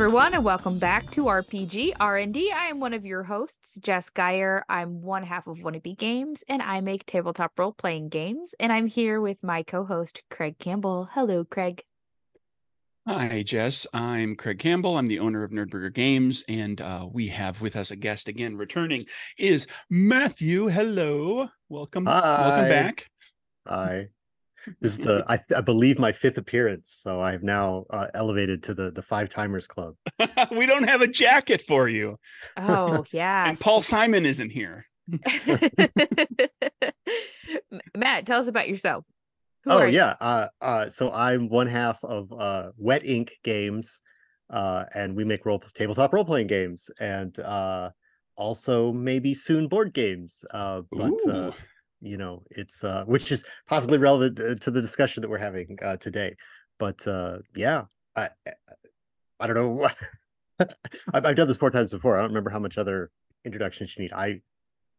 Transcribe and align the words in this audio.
Hello, 0.00 0.08
everyone, 0.08 0.32
and 0.32 0.44
welcome 0.46 0.78
back 0.78 1.10
to 1.10 1.24
RPG 1.24 1.92
R&D. 2.00 2.52
I 2.52 2.68
am 2.68 2.80
one 2.80 2.94
of 2.94 3.04
your 3.04 3.22
hosts, 3.22 3.78
Jess 3.82 4.08
Geyer. 4.08 4.64
I'm 4.66 5.02
one 5.02 5.22
half 5.22 5.46
of 5.46 5.58
Wannabe 5.58 5.94
Games, 5.94 6.42
and 6.48 6.62
I 6.62 6.80
make 6.80 7.04
tabletop 7.04 7.52
role-playing 7.58 8.08
games. 8.08 8.54
And 8.58 8.72
I'm 8.72 8.86
here 8.86 9.20
with 9.20 9.36
my 9.42 9.62
co-host, 9.62 10.22
Craig 10.30 10.58
Campbell. 10.58 11.06
Hello, 11.12 11.44
Craig. 11.44 11.84
Hi, 13.06 13.42
Jess. 13.42 13.86
I'm 13.92 14.36
Craig 14.36 14.58
Campbell. 14.58 14.96
I'm 14.96 15.06
the 15.06 15.18
owner 15.18 15.42
of 15.42 15.50
Nerdburger 15.50 15.92
Games, 15.92 16.44
and 16.48 16.80
uh, 16.80 17.06
we 17.12 17.28
have 17.28 17.60
with 17.60 17.76
us 17.76 17.90
a 17.90 17.96
guest 17.96 18.26
again 18.26 18.56
returning 18.56 19.04
is 19.36 19.66
Matthew. 19.90 20.68
Hello, 20.68 21.48
welcome, 21.68 22.06
Hi. 22.06 22.48
welcome 22.48 22.68
back. 22.70 23.06
Hi. 23.68 24.08
This 24.80 24.92
is 24.92 24.98
the 24.98 25.24
I, 25.28 25.40
I 25.56 25.60
believe 25.60 25.98
my 25.98 26.12
fifth 26.12 26.38
appearance, 26.38 26.92
so 27.02 27.20
I've 27.20 27.42
now 27.42 27.86
uh, 27.90 28.06
elevated 28.14 28.62
to 28.64 28.74
the 28.74 28.90
the 28.90 29.02
five 29.02 29.28
timers 29.28 29.66
club. 29.66 29.94
we 30.50 30.66
don't 30.66 30.88
have 30.88 31.02
a 31.02 31.06
jacket 31.06 31.62
for 31.62 31.88
you, 31.88 32.18
Oh, 32.56 33.04
yeah. 33.10 33.48
and 33.48 33.58
Paul 33.58 33.80
Simon 33.80 34.26
isn't 34.26 34.50
here. 34.50 34.84
Matt, 37.96 38.26
tell 38.26 38.40
us 38.40 38.48
about 38.48 38.68
yourself. 38.68 39.04
Who 39.64 39.70
oh 39.72 39.84
yeah, 39.84 40.14
uh, 40.20 40.48
uh, 40.60 40.90
so 40.90 41.10
I'm 41.12 41.48
one 41.48 41.66
half 41.66 42.02
of 42.04 42.32
uh, 42.32 42.70
Wet 42.76 43.04
Ink 43.04 43.32
Games, 43.42 44.00
uh, 44.48 44.84
and 44.94 45.14
we 45.14 45.24
make 45.24 45.44
role 45.44 45.58
tabletop 45.58 46.12
role 46.12 46.24
playing 46.24 46.46
games, 46.46 46.90
and 46.98 47.38
uh, 47.40 47.90
also 48.36 48.92
maybe 48.92 49.34
soon 49.34 49.68
board 49.68 49.92
games. 49.92 50.44
Uh, 50.50 50.82
but 50.90 51.12
uh, 51.26 51.48
Ooh. 51.48 51.54
You 52.00 52.16
know, 52.16 52.42
it's 52.50 52.82
uh, 52.84 53.04
which 53.06 53.30
is 53.32 53.44
possibly 53.68 53.98
relevant 53.98 54.40
uh, 54.40 54.54
to 54.56 54.70
the 54.70 54.80
discussion 54.80 55.20
that 55.22 55.28
we're 55.28 55.38
having 55.38 55.78
uh, 55.82 55.96
today. 55.96 56.36
But 56.78 57.06
uh, 57.06 57.38
yeah, 57.54 57.84
I 58.16 58.30
I 59.38 59.46
don't 59.46 59.56
know. 59.56 59.88
I've, 61.14 61.24
I've 61.26 61.36
done 61.36 61.48
this 61.48 61.56
four 61.56 61.70
times 61.70 61.92
before. 61.92 62.16
I 62.16 62.20
don't 62.20 62.30
remember 62.30 62.50
how 62.50 62.58
much 62.58 62.78
other 62.78 63.10
introductions 63.44 63.96
you 63.96 64.02
need. 64.04 64.12
I 64.12 64.40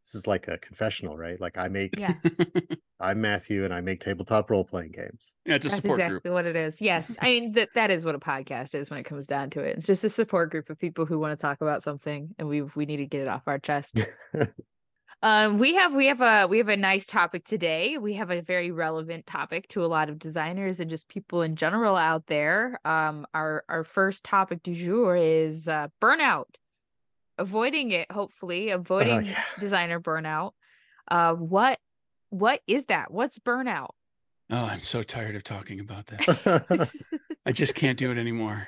this 0.04 0.16
is 0.16 0.26
like 0.26 0.48
a 0.48 0.58
confessional, 0.58 1.16
right? 1.16 1.40
Like 1.40 1.58
I 1.60 1.68
make 1.68 1.94
Yeah, 1.98 2.14
I'm 3.00 3.22
Matthew 3.22 3.66
and 3.66 3.74
I 3.74 3.82
make 3.82 4.02
tabletop 4.02 4.50
role 4.50 4.64
playing 4.64 4.94
games. 4.94 5.36
yeah, 5.46 5.56
it's 5.56 5.66
a 5.68 5.70
that's 5.70 5.76
support 5.76 6.00
exactly 6.00 6.20
group. 6.22 6.34
what 6.34 6.46
it 6.48 6.56
is. 6.56 6.82
Yes. 6.82 7.16
I 7.22 7.26
mean, 7.26 7.52
that 7.54 7.70
that 7.76 7.92
is 7.92 8.04
what 8.04 8.16
a 8.16 8.20
podcast 8.20 8.74
is 8.74 8.90
when 8.90 9.00
it 9.00 9.04
comes 9.04 9.28
down 9.28 9.52
to 9.52 9.60
it. 9.62 9.78
It's 9.78 9.86
just 9.86 10.04
a 10.04 10.10
support 10.10 10.50
group 10.50 10.72
of 10.72 10.80
people 10.80 11.06
who 11.06 11.20
want 11.20 11.38
to 11.38 11.42
talk 11.42 11.62
about 11.62 11.84
something 11.84 12.34
and 12.40 12.48
we 12.48 12.64
we 12.64 12.88
need 12.88 12.98
to 12.98 13.06
get 13.06 13.22
it 13.22 13.28
off 13.28 13.44
our 13.46 13.60
chest. 13.60 14.00
Um, 15.24 15.60
we 15.60 15.76
have 15.76 15.94
we 15.94 16.08
have 16.08 16.22
a 16.22 16.48
we 16.48 16.58
have 16.58 16.70
a 16.70 16.78
nice 16.78 17.06
topic 17.06 17.46
today. 17.46 17.98
We 18.00 18.14
have 18.14 18.32
a 18.32 18.42
very 18.42 18.72
relevant 18.72 19.28
topic 19.28 19.68
to 19.70 19.86
a 19.86 19.88
lot 19.88 20.10
of 20.10 20.18
designers 20.18 20.80
and 20.80 20.90
just 20.90 21.08
people 21.08 21.44
in 21.44 21.56
general 21.56 21.96
out 21.96 22.26
there. 22.26 22.80
Um, 22.86 23.28
our 23.34 23.64
our 23.70 23.84
first 23.84 24.24
topic 24.24 24.64
du 24.64 24.74
jour 24.74 25.16
is 25.16 25.68
uh, 25.68 25.90
burnout, 26.02 26.46
avoiding 27.38 27.92
it. 27.92 28.12
Hopefully, 28.12 28.72
avoiding 28.72 29.26
yeah. 29.26 29.44
designer 29.60 30.00
burnout. 30.00 30.54
Uh, 31.08 31.34
what 31.34 31.80
what 32.30 32.62
is 32.66 32.88
that? 32.88 33.12
What's 33.12 33.38
burnout? 33.38 33.92
Oh, 34.50 34.66
I'm 34.66 34.82
so 34.82 35.04
tired 35.04 35.36
of 35.36 35.44
talking 35.44 35.80
about 35.80 36.08
this. 36.08 36.90
I 37.46 37.52
just 37.52 37.76
can't 37.76 37.98
do 37.98 38.12
it 38.12 38.18
anymore. 38.18 38.68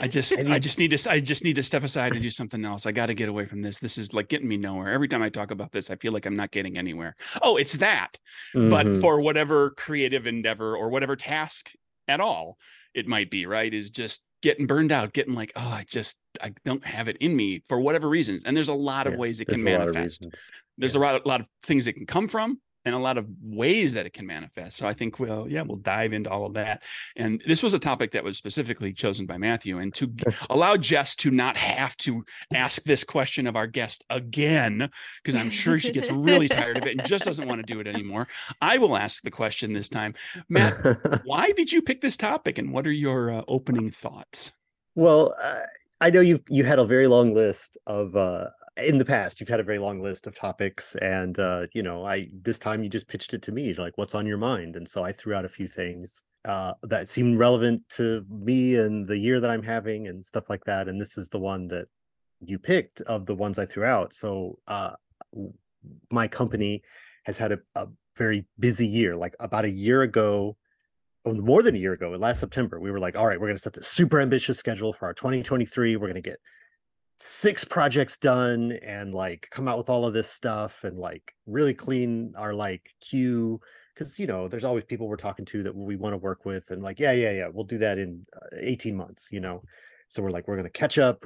I 0.00 0.08
just, 0.08 0.32
And 0.32 0.52
I 0.52 0.58
just 0.58 0.78
need 0.78 0.96
to, 0.96 1.10
I 1.10 1.20
just 1.20 1.44
need 1.44 1.56
to 1.56 1.62
step 1.62 1.82
aside 1.84 2.12
and 2.12 2.22
do 2.22 2.30
something 2.30 2.64
else. 2.64 2.86
I 2.86 2.92
got 2.92 3.06
to 3.06 3.14
get 3.14 3.28
away 3.28 3.44
from 3.44 3.60
this. 3.62 3.78
This 3.78 3.98
is 3.98 4.14
like 4.14 4.28
getting 4.28 4.48
me 4.48 4.56
nowhere. 4.56 4.88
Every 4.92 5.08
time 5.08 5.22
I 5.22 5.28
talk 5.28 5.50
about 5.50 5.72
this, 5.72 5.90
I 5.90 5.96
feel 5.96 6.12
like 6.12 6.24
I'm 6.26 6.36
not 6.36 6.50
getting 6.50 6.78
anywhere. 6.78 7.16
Oh, 7.42 7.56
it's 7.56 7.74
that. 7.74 8.18
but 8.54 8.86
Mhm. 8.86 9.00
for 9.00 9.20
whatever 9.20 9.70
creative 9.70 10.26
endeavor 10.26 10.76
or 10.76 10.88
whatever 10.88 11.16
task 11.16 11.72
at 12.08 12.20
all 12.20 12.58
it 12.94 13.06
might 13.06 13.30
be 13.30 13.46
right 13.46 13.72
is 13.72 13.88
just 13.90 14.24
getting 14.42 14.66
burned 14.66 14.90
out 14.90 15.12
getting 15.12 15.34
like 15.34 15.52
oh 15.54 15.60
i 15.60 15.84
just 15.88 16.18
i 16.42 16.52
don't 16.64 16.84
have 16.84 17.06
it 17.06 17.16
in 17.18 17.36
me 17.36 17.62
for 17.68 17.78
whatever 17.80 18.08
reasons 18.08 18.42
and 18.42 18.56
there's 18.56 18.68
a 18.68 18.74
lot 18.74 19.06
of 19.06 19.12
Yeah, 19.12 19.18
ways 19.20 19.40
it 19.40 19.44
can 19.44 19.64
a 19.64 19.78
lot 19.78 19.88
of 19.88 19.94
manifest 19.94 20.26
there's 20.76 20.96
a 20.96 20.98
lot, 20.98 21.24
a 21.24 21.28
lot 21.28 21.40
of 21.40 21.46
things 21.62 21.86
it 21.86 21.92
can 21.92 22.06
come 22.06 22.26
from 22.26 22.60
and 22.84 22.94
a 22.94 22.98
lot 22.98 23.18
of 23.18 23.26
ways 23.42 23.92
that 23.94 24.06
it 24.06 24.12
can 24.12 24.26
manifest. 24.26 24.78
So 24.78 24.86
i 24.86 24.94
think 24.94 25.18
well 25.18 25.46
yeah 25.48 25.62
we'll 25.62 25.76
dive 25.78 26.12
into 26.12 26.30
all 26.30 26.46
of 26.46 26.54
that. 26.54 26.82
And 27.16 27.42
this 27.46 27.62
was 27.62 27.74
a 27.74 27.78
topic 27.78 28.12
that 28.12 28.24
was 28.24 28.36
specifically 28.36 28.92
chosen 28.92 29.26
by 29.26 29.38
matthew 29.38 29.78
and 29.78 29.94
to 29.94 30.12
allow 30.50 30.76
jess 30.76 31.14
to 31.16 31.30
not 31.30 31.56
have 31.56 31.96
to 31.98 32.24
ask 32.54 32.82
this 32.84 33.04
question 33.04 33.46
of 33.46 33.56
our 33.56 33.66
guest 33.66 34.04
again 34.10 34.90
because 35.22 35.36
i'm 35.36 35.50
sure 35.50 35.78
she 35.78 35.92
gets 35.92 36.10
really 36.10 36.48
tired 36.48 36.76
of 36.76 36.86
it 36.86 36.96
and 36.96 37.06
just 37.06 37.24
doesn't 37.24 37.48
want 37.48 37.64
to 37.64 37.74
do 37.74 37.80
it 37.80 37.86
anymore. 37.86 38.28
I 38.60 38.78
will 38.78 38.96
ask 38.96 39.22
the 39.22 39.30
question 39.30 39.72
this 39.72 39.88
time. 39.88 40.14
Matt 40.48 40.74
why 41.24 41.52
did 41.52 41.72
you 41.72 41.82
pick 41.82 42.00
this 42.00 42.16
topic 42.16 42.58
and 42.58 42.72
what 42.72 42.86
are 42.86 42.92
your 42.92 43.30
uh, 43.30 43.42
opening 43.48 43.90
thoughts? 43.90 44.52
Well, 44.94 45.34
uh, 45.42 45.60
I 46.00 46.10
know 46.10 46.20
you've 46.20 46.42
you 46.48 46.64
had 46.64 46.78
a 46.78 46.84
very 46.84 47.06
long 47.06 47.34
list 47.34 47.76
of 47.86 48.16
uh 48.16 48.48
in 48.76 48.98
the 48.98 49.04
past 49.04 49.40
you've 49.40 49.48
had 49.48 49.60
a 49.60 49.64
very 49.64 49.78
long 49.78 50.00
list 50.00 50.26
of 50.26 50.34
topics 50.34 50.94
and 50.96 51.38
uh 51.38 51.66
you 51.74 51.82
know 51.82 52.04
I 52.04 52.28
this 52.42 52.58
time 52.58 52.82
you 52.82 52.88
just 52.88 53.08
pitched 53.08 53.34
it 53.34 53.42
to 53.42 53.52
me 53.52 53.72
like 53.74 53.96
what's 53.96 54.14
on 54.14 54.26
your 54.26 54.38
mind 54.38 54.76
and 54.76 54.88
so 54.88 55.02
I 55.02 55.12
threw 55.12 55.34
out 55.34 55.44
a 55.44 55.48
few 55.48 55.66
things 55.66 56.22
uh 56.44 56.74
that 56.84 57.08
seemed 57.08 57.38
relevant 57.38 57.82
to 57.96 58.24
me 58.30 58.76
and 58.76 59.06
the 59.06 59.18
year 59.18 59.40
that 59.40 59.50
I'm 59.50 59.62
having 59.62 60.06
and 60.06 60.24
stuff 60.24 60.48
like 60.48 60.64
that 60.64 60.88
and 60.88 61.00
this 61.00 61.18
is 61.18 61.28
the 61.28 61.38
one 61.38 61.66
that 61.68 61.86
you 62.40 62.58
picked 62.58 63.00
of 63.02 63.26
the 63.26 63.34
ones 63.34 63.58
I 63.58 63.66
threw 63.66 63.84
out 63.84 64.12
so 64.12 64.58
uh 64.66 64.92
my 66.10 66.28
company 66.28 66.82
has 67.24 67.36
had 67.36 67.52
a, 67.52 67.58
a 67.74 67.88
very 68.16 68.46
busy 68.58 68.86
year 68.86 69.16
like 69.16 69.34
about 69.40 69.64
a 69.64 69.70
year 69.70 70.02
ago 70.02 70.56
oh, 71.26 71.34
more 71.34 71.62
than 71.62 71.74
a 71.74 71.78
year 71.78 71.92
ago, 71.92 72.10
last 72.10 72.40
September, 72.40 72.80
we 72.80 72.90
were 72.90 72.98
like, 72.98 73.14
all 73.14 73.26
right, 73.26 73.38
we're 73.38 73.46
going 73.46 73.56
to 73.56 73.62
set 73.62 73.74
this 73.74 73.86
super 73.86 74.20
ambitious 74.22 74.56
schedule 74.56 74.90
for 74.90 75.04
our 75.04 75.12
2023. 75.12 75.96
We're 75.96 76.06
going 76.06 76.14
to 76.14 76.22
get 76.22 76.38
six 77.22 77.64
projects 77.64 78.16
done 78.16 78.72
and 78.82 79.14
like 79.14 79.46
come 79.50 79.68
out 79.68 79.76
with 79.76 79.90
all 79.90 80.06
of 80.06 80.14
this 80.14 80.30
stuff 80.30 80.84
and 80.84 80.98
like 80.98 81.22
really 81.46 81.74
clean 81.74 82.32
our 82.36 82.54
like 82.54 82.90
queue. 83.00 83.60
Cause 83.96 84.18
you 84.18 84.26
know, 84.26 84.48
there's 84.48 84.64
always 84.64 84.84
people 84.84 85.06
we're 85.06 85.16
talking 85.16 85.44
to 85.46 85.62
that 85.64 85.76
we 85.76 85.96
want 85.96 86.14
to 86.14 86.18
work 86.18 86.46
with 86.46 86.70
and 86.70 86.82
like, 86.82 86.98
yeah, 86.98 87.12
yeah, 87.12 87.32
yeah, 87.32 87.48
we'll 87.52 87.64
do 87.64 87.78
that 87.78 87.98
in 87.98 88.26
uh, 88.34 88.56
18 88.58 88.96
months, 88.96 89.28
you 89.30 89.40
know? 89.40 89.62
So 90.08 90.22
we're 90.22 90.30
like, 90.30 90.48
we're 90.48 90.56
going 90.56 90.64
to 90.64 90.78
catch 90.78 90.98
up. 90.98 91.24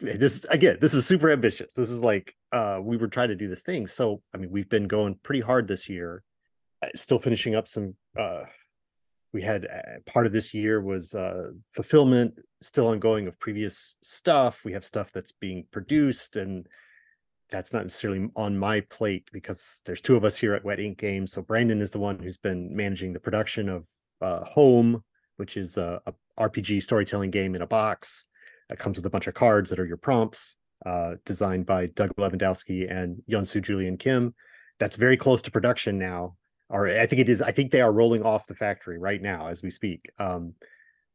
This 0.00 0.44
again, 0.46 0.78
this 0.80 0.92
is 0.92 1.06
super 1.06 1.30
ambitious. 1.30 1.72
This 1.72 1.90
is 1.90 2.02
like, 2.02 2.34
uh, 2.50 2.80
we 2.82 2.96
were 2.96 3.08
trying 3.08 3.28
to 3.28 3.36
do 3.36 3.48
this 3.48 3.62
thing. 3.62 3.86
So, 3.86 4.20
I 4.34 4.38
mean, 4.38 4.50
we've 4.50 4.68
been 4.68 4.88
going 4.88 5.14
pretty 5.22 5.40
hard 5.40 5.68
this 5.68 5.88
year, 5.88 6.24
uh, 6.82 6.88
still 6.96 7.20
finishing 7.20 7.54
up 7.54 7.68
some, 7.68 7.94
uh, 8.18 8.42
we 9.34 9.42
had 9.42 9.66
uh, 9.66 10.00
part 10.06 10.26
of 10.26 10.32
this 10.32 10.54
year 10.54 10.80
was 10.80 11.12
uh, 11.12 11.50
fulfillment 11.72 12.40
still 12.62 12.86
ongoing 12.86 13.26
of 13.26 13.38
previous 13.40 13.96
stuff. 14.00 14.64
We 14.64 14.72
have 14.72 14.84
stuff 14.84 15.10
that's 15.12 15.32
being 15.32 15.66
produced 15.72 16.36
and 16.36 16.66
that's 17.50 17.72
not 17.72 17.82
necessarily 17.82 18.28
on 18.36 18.56
my 18.56 18.80
plate 18.80 19.28
because 19.32 19.82
there's 19.84 20.00
two 20.00 20.16
of 20.16 20.24
us 20.24 20.36
here 20.36 20.54
at 20.54 20.64
wet 20.64 20.80
ink 20.80 20.98
games. 20.98 21.32
So 21.32 21.42
brandon 21.42 21.82
is 21.82 21.90
the 21.90 21.98
one 21.98 22.18
who's 22.20 22.38
been 22.38 22.74
managing 22.74 23.12
the 23.12 23.20
production 23.20 23.68
of 23.68 23.86
uh, 24.22 24.44
home 24.44 25.02
which 25.36 25.56
is 25.56 25.76
a, 25.76 26.00
a 26.06 26.14
rpg 26.38 26.80
storytelling 26.80 27.30
game 27.30 27.56
in 27.56 27.62
a 27.62 27.66
box 27.66 28.26
that 28.68 28.78
comes 28.78 28.96
with 28.96 29.04
a 29.04 29.10
bunch 29.10 29.26
of 29.26 29.34
cards 29.34 29.68
that 29.68 29.80
are 29.80 29.84
your 29.84 29.96
prompts 29.96 30.56
uh, 30.86 31.14
designed 31.26 31.66
by 31.66 31.86
doug 31.86 32.14
levandowski 32.14 32.90
and 32.90 33.20
yeonsu 33.28 33.60
julian 33.60 33.96
kim. 33.96 34.32
That's 34.78 34.96
very 34.96 35.16
close 35.16 35.42
to 35.42 35.50
production 35.50 35.98
now 35.98 36.36
or 36.70 36.88
I 36.88 37.06
think 37.06 37.20
it 37.20 37.28
is. 37.28 37.42
I 37.42 37.50
think 37.50 37.70
they 37.70 37.80
are 37.80 37.92
rolling 37.92 38.22
off 38.22 38.46
the 38.46 38.54
factory 38.54 38.98
right 38.98 39.20
now 39.20 39.48
as 39.48 39.62
we 39.62 39.70
speak. 39.70 40.10
Um, 40.18 40.54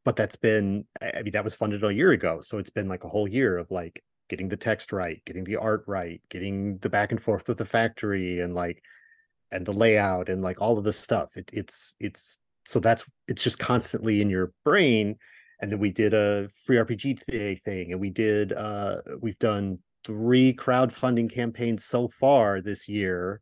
but 0.05 0.15
that's 0.15 0.35
been, 0.35 0.85
I 1.01 1.21
mean, 1.23 1.33
that 1.33 1.43
was 1.43 1.55
funded 1.55 1.83
a 1.83 1.93
year 1.93 2.11
ago, 2.11 2.39
so 2.41 2.57
it's 2.57 2.69
been 2.69 2.87
like 2.87 3.03
a 3.03 3.09
whole 3.09 3.27
year 3.27 3.57
of 3.57 3.69
like 3.69 4.03
getting 4.29 4.47
the 4.47 4.57
text 4.57 4.91
right, 4.91 5.21
getting 5.25 5.43
the 5.43 5.57
art 5.57 5.83
right, 5.87 6.21
getting 6.29 6.77
the 6.77 6.89
back 6.89 7.11
and 7.11 7.21
forth 7.21 7.47
with 7.47 7.57
the 7.57 7.65
factory, 7.65 8.39
and 8.39 8.55
like, 8.55 8.81
and 9.51 9.65
the 9.65 9.73
layout, 9.73 10.29
and 10.29 10.41
like 10.41 10.61
all 10.61 10.77
of 10.77 10.83
this 10.83 10.97
stuff. 10.97 11.35
It, 11.35 11.49
it's 11.51 11.95
it's 11.99 12.37
so 12.65 12.79
that's 12.79 13.09
it's 13.27 13.43
just 13.43 13.59
constantly 13.59 14.21
in 14.21 14.29
your 14.29 14.53
brain. 14.63 15.15
And 15.61 15.69
then 15.69 15.79
we 15.79 15.91
did 15.91 16.13
a 16.13 16.47
free 16.65 16.77
RPG 16.77 17.19
today 17.25 17.55
thing, 17.55 17.91
and 17.91 17.99
we 17.99 18.09
did 18.09 18.53
uh 18.53 19.01
we've 19.19 19.39
done 19.39 19.79
three 20.05 20.53
crowdfunding 20.53 21.31
campaigns 21.31 21.83
so 21.83 22.07
far 22.07 22.61
this 22.61 22.87
year 22.87 23.41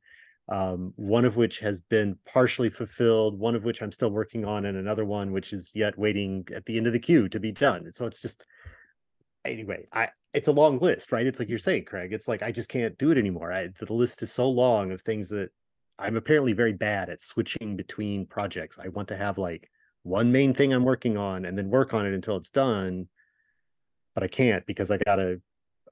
um, 0.49 0.93
one 0.95 1.25
of 1.25 1.35
which 1.35 1.59
has 1.59 1.81
been 1.81 2.17
partially 2.25 2.69
fulfilled, 2.69 3.37
one 3.37 3.55
of 3.55 3.63
which 3.63 3.81
I'm 3.81 3.91
still 3.91 4.11
working 4.11 4.45
on, 4.45 4.65
and 4.65 4.77
another 4.77 5.05
one 5.05 5.31
which 5.31 5.51
is 5.53 5.71
yet 5.75 5.97
waiting 5.97 6.47
at 6.55 6.65
the 6.65 6.77
end 6.77 6.87
of 6.87 6.93
the 6.93 6.99
queue 6.99 7.27
to 7.29 7.39
be 7.39 7.51
done. 7.51 7.91
So 7.93 8.05
it's 8.05 8.21
just 8.21 8.45
anyway, 9.43 9.87
I 9.91 10.09
it's 10.33 10.47
a 10.47 10.53
long 10.53 10.79
list, 10.79 11.11
right? 11.11 11.25
It's 11.25 11.39
like 11.39 11.49
you're 11.49 11.57
saying, 11.57 11.85
Craig. 11.85 12.13
It's 12.13 12.27
like 12.27 12.43
I 12.43 12.51
just 12.51 12.69
can't 12.69 12.97
do 12.97 13.11
it 13.11 13.17
anymore. 13.17 13.51
I, 13.51 13.69
the 13.79 13.91
list 13.93 14.21
is 14.23 14.31
so 14.31 14.49
long 14.49 14.91
of 14.91 15.01
things 15.01 15.29
that 15.29 15.49
I'm 15.99 16.15
apparently 16.15 16.53
very 16.53 16.73
bad 16.73 17.09
at 17.09 17.21
switching 17.21 17.75
between 17.75 18.25
projects. 18.27 18.77
I 18.77 18.89
want 18.89 19.07
to 19.09 19.17
have 19.17 19.37
like 19.37 19.69
one 20.03 20.31
main 20.31 20.53
thing 20.53 20.73
I'm 20.73 20.83
working 20.85 21.17
on 21.17 21.45
and 21.45 21.57
then 21.57 21.69
work 21.69 21.93
on 21.93 22.05
it 22.05 22.13
until 22.13 22.37
it's 22.37 22.49
done, 22.49 23.07
but 24.13 24.23
I 24.23 24.27
can't 24.27 24.65
because 24.65 24.91
I 24.91 24.97
gotta 24.97 25.41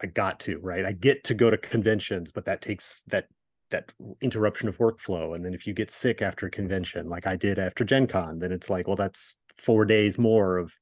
I 0.02 0.08
got 0.08 0.40
to, 0.42 0.60
right? 0.60 0.86
I 0.86 0.92
get 0.92 1.24
to 1.26 1.34
go 1.34 1.50
to 1.50 1.58
conventions, 1.58 2.32
but 2.32 2.46
that 2.46 2.62
takes 2.62 3.02
that 3.08 3.28
that 3.72 3.92
interruption 4.22 4.70
of 4.70 4.78
workflow. 4.78 5.36
And 5.36 5.44
then 5.44 5.54
if 5.54 5.66
you 5.66 5.74
get 5.74 5.92
sick 5.92 6.22
after 6.22 6.48
a 6.48 6.52
convention, 6.52 7.10
like 7.10 7.28
I 7.28 7.36
did 7.36 7.60
after 7.60 7.84
Gen 7.84 8.08
Con, 8.08 8.40
then 8.40 8.52
it's 8.52 8.70
like, 8.70 8.88
well, 8.88 8.96
that's 8.96 9.38
four 9.56 9.86
days 9.86 10.18
more 10.18 10.58
of 10.58 10.74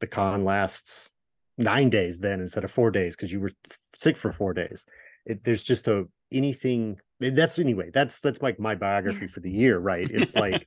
the 0.00 0.06
con 0.06 0.44
lasts 0.44 1.12
nine 1.56 1.90
days 1.90 2.18
then 2.20 2.40
instead 2.40 2.64
of 2.64 2.70
four 2.70 2.90
days 2.90 3.16
because 3.16 3.32
you 3.32 3.40
were 3.40 3.50
sick 3.94 4.16
for 4.16 4.32
four 4.32 4.52
days. 4.54 4.84
It, 5.26 5.44
there's 5.44 5.62
just 5.62 5.88
a 5.88 6.06
anything 6.32 6.98
that's 7.20 7.58
anyway 7.58 7.90
that's 7.92 8.20
that's 8.20 8.42
like 8.42 8.60
my 8.60 8.74
biography 8.74 9.26
for 9.34 9.40
the 9.40 9.50
year 9.50 9.78
right 9.78 10.10
it's 10.10 10.34
like 10.34 10.66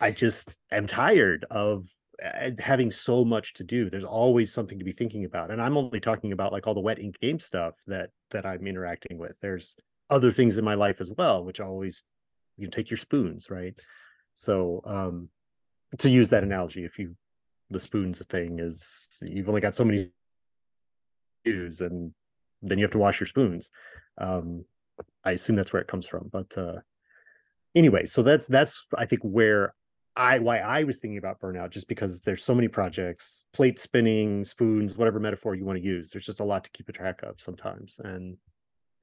i 0.00 0.10
just 0.10 0.58
am 0.72 0.86
tired 0.86 1.46
of 1.50 1.86
uh, 2.24 2.50
having 2.58 2.90
so 2.90 3.24
much 3.24 3.54
to 3.54 3.64
do 3.64 3.88
there's 3.88 4.04
always 4.04 4.52
something 4.52 4.78
to 4.78 4.84
be 4.84 4.92
thinking 4.92 5.24
about 5.24 5.50
and 5.50 5.60
i'm 5.60 5.76
only 5.76 6.00
talking 6.00 6.32
about 6.32 6.52
like 6.52 6.66
all 6.66 6.74
the 6.74 6.80
wet 6.80 6.98
ink 6.98 7.18
game 7.20 7.38
stuff 7.38 7.74
that 7.86 8.10
that 8.30 8.44
i'm 8.44 8.66
interacting 8.66 9.18
with 9.18 9.38
there's 9.40 9.76
other 10.10 10.30
things 10.30 10.56
in 10.58 10.64
my 10.64 10.74
life 10.74 11.00
as 11.00 11.10
well 11.16 11.44
which 11.44 11.60
always 11.60 12.04
you 12.56 12.66
know, 12.66 12.70
take 12.70 12.90
your 12.90 12.98
spoons 12.98 13.50
right 13.50 13.78
so 14.34 14.80
um 14.84 15.28
to 15.98 16.08
use 16.10 16.30
that 16.30 16.44
analogy 16.44 16.84
if 16.84 16.98
you 16.98 17.14
the 17.70 17.80
spoons 17.80 18.24
thing 18.26 18.58
is 18.60 19.08
you've 19.22 19.48
only 19.48 19.60
got 19.60 19.74
so 19.74 19.84
many 19.84 20.10
use 21.44 21.80
and 21.80 22.12
then 22.62 22.78
you 22.78 22.84
have 22.84 22.92
to 22.92 22.98
wash 22.98 23.20
your 23.20 23.26
spoons 23.26 23.70
um 24.18 24.64
I 25.24 25.32
assume 25.32 25.56
that's 25.56 25.72
where 25.72 25.82
it 25.82 25.88
comes 25.88 26.06
from. 26.06 26.28
But 26.32 26.56
uh, 26.56 26.76
anyway, 27.74 28.06
so 28.06 28.22
that's 28.22 28.46
that's 28.46 28.86
I 28.96 29.06
think 29.06 29.22
where 29.22 29.74
I 30.14 30.38
why 30.38 30.58
I 30.58 30.84
was 30.84 30.98
thinking 30.98 31.18
about 31.18 31.40
burnout, 31.40 31.70
just 31.70 31.88
because 31.88 32.20
there's 32.20 32.44
so 32.44 32.54
many 32.54 32.68
projects, 32.68 33.44
plate 33.52 33.78
spinning, 33.78 34.44
spoons, 34.44 34.96
whatever 34.96 35.20
metaphor 35.20 35.54
you 35.54 35.64
want 35.64 35.78
to 35.78 35.84
use. 35.84 36.10
There's 36.10 36.26
just 36.26 36.40
a 36.40 36.44
lot 36.44 36.64
to 36.64 36.70
keep 36.70 36.88
a 36.88 36.92
track 36.92 37.22
of 37.22 37.40
sometimes, 37.40 37.98
and 38.02 38.36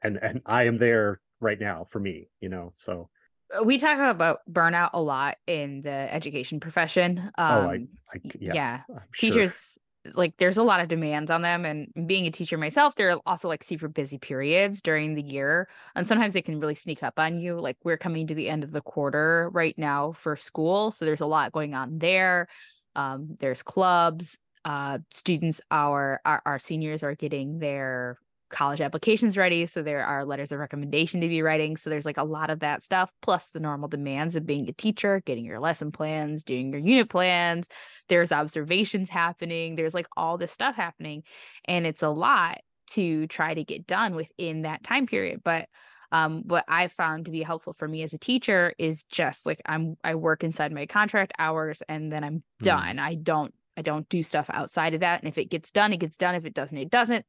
and 0.04 0.18
and 0.22 0.42
I 0.46 0.64
am 0.64 0.78
there 0.78 1.20
right 1.40 1.60
now 1.60 1.84
for 1.84 2.00
me, 2.00 2.30
you 2.42 2.50
know. 2.50 2.72
So 2.76 3.10
uh, 3.58 3.64
we 3.64 3.78
talk 3.78 4.00
about 4.00 4.40
burnout 4.52 4.92
a 4.94 5.02
lot 5.02 5.38
in 5.48 5.82
the 5.82 6.14
education 6.14 6.60
profession. 6.60 7.20
Um, 7.20 7.32
oh, 7.38 7.70
I, 7.70 7.76
um, 7.76 7.88
I 8.14 8.20
yeah, 8.40 8.54
yeah. 8.54 8.80
teachers 9.16 9.78
like 10.16 10.36
there's 10.38 10.58
a 10.58 10.64
lot 10.64 10.80
of 10.80 10.88
demands 10.88 11.32
on 11.32 11.42
them 11.42 11.66
and 11.66 11.88
being 12.08 12.28
a 12.28 12.32
teacher 12.32 12.58
myself 12.58 12.96
there 12.96 13.12
are 13.12 13.20
also 13.26 13.48
like 13.48 13.64
super 13.64 13.88
busy 13.88 14.18
periods 14.18 14.82
during 14.82 15.16
the 15.16 15.22
year 15.22 15.70
and 15.96 16.06
sometimes 16.06 16.36
it 16.36 16.44
can 16.44 16.60
really 16.60 16.76
sneak 16.76 17.04
up 17.04 17.18
on 17.18 17.38
you 17.38 17.58
like 17.58 17.78
we're 17.84 17.98
coming 17.98 18.28
to 18.28 18.36
the 18.36 18.50
end 18.50 18.64
of 18.64 18.72
the 18.72 18.82
quarter 18.82 19.50
right 19.54 19.78
now 19.78 20.12
for 20.12 20.36
school 20.36 20.92
so 20.92 21.06
there's 21.06 21.22
a 21.22 21.26
lot 21.26 21.54
going 21.54 21.74
on 21.74 21.98
there 22.00 22.48
um, 22.96 23.38
there's 23.40 23.64
clubs 23.64 24.38
uh, 24.66 24.98
students 25.12 25.62
our, 25.72 26.22
our 26.26 26.42
our 26.46 26.60
seniors 26.60 27.04
are 27.04 27.16
getting 27.16 27.60
their 27.60 28.18
college 28.54 28.80
applications 28.80 29.36
ready. 29.36 29.66
So 29.66 29.82
there 29.82 30.06
are 30.06 30.24
letters 30.24 30.52
of 30.52 30.60
recommendation 30.60 31.20
to 31.22 31.28
be 31.28 31.42
writing. 31.42 31.76
So 31.76 31.90
there's 31.90 32.06
like 32.06 32.18
a 32.18 32.24
lot 32.24 32.50
of 32.50 32.60
that 32.60 32.84
stuff, 32.84 33.12
plus 33.22 33.50
the 33.50 33.60
normal 33.60 33.90
demands 33.90 34.36
of 34.36 34.46
being 34.46 34.70
a 34.70 34.74
teacher, 34.74 35.22
getting 35.26 35.44
your 35.44 35.60
lesson 35.60 35.92
plans, 35.92 36.44
doing 36.44 36.72
your 36.72 36.80
unit 36.80 37.10
plans. 37.10 37.68
There's 38.08 38.32
observations 38.32 39.10
happening. 39.10 39.76
There's 39.76 39.94
like 39.94 40.08
all 40.16 40.38
this 40.38 40.52
stuff 40.52 40.76
happening. 40.76 41.24
And 41.66 41.86
it's 41.86 42.04
a 42.04 42.10
lot 42.10 42.60
to 42.92 43.28
try 43.28 43.54
to 43.54 43.64
get 43.64 43.88
done 43.88 44.16
within 44.16 44.62
that 44.62 44.84
time 44.84 45.08
period. 45.08 45.42
But 45.44 45.68
um, 46.12 46.44
what 46.46 46.66
I 46.68 46.90
found 46.90 47.26
to 47.26 47.32
be 47.32 47.42
helpful 47.42 47.74
for 47.74 47.88
me 47.88 48.04
as 48.04 48.14
a 48.14 48.20
teacher 48.20 48.74
is 48.78 49.04
just 49.06 49.48
like 49.48 49.62
I'm 49.66 49.98
I 50.04 50.14
work 50.14 50.44
inside 50.44 50.72
my 50.72 50.86
contract 50.86 51.34
hours 51.40 51.82
and 51.90 52.12
then 52.12 52.24
I'm 52.24 52.36
mm. 52.36 52.66
done. 52.66 53.00
I 53.00 53.16
don't 53.16 53.52
I 53.76 53.82
don't 53.82 54.08
do 54.10 54.22
stuff 54.22 54.46
outside 54.50 54.94
of 54.94 55.00
that. 55.00 55.22
And 55.22 55.28
if 55.28 55.40
it 55.40 55.50
gets 55.50 55.72
done, 55.72 55.92
it 55.92 55.98
gets 55.98 56.18
done. 56.18 56.36
If 56.36 56.46
it 56.46 56.54
doesn't, 56.54 56.78
it 56.78 56.92
doesn't 56.92 57.26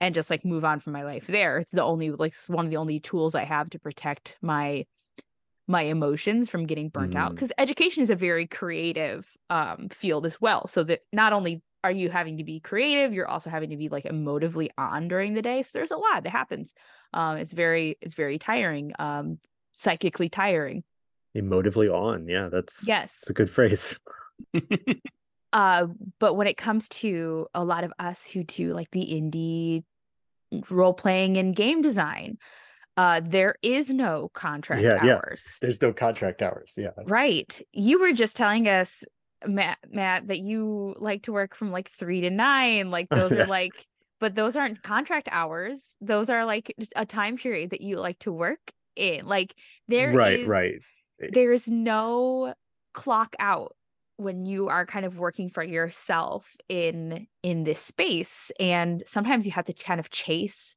and 0.00 0.14
just 0.14 0.30
like 0.30 0.44
move 0.44 0.64
on 0.64 0.80
from 0.80 0.92
my 0.92 1.04
life 1.04 1.26
there. 1.26 1.58
It's 1.58 1.72
the 1.72 1.82
only 1.82 2.10
like 2.10 2.34
one 2.46 2.64
of 2.64 2.70
the 2.70 2.76
only 2.76 3.00
tools 3.00 3.34
I 3.34 3.44
have 3.44 3.70
to 3.70 3.78
protect 3.78 4.36
my 4.42 4.86
my 5.68 5.82
emotions 5.82 6.48
from 6.48 6.66
getting 6.66 6.88
burnt 6.88 7.14
mm. 7.14 7.18
out 7.18 7.32
because 7.32 7.52
education 7.58 8.02
is 8.02 8.10
a 8.10 8.14
very 8.14 8.46
creative 8.46 9.28
um, 9.50 9.88
field 9.88 10.24
as 10.24 10.40
well. 10.40 10.66
So 10.68 10.84
that 10.84 11.00
not 11.12 11.32
only 11.32 11.62
are 11.82 11.90
you 11.90 12.08
having 12.08 12.38
to 12.38 12.44
be 12.44 12.58
creative 12.60 13.12
you're 13.12 13.28
also 13.28 13.48
having 13.48 13.70
to 13.70 13.76
be 13.76 13.88
like 13.88 14.04
emotively 14.04 14.70
on 14.78 15.08
during 15.08 15.34
the 15.34 15.42
day. 15.42 15.62
So 15.62 15.70
there's 15.74 15.90
a 15.90 15.96
lot 15.96 16.22
that 16.24 16.30
happens. 16.30 16.72
Um, 17.12 17.38
it's 17.38 17.52
very 17.52 17.96
it's 18.00 18.14
very 18.14 18.38
tiring 18.38 18.92
um, 18.98 19.38
psychically 19.72 20.28
tiring. 20.28 20.84
Emotively 21.36 21.92
on. 21.92 22.28
Yeah 22.28 22.48
that's 22.50 22.86
yes. 22.86 23.18
it's 23.22 23.30
a 23.30 23.34
good 23.34 23.50
phrase 23.50 23.98
Uh, 25.56 25.86
but 26.18 26.34
when 26.34 26.46
it 26.46 26.58
comes 26.58 26.86
to 26.90 27.46
a 27.54 27.64
lot 27.64 27.82
of 27.82 27.90
us 27.98 28.26
who 28.26 28.44
do 28.44 28.74
like 28.74 28.90
the 28.90 29.00
indie 29.00 29.84
role 30.70 30.92
playing 30.92 31.38
and 31.38 31.56
game 31.56 31.80
design, 31.80 32.36
uh, 32.98 33.22
there 33.24 33.54
is 33.62 33.88
no 33.88 34.28
contract 34.34 34.82
yeah, 34.82 34.98
hours. 35.00 35.46
Yeah. 35.46 35.58
There's 35.62 35.80
no 35.80 35.94
contract 35.94 36.42
hours. 36.42 36.74
Yeah. 36.76 36.90
Right. 37.06 37.58
You 37.72 38.00
were 38.00 38.12
just 38.12 38.36
telling 38.36 38.68
us, 38.68 39.02
Matt, 39.46 39.78
Matt, 39.90 40.28
that 40.28 40.40
you 40.40 40.94
like 40.98 41.22
to 41.22 41.32
work 41.32 41.54
from 41.54 41.70
like 41.70 41.90
three 41.90 42.20
to 42.20 42.28
nine. 42.28 42.90
Like 42.90 43.08
those 43.10 43.32
are 43.32 43.46
like, 43.46 43.72
but 44.20 44.34
those 44.34 44.56
aren't 44.56 44.82
contract 44.82 45.30
hours. 45.32 45.96
Those 46.02 46.28
are 46.28 46.44
like 46.44 46.74
just 46.78 46.92
a 46.96 47.06
time 47.06 47.38
period 47.38 47.70
that 47.70 47.80
you 47.80 47.98
like 47.98 48.18
to 48.18 48.30
work 48.30 48.60
in. 48.94 49.24
Like 49.24 49.54
there 49.88 50.12
right, 50.12 50.40
is, 50.40 50.46
right. 50.46 50.82
There 51.18 51.54
is 51.54 51.66
no 51.66 52.52
clock 52.92 53.34
out 53.38 53.74
when 54.16 54.46
you 54.46 54.68
are 54.68 54.86
kind 54.86 55.04
of 55.04 55.18
working 55.18 55.48
for 55.48 55.62
yourself 55.62 56.56
in 56.68 57.26
in 57.42 57.64
this 57.64 57.80
space 57.80 58.50
and 58.58 59.02
sometimes 59.06 59.46
you 59.46 59.52
have 59.52 59.66
to 59.66 59.72
kind 59.72 60.00
of 60.00 60.10
chase 60.10 60.74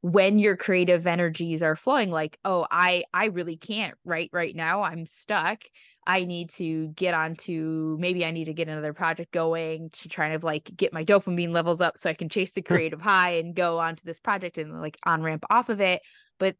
when 0.00 0.38
your 0.38 0.56
creative 0.56 1.06
energies 1.06 1.62
are 1.62 1.76
flowing 1.76 2.10
like 2.10 2.38
oh 2.44 2.66
i 2.70 3.04
i 3.12 3.26
really 3.26 3.56
can't 3.56 3.94
write 4.04 4.30
right 4.32 4.54
now 4.54 4.82
i'm 4.82 5.06
stuck. 5.06 5.64
I 6.06 6.24
need 6.24 6.48
to 6.52 6.88
get 6.88 7.12
onto 7.12 7.98
maybe 8.00 8.24
i 8.24 8.30
need 8.30 8.46
to 8.46 8.54
get 8.54 8.68
another 8.68 8.94
project 8.94 9.30
going 9.30 9.90
to 9.90 10.08
try 10.08 10.34
to 10.34 10.46
like 10.46 10.70
get 10.74 10.94
my 10.94 11.04
dopamine 11.04 11.50
levels 11.50 11.82
up 11.82 11.98
so 11.98 12.08
i 12.08 12.14
can 12.14 12.30
chase 12.30 12.52
the 12.52 12.62
creative 12.70 13.00
high 13.02 13.32
and 13.32 13.54
go 13.54 13.78
onto 13.78 14.04
this 14.04 14.20
project 14.20 14.56
and 14.56 14.80
like 14.80 14.96
on 15.04 15.22
ramp 15.22 15.44
off 15.50 15.68
of 15.68 15.82
it. 15.82 16.00
But 16.38 16.56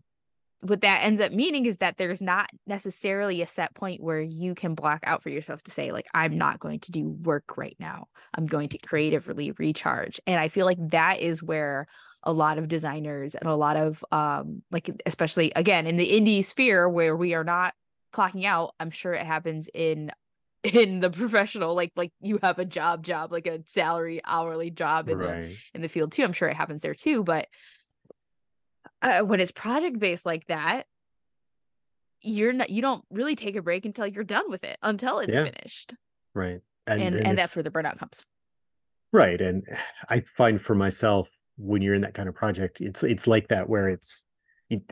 what 0.60 0.80
that 0.80 1.04
ends 1.04 1.20
up 1.20 1.32
meaning 1.32 1.66
is 1.66 1.78
that 1.78 1.96
there's 1.98 2.20
not 2.20 2.50
necessarily 2.66 3.42
a 3.42 3.46
set 3.46 3.74
point 3.74 4.02
where 4.02 4.20
you 4.20 4.54
can 4.54 4.74
block 4.74 5.00
out 5.04 5.22
for 5.22 5.28
yourself 5.28 5.62
to 5.62 5.70
say 5.70 5.92
like 5.92 6.06
i'm 6.14 6.36
not 6.36 6.58
going 6.58 6.80
to 6.80 6.90
do 6.90 7.08
work 7.08 7.56
right 7.56 7.76
now 7.78 8.08
i'm 8.34 8.46
going 8.46 8.68
to 8.68 8.78
creatively 8.78 9.52
recharge 9.52 10.20
and 10.26 10.40
i 10.40 10.48
feel 10.48 10.66
like 10.66 10.78
that 10.90 11.20
is 11.20 11.42
where 11.42 11.86
a 12.24 12.32
lot 12.32 12.58
of 12.58 12.66
designers 12.66 13.34
and 13.34 13.48
a 13.48 13.54
lot 13.54 13.76
of 13.76 14.04
um 14.10 14.62
like 14.70 14.90
especially 15.06 15.52
again 15.54 15.86
in 15.86 15.96
the 15.96 16.10
indie 16.10 16.44
sphere 16.44 16.88
where 16.88 17.16
we 17.16 17.34
are 17.34 17.44
not 17.44 17.72
clocking 18.12 18.44
out 18.44 18.74
i'm 18.80 18.90
sure 18.90 19.12
it 19.12 19.24
happens 19.24 19.68
in 19.72 20.10
in 20.64 20.98
the 20.98 21.10
professional 21.10 21.74
like 21.74 21.92
like 21.94 22.12
you 22.20 22.40
have 22.42 22.58
a 22.58 22.64
job 22.64 23.04
job 23.04 23.30
like 23.30 23.46
a 23.46 23.62
salary 23.66 24.20
hourly 24.24 24.70
job 24.70 25.08
in 25.08 25.18
right. 25.18 25.48
the 25.48 25.56
in 25.74 25.82
the 25.82 25.88
field 25.88 26.10
too 26.10 26.24
i'm 26.24 26.32
sure 26.32 26.48
it 26.48 26.56
happens 26.56 26.82
there 26.82 26.96
too 26.96 27.22
but 27.22 27.46
uh, 29.02 29.20
when 29.20 29.40
it's 29.40 29.50
project 29.50 29.98
based 29.98 30.26
like 30.26 30.46
that 30.46 30.86
you're 32.20 32.52
not 32.52 32.70
you 32.70 32.82
don't 32.82 33.04
really 33.10 33.36
take 33.36 33.56
a 33.56 33.62
break 33.62 33.84
until 33.84 34.06
you're 34.06 34.24
done 34.24 34.50
with 34.50 34.64
it 34.64 34.76
until 34.82 35.20
it's 35.20 35.34
yeah. 35.34 35.44
finished. 35.44 35.94
Right. 36.34 36.60
And 36.86 37.02
and, 37.02 37.14
and, 37.14 37.16
and 37.16 37.32
if, 37.32 37.36
that's 37.36 37.56
where 37.56 37.62
the 37.62 37.70
burnout 37.70 37.98
comes. 37.98 38.24
Right. 39.12 39.40
And 39.40 39.64
i 40.08 40.20
find 40.20 40.60
for 40.60 40.74
myself 40.74 41.28
when 41.56 41.82
you're 41.82 41.94
in 41.94 42.02
that 42.02 42.14
kind 42.14 42.28
of 42.28 42.34
project 42.36 42.80
it's 42.80 43.02
it's 43.02 43.26
like 43.26 43.48
that 43.48 43.68
where 43.68 43.88
it's 43.88 44.24
it, 44.70 44.82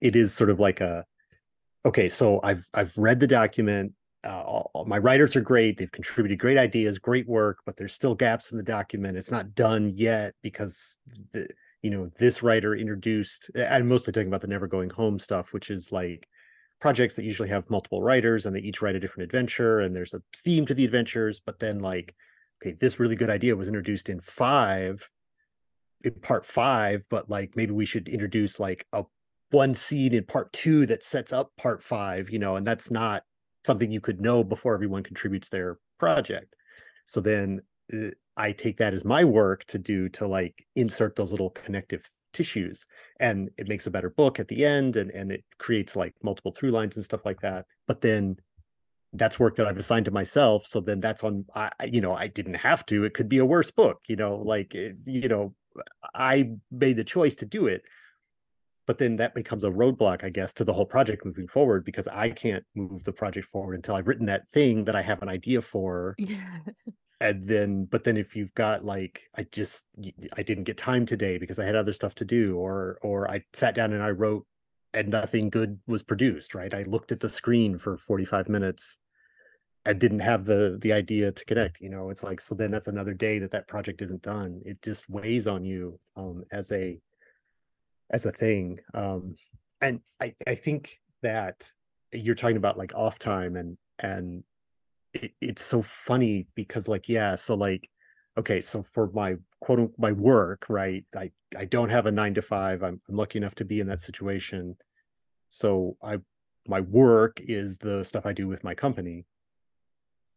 it 0.00 0.16
is 0.16 0.34
sort 0.34 0.50
of 0.50 0.58
like 0.58 0.80
a 0.80 1.04
okay 1.84 2.08
so 2.08 2.40
i've 2.42 2.64
i've 2.74 2.92
read 2.96 3.20
the 3.20 3.28
document 3.28 3.92
uh, 4.24 4.42
all, 4.42 4.70
all, 4.74 4.84
my 4.86 4.98
writers 4.98 5.36
are 5.36 5.40
great 5.40 5.76
they've 5.76 5.92
contributed 5.92 6.36
great 6.36 6.58
ideas 6.58 6.98
great 6.98 7.28
work 7.28 7.58
but 7.64 7.76
there's 7.76 7.92
still 7.92 8.14
gaps 8.14 8.50
in 8.50 8.56
the 8.56 8.64
document. 8.64 9.16
It's 9.16 9.30
not 9.30 9.54
done 9.54 9.92
yet 9.94 10.34
because 10.42 10.96
the 11.32 11.46
you 11.86 11.90
know 11.90 12.10
this 12.18 12.42
writer 12.42 12.74
introduced 12.74 13.48
i'm 13.70 13.86
mostly 13.86 14.12
talking 14.12 14.26
about 14.26 14.40
the 14.40 14.48
never 14.48 14.66
going 14.66 14.90
home 14.90 15.20
stuff 15.20 15.52
which 15.52 15.70
is 15.70 15.92
like 15.92 16.26
projects 16.80 17.14
that 17.14 17.24
usually 17.24 17.48
have 17.48 17.70
multiple 17.70 18.02
writers 18.02 18.44
and 18.44 18.56
they 18.56 18.60
each 18.60 18.82
write 18.82 18.96
a 18.96 19.00
different 19.00 19.24
adventure 19.24 19.78
and 19.78 19.94
there's 19.94 20.12
a 20.12 20.20
theme 20.34 20.66
to 20.66 20.74
the 20.74 20.84
adventures 20.84 21.40
but 21.46 21.60
then 21.60 21.78
like 21.78 22.12
okay 22.60 22.74
this 22.80 22.98
really 22.98 23.14
good 23.14 23.30
idea 23.30 23.54
was 23.54 23.68
introduced 23.68 24.08
in 24.08 24.18
five 24.18 25.08
in 26.02 26.12
part 26.14 26.44
five 26.44 27.04
but 27.08 27.30
like 27.30 27.54
maybe 27.54 27.70
we 27.70 27.86
should 27.86 28.08
introduce 28.08 28.58
like 28.58 28.84
a 28.92 29.04
one 29.50 29.72
scene 29.72 30.12
in 30.12 30.24
part 30.24 30.52
two 30.52 30.86
that 30.86 31.04
sets 31.04 31.32
up 31.32 31.52
part 31.56 31.84
five 31.84 32.30
you 32.30 32.40
know 32.40 32.56
and 32.56 32.66
that's 32.66 32.90
not 32.90 33.22
something 33.64 33.92
you 33.92 34.00
could 34.00 34.20
know 34.20 34.42
before 34.42 34.74
everyone 34.74 35.02
contributes 35.02 35.48
their 35.48 35.78
project. 35.98 36.54
So 37.06 37.20
then 37.20 37.60
Uh, 37.92 38.10
I 38.36 38.52
take 38.52 38.76
that 38.78 38.94
as 38.94 39.04
my 39.04 39.24
work 39.24 39.64
to 39.66 39.78
do 39.78 40.08
to 40.10 40.26
like 40.26 40.66
insert 40.74 41.16
those 41.16 41.30
little 41.30 41.50
connective 41.50 42.08
tissues. 42.32 42.86
And 43.18 43.50
it 43.56 43.68
makes 43.68 43.86
a 43.86 43.90
better 43.90 44.10
book 44.10 44.38
at 44.38 44.48
the 44.48 44.64
end 44.64 44.96
and 44.96 45.10
and 45.10 45.32
it 45.32 45.44
creates 45.58 45.96
like 45.96 46.14
multiple 46.22 46.52
through 46.52 46.70
lines 46.70 46.96
and 46.96 47.04
stuff 47.04 47.24
like 47.24 47.40
that. 47.40 47.64
But 47.86 48.02
then 48.02 48.36
that's 49.14 49.40
work 49.40 49.56
that 49.56 49.66
I've 49.66 49.78
assigned 49.78 50.04
to 50.06 50.10
myself 50.10 50.66
so 50.66 50.80
then 50.80 51.00
that's 51.00 51.24
on 51.24 51.46
I 51.54 51.70
you 51.90 52.00
know 52.00 52.14
I 52.14 52.26
didn't 52.26 52.54
have 52.54 52.84
to. 52.86 53.04
It 53.04 53.14
could 53.14 53.28
be 53.28 53.38
a 53.38 53.46
worse 53.46 53.70
book 53.70 54.00
you 54.06 54.16
know 54.16 54.36
like 54.36 54.74
it, 54.74 54.96
you 55.06 55.28
know 55.28 55.54
I 56.14 56.50
made 56.70 56.96
the 56.96 57.04
choice 57.04 57.36
to 57.36 57.46
do 57.46 57.66
it. 57.66 57.82
But 58.86 58.98
then 58.98 59.16
that 59.16 59.34
becomes 59.34 59.64
a 59.64 59.70
roadblock 59.70 60.22
i 60.22 60.28
guess 60.28 60.52
to 60.54 60.64
the 60.64 60.72
whole 60.72 60.86
project 60.86 61.24
moving 61.24 61.48
forward 61.48 61.84
because 61.84 62.06
i 62.06 62.30
can't 62.30 62.64
move 62.76 63.02
the 63.02 63.12
project 63.12 63.48
forward 63.48 63.74
until 63.74 63.96
i've 63.96 64.06
written 64.06 64.26
that 64.26 64.48
thing 64.48 64.84
that 64.84 64.94
i 64.94 65.02
have 65.02 65.22
an 65.22 65.28
idea 65.28 65.60
for. 65.60 66.14
Yeah 66.18 66.60
and 67.20 67.48
then 67.48 67.86
but 67.86 68.04
then 68.04 68.16
if 68.16 68.36
you've 68.36 68.54
got 68.54 68.84
like 68.84 69.22
i 69.36 69.42
just 69.44 69.86
i 70.36 70.42
didn't 70.42 70.64
get 70.64 70.76
time 70.76 71.06
today 71.06 71.38
because 71.38 71.58
i 71.58 71.64
had 71.64 71.74
other 71.74 71.92
stuff 71.92 72.14
to 72.14 72.24
do 72.24 72.54
or 72.56 72.98
or 73.02 73.30
i 73.30 73.42
sat 73.54 73.74
down 73.74 73.92
and 73.92 74.02
i 74.02 74.10
wrote 74.10 74.46
and 74.96 75.08
nothing 75.08 75.50
good 75.50 75.78
was 75.86 76.02
produced 76.02 76.54
right? 76.54 76.72
I 76.72 76.82
looked 76.82 77.12
at 77.12 77.20
the 77.20 77.28
screen 77.28 77.78
for 77.78 77.96
45 77.98 78.48
minutes 78.48 78.98
and 79.84 80.00
didn't 80.00 80.20
have 80.20 80.46
the 80.46 80.78
the 80.80 80.92
idea 80.92 81.30
to 81.30 81.44
connect 81.44 81.80
you 81.80 81.90
know? 81.90 82.10
It's 82.10 82.22
like 82.22 82.40
so 82.40 82.54
then 82.54 82.70
that's 82.70 82.88
another 82.88 83.14
day 83.14 83.38
that 83.38 83.50
that 83.50 83.68
project 83.68 84.00
isn't 84.02 84.22
done. 84.22 84.62
It 84.64 84.82
just 84.82 85.08
weighs 85.08 85.46
on 85.46 85.64
you 85.64 86.00
um 86.16 86.44
as 86.50 86.72
a 86.72 86.98
as 88.10 88.24
a 88.24 88.30
thing 88.32 88.78
um 88.94 89.34
and 89.80 90.00
i 90.20 90.32
i 90.46 90.54
think 90.54 91.00
that 91.22 91.72
you're 92.12 92.36
talking 92.36 92.56
about 92.56 92.78
like 92.78 92.94
off 92.94 93.18
time 93.18 93.56
and 93.56 93.76
and 93.98 94.44
it, 95.22 95.32
it's 95.40 95.64
so 95.64 95.82
funny 95.82 96.46
because 96.54 96.88
like 96.88 97.08
yeah 97.08 97.34
so 97.34 97.54
like 97.54 97.88
okay 98.38 98.60
so 98.60 98.82
for 98.82 99.10
my 99.12 99.36
quote 99.60 99.92
my 99.98 100.12
work 100.12 100.66
right 100.68 101.04
i 101.16 101.30
i 101.56 101.64
don't 101.64 101.88
have 101.88 102.06
a 102.06 102.12
nine 102.12 102.34
to 102.34 102.42
five 102.42 102.82
i'm, 102.82 103.00
I'm 103.08 103.16
lucky 103.16 103.38
enough 103.38 103.54
to 103.56 103.64
be 103.64 103.80
in 103.80 103.88
that 103.88 104.00
situation. 104.00 104.76
So 105.48 105.96
i 106.02 106.18
my 106.68 106.80
work 106.80 107.40
is 107.40 107.78
the 107.78 108.04
stuff 108.04 108.26
i 108.26 108.32
do 108.32 108.48
with 108.48 108.64
my 108.64 108.74
company. 108.74 109.24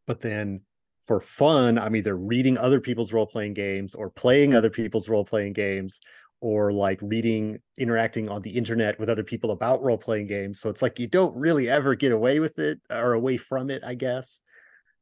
But 0.06 0.20
then 0.20 0.62
for 1.02 1.20
fun 1.20 1.78
i'm 1.78 1.96
either 1.96 2.16
reading 2.16 2.58
other 2.58 2.80
people's 2.80 3.14
role-playing 3.14 3.54
games 3.54 3.96
or 3.96 4.10
playing 4.10 4.56
other 4.56 4.70
people's 4.70 5.10
role-playing 5.10 5.54
games 5.54 6.00
or 6.42 6.72
like 6.72 7.00
reading 7.02 7.58
interacting 7.78 8.30
on 8.30 8.42
the 8.42 8.52
internet 8.52 8.98
with 9.00 9.10
other 9.10 9.24
people 9.24 9.52
about 9.52 9.84
role-playing 9.84 10.26
games. 10.26 10.60
So 10.62 10.70
it's 10.70 10.82
like 10.82 10.98
you 10.98 11.08
don't 11.08 11.36
really 11.36 11.70
ever 11.70 11.96
get 11.96 12.14
away 12.14 12.40
with 12.40 12.60
it 12.60 12.80
or 12.90 13.14
away 13.14 13.36
from 13.38 13.70
it 13.70 13.84
i 13.84 13.94
guess 13.94 14.42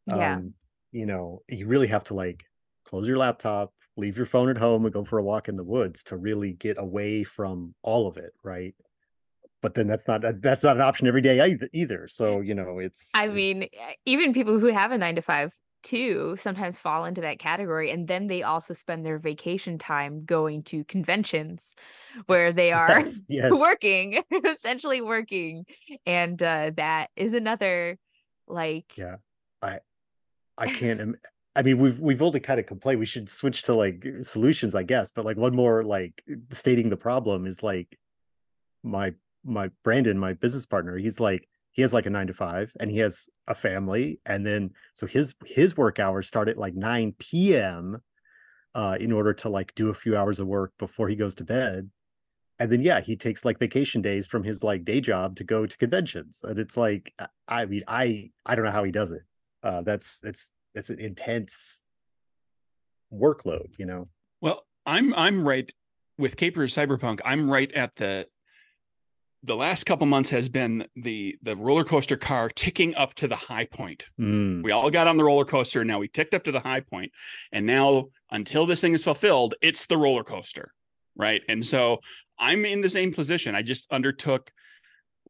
Yeah. 0.08 0.36
um, 0.36 0.54
you 0.92 1.06
know 1.06 1.42
you 1.48 1.68
really 1.68 1.88
have 1.88 2.04
to 2.06 2.14
like 2.14 2.44
close 2.86 3.08
your 3.08 3.18
laptop 3.18 3.74
leave 3.98 4.18
your 4.18 4.26
phone 4.26 4.50
at 4.50 4.58
home 4.58 4.86
and 4.86 4.94
go 4.94 5.04
for 5.04 5.18
a 5.20 5.24
walk 5.24 5.50
in 5.50 5.56
the 5.56 5.64
woods 5.64 6.04
to 6.04 6.18
really 6.18 6.54
get 6.54 6.78
away 6.80 7.24
from 7.24 7.74
all 7.82 8.08
of 8.08 8.18
it 8.18 8.34
right 8.44 8.76
but 9.62 9.74
then 9.74 9.88
that's 9.88 10.08
not 10.08 10.22
that's 10.42 10.64
not 10.64 10.76
an 10.78 10.82
option 10.82 11.08
every 11.08 11.22
day 11.22 11.58
either, 11.74 12.08
so 12.08 12.42
you 12.42 12.54
know 12.54 12.80
it's 12.80 13.10
I 13.14 13.28
mean, 13.28 13.68
even 14.06 14.34
people 14.34 14.60
who 14.60 14.68
have 14.68 14.92
a 14.92 14.98
nine 14.98 15.16
to 15.16 15.22
five 15.22 15.52
too 15.84 16.36
sometimes 16.38 16.78
fall 16.78 17.06
into 17.06 17.22
that 17.22 17.40
category. 17.40 17.92
And 17.92 18.08
then 18.08 18.28
they 18.28 18.44
also 18.44 18.74
spend 18.74 19.06
their 19.06 19.20
vacation 19.20 19.78
time 19.78 20.26
going 20.26 20.64
to 20.64 20.84
conventions 20.84 21.76
where 22.26 22.52
they 22.52 22.72
are 22.74 23.00
yes, 23.00 23.22
yes. 23.28 23.52
working, 23.52 24.22
essentially 24.46 25.02
working. 25.02 25.66
And 26.06 26.42
uh, 26.42 26.72
that 26.78 27.10
is 27.16 27.34
another 27.34 27.98
like 28.48 28.94
Yeah. 28.96 29.18
I 30.58 30.68
can't. 30.68 31.00
im- 31.00 31.18
I 31.56 31.64
mean, 31.64 31.78
we've 31.80 32.00
we've 32.00 32.22
only 32.22 32.40
kind 32.40 32.60
of 32.60 32.66
complained. 32.66 33.00
We 33.00 33.06
should 33.06 33.30
switch 33.30 33.64
to 33.64 33.74
like 33.74 34.06
solutions, 34.22 34.76
I 34.76 34.84
guess. 34.84 35.12
But 35.12 35.26
like 35.26 35.38
one 35.38 35.56
more 35.56 35.84
like 35.84 36.24
stating 36.52 36.90
the 36.90 36.98
problem 36.98 37.46
is 37.48 37.64
like 37.64 37.98
my 38.84 39.14
my 39.44 39.70
Brandon, 39.84 40.20
my 40.20 40.34
business 40.34 40.66
partner. 40.66 40.98
He's 40.98 41.20
like 41.20 41.48
he 41.72 41.82
has 41.82 41.94
like 41.94 42.06
a 42.06 42.10
nine 42.12 42.28
to 42.28 42.34
five, 42.34 42.72
and 42.80 42.90
he 42.92 43.00
has 43.00 43.30
a 43.48 43.56
family, 43.56 44.20
and 44.26 44.46
then 44.46 44.72
so 44.94 45.08
his 45.08 45.36
his 45.46 45.78
work 45.78 46.00
hours 46.00 46.28
start 46.28 46.50
at 46.50 46.58
like 46.58 46.76
nine 46.76 47.14
p.m. 47.18 48.02
Uh, 48.76 48.96
in 49.00 49.12
order 49.12 49.34
to 49.34 49.50
like 49.50 49.74
do 49.74 49.90
a 49.90 49.94
few 49.96 50.16
hours 50.16 50.40
of 50.40 50.46
work 50.48 50.72
before 50.78 51.10
he 51.10 51.16
goes 51.16 51.34
to 51.36 51.44
bed. 51.44 51.90
And 52.60 52.72
then 52.72 52.82
yeah, 52.82 53.02
he 53.02 53.16
takes 53.16 53.46
like 53.46 53.60
vacation 53.60 54.02
days 54.04 54.28
from 54.28 54.44
his 54.44 54.64
like 54.64 54.86
day 54.86 55.02
job 55.02 55.36
to 55.38 55.44
go 55.44 55.66
to 55.66 55.78
conventions. 55.78 56.42
And 56.44 56.60
it's 56.60 56.78
like 56.78 57.14
I- 57.20 57.28
I 57.48 57.66
mean, 57.66 57.84
I 57.88 58.30
I 58.46 58.56
don't 58.56 58.66
know 58.66 58.72
how 58.72 58.84
he 58.84 58.92
does 58.92 59.12
it 59.12 59.24
uh 59.64 59.82
that's 59.82 60.20
it's 60.24 60.52
it's 60.76 60.90
an 60.90 61.00
intense 61.00 61.84
workload 63.14 63.70
you 63.78 63.86
know 63.86 64.08
Well, 64.42 64.66
I'm 64.86 65.14
I'm 65.14 65.48
right 65.48 65.72
with 66.18 66.36
Capers 66.38 66.76
Cyberpunk. 66.76 67.20
I'm 67.26 67.50
right 67.50 67.72
at 67.74 67.96
the 67.96 68.28
the 69.44 69.56
last 69.56 69.86
couple 69.86 70.08
months 70.08 70.30
has 70.32 70.50
been 70.50 70.88
the 70.96 71.38
the 71.42 71.56
roller 71.56 71.84
coaster 71.84 72.18
car 72.18 72.50
ticking 72.50 72.96
up 72.96 73.14
to 73.16 73.28
the 73.28 73.36
high 73.36 73.66
point. 73.66 74.06
Mm, 74.20 74.64
We 74.64 74.72
all 74.72 74.90
got 74.90 75.08
on 75.08 75.18
the 75.18 75.24
roller 75.24 75.46
coaster. 75.46 75.86
Now 75.86 76.00
we 76.00 76.08
ticked 76.08 76.34
up 76.34 76.44
to 76.46 76.52
the 76.52 76.60
high 76.60 76.82
point, 76.82 77.12
and 77.52 77.66
now 77.66 78.08
until 78.32 78.66
this 78.66 78.82
thing 78.82 78.94
is 78.94 79.04
fulfilled, 79.04 79.56
it's 79.62 79.86
the 79.86 79.98
roller 79.98 80.24
coaster, 80.24 80.74
right? 81.16 81.42
And 81.48 81.64
so 81.66 82.00
I'm 82.40 82.66
in 82.66 82.82
the 82.82 82.90
same 82.90 83.14
position. 83.14 83.56
I 83.56 83.62
just 83.62 83.92
undertook 83.92 84.52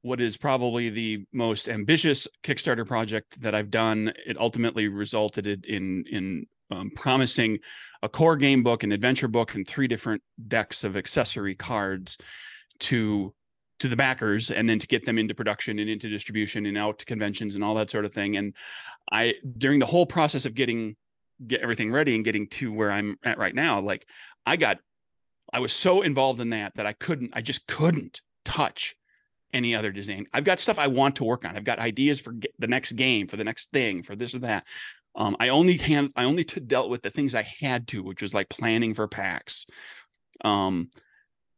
what 0.08 0.22
is 0.22 0.38
probably 0.38 0.90
the 0.90 1.26
most 1.34 1.68
ambitious 1.68 2.28
Kickstarter 2.44 2.88
project 2.88 3.42
that 3.42 3.54
I've 3.54 3.70
done. 3.70 4.14
It 4.26 4.40
ultimately 4.40 4.88
resulted 4.88 5.66
in 5.66 6.06
in 6.10 6.46
um, 6.72 6.92
promising 6.96 7.60
a 8.02 8.10
core 8.10 8.38
game 8.38 8.64
book, 8.64 8.84
an 8.84 8.92
adventure 8.92 9.28
book, 9.28 9.56
and 9.56 9.68
three 9.68 9.88
different 9.88 10.22
decks 10.48 10.84
of 10.84 10.96
accessory 10.96 11.56
cards 11.56 12.18
to 12.80 13.34
to 13.80 13.88
the 13.88 13.96
backers 13.96 14.50
and 14.50 14.68
then 14.68 14.80
to 14.80 14.88
get 14.88 15.06
them 15.06 15.18
into 15.18 15.36
production 15.36 15.78
and 15.80 15.90
into 15.90 16.10
distribution 16.10 16.66
and 16.66 16.78
out 16.78 17.00
to 17.00 17.06
conventions 17.06 17.56
and 17.56 17.64
all 17.64 17.76
that 17.76 17.90
sort 17.90 18.06
of 18.06 18.14
thing 18.14 18.36
and 18.36 18.56
i 19.12 19.36
during 19.58 19.78
the 19.78 19.86
whole 19.86 20.06
process 20.06 20.48
of 20.48 20.56
getting 20.56 20.96
get 21.46 21.62
everything 21.62 21.92
ready 21.92 22.16
and 22.16 22.26
getting 22.26 22.48
to 22.48 22.74
where 22.74 22.92
i'm 22.92 23.18
at 23.24 23.38
right 23.38 23.54
now 23.54 23.80
like 23.80 24.08
i 24.48 24.56
got 24.56 24.80
i 25.54 25.60
was 25.60 25.72
so 25.72 26.02
involved 26.02 26.40
in 26.40 26.50
that 26.50 26.74
that 26.76 26.88
i 26.88 26.94
couldn't 26.94 27.32
i 27.34 27.42
just 27.42 27.68
couldn't 27.68 28.22
touch 28.44 28.96
any 29.54 29.74
other 29.75 29.92
design. 29.92 30.27
I've 30.34 30.44
got 30.44 30.60
stuff 30.60 30.77
i 30.80 30.88
want 30.88 31.16
to 31.18 31.24
work 31.24 31.46
on. 31.46 31.56
I've 31.56 31.63
got 31.63 31.80
ideas 31.80 32.20
for 32.20 32.34
the 32.60 32.68
next 32.68 32.94
game 32.94 33.27
for 33.27 33.38
the 33.38 33.44
next 33.44 33.72
thing 33.72 34.04
for 34.04 34.16
this 34.16 34.36
or 34.36 34.39
that. 34.39 34.66
Um, 35.16 35.36
i 35.39 35.50
only 35.50 35.77
hand 35.77 36.12
i 36.16 36.25
only 36.25 36.44
t- 36.44 36.60
dealt 36.60 36.92
with 36.92 37.01
the 37.01 37.10
things 37.10 37.34
i 37.34 37.42
had 37.42 37.88
to 37.88 38.04
which 38.04 38.22
was 38.22 38.34
like 38.34 38.50
planning 38.50 38.94
for 38.94 39.08
PAX. 39.08 39.66
Um 40.44 40.89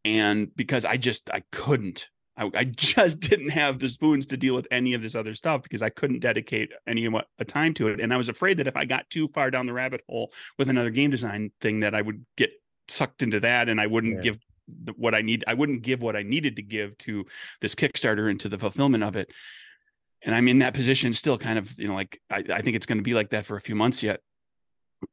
and 0.05 0.55
because 0.55 0.85
I 0.85 0.97
just 0.97 1.29
I 1.31 1.43
couldn't. 1.51 2.09
I, 2.37 2.49
I 2.55 2.63
just 2.93 3.19
didn't 3.19 3.49
have 3.49 3.79
the 3.79 3.89
spoons 3.89 4.25
to 4.27 4.37
deal 4.37 4.55
with 4.55 4.67
any 4.71 4.93
of 4.93 5.01
this 5.01 5.13
other 5.15 5.35
stuff 5.35 5.61
because 5.63 5.81
I 5.81 5.89
couldn't 5.89 6.19
dedicate 6.19 6.69
any 6.87 7.05
of 7.05 7.11
what 7.13 7.27
a 7.37 7.43
time 7.45 7.73
to 7.75 7.89
it. 7.89 7.99
And 7.99 8.13
I 8.13 8.17
was 8.17 8.29
afraid 8.29 8.57
that 8.57 8.67
if 8.67 8.77
I 8.77 8.85
got 8.85 9.09
too 9.09 9.27
far 9.33 9.51
down 9.51 9.65
the 9.65 9.73
rabbit 9.73 10.01
hole 10.07 10.31
with 10.57 10.69
another 10.69 10.89
game 10.89 11.11
design 11.11 11.51
thing 11.59 11.81
that 11.81 11.93
I 11.93 12.01
would 12.01 12.25
get 12.37 12.51
sucked 12.87 13.23
into 13.23 13.41
that 13.41 13.67
and 13.67 13.81
I 13.81 13.87
wouldn't 13.87 14.15
Yeah. 14.15 14.21
give 14.21 14.39
the, 14.83 14.93
what 14.93 15.15
I 15.15 15.21
need 15.21 15.43
I 15.47 15.53
wouldn't 15.53 15.81
give 15.81 16.01
what 16.01 16.15
I 16.15 16.23
needed 16.23 16.55
to 16.57 16.61
give 16.61 16.97
to 16.99 17.25
this 17.61 17.75
Kickstarter 17.75 18.29
and 18.29 18.39
to 18.41 18.49
the 18.49 18.57
fulfillment 18.57 19.03
of 19.03 19.15
it 19.15 19.29
and 20.23 20.35
I'm 20.35 20.47
in 20.47 20.59
that 20.59 20.73
position 20.73 21.13
still 21.13 21.37
kind 21.37 21.57
of 21.59 21.77
you 21.79 21.87
know 21.87 21.95
like 21.95 22.19
I, 22.29 22.43
I 22.51 22.61
think 22.61 22.75
it's 22.75 22.85
going 22.85 22.97
to 22.99 23.03
be 23.03 23.13
like 23.13 23.29
that 23.31 23.45
for 23.45 23.57
a 23.57 23.61
few 23.61 23.75
months 23.75 24.03
yet 24.03 24.21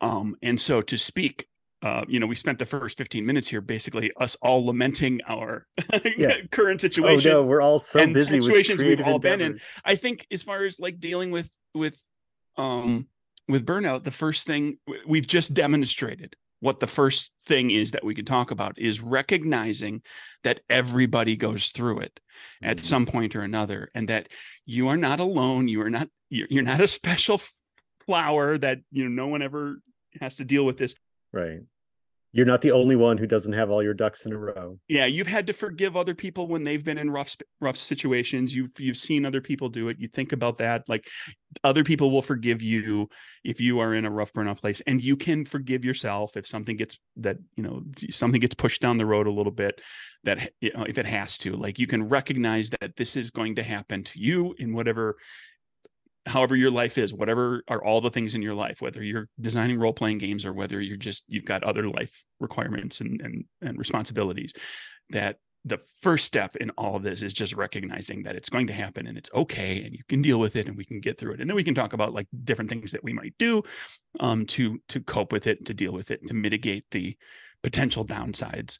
um 0.00 0.36
and 0.42 0.60
so 0.60 0.82
to 0.82 0.98
speak 0.98 1.46
uh, 1.82 2.04
you 2.08 2.18
know, 2.18 2.26
we 2.26 2.34
spent 2.34 2.58
the 2.58 2.66
first 2.66 2.96
15 2.96 3.24
minutes 3.24 3.46
here 3.46 3.60
basically 3.60 4.10
us 4.18 4.34
all 4.42 4.64
lamenting 4.66 5.20
our 5.28 5.66
Yeah. 6.16 6.38
current 6.50 6.80
oh 6.82 6.88
situation. 6.88 7.30
no 7.30 7.42
we're 7.42 7.60
all 7.60 7.78
so 7.80 8.04
busy 8.06 8.36
with 8.36 8.46
situations 8.46 8.82
we've 8.82 9.02
all 9.02 9.18
been 9.18 9.40
in. 9.40 9.60
I 9.84 9.94
think 9.94 10.26
as 10.32 10.42
far 10.42 10.64
as 10.64 10.80
like 10.80 10.98
dealing 11.00 11.30
with 11.30 11.50
with 11.74 11.96
um 12.56 13.06
with 13.46 13.64
burnout, 13.66 14.04
the 14.04 14.10
first 14.10 14.46
thing 14.46 14.78
we've 15.06 15.26
just 15.26 15.54
demonstrated 15.54 16.34
what 16.60 16.80
the 16.80 16.86
first 16.86 17.34
thing 17.46 17.70
is 17.70 17.92
that 17.92 18.04
we 18.04 18.14
can 18.14 18.24
talk 18.24 18.50
about 18.50 18.78
is 18.78 19.00
recognizing 19.00 20.02
that 20.42 20.60
everybody 20.70 21.36
goes 21.36 21.68
through 21.70 22.00
it 22.00 22.18
at 22.62 22.78
Mhm. 22.78 22.84
some 22.84 23.06
point 23.06 23.36
or 23.36 23.42
another 23.42 23.90
and 23.94 24.08
that 24.08 24.28
you 24.64 24.88
are 24.88 24.96
not 24.96 25.20
alone 25.20 25.68
you 25.68 25.80
are 25.82 25.90
not 25.90 26.08
you're, 26.30 26.48
you're 26.50 26.62
not 26.62 26.80
a 26.80 26.88
special 26.98 27.40
flower 28.06 28.56
that 28.58 28.78
you 28.90 29.04
know 29.04 29.10
no 29.10 29.28
one 29.28 29.42
ever 29.42 29.76
has 30.20 30.36
to 30.36 30.44
deal 30.44 30.64
with 30.64 30.78
this 30.78 30.94
right 31.32 31.60
you're 32.36 32.44
not 32.44 32.60
the 32.60 32.70
only 32.70 32.96
one 32.96 33.16
who 33.16 33.26
doesn't 33.26 33.54
have 33.54 33.70
all 33.70 33.82
your 33.82 33.94
ducks 33.94 34.26
in 34.26 34.32
a 34.32 34.38
row. 34.38 34.78
Yeah 34.88 35.06
you've 35.06 35.26
had 35.26 35.46
to 35.46 35.54
forgive 35.54 35.96
other 35.96 36.14
people 36.14 36.46
when 36.46 36.64
they've 36.64 36.84
been 36.84 36.98
in 36.98 37.10
rough 37.10 37.34
rough 37.60 37.78
situations. 37.78 38.54
You've 38.54 38.78
you've 38.78 38.98
seen 38.98 39.24
other 39.24 39.40
people 39.40 39.70
do 39.70 39.88
it. 39.88 39.96
You 39.98 40.08
think 40.08 40.32
about 40.32 40.58
that 40.58 40.86
like 40.86 41.08
other 41.64 41.82
people 41.82 42.10
will 42.10 42.20
forgive 42.20 42.60
you 42.60 43.08
if 43.42 43.58
you 43.58 43.80
are 43.80 43.94
in 43.94 44.04
a 44.04 44.10
rough 44.10 44.34
burnout 44.34 44.60
place 44.60 44.82
and 44.86 45.02
you 45.02 45.16
can 45.16 45.46
forgive 45.46 45.82
yourself 45.82 46.36
if 46.36 46.46
something 46.46 46.76
gets 46.76 46.98
that 47.16 47.38
you 47.56 47.62
know 47.62 47.82
something 48.10 48.40
gets 48.40 48.54
pushed 48.54 48.82
down 48.82 48.98
the 48.98 49.06
road 49.06 49.26
a 49.26 49.32
little 49.32 49.52
bit 49.52 49.80
that 50.24 50.52
you 50.60 50.70
know, 50.74 50.84
if 50.84 50.98
it 50.98 51.06
has 51.06 51.38
to. 51.38 51.56
Like 51.56 51.78
you 51.78 51.86
can 51.86 52.06
recognize 52.06 52.68
that 52.80 52.96
this 52.96 53.16
is 53.16 53.30
going 53.30 53.54
to 53.56 53.62
happen 53.62 54.04
to 54.04 54.20
you 54.20 54.54
in 54.58 54.74
whatever 54.74 55.16
however 56.26 56.56
your 56.56 56.70
life 56.70 56.98
is 56.98 57.14
whatever 57.14 57.62
are 57.68 57.84
all 57.84 58.00
the 58.00 58.10
things 58.10 58.34
in 58.34 58.42
your 58.42 58.54
life 58.54 58.80
whether 58.80 59.02
you're 59.02 59.28
designing 59.40 59.78
role-playing 59.78 60.18
games 60.18 60.44
or 60.44 60.52
whether 60.52 60.80
you're 60.80 60.96
just 60.96 61.24
you've 61.28 61.44
got 61.44 61.62
other 61.62 61.88
life 61.88 62.24
requirements 62.40 63.00
and 63.00 63.20
and, 63.20 63.44
and 63.62 63.78
responsibilities 63.78 64.52
that 65.10 65.36
the 65.66 65.80
first 66.00 66.24
step 66.24 66.54
in 66.56 66.70
all 66.70 66.94
of 66.94 67.02
this 67.02 67.22
is 67.22 67.34
just 67.34 67.52
recognizing 67.52 68.22
that 68.22 68.36
it's 68.36 68.48
going 68.48 68.68
to 68.68 68.72
happen 68.72 69.08
and 69.08 69.18
it's 69.18 69.30
okay 69.34 69.82
and 69.82 69.92
you 69.92 70.02
can 70.08 70.22
deal 70.22 70.38
with 70.38 70.54
it 70.54 70.68
and 70.68 70.76
we 70.76 70.84
can 70.84 71.00
get 71.00 71.18
through 71.18 71.32
it. 71.32 71.40
And 71.40 71.50
then 71.50 71.56
we 71.56 71.64
can 71.64 71.74
talk 71.74 71.92
about 71.92 72.14
like 72.14 72.28
different 72.44 72.70
things 72.70 72.92
that 72.92 73.02
we 73.02 73.12
might 73.12 73.34
do 73.38 73.62
um 74.20 74.46
to 74.46 74.78
to 74.88 75.00
cope 75.00 75.32
with 75.32 75.48
it 75.48 75.66
to 75.66 75.74
deal 75.74 75.92
with 75.92 76.12
it 76.12 76.24
to 76.28 76.34
mitigate 76.34 76.84
the 76.92 77.16
potential 77.64 78.06
downsides. 78.06 78.78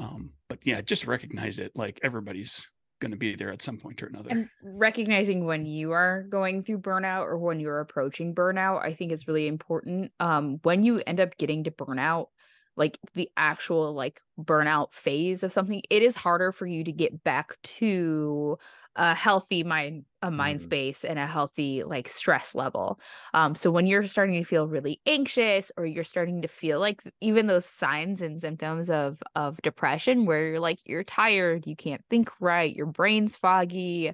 Um 0.00 0.32
but 0.48 0.58
yeah 0.64 0.80
just 0.80 1.06
recognize 1.06 1.60
it 1.60 1.70
like 1.76 2.00
everybody's 2.02 2.66
going 3.00 3.10
to 3.10 3.16
be 3.16 3.34
there 3.34 3.52
at 3.52 3.62
some 3.62 3.78
point 3.78 4.02
or 4.02 4.06
another. 4.06 4.30
And 4.30 4.48
recognizing 4.62 5.44
when 5.44 5.66
you 5.66 5.92
are 5.92 6.22
going 6.24 6.62
through 6.62 6.78
burnout 6.78 7.22
or 7.22 7.38
when 7.38 7.60
you're 7.60 7.80
approaching 7.80 8.34
burnout, 8.34 8.84
I 8.84 8.94
think 8.94 9.12
is 9.12 9.28
really 9.28 9.46
important. 9.46 10.12
Um, 10.20 10.58
when 10.62 10.82
you 10.82 11.02
end 11.06 11.20
up 11.20 11.36
getting 11.38 11.64
to 11.64 11.70
burnout, 11.70 12.28
like 12.76 12.98
the 13.14 13.30
actual 13.36 13.92
like 13.92 14.20
burnout 14.40 14.92
phase 14.92 15.42
of 15.42 15.52
something, 15.52 15.82
it 15.90 16.02
is 16.02 16.14
harder 16.14 16.52
for 16.52 16.66
you 16.66 16.84
to 16.84 16.92
get 16.92 17.24
back 17.24 17.60
to 17.62 18.58
a 18.98 19.14
healthy 19.14 19.64
mind 19.64 20.04
a 20.22 20.30
mind 20.30 20.60
Mm. 20.60 20.62
space 20.62 21.04
and 21.04 21.18
a 21.18 21.26
healthy 21.26 21.84
like 21.84 22.08
stress 22.08 22.54
level 22.54 23.00
um 23.34 23.54
so 23.54 23.70
when 23.70 23.86
you're 23.86 24.04
starting 24.06 24.34
to 24.42 24.44
feel 24.44 24.68
really 24.68 25.00
anxious 25.06 25.72
or 25.76 25.86
you're 25.86 26.04
starting 26.04 26.42
to 26.42 26.48
feel 26.48 26.80
like 26.80 27.02
even 27.20 27.46
those 27.46 27.64
signs 27.66 28.22
and 28.22 28.40
symptoms 28.40 28.90
of 28.90 29.22
of 29.36 29.62
depression 29.62 30.26
where 30.26 30.48
you're 30.48 30.60
like 30.60 30.80
you're 30.84 31.04
tired 31.04 31.66
you 31.68 31.76
can't 31.76 32.04
think 32.10 32.30
right 32.40 32.76
your 32.76 32.86
brain's 32.86 33.36
foggy 33.36 34.12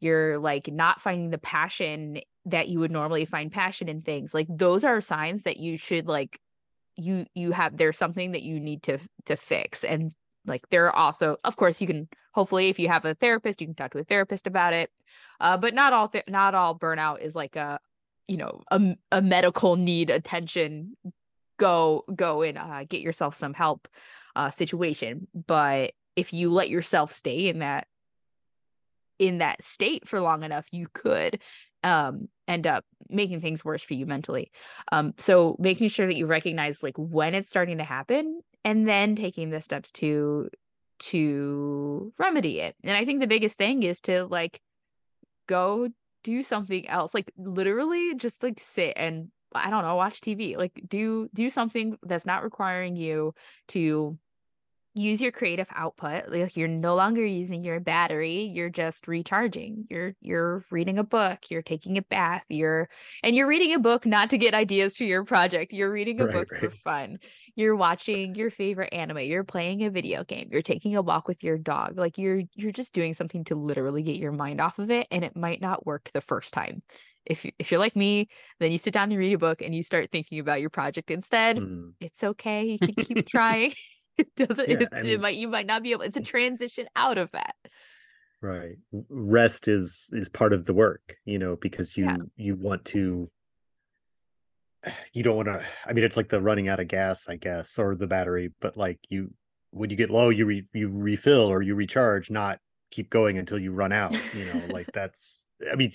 you're 0.00 0.38
like 0.38 0.68
not 0.68 1.00
finding 1.00 1.30
the 1.30 1.38
passion 1.38 2.20
that 2.46 2.68
you 2.68 2.80
would 2.80 2.90
normally 2.92 3.26
find 3.26 3.52
passion 3.52 3.88
in 3.88 4.02
things 4.02 4.34
like 4.34 4.46
those 4.50 4.84
are 4.84 5.00
signs 5.00 5.44
that 5.44 5.58
you 5.58 5.76
should 5.76 6.06
like 6.06 6.38
you 6.96 7.26
you 7.34 7.52
have 7.52 7.76
there's 7.76 7.98
something 7.98 8.32
that 8.32 8.42
you 8.42 8.60
need 8.60 8.82
to 8.82 8.98
to 9.26 9.36
fix 9.36 9.84
and 9.84 10.14
like 10.46 10.68
there 10.70 10.86
are 10.86 10.96
also 10.96 11.36
of 11.44 11.56
course 11.56 11.80
you 11.80 11.86
can 11.86 12.08
hopefully 12.32 12.68
if 12.68 12.78
you 12.78 12.88
have 12.88 13.04
a 13.04 13.14
therapist 13.14 13.60
you 13.60 13.66
can 13.66 13.74
talk 13.74 13.92
to 13.92 13.98
a 13.98 14.04
therapist 14.04 14.46
about 14.46 14.72
it. 14.72 14.90
Uh, 15.40 15.56
but 15.56 15.74
not 15.74 15.92
all 15.92 16.08
th- 16.08 16.24
not 16.28 16.54
all 16.54 16.78
burnout 16.78 17.20
is 17.20 17.34
like 17.34 17.56
a 17.56 17.78
you 18.28 18.36
know 18.36 18.62
a, 18.70 18.96
a 19.12 19.22
medical 19.22 19.76
need 19.76 20.10
attention 20.10 20.96
go 21.56 22.04
go 22.14 22.42
and 22.42 22.58
uh, 22.58 22.84
get 22.84 23.00
yourself 23.00 23.34
some 23.34 23.54
help 23.54 23.88
uh, 24.36 24.50
situation. 24.50 25.26
But 25.46 25.92
if 26.16 26.32
you 26.32 26.50
let 26.50 26.68
yourself 26.68 27.12
stay 27.12 27.48
in 27.48 27.60
that 27.60 27.86
in 29.18 29.38
that 29.38 29.62
state 29.62 30.08
for 30.08 30.20
long 30.20 30.42
enough 30.42 30.66
you 30.72 30.88
could 30.92 31.40
um 31.84 32.28
end 32.48 32.66
up 32.66 32.84
making 33.08 33.40
things 33.40 33.64
worse 33.64 33.82
for 33.82 33.94
you 33.94 34.06
mentally. 34.06 34.50
Um 34.90 35.14
so 35.18 35.56
making 35.58 35.88
sure 35.88 36.06
that 36.06 36.16
you 36.16 36.26
recognize 36.26 36.82
like 36.82 36.96
when 36.96 37.34
it's 37.34 37.48
starting 37.48 37.78
to 37.78 37.84
happen 37.84 38.40
and 38.64 38.88
then 38.88 39.14
taking 39.16 39.50
the 39.50 39.60
steps 39.60 39.92
to 39.92 40.48
to 41.00 42.12
remedy 42.18 42.60
it. 42.60 42.74
And 42.82 42.96
i 42.96 43.04
think 43.04 43.20
the 43.20 43.26
biggest 43.26 43.58
thing 43.58 43.82
is 43.82 44.00
to 44.02 44.24
like 44.26 44.60
go 45.46 45.88
do 46.22 46.42
something 46.42 46.88
else 46.88 47.14
like 47.14 47.30
literally 47.36 48.14
just 48.16 48.42
like 48.42 48.58
sit 48.58 48.94
and 48.96 49.28
i 49.54 49.70
don't 49.70 49.84
know 49.84 49.94
watch 49.94 50.20
tv 50.20 50.56
like 50.56 50.72
do 50.88 51.28
do 51.34 51.50
something 51.50 51.98
that's 52.02 52.26
not 52.26 52.42
requiring 52.42 52.96
you 52.96 53.34
to 53.68 54.18
use 54.94 55.20
your 55.20 55.32
creative 55.32 55.66
output 55.72 56.28
like 56.28 56.56
you're 56.56 56.68
no 56.68 56.94
longer 56.94 57.24
using 57.24 57.64
your 57.64 57.80
battery 57.80 58.42
you're 58.44 58.70
just 58.70 59.08
recharging. 59.08 59.86
You're 59.90 60.14
you're 60.20 60.64
reading 60.70 60.98
a 60.98 61.04
book 61.04 61.50
you're 61.50 61.62
taking 61.62 61.98
a 61.98 62.02
bath 62.02 62.44
you're 62.48 62.88
and 63.22 63.34
you're 63.34 63.48
reading 63.48 63.74
a 63.74 63.80
book 63.80 64.06
not 64.06 64.30
to 64.30 64.38
get 64.38 64.54
ideas 64.54 64.96
for 64.96 65.04
your 65.04 65.24
project 65.24 65.72
you're 65.72 65.90
reading 65.90 66.20
a 66.20 66.26
Right, 66.26 66.28
book 66.28 66.54
for 66.58 66.70
fun. 66.70 67.18
You're 67.56 67.76
watching 67.76 68.34
your 68.36 68.50
favorite 68.50 68.92
anime 68.92 69.18
you're 69.20 69.44
playing 69.44 69.82
a 69.84 69.90
video 69.90 70.24
game 70.24 70.48
you're 70.52 70.62
taking 70.62 70.94
a 70.96 71.02
walk 71.02 71.26
with 71.28 71.42
your 71.42 71.58
dog 71.58 71.98
like 71.98 72.16
you're 72.18 72.42
you're 72.54 72.72
just 72.72 72.92
doing 72.94 73.14
something 73.14 73.44
to 73.44 73.56
literally 73.56 74.02
get 74.02 74.16
your 74.16 74.32
mind 74.32 74.60
off 74.60 74.78
of 74.78 74.90
it 74.90 75.06
and 75.10 75.24
it 75.24 75.36
might 75.36 75.60
not 75.60 75.84
work 75.86 76.10
the 76.14 76.20
first 76.20 76.54
time. 76.54 76.82
If 77.26 77.44
you, 77.44 77.52
if 77.58 77.70
you're 77.70 77.80
like 77.80 77.96
me 77.96 78.28
then 78.60 78.70
you 78.72 78.78
sit 78.78 78.94
down 78.94 79.10
and 79.10 79.18
read 79.18 79.32
a 79.34 79.38
book 79.38 79.62
and 79.62 79.74
you 79.74 79.82
start 79.82 80.10
thinking 80.12 80.38
about 80.40 80.60
your 80.60 80.70
project 80.70 81.10
instead 81.10 81.62
Mm. 81.62 81.94
it's 82.00 82.22
okay 82.22 82.64
you 82.66 82.78
can 82.78 82.96
keep 82.96 83.24
trying 83.26 83.72
it 84.18 84.34
doesn't 84.36 84.68
Yeah, 84.68 84.78
it, 84.82 84.88
I 84.92 85.00
it 85.02 85.20
might 85.20 85.36
you 85.36 85.48
might 85.48 85.66
not 85.66 85.82
be 85.82 85.92
able 85.92 86.02
it's 86.02 86.16
a 86.16 86.22
transition 86.22 86.86
out 86.96 87.18
of 87.18 87.30
that 87.32 87.54
Right. 88.40 88.76
Rest 89.08 89.68
is 89.68 90.10
is 90.12 90.28
part 90.28 90.52
of 90.52 90.66
the 90.66 90.74
work, 90.74 91.16
you 91.24 91.38
know, 91.38 91.56
because 91.56 91.96
you 91.96 92.06
Yeah. 92.06 92.16
you 92.36 92.54
want 92.56 92.84
to 92.86 93.30
you 95.12 95.22
don't 95.22 95.36
want 95.36 95.48
to 95.48 95.64
I 95.86 95.92
mean 95.92 96.04
it's 96.04 96.16
like 96.16 96.28
the 96.28 96.40
running 96.42 96.68
out 96.68 96.80
of 96.80 96.88
gas, 96.88 97.28
I 97.28 97.36
guess, 97.36 97.78
or 97.78 97.94
the 97.94 98.06
battery, 98.06 98.52
but 98.60 98.76
like 98.76 98.98
you 99.08 99.32
when 99.70 99.90
you 99.90 99.96
get 99.96 100.10
low, 100.10 100.28
you 100.28 100.46
re, 100.46 100.64
you 100.72 100.88
refill 100.88 101.46
or 101.50 101.60
you 101.62 101.74
recharge, 101.74 102.30
not 102.30 102.60
keep 102.90 103.10
going 103.10 103.38
until 103.38 103.58
you 103.58 103.72
run 103.72 103.92
out, 103.92 104.20
you 104.30 104.44
know, 104.44 104.66
like 104.66 104.88
that's 104.92 105.48
I 105.70 105.74
mean 105.76 105.92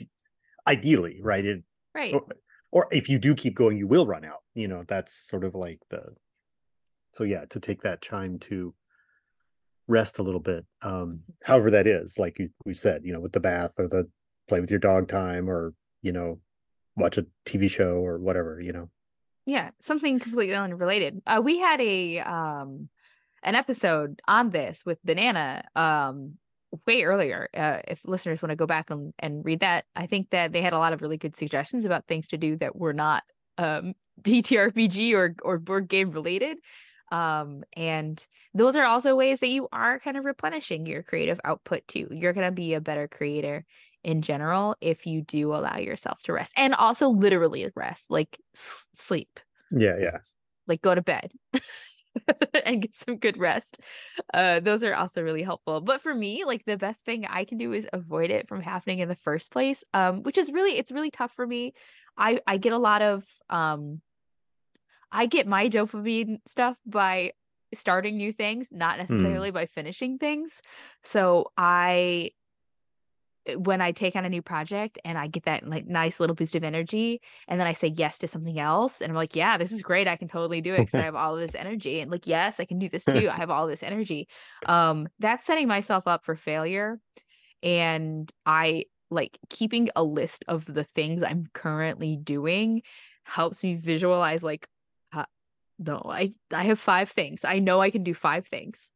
ideally, 0.67 1.21
right? 1.21 1.45
It, 1.45 1.63
right 1.95 2.13
or, 2.13 2.25
or 2.71 2.87
if 2.91 3.09
you 3.09 3.19
do 3.19 3.35
keep 3.35 3.55
going, 3.55 3.77
you 3.77 3.87
will 3.87 4.07
run 4.07 4.25
out, 4.25 4.43
you 4.55 4.67
know, 4.67 4.83
that's 4.87 5.13
sort 5.15 5.43
of 5.43 5.55
like 5.55 5.79
the 5.89 6.15
so 7.19 7.25
yeah, 7.25 7.43
to 7.49 7.59
take 7.59 7.81
that 7.81 8.01
time 8.01 8.39
to 8.39 8.73
rest 9.89 10.19
a 10.19 10.23
little 10.23 10.39
bit 10.39 10.63
um 10.83 11.19
however 11.43 11.71
that 11.71 11.87
is 11.87 12.19
like 12.19 12.37
you, 12.37 12.47
we 12.63 12.75
said 12.75 13.01
you 13.03 13.11
know 13.11 13.19
with 13.19 13.33
the 13.33 13.39
bath 13.39 13.73
or 13.79 13.87
the 13.87 14.07
play 14.47 14.59
with 14.61 14.69
your 14.69 14.79
dog 14.79 15.07
time 15.07 15.49
or 15.49 15.73
you 16.03 16.11
know 16.11 16.39
watch 16.95 17.17
a 17.17 17.25
tv 17.43 17.69
show 17.69 17.95
or 17.95 18.19
whatever 18.19 18.61
you 18.61 18.71
know. 18.71 18.89
Yeah 19.45 19.71
something 19.81 20.19
completely 20.19 20.55
unrelated. 20.55 21.21
Uh 21.27 21.41
we 21.43 21.59
had 21.59 21.81
a 21.81 22.19
um 22.19 22.87
an 23.43 23.55
episode 23.55 24.21
on 24.27 24.51
this 24.51 24.85
with 24.85 25.03
banana 25.03 25.63
um 25.75 26.37
way 26.87 27.01
earlier. 27.03 27.49
Uh 27.53 27.79
if 27.87 27.99
listeners 28.05 28.41
want 28.41 28.51
to 28.51 28.55
go 28.55 28.67
back 28.67 28.91
and, 28.91 29.13
and 29.19 29.43
read 29.43 29.61
that 29.61 29.83
i 29.95 30.05
think 30.05 30.29
that 30.29 30.53
they 30.53 30.61
had 30.61 30.73
a 30.73 30.79
lot 30.79 30.93
of 30.93 31.01
really 31.01 31.17
good 31.17 31.35
suggestions 31.35 31.83
about 31.83 32.07
things 32.07 32.29
to 32.29 32.37
do 32.37 32.55
that 32.57 32.75
were 32.75 32.93
not 32.93 33.23
um 33.57 33.93
dtrpg 34.21 35.13
or 35.13 35.35
or 35.41 35.57
board 35.57 35.87
game 35.87 36.11
related 36.11 36.57
um 37.11 37.63
and 37.73 38.25
those 38.53 38.75
are 38.75 38.85
also 38.85 39.15
ways 39.15 39.39
that 39.39 39.47
you 39.47 39.67
are 39.71 39.99
kind 39.99 40.17
of 40.17 40.25
replenishing 40.25 40.85
your 40.85 41.03
creative 41.03 41.39
output 41.43 41.87
too. 41.87 42.07
You're 42.11 42.33
going 42.33 42.47
to 42.47 42.51
be 42.51 42.73
a 42.73 42.81
better 42.81 43.07
creator 43.07 43.65
in 44.03 44.21
general 44.21 44.75
if 44.81 45.05
you 45.05 45.21
do 45.21 45.53
allow 45.53 45.77
yourself 45.77 46.21
to 46.23 46.33
rest 46.33 46.53
and 46.55 46.73
also 46.73 47.09
literally 47.09 47.69
rest 47.75 48.09
like 48.09 48.39
s- 48.55 48.87
sleep. 48.93 49.39
Yeah 49.71 49.97
yeah. 49.99 50.17
Like 50.67 50.81
go 50.81 50.93
to 50.93 51.01
bed 51.01 51.31
and 52.65 52.81
get 52.81 52.95
some 52.95 53.17
good 53.17 53.37
rest. 53.37 53.79
Uh 54.33 54.59
those 54.59 54.83
are 54.83 54.95
also 54.95 55.21
really 55.23 55.43
helpful. 55.43 55.81
But 55.81 56.01
for 56.01 56.13
me 56.13 56.43
like 56.45 56.65
the 56.65 56.77
best 56.77 57.05
thing 57.05 57.25
i 57.25 57.45
can 57.45 57.57
do 57.57 57.73
is 57.73 57.87
avoid 57.91 58.29
it 58.29 58.47
from 58.47 58.61
happening 58.61 58.99
in 58.99 59.09
the 59.09 59.15
first 59.15 59.51
place 59.51 59.83
um 59.93 60.23
which 60.23 60.37
is 60.37 60.51
really 60.51 60.77
it's 60.77 60.91
really 60.91 61.11
tough 61.11 61.33
for 61.33 61.45
me. 61.45 61.73
I 62.17 62.41
i 62.47 62.57
get 62.57 62.73
a 62.73 62.77
lot 62.77 63.01
of 63.01 63.25
um 63.49 64.01
i 65.11 65.25
get 65.25 65.47
my 65.47 65.69
dopamine 65.69 66.39
stuff 66.45 66.77
by 66.85 67.31
starting 67.73 68.17
new 68.17 68.33
things 68.33 68.71
not 68.71 68.97
necessarily 68.97 69.51
by 69.51 69.65
finishing 69.65 70.17
things 70.17 70.61
so 71.03 71.51
i 71.57 72.31
when 73.55 73.81
I 73.81 73.91
take 73.91 74.15
on 74.15 74.25
a 74.25 74.29
new 74.29 74.41
project 74.41 74.99
and 75.03 75.17
I 75.17 75.27
get 75.27 75.43
that 75.43 75.67
like 75.67 75.87
nice 75.87 76.19
little 76.19 76.35
boost 76.35 76.55
of 76.55 76.63
energy, 76.63 77.21
and 77.47 77.59
then 77.59 77.67
I 77.67 77.73
say 77.73 77.87
yes 77.87 78.19
to 78.19 78.27
something 78.27 78.59
else, 78.59 79.01
and 79.01 79.09
I'm 79.09 79.15
like, 79.15 79.35
yeah, 79.35 79.57
this 79.57 79.71
is 79.71 79.81
great. 79.81 80.07
I 80.07 80.15
can 80.15 80.27
totally 80.27 80.61
do 80.61 80.73
it 80.73 80.79
because 80.79 80.95
I 80.95 81.03
have 81.05 81.15
all 81.15 81.35
of 81.35 81.39
this 81.39 81.55
energy. 81.55 82.01
And 82.01 82.11
like, 82.11 82.27
yes, 82.27 82.59
I 82.59 82.65
can 82.65 82.79
do 82.79 82.89
this 82.89 83.05
too. 83.05 83.29
I 83.29 83.35
have 83.35 83.49
all 83.49 83.67
this 83.67 83.83
energy. 83.83 84.27
Um, 84.65 85.07
that's 85.19 85.45
setting 85.45 85.67
myself 85.67 86.07
up 86.07 86.25
for 86.25 86.35
failure. 86.35 86.99
And 87.63 88.31
I 88.45 88.85
like 89.11 89.37
keeping 89.49 89.89
a 89.95 90.03
list 90.03 90.45
of 90.47 90.65
the 90.65 90.83
things 90.83 91.23
I'm 91.23 91.47
currently 91.53 92.15
doing 92.15 92.83
helps 93.23 93.63
me 93.63 93.75
visualize 93.75 94.43
like, 94.43 94.67
no, 95.79 96.01
I 96.05 96.33
I 96.53 96.63
have 96.63 96.79
five 96.79 97.09
things. 97.09 97.45
I 97.45 97.59
know 97.59 97.79
I 97.79 97.89
can 97.89 98.03
do 98.03 98.13
five 98.13 98.45
things. 98.45 98.91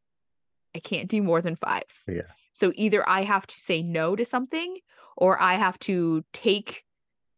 I 0.75 0.79
can't 0.79 1.09
do 1.09 1.23
more 1.23 1.41
than 1.41 1.55
five. 1.55 1.83
Yeah. 2.07 2.23
So 2.51 2.73
either 2.75 3.07
I 3.07 3.23
have 3.23 3.47
to 3.47 3.59
say 3.59 3.81
no 3.81 4.15
to 4.15 4.25
something 4.25 4.77
or 5.15 5.41
I 5.41 5.55
have 5.55 5.79
to 5.79 6.23
take 6.33 6.83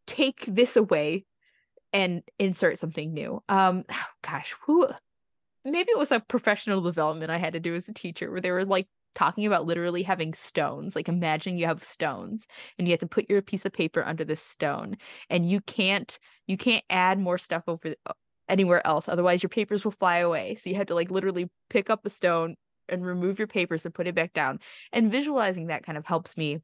take 0.06 0.44
this 0.46 0.76
away 0.76 1.24
and 1.92 2.22
insert 2.38 2.78
something 2.78 3.14
new. 3.14 3.42
Um 3.48 3.84
gosh, 4.22 4.54
who 4.62 4.88
maybe 5.64 5.90
it 5.90 5.98
was 5.98 6.12
a 6.12 6.20
professional 6.20 6.80
development 6.80 7.30
I 7.30 7.38
had 7.38 7.52
to 7.52 7.60
do 7.60 7.74
as 7.74 7.88
a 7.88 7.94
teacher 7.94 8.30
where 8.30 8.40
they 8.40 8.50
were 8.50 8.64
like 8.64 8.88
talking 9.14 9.46
about 9.46 9.64
literally 9.64 10.02
having 10.02 10.34
stones. 10.34 10.96
Like 10.96 11.08
imagine 11.08 11.56
you 11.56 11.66
have 11.66 11.84
stones 11.84 12.48
and 12.78 12.88
you 12.88 12.92
have 12.92 13.00
to 13.00 13.06
put 13.06 13.30
your 13.30 13.42
piece 13.42 13.64
of 13.64 13.72
paper 13.72 14.04
under 14.04 14.24
this 14.24 14.42
stone 14.42 14.96
and 15.30 15.46
you 15.46 15.60
can't 15.60 16.18
you 16.48 16.56
can't 16.56 16.84
add 16.90 17.20
more 17.20 17.38
stuff 17.38 17.62
over 17.68 17.94
anywhere 18.48 18.86
else 18.86 19.08
otherwise 19.08 19.42
your 19.42 19.50
papers 19.50 19.84
will 19.84 19.92
fly 19.92 20.18
away. 20.18 20.54
So 20.54 20.70
you 20.70 20.76
have 20.76 20.86
to 20.86 20.94
like 20.94 21.10
literally 21.10 21.50
pick 21.68 21.90
up 21.90 22.06
a 22.06 22.10
stone 22.10 22.56
and 22.88 23.04
remove 23.04 23.38
your 23.38 23.48
papers 23.48 23.84
and 23.84 23.94
put 23.94 24.06
it 24.06 24.14
back 24.14 24.32
down. 24.32 24.60
And 24.92 25.10
visualizing 25.10 25.68
that 25.68 25.84
kind 25.84 25.98
of 25.98 26.06
helps 26.06 26.36
me 26.36 26.60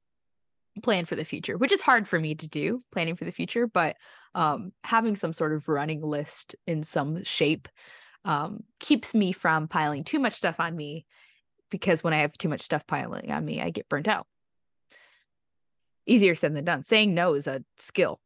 plan 0.83 1.05
for 1.05 1.17
the 1.17 1.25
future, 1.25 1.59
which 1.59 1.73
is 1.73 1.81
hard 1.81 2.09
for 2.09 2.19
me 2.19 2.35
to 2.35 2.49
do, 2.49 2.81
planning 2.91 3.17
for 3.17 3.25
the 3.25 3.33
future, 3.33 3.67
but 3.67 3.97
um, 4.35 4.73
having 4.83 5.17
some 5.17 5.33
sort 5.33 5.53
of 5.53 5.69
running 5.69 6.01
list 6.01 6.55
in 6.67 6.83
some 6.85 7.25
shape 7.25 7.69
um, 8.25 8.63
keeps 8.79 9.15
me 9.15 9.33
from 9.33 9.69
piling 9.69 10.05
too 10.05 10.19
much 10.19 10.35
stuff 10.35 10.61
on 10.61 10.75
me 10.75 11.05
because 11.71 12.05
when 12.05 12.15
I 12.15 12.19
have 12.19 12.33
too 12.33 12.49
much 12.49 12.63
stuff 12.63 12.87
piling 12.87 13.31
on 13.33 13.45
me, 13.45 13.61
I 13.61 13.71
get 13.71 13.89
burnt 13.89 14.09
out. 14.09 14.27
Easier 16.07 16.35
said 16.35 16.55
than 16.55 16.65
done. 16.65 16.83
Saying 16.83 17.15
no 17.15 17.35
is 17.35 17.47
a 17.47 17.65
skill. 17.79 18.21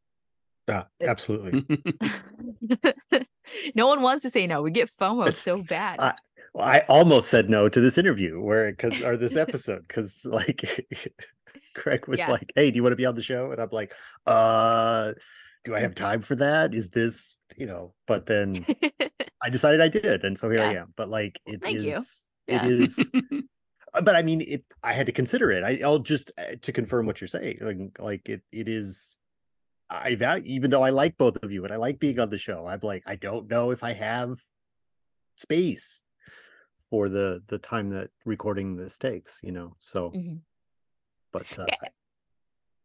Ah, 0.69 0.85
It's- 0.99 1.09
absolutely 1.09 1.65
no 3.75 3.87
one 3.87 4.01
wants 4.01 4.23
to 4.23 4.29
say 4.29 4.47
no. 4.47 4.61
We 4.61 4.71
get 4.71 4.89
FOMO 4.89 5.23
It's- 5.27 5.39
so 5.41 5.61
bad. 5.61 5.99
I- 5.99 6.15
Well, 6.53 6.65
I 6.65 6.79
almost 6.89 7.29
said 7.29 7.49
no 7.49 7.69
to 7.69 7.79
this 7.79 7.97
interview 7.97 8.41
where 8.41 8.71
because 8.71 9.01
or 9.01 9.17
this 9.17 9.35
episode 9.35 9.85
because 9.87 10.25
like 10.25 10.63
Craig 11.75 12.07
was 12.07 12.19
Yeah. 12.19 12.31
like, 12.31 12.51
"Hey, 12.55 12.71
do 12.71 12.75
you 12.77 12.83
want 12.83 12.93
to 12.93 12.97
be 12.97 13.05
on 13.05 13.15
the 13.15 13.21
show?" 13.21 13.51
And 13.51 13.61
I'm 13.61 13.69
like, 13.71 13.93
"Uh, 14.25 15.13
do 15.63 15.75
I 15.75 15.79
have 15.79 15.93
time 15.93 16.21
for 16.21 16.35
that? 16.35 16.73
Is 16.73 16.89
this 16.89 17.39
you 17.55 17.67
know?" 17.67 17.93
But 18.07 18.25
then 18.25 18.65
I 19.43 19.49
decided 19.49 19.81
I 19.81 19.89
did, 19.89 20.23
and 20.23 20.37
so 20.37 20.49
here 20.49 20.61
I 20.61 20.73
am. 20.75 20.93
But 20.95 21.09
like, 21.09 21.39
it 21.45 21.61
thank 21.61 21.81
you. 21.81 21.97
is, 21.97 22.27
Yeah. 22.47 22.65
it 22.65 22.71
is. 22.71 23.11
uh, 23.93 24.01
but 24.01 24.15
I 24.15 24.23
mean, 24.23 24.41
it. 24.41 24.63
I 24.81 24.93
had 24.93 25.05
to 25.05 25.11
consider 25.11 25.51
it. 25.51 25.63
I, 25.63 25.85
I'll 25.85 25.99
just 25.99 26.31
uh, 26.39 26.55
to 26.63 26.71
confirm 26.71 27.05
what 27.05 27.21
you're 27.21 27.27
saying. 27.27 27.57
Like, 27.61 27.99
like 27.99 28.29
it. 28.29 28.41
It 28.51 28.67
is. 28.67 29.19
I 29.89 30.15
value, 30.15 30.43
even 30.47 30.69
though 30.69 30.83
I 30.83 30.89
like 30.89 31.17
both 31.17 31.41
of 31.43 31.51
you 31.51 31.63
and 31.63 31.73
I 31.73 31.77
like 31.77 31.99
being 31.99 32.19
on 32.19 32.29
the 32.29 32.37
show. 32.37 32.65
I'm 32.65 32.79
like, 32.83 33.03
I 33.05 33.15
don't 33.15 33.49
know 33.49 33.71
if 33.71 33.83
I 33.83 33.93
have 33.93 34.39
space 35.35 36.05
for 36.89 37.09
the 37.09 37.43
the 37.47 37.57
time 37.57 37.89
that 37.91 38.09
recording 38.25 38.75
this 38.75 38.97
takes. 38.97 39.39
You 39.43 39.51
know. 39.51 39.75
So, 39.79 40.11
Mhm. 40.11 40.41
but 41.31 41.59
uh, 41.59 41.65
Yeah. 41.67 41.89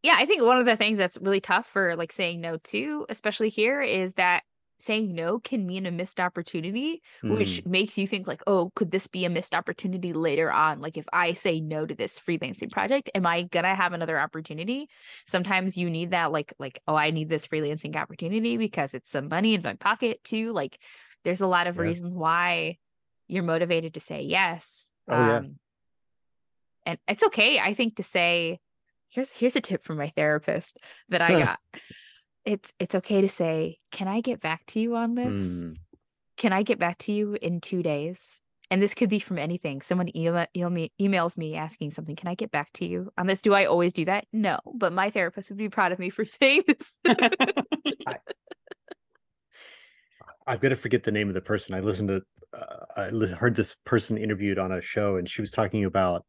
yeah 0.03 0.15
i 0.17 0.25
think 0.25 0.41
one 0.41 0.57
of 0.57 0.65
the 0.65 0.77
things 0.77 0.97
that's 0.97 1.17
really 1.17 1.41
tough 1.41 1.65
for 1.65 1.95
like 1.95 2.11
saying 2.11 2.41
no 2.41 2.57
to 2.57 3.05
especially 3.09 3.49
here 3.49 3.81
is 3.81 4.15
that 4.15 4.43
saying 4.83 5.13
no 5.15 5.39
can 5.39 5.65
mean 5.65 5.85
a 5.85 5.91
missed 5.91 6.19
opportunity 6.19 7.01
mm, 7.23 7.29
which 7.37 7.65
makes 7.65 7.97
you 7.97 8.05
think 8.07 8.27
like 8.27 8.41
oh 8.47 8.71
could 8.75 8.91
this 8.91 9.07
be 9.07 9.25
a 9.25 9.29
missed 9.29 9.55
opportunity 9.55 10.13
later 10.13 10.51
on? 10.51 10.79
Like 10.79 10.97
if 10.97 11.05
i 11.13 11.33
say 11.33 11.59
no 11.59 11.85
to 11.85 11.95
this 11.95 12.19
freelancing 12.19 12.71
project 12.71 13.09
am 13.15 13.25
i 13.25 13.43
gonna 13.43 13.75
have 13.75 13.93
another 13.93 14.19
opportunity? 14.19 14.89
Sometimes 15.25 15.77
you 15.77 15.89
need 15.89 16.11
that 16.11 16.31
like 16.31 16.53
like 16.59 16.81
oh 16.87 16.95
i 16.95 17.11
need 17.11 17.29
this 17.29 17.47
freelancing 17.47 17.95
opportunity 17.95 18.57
because 18.57 18.93
it's 18.93 19.09
some 19.09 19.29
money 19.29 19.55
in 19.55 19.61
my 19.63 19.73
pocket 19.75 20.23
too. 20.23 20.51
Like 20.53 20.79
there's 21.23 21.41
a 21.41 21.47
lot 21.47 21.67
of 21.67 21.77
Yeah. 21.77 21.83
reasons 21.83 22.13
why 22.13 22.77
you're 23.27 23.43
motivated 23.43 23.93
to 23.95 23.99
say 23.99 24.21
yes 24.23 24.91
Oh, 25.07 25.19
yeah. 25.19 25.41
um 25.41 25.55
and 26.85 26.97
it's 27.07 27.23
okay 27.23 27.59
i 27.59 27.73
think 27.73 27.95
to 27.95 28.03
say 28.03 28.59
here's 29.09 29.31
here's 29.31 29.55
a 29.55 29.61
tip 29.61 29.83
from 29.83 29.97
my 29.97 30.09
therapist 30.09 30.77
that 31.09 31.21
i 31.21 31.33
got 31.35 31.59
it's 32.45 32.73
it's 32.79 32.95
okay 32.95 33.21
to 33.21 33.27
say 33.27 33.77
can 33.91 34.07
i 34.07 34.21
get 34.21 34.41
back 34.41 34.65
to 34.65 34.79
you 34.79 34.95
on 34.95 35.15
this 35.15 35.31
mm, 35.31 35.75
can 36.37 36.53
I 36.53 36.63
get 36.63 36.79
back 36.79 36.97
to 36.99 37.11
you 37.11 37.37
in 37.41 37.61
two 37.61 37.83
days? 37.83 38.41
And 38.71 38.81
this 38.81 38.93
could 38.93 39.09
be 39.09 39.19
from 39.19 39.37
anything. 39.37 39.81
Someone 39.81 40.09
email, 40.17 40.47
email 40.55 40.69
me, 40.69 40.91
emails 40.99 41.37
me 41.37 41.55
asking 41.55 41.91
something. 41.91 42.15
Can 42.15 42.27
I 42.27 42.35
get 42.35 42.51
back 42.51 42.73
to 42.73 42.85
you 42.85 43.11
on 43.17 43.27
this? 43.27 43.41
Do 43.41 43.53
I 43.53 43.65
always 43.65 43.93
do 43.93 44.05
that? 44.05 44.25
No, 44.33 44.57
but 44.73 44.93
my 44.93 45.09
therapist 45.11 45.49
would 45.49 45.57
be 45.57 45.69
proud 45.69 45.91
of 45.91 45.99
me 45.99 46.09
for 46.09 46.25
saying 46.41 46.63
this. 46.67 46.99
I'm 50.45 50.59
gonna 50.59 50.75
forget 50.75 51.03
the 51.03 51.11
name 51.11 51.29
of 51.29 51.35
the 51.35 51.41
person. 51.41 51.73
I 51.73 51.79
listened 51.79 52.09
to, 52.09 52.21
uh, 52.53 52.85
I 52.97 53.09
heard 53.35 53.55
this 53.55 53.77
person 53.85 54.17
interviewed 54.17 54.59
on 54.59 54.73
a 54.73 54.81
show, 54.81 55.15
and 55.15 55.29
she 55.29 55.41
was 55.41 55.51
talking 55.51 55.85
about 55.85 56.25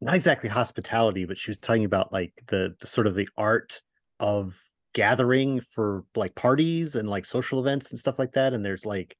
not 0.00 0.16
exactly 0.16 0.48
hospitality, 0.48 1.24
but 1.26 1.38
she 1.38 1.50
was 1.50 1.58
talking 1.58 1.84
about 1.84 2.12
like 2.12 2.32
the, 2.48 2.74
the 2.80 2.88
sort 2.88 3.06
of 3.06 3.14
the 3.14 3.28
art 3.36 3.82
of 4.18 4.60
gathering 4.96 5.60
for 5.60 6.04
like 6.14 6.34
parties 6.34 6.96
and 6.96 7.06
like 7.06 7.26
social 7.26 7.60
events 7.60 7.90
and 7.90 7.98
stuff 7.98 8.18
like 8.18 8.32
that. 8.32 8.54
And 8.54 8.64
there's 8.64 8.86
like, 8.86 9.14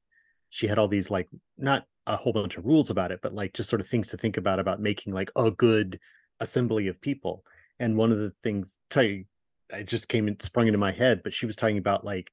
she 0.48 0.66
had 0.66 0.78
all 0.78 0.88
these 0.88 1.10
like 1.10 1.28
not 1.58 1.84
a 2.06 2.16
whole 2.16 2.32
bunch 2.32 2.56
of 2.56 2.64
rules 2.64 2.88
about 2.88 3.12
it, 3.12 3.20
but 3.22 3.34
like 3.34 3.52
just 3.52 3.68
sort 3.68 3.82
of 3.82 3.86
things 3.86 4.08
to 4.08 4.16
think 4.16 4.38
about 4.38 4.58
about 4.58 4.80
making 4.80 5.12
like 5.12 5.30
a 5.36 5.50
good 5.50 6.00
assembly 6.40 6.88
of 6.88 6.98
people. 7.02 7.44
And 7.78 7.94
one 7.94 8.10
of 8.10 8.16
the 8.16 8.30
things, 8.42 8.78
tell 8.88 9.02
you, 9.02 9.26
it 9.68 9.86
just 9.86 10.08
came 10.08 10.28
and 10.28 10.40
sprung 10.40 10.66
into 10.66 10.78
my 10.78 10.92
head, 10.92 11.20
but 11.22 11.34
she 11.34 11.44
was 11.44 11.56
talking 11.56 11.76
about 11.76 12.06
like 12.06 12.32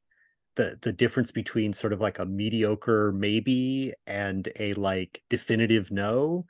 the 0.56 0.78
the 0.82 0.94
difference 0.94 1.34
between 1.34 1.74
sort 1.74 1.92
of 1.92 2.00
like 2.00 2.20
a 2.20 2.26
mediocre 2.26 3.12
maybe 3.12 3.94
and 4.08 4.48
a 4.58 4.72
like 4.76 5.22
definitive 5.30 5.90
no 5.90 6.46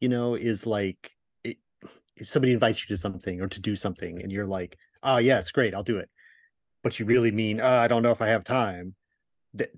you 0.00 0.08
know 0.08 0.36
is 0.36 0.64
like 0.64 1.10
it, 1.42 1.56
if 2.16 2.28
somebody 2.28 2.52
invites 2.52 2.82
you 2.82 2.94
to 2.94 2.96
something 2.96 3.40
or 3.40 3.48
to 3.48 3.60
do 3.60 3.74
something 3.74 4.22
and 4.22 4.30
you're 4.30 4.46
like 4.46 4.78
oh 5.02 5.16
yes 5.16 5.50
great 5.50 5.74
i'll 5.74 5.82
do 5.82 5.98
it 5.98 6.08
but 6.88 6.98
you 6.98 7.04
really 7.04 7.30
mean 7.30 7.60
uh, 7.60 7.68
i 7.68 7.86
don't 7.86 8.02
know 8.02 8.12
if 8.12 8.22
i 8.22 8.28
have 8.28 8.44
time. 8.44 8.94
That 9.52 9.70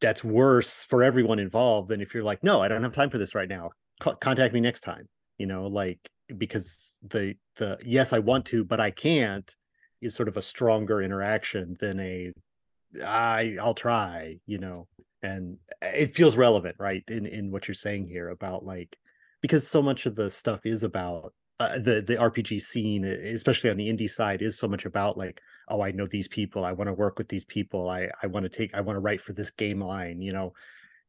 that's 0.00 0.24
worse 0.24 0.82
for 0.82 1.04
everyone 1.04 1.38
involved 1.38 1.90
than 1.90 2.00
if 2.00 2.12
you're 2.12 2.24
like 2.24 2.42
no 2.42 2.60
i 2.60 2.66
don't 2.66 2.82
have 2.82 2.92
time 2.92 3.08
for 3.08 3.18
this 3.18 3.36
right 3.36 3.48
now. 3.48 3.70
Co- 4.00 4.16
contact 4.16 4.52
me 4.52 4.60
next 4.60 4.80
time. 4.80 5.08
You 5.38 5.46
know 5.46 5.68
like 5.68 6.00
because 6.36 6.98
the 7.08 7.36
the 7.54 7.78
yes 7.84 8.12
i 8.12 8.18
want 8.18 8.46
to 8.46 8.64
but 8.64 8.80
i 8.80 8.90
can't 8.90 9.48
is 10.00 10.14
sort 10.16 10.28
of 10.28 10.36
a 10.36 10.42
stronger 10.42 11.00
interaction 11.02 11.76
than 11.78 12.00
a 12.00 12.32
I 13.04 13.56
I'll 13.62 13.74
try, 13.74 14.38
you 14.46 14.58
know, 14.58 14.88
and 15.22 15.56
it 15.80 16.16
feels 16.16 16.36
relevant, 16.36 16.74
right? 16.80 17.04
In 17.06 17.26
in 17.26 17.52
what 17.52 17.68
you're 17.68 17.74
saying 17.76 18.08
here 18.08 18.30
about 18.30 18.64
like 18.64 18.96
because 19.40 19.68
so 19.68 19.80
much 19.82 20.06
of 20.06 20.16
the 20.16 20.28
stuff 20.30 20.60
is 20.64 20.82
about 20.82 21.32
uh, 21.60 21.78
the 21.78 22.00
the 22.00 22.16
RPG 22.16 22.62
scene, 22.62 23.04
especially 23.04 23.70
on 23.70 23.76
the 23.76 23.88
indie 23.88 24.10
side, 24.10 24.42
is 24.42 24.58
so 24.58 24.66
much 24.66 24.86
about 24.86 25.18
like, 25.18 25.40
oh, 25.70 25.82
I 25.82 25.92
know 25.92 26.06
these 26.06 26.28
people, 26.28 26.64
I 26.64 26.72
want 26.72 26.88
to 26.88 26.94
work 26.94 27.18
with 27.18 27.28
these 27.28 27.44
people, 27.44 27.88
I 27.88 28.10
I 28.22 28.26
want 28.26 28.44
to 28.44 28.50
take, 28.50 28.74
I 28.74 28.80
want 28.80 28.96
to 28.96 29.00
write 29.00 29.20
for 29.20 29.32
this 29.32 29.50
game 29.50 29.80
line, 29.80 30.20
you 30.20 30.32
know, 30.32 30.52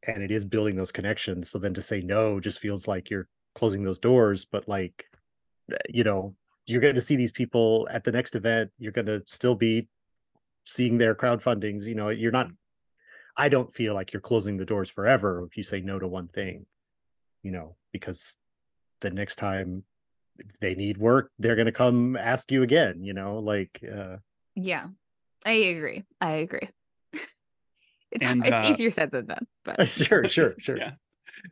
and 0.06 0.22
it 0.22 0.30
is 0.30 0.44
building 0.44 0.76
those 0.76 0.92
connections. 0.92 1.50
So 1.50 1.58
then 1.58 1.74
to 1.74 1.82
say 1.82 2.00
no 2.00 2.40
just 2.40 2.60
feels 2.60 2.88
like 2.88 3.10
you're 3.10 3.28
closing 3.54 3.82
those 3.82 3.98
doors, 3.98 4.44
but 4.44 4.68
like, 4.68 5.06
uh, 5.72 5.76
you 5.88 6.04
know, 6.04 6.34
you're 6.66 6.80
going 6.80 6.94
to 6.94 7.00
see 7.00 7.16
these 7.16 7.32
people 7.32 7.88
at 7.92 8.04
the 8.04 8.12
next 8.12 8.36
event. 8.36 8.70
You're 8.78 8.92
going 8.92 9.06
to 9.06 9.22
still 9.26 9.54
be 9.54 9.88
seeing 10.64 10.98
their 10.98 11.14
crowdfundings 11.14 11.84
you 11.84 11.94
know 11.94 12.08
you're 12.08 12.32
not 12.32 12.48
i 13.36 13.48
don't 13.48 13.74
feel 13.74 13.94
like 13.94 14.12
you're 14.12 14.20
closing 14.20 14.56
the 14.56 14.64
doors 14.64 14.88
forever 14.88 15.44
if 15.48 15.56
you 15.56 15.62
say 15.62 15.80
no 15.80 15.98
to 15.98 16.06
one 16.06 16.28
thing 16.28 16.66
you 17.42 17.50
know 17.50 17.76
because 17.92 18.36
the 19.00 19.10
next 19.10 19.36
time 19.36 19.82
they 20.60 20.74
need 20.74 20.98
work 20.98 21.30
they're 21.38 21.56
going 21.56 21.66
to 21.66 21.72
come 21.72 22.16
ask 22.16 22.50
you 22.52 22.62
again 22.62 23.02
you 23.02 23.12
know 23.12 23.38
like 23.38 23.82
uh 23.92 24.16
yeah, 24.54 24.86
I 25.44 25.52
agree. 25.52 26.04
I 26.20 26.30
agree. 26.32 26.68
It's 28.10 28.26
And, 28.26 28.44
it's 28.44 28.52
uh, 28.52 28.68
easier 28.70 28.90
said 28.90 29.10
than 29.10 29.24
done, 29.24 29.46
but 29.64 29.88
sure 29.88 30.28
sure 30.28 30.54
sure 30.58 30.76
Yeah. 30.76 30.92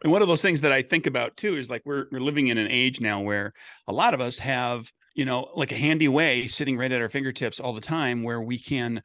And 0.02 0.12
one 0.12 0.20
of 0.20 0.28
those 0.28 0.42
things 0.42 0.60
that 0.60 0.72
I 0.72 0.82
think 0.82 1.06
about 1.06 1.36
too 1.38 1.56
is 1.56 1.70
like 1.70 1.80
we're 1.86 2.04
we're 2.12 2.20
living 2.20 2.48
in 2.48 2.58
an 2.58 2.68
age 2.68 3.00
now 3.00 3.22
where 3.22 3.54
a 3.88 3.94
lot 3.94 4.12
of 4.12 4.20
us 4.20 4.38
have, 4.40 4.92
you 5.14 5.24
know, 5.24 5.48
like 5.54 5.72
a 5.72 5.76
handy 5.76 6.06
way 6.06 6.46
sitting 6.48 6.76
right 6.76 6.92
at 6.92 7.00
our 7.00 7.08
fingertips 7.08 7.60
all 7.60 7.72
the 7.72 7.80
time 7.80 8.22
where 8.22 8.42
we 8.42 8.58
can 8.58 9.02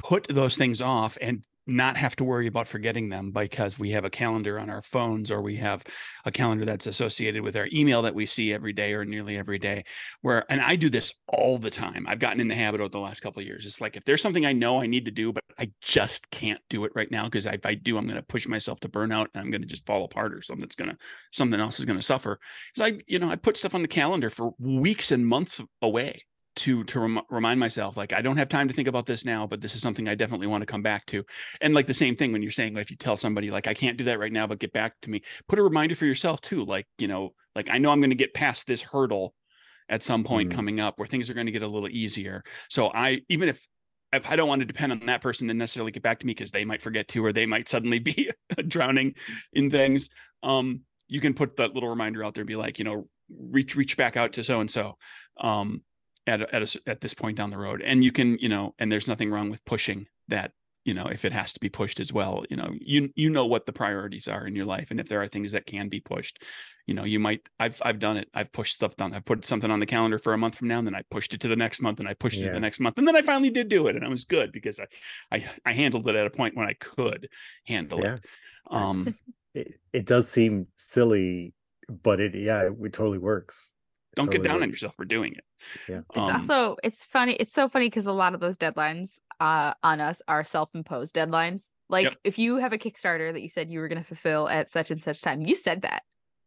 put 0.00 0.26
those 0.28 0.56
things 0.56 0.82
off 0.82 1.16
and 1.20 1.44
not 1.66 1.96
have 1.96 2.14
to 2.16 2.24
worry 2.24 2.46
about 2.46 2.68
forgetting 2.68 3.08
them 3.08 3.30
because 3.30 3.78
we 3.78 3.90
have 3.90 4.04
a 4.04 4.10
calendar 4.10 4.58
on 4.58 4.68
our 4.68 4.82
phones 4.82 5.30
or 5.30 5.40
we 5.40 5.56
have 5.56 5.82
a 6.24 6.30
calendar 6.32 6.64
that's 6.64 6.86
associated 6.86 7.42
with 7.42 7.56
our 7.56 7.68
email 7.72 8.02
that 8.02 8.14
we 8.14 8.26
see 8.26 8.52
every 8.52 8.72
day 8.72 8.92
or 8.92 9.04
nearly 9.04 9.36
every 9.36 9.58
day 9.58 9.84
where 10.20 10.44
and 10.50 10.60
I 10.60 10.76
do 10.76 10.90
this 10.90 11.14
all 11.28 11.58
the 11.58 11.70
time. 11.70 12.06
I've 12.08 12.18
gotten 12.18 12.40
in 12.40 12.48
the 12.48 12.54
habit 12.54 12.80
over 12.80 12.90
the 12.90 12.98
last 12.98 13.20
couple 13.20 13.40
of 13.40 13.46
years. 13.46 13.64
It's 13.64 13.80
like 13.80 13.96
if 13.96 14.04
there's 14.04 14.22
something 14.22 14.44
I 14.44 14.52
know 14.52 14.80
I 14.80 14.86
need 14.86 15.06
to 15.06 15.10
do 15.10 15.32
but 15.32 15.44
I 15.58 15.70
just 15.80 16.30
can't 16.30 16.60
do 16.68 16.84
it 16.84 16.92
right 16.94 17.10
now 17.10 17.24
because 17.24 17.46
if 17.46 17.64
I 17.64 17.74
do 17.74 17.96
I'm 17.96 18.06
going 18.06 18.16
to 18.16 18.22
push 18.22 18.46
myself 18.46 18.80
to 18.80 18.88
burnout 18.88 19.26
and 19.34 19.42
I'm 19.42 19.50
going 19.50 19.62
to 19.62 19.68
just 19.68 19.86
fall 19.86 20.04
apart 20.04 20.34
or 20.34 20.42
something's 20.42 20.76
going 20.76 20.90
to 20.90 20.96
something 21.32 21.60
else 21.60 21.78
is 21.78 21.86
going 21.86 21.98
to 21.98 22.04
suffer. 22.04 22.38
Cuz 22.76 22.82
I 22.82 23.00
you 23.06 23.18
know 23.18 23.30
I 23.30 23.36
put 23.36 23.56
stuff 23.56 23.74
on 23.74 23.82
the 23.82 23.88
calendar 23.88 24.30
for 24.30 24.52
weeks 24.58 25.10
and 25.10 25.26
months 25.26 25.60
away 25.80 26.24
to 26.56 26.84
to 26.84 27.00
rem- 27.00 27.20
remind 27.30 27.58
myself 27.60 27.96
like 27.96 28.12
I 28.12 28.22
don't 28.22 28.36
have 28.36 28.48
time 28.48 28.68
to 28.68 28.74
think 28.74 28.88
about 28.88 29.06
this 29.06 29.24
now 29.24 29.46
but 29.46 29.60
this 29.60 29.74
is 29.74 29.82
something 29.82 30.08
I 30.08 30.14
definitely 30.14 30.46
want 30.46 30.62
to 30.62 30.66
come 30.66 30.82
back 30.82 31.06
to. 31.06 31.24
And 31.60 31.74
like 31.74 31.86
the 31.86 31.94
same 31.94 32.16
thing 32.16 32.32
when 32.32 32.42
you're 32.42 32.50
saying 32.52 32.76
if 32.76 32.90
you 32.90 32.96
tell 32.96 33.16
somebody 33.16 33.50
like 33.50 33.66
I 33.66 33.74
can't 33.74 33.96
do 33.96 34.04
that 34.04 34.18
right 34.18 34.32
now 34.32 34.46
but 34.46 34.58
get 34.58 34.72
back 34.72 34.94
to 35.02 35.10
me. 35.10 35.22
Put 35.48 35.58
a 35.58 35.62
reminder 35.62 35.96
for 35.96 36.06
yourself 36.06 36.40
too 36.40 36.64
like 36.64 36.86
you 36.98 37.08
know 37.08 37.34
like 37.54 37.68
I 37.70 37.78
know 37.78 37.90
I'm 37.90 38.00
going 38.00 38.10
to 38.10 38.16
get 38.16 38.34
past 38.34 38.66
this 38.66 38.82
hurdle 38.82 39.34
at 39.88 40.02
some 40.02 40.24
point 40.24 40.50
Mm. 40.50 40.54
coming 40.54 40.80
up 40.80 40.98
where 40.98 41.06
things 41.06 41.28
are 41.28 41.34
going 41.34 41.46
to 41.46 41.52
get 41.52 41.62
a 41.62 41.68
little 41.68 41.88
easier. 41.88 42.42
So 42.68 42.88
I 42.88 43.20
even 43.28 43.48
if 43.48 43.66
if 44.12 44.24
I 44.30 44.36
don't 44.36 44.48
want 44.48 44.60
to 44.60 44.64
depend 44.66 44.92
on 44.92 45.06
that 45.06 45.22
person 45.22 45.48
to 45.48 45.54
necessarily 45.54 45.90
get 45.92 46.02
back 46.04 46.20
to 46.20 46.26
me 46.26 46.32
because 46.34 46.52
they 46.52 46.64
might 46.64 46.82
forget 46.82 47.08
to 47.08 47.24
or 47.24 47.32
they 47.32 47.46
might 47.46 47.68
suddenly 47.68 47.98
be 48.10 48.30
drowning 48.68 49.14
in 49.52 49.70
things 49.70 50.08
um 50.42 50.82
you 51.08 51.20
can 51.20 51.34
put 51.34 51.56
that 51.56 51.74
little 51.74 51.88
reminder 51.88 52.24
out 52.24 52.34
there 52.34 52.42
and 52.42 52.48
be 52.48 52.56
like 52.56 52.78
you 52.78 52.84
know 52.84 53.08
reach 53.36 53.74
reach 53.74 53.96
back 53.96 54.16
out 54.16 54.34
to 54.34 54.44
so 54.44 54.60
and 54.60 54.70
so. 54.70 54.96
Um 55.40 55.82
at 56.26 56.40
at 56.54 56.62
a 56.76 56.80
at 56.86 57.00
this 57.00 57.14
point 57.14 57.36
down 57.36 57.50
the 57.50 57.58
road. 57.58 57.82
And 57.82 58.02
you 58.04 58.12
can 58.12 58.38
you 58.38 58.48
know 58.48 58.74
and 58.78 58.90
there's 58.90 59.08
nothing 59.08 59.30
wrong 59.30 59.50
with 59.50 59.64
pushing 59.64 60.06
that 60.28 60.52
you 60.84 60.94
know 60.94 61.06
if 61.06 61.24
it 61.24 61.32
has 61.32 61.52
to 61.54 61.60
be 61.60 61.68
pushed 61.68 62.00
as 62.00 62.12
well. 62.12 62.44
You 62.50 62.56
know 62.56 62.70
you 62.80 63.10
you 63.14 63.30
know 63.30 63.46
what 63.46 63.66
the 63.66 63.72
priorities 63.72 64.28
are 64.28 64.46
in 64.46 64.54
your 64.56 64.66
life. 64.66 64.88
And 64.90 65.00
if 65.00 65.08
there 65.08 65.22
are 65.22 65.28
things 65.28 65.52
that 65.52 65.66
can 65.66 65.88
be 65.88 66.00
pushed 66.00 66.42
you 66.86 66.92
know 66.92 67.04
you 67.04 67.18
might 67.18 67.48
i've 67.58 67.80
i've 67.82 67.98
done 67.98 68.18
it. 68.18 68.28
I've 68.34 68.52
pushed 68.52 68.74
stuff 68.74 68.94
down. 68.96 69.14
I've 69.14 69.24
put 69.24 69.44
something 69.46 69.70
on 69.70 69.80
the 69.80 69.86
calendar 69.86 70.18
for 70.18 70.34
a 70.34 70.38
month 70.38 70.56
from 70.56 70.68
now 70.68 70.78
and 70.78 70.86
then 70.86 70.94
i 70.94 71.02
pushed 71.10 71.32
it 71.32 71.40
to 71.40 71.48
the 71.48 71.56
next 71.56 71.80
month 71.80 71.98
and 71.98 72.06
i 72.08 72.12
pushed 72.12 72.38
it 72.38 72.44
to 72.44 72.50
the 72.50 72.60
next 72.60 72.78
month. 72.80 72.98
And 72.98 73.08
then 73.08 73.16
i 73.16 73.22
finally 73.22 73.48
did 73.50 73.68
do 73.68 73.86
it 73.86 73.96
and 73.96 74.04
i 74.04 74.08
was 74.08 74.24
good 74.24 74.52
because 74.52 74.78
i 74.78 74.86
i, 75.32 75.44
I 75.64 75.72
handled 75.72 76.06
it 76.08 76.14
at 76.14 76.26
a 76.26 76.30
point 76.30 76.56
when 76.56 76.66
i 76.66 76.74
could 76.74 77.28
handle 77.66 78.00
Yeah. 78.02 78.14
it 78.16 78.24
um 78.70 79.06
it, 79.54 79.80
it 79.92 80.04
does 80.04 80.28
seem 80.30 80.66
silly 80.76 81.54
but 82.02 82.20
it 82.20 82.34
yeah 82.34 82.62
it, 82.64 82.72
it 82.82 82.92
totally 82.92 83.18
works 83.18 83.72
It 84.14 84.16
don't 84.20 84.26
get 84.30 84.38
totally 84.38 84.48
down 84.48 84.62
on 84.62 84.70
yourself 84.70 84.94
for 84.96 85.04
doing 85.04 85.34
it 85.34 85.44
Yeah. 85.88 85.98
it's 86.08 86.18
Um, 86.18 86.36
also 86.36 86.76
it's 86.82 87.04
funny. 87.04 87.34
It's 87.34 87.52
so 87.52 87.68
funny 87.68 87.86
because 87.86 88.06
a 88.06 88.12
lot 88.12 88.34
of 88.34 88.40
those 88.40 88.58
deadlines 88.58 89.18
uh 89.40 89.74
on 89.82 90.00
us 90.00 90.22
are 90.28 90.44
self-imposed 90.44 91.14
deadlines. 91.14 91.70
Like 91.88 92.04
Yep. 92.04 92.14
if 92.24 92.38
you 92.38 92.56
have 92.56 92.72
a 92.72 92.78
Kickstarter 92.78 93.32
that 93.32 93.42
you 93.42 93.48
said 93.48 93.70
you 93.70 93.80
were 93.80 93.88
going 93.88 94.00
to 94.00 94.06
fulfill 94.06 94.48
at 94.48 94.70
such 94.70 94.90
and 94.90 95.02
such 95.02 95.20
time, 95.20 95.40
you 95.42 95.54
said 95.54 95.82
that. 95.82 96.02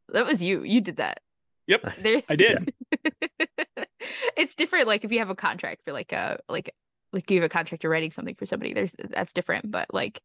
That 0.09 0.25
was 0.25 0.41
you. 0.41 0.63
You 0.63 0.81
did 0.81 0.97
that. 0.97 1.19
Yep, 1.67 1.97
There, 2.01 2.21
I 2.29 2.35
did. 2.35 2.73
it's 4.37 4.55
different. 4.55 4.87
Like 4.87 5.03
if 5.03 5.11
you 5.11 5.19
have 5.19 5.29
a 5.29 5.35
contract 5.35 5.81
for 5.83 5.91
like 5.91 6.11
a 6.11 6.39
like 6.47 6.73
like 7.13 7.29
you 7.29 7.37
have 7.41 7.45
a 7.45 7.49
contract 7.49 7.83
you're 7.83 7.91
writing 7.91 8.11
something 8.11 8.35
for 8.35 8.45
somebody. 8.45 8.73
There's 8.73 8.95
that's 8.97 9.33
different. 9.33 9.69
But 9.71 9.93
like 9.93 10.21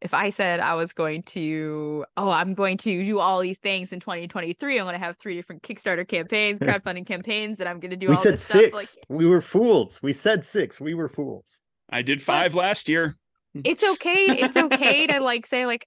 if 0.00 0.12
I 0.12 0.30
said 0.30 0.60
I 0.60 0.74
was 0.74 0.92
going 0.92 1.22
to 1.24 2.04
oh 2.16 2.30
I'm 2.30 2.54
going 2.54 2.76
to 2.78 3.04
do 3.04 3.18
all 3.18 3.40
these 3.40 3.58
things 3.58 3.92
in 3.92 4.00
2023, 4.00 4.78
I'm 4.78 4.84
going 4.84 4.92
to 4.92 4.98
have 4.98 5.16
three 5.16 5.34
different 5.34 5.62
Kickstarter 5.62 6.06
campaigns, 6.06 6.60
crowdfunding 6.60 7.06
campaigns, 7.06 7.58
that 7.58 7.66
I'm 7.66 7.80
going 7.80 7.90
to 7.90 7.96
do 7.96 8.08
we 8.08 8.14
all 8.14 8.22
said 8.22 8.34
this 8.34 8.42
stuff. 8.42 8.60
six. 8.60 8.72
Like 8.72 9.06
we 9.08 9.26
were 9.26 9.40
fools. 9.42 10.02
We 10.02 10.12
said 10.12 10.44
six. 10.44 10.80
We 10.80 10.94
were 10.94 11.08
fools. 11.08 11.60
I 11.90 12.02
did 12.02 12.20
five 12.20 12.54
last 12.54 12.88
year. 12.88 13.16
it's 13.54 13.84
okay. 13.84 14.26
It's 14.28 14.56
okay 14.56 15.06
to 15.06 15.20
like 15.20 15.46
say 15.46 15.66
like, 15.66 15.86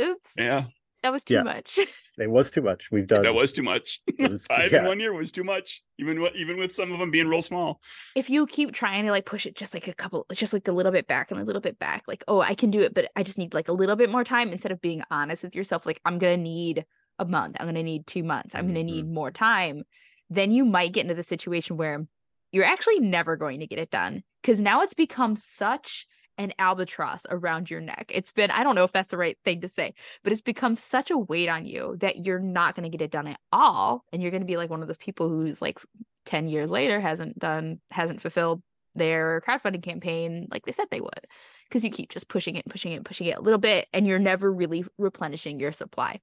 oops, 0.00 0.32
Yeah, 0.38 0.64
that 1.02 1.12
was 1.12 1.24
too 1.24 1.34
Yeah. 1.34 1.42
much. 1.42 1.78
It 2.18 2.30
was 2.30 2.50
too 2.50 2.60
much. 2.60 2.90
We've 2.92 3.06
done 3.06 3.22
that 3.22 3.32
was 3.34 3.50
too 3.50 3.62
much. 3.62 4.00
it 4.06 4.30
was- 4.30 4.44
five 4.54 4.74
in 4.74 4.84
one 4.84 5.00
year 5.00 5.14
was 5.14 5.32
too 5.32 5.44
much. 5.44 5.82
Even 5.98 6.20
with 6.20 6.34
even 6.34 6.58
with 6.58 6.70
some 6.70 6.92
of 6.92 6.98
them 6.98 7.10
being 7.10 7.28
real 7.28 7.40
small. 7.40 7.80
if 8.14 8.28
you 8.28 8.46
keep 8.46 8.72
trying 8.72 9.06
to 9.06 9.10
like 9.10 9.24
push 9.24 9.46
it 9.46 9.56
just 9.56 9.72
like 9.72 9.88
a 9.88 9.94
couple 9.94 10.26
just 10.34 10.52
like 10.52 10.68
a 10.68 10.72
little 10.72 10.92
bit 10.92 11.06
back 11.06 11.30
and 11.30 11.40
a 11.40 11.44
little 11.44 11.62
bit 11.62 11.78
back 11.78 12.02
like 12.06 12.22
oh 12.28 12.40
i 12.40 12.54
can 12.54 12.70
do 12.70 12.80
it 12.80 12.92
but 12.92 13.10
i 13.16 13.22
just 13.22 13.38
need 13.38 13.54
like 13.54 13.68
a 13.68 13.72
little 13.72 13.96
bit 13.96 14.10
more 14.10 14.24
time 14.24 14.50
instead 14.50 14.72
of 14.72 14.80
being 14.82 15.02
honest 15.10 15.42
with 15.44 15.54
yourself 15.54 15.86
like 15.86 16.00
i'm 16.04 16.18
gonna 16.18 16.36
need 16.36 16.84
a 17.18 17.24
month 17.24 17.56
i'm 17.58 17.66
gonna 17.66 17.82
need 17.82 18.06
two 18.06 18.22
months 18.22 18.54
i'm 18.54 18.66
gonna 18.66 18.80
mm-hmm. 18.80 18.96
need 18.96 19.08
more 19.10 19.30
time 19.30 19.84
then 20.28 20.50
you 20.50 20.64
might 20.64 20.92
get 20.92 21.02
into 21.02 21.14
the 21.14 21.22
situation 21.22 21.76
where 21.76 22.06
you're 22.52 22.64
actually 22.64 23.00
never 23.00 23.36
going 23.36 23.60
to 23.60 23.66
get 23.66 23.78
it 23.78 23.90
done 23.90 24.22
because 24.42 24.60
now 24.60 24.82
it's 24.82 24.94
become 24.94 25.36
such 25.36 26.06
an 26.40 26.52
albatross 26.58 27.26
around 27.30 27.70
your 27.70 27.80
neck 27.80 28.06
it's 28.08 28.32
been 28.32 28.50
i 28.50 28.62
don't 28.62 28.74
know 28.74 28.84
if 28.84 28.92
that's 28.92 29.10
the 29.10 29.16
right 29.16 29.38
thing 29.44 29.60
to 29.60 29.68
say 29.68 29.94
but 30.22 30.32
it's 30.32 30.40
become 30.40 30.76
such 30.76 31.10
a 31.10 31.18
weight 31.18 31.48
on 31.48 31.66
you 31.66 31.96
that 32.00 32.24
you're 32.24 32.40
not 32.40 32.74
going 32.74 32.90
to 32.90 32.96
get 32.96 33.04
it 33.04 33.10
done 33.10 33.26
at 33.26 33.38
all 33.52 34.04
and 34.12 34.22
you're 34.22 34.30
going 34.30 34.42
to 34.42 34.46
be 34.46 34.56
like 34.56 34.70
one 34.70 34.82
of 34.82 34.88
those 34.88 34.96
people 34.96 35.28
who's 35.28 35.60
like 35.62 35.78
10 36.26 36.48
years 36.48 36.70
later 36.70 37.00
hasn't 37.00 37.38
done 37.38 37.80
hasn't 37.90 38.20
fulfilled 38.20 38.62
their 38.94 39.42
crowdfunding 39.46 39.82
campaign 39.82 40.48
like 40.50 40.64
they 40.64 40.72
said 40.72 40.86
they 40.90 41.00
would 41.00 41.26
because 41.68 41.84
you 41.84 41.90
keep 41.90 42.10
just 42.10 42.28
pushing 42.28 42.56
it 42.56 42.64
pushing 42.68 42.92
it 42.92 43.04
pushing 43.04 43.28
it 43.28 43.36
a 43.36 43.40
little 43.40 43.58
bit 43.58 43.86
and 43.92 44.06
you're 44.06 44.18
never 44.18 44.52
really 44.52 44.84
replenishing 44.98 45.60
your 45.60 45.72
supply 45.72 46.18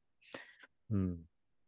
Hmm. 0.90 1.14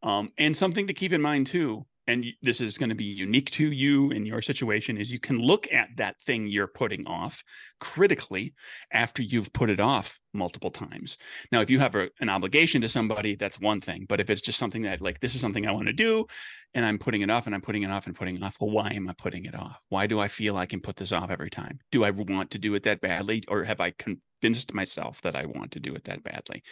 Um, 0.02 0.32
and 0.38 0.56
something 0.56 0.88
to 0.88 0.94
keep 0.94 1.12
in 1.12 1.22
mind 1.22 1.48
too, 1.48 1.86
and 2.10 2.26
this 2.42 2.60
is 2.60 2.80
going 2.80 2.90
to 2.90 2.96
be 2.96 3.04
unique 3.04 3.52
to 3.52 3.72
you 3.72 4.10
in 4.10 4.26
your 4.26 4.42
situation, 4.42 4.98
is 4.98 5.14
you 5.14 5.20
can 5.20 5.38
look 5.38 5.72
at 5.72 5.90
that 5.98 6.20
thing 6.22 6.48
you're 6.48 6.66
putting 6.66 7.06
off 7.06 7.44
critically 7.80 8.56
after 8.92 9.22
you've 9.22 9.54
put 9.54 9.70
it 9.70 9.80
off 9.80 10.20
multiple 10.34 10.72
times. 10.72 11.20
Now, 11.52 11.62
if 11.62 11.70
you 11.70 11.78
have 11.78 11.94
a, 11.94 12.10
an 12.20 12.30
obligation 12.30 12.82
to 12.82 12.90
somebody, 12.90 13.36
that's 13.36 13.60
one 13.60 13.80
thing. 13.80 14.08
But 14.10 14.20
if 14.20 14.32
it's 14.32 14.42
just 14.42 14.58
something 14.58 14.82
that, 14.82 15.02
like, 15.02 15.20
this 15.20 15.36
is 15.36 15.42
something 15.42 15.68
I 15.68 15.72
want 15.72 15.86
to 15.86 15.94
do, 15.94 16.26
and 16.74 16.84
I'm 16.84 16.98
putting 16.98 17.22
it 17.22 17.30
off 17.30 17.46
and 17.46 17.54
I'm 17.54 17.62
putting 17.62 17.84
it 17.84 17.92
off 17.92 18.08
and 18.08 18.16
putting 18.16 18.36
it 18.36 18.44
off, 18.44 18.58
well, 18.60 18.72
why 18.72 18.90
am 18.90 19.08
I 19.08 19.14
putting 19.14 19.46
it 19.46 19.54
off? 19.54 19.80
Why 19.90 20.08
do 20.08 20.20
I 20.20 20.30
feel 20.30 20.58
I 20.58 20.66
can 20.66 20.82
put 20.82 20.96
this 20.96 21.12
off 21.12 21.30
every 21.30 21.52
time? 21.52 21.78
Do 21.92 22.04
I 22.04 22.10
want 22.10 22.50
to 22.52 22.58
do 22.58 22.74
it 22.74 22.82
that 22.84 23.02
badly, 23.02 23.44
or 23.48 23.64
have 23.66 23.82
I 23.82 23.92
convinced 23.92 24.74
myself 24.74 25.22
that 25.22 25.36
I 25.36 25.46
want 25.46 25.72
to 25.74 25.80
do 25.80 25.94
it 25.94 26.06
that 26.06 26.24
badly? 26.24 26.64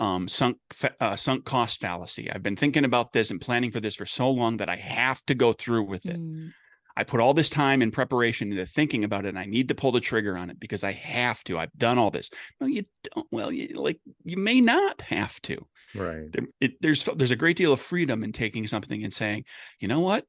Um, 0.00 0.26
sunk 0.28 0.56
fa- 0.72 0.94
uh, 0.98 1.14
sunk 1.14 1.44
cost 1.44 1.78
fallacy. 1.80 2.30
I've 2.30 2.42
been 2.42 2.56
thinking 2.56 2.84
about 2.84 3.12
this 3.12 3.30
and 3.30 3.40
planning 3.40 3.70
for 3.70 3.80
this 3.80 3.94
for 3.94 4.06
so 4.06 4.30
long 4.30 4.56
that 4.56 4.70
I 4.70 4.76
have 4.76 5.24
to 5.26 5.34
go 5.34 5.52
through 5.52 5.84
with 5.84 6.06
it. 6.06 6.16
Mm, 6.16 6.52
I 6.96 7.04
put 7.04 7.20
all 7.20 7.34
this 7.34 7.50
time 7.50 7.82
and 7.82 7.92
preparation 7.92 8.50
into 8.50 8.64
thinking 8.66 9.04
about 9.04 9.26
it, 9.26 9.28
and 9.28 9.38
I 9.38 9.44
need 9.44 9.68
to 9.68 9.74
pull 9.74 9.92
the 9.92 10.00
trigger 10.00 10.36
on 10.36 10.48
it 10.50 10.58
because 10.58 10.82
I 10.82 10.92
have 10.92 11.44
to. 11.44 11.58
I've 11.58 11.72
done 11.76 11.98
all 11.98 12.10
this. 12.10 12.30
No, 12.60 12.66
you 12.66 12.84
don't. 13.04 13.26
Well, 13.30 13.52
you, 13.52 13.78
like 13.80 14.00
you 14.24 14.38
may 14.38 14.62
not 14.62 15.02
have 15.02 15.40
to. 15.42 15.66
Right. 15.94 16.32
There, 16.32 16.46
it, 16.60 16.80
there's 16.80 17.04
there's 17.04 17.30
a 17.30 17.36
great 17.36 17.58
deal 17.58 17.72
of 17.72 17.80
freedom 17.80 18.24
in 18.24 18.32
taking 18.32 18.66
something 18.66 19.04
and 19.04 19.12
saying, 19.12 19.44
you 19.80 19.86
know 19.86 20.00
what, 20.00 20.24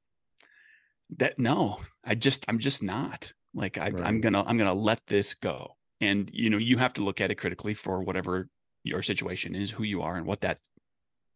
that 1.18 1.40
no, 1.40 1.80
I 2.04 2.16
just 2.16 2.44
I'm 2.50 2.60
just 2.60 2.84
not. 2.84 3.32
Like 3.54 3.78
I, 3.78 3.92
I'm 4.04 4.20
gonna 4.20 4.44
I'm 4.44 4.58
gonna 4.58 4.74
let 4.74 5.00
this 5.08 5.34
go. 5.34 5.78
And 6.02 6.30
you 6.34 6.50
know 6.50 6.58
you 6.58 6.78
have 6.78 6.94
to 6.94 7.04
look 7.04 7.22
at 7.22 7.32
it 7.32 7.36
critically 7.36 7.74
for 7.74 8.02
whatever 8.02 8.50
your 8.84 9.02
situation 9.02 9.56
is, 9.56 9.72
who 9.72 9.84
you 9.84 10.02
are, 10.02 10.16
and 10.16 10.26
what 10.26 10.42
that 10.42 10.60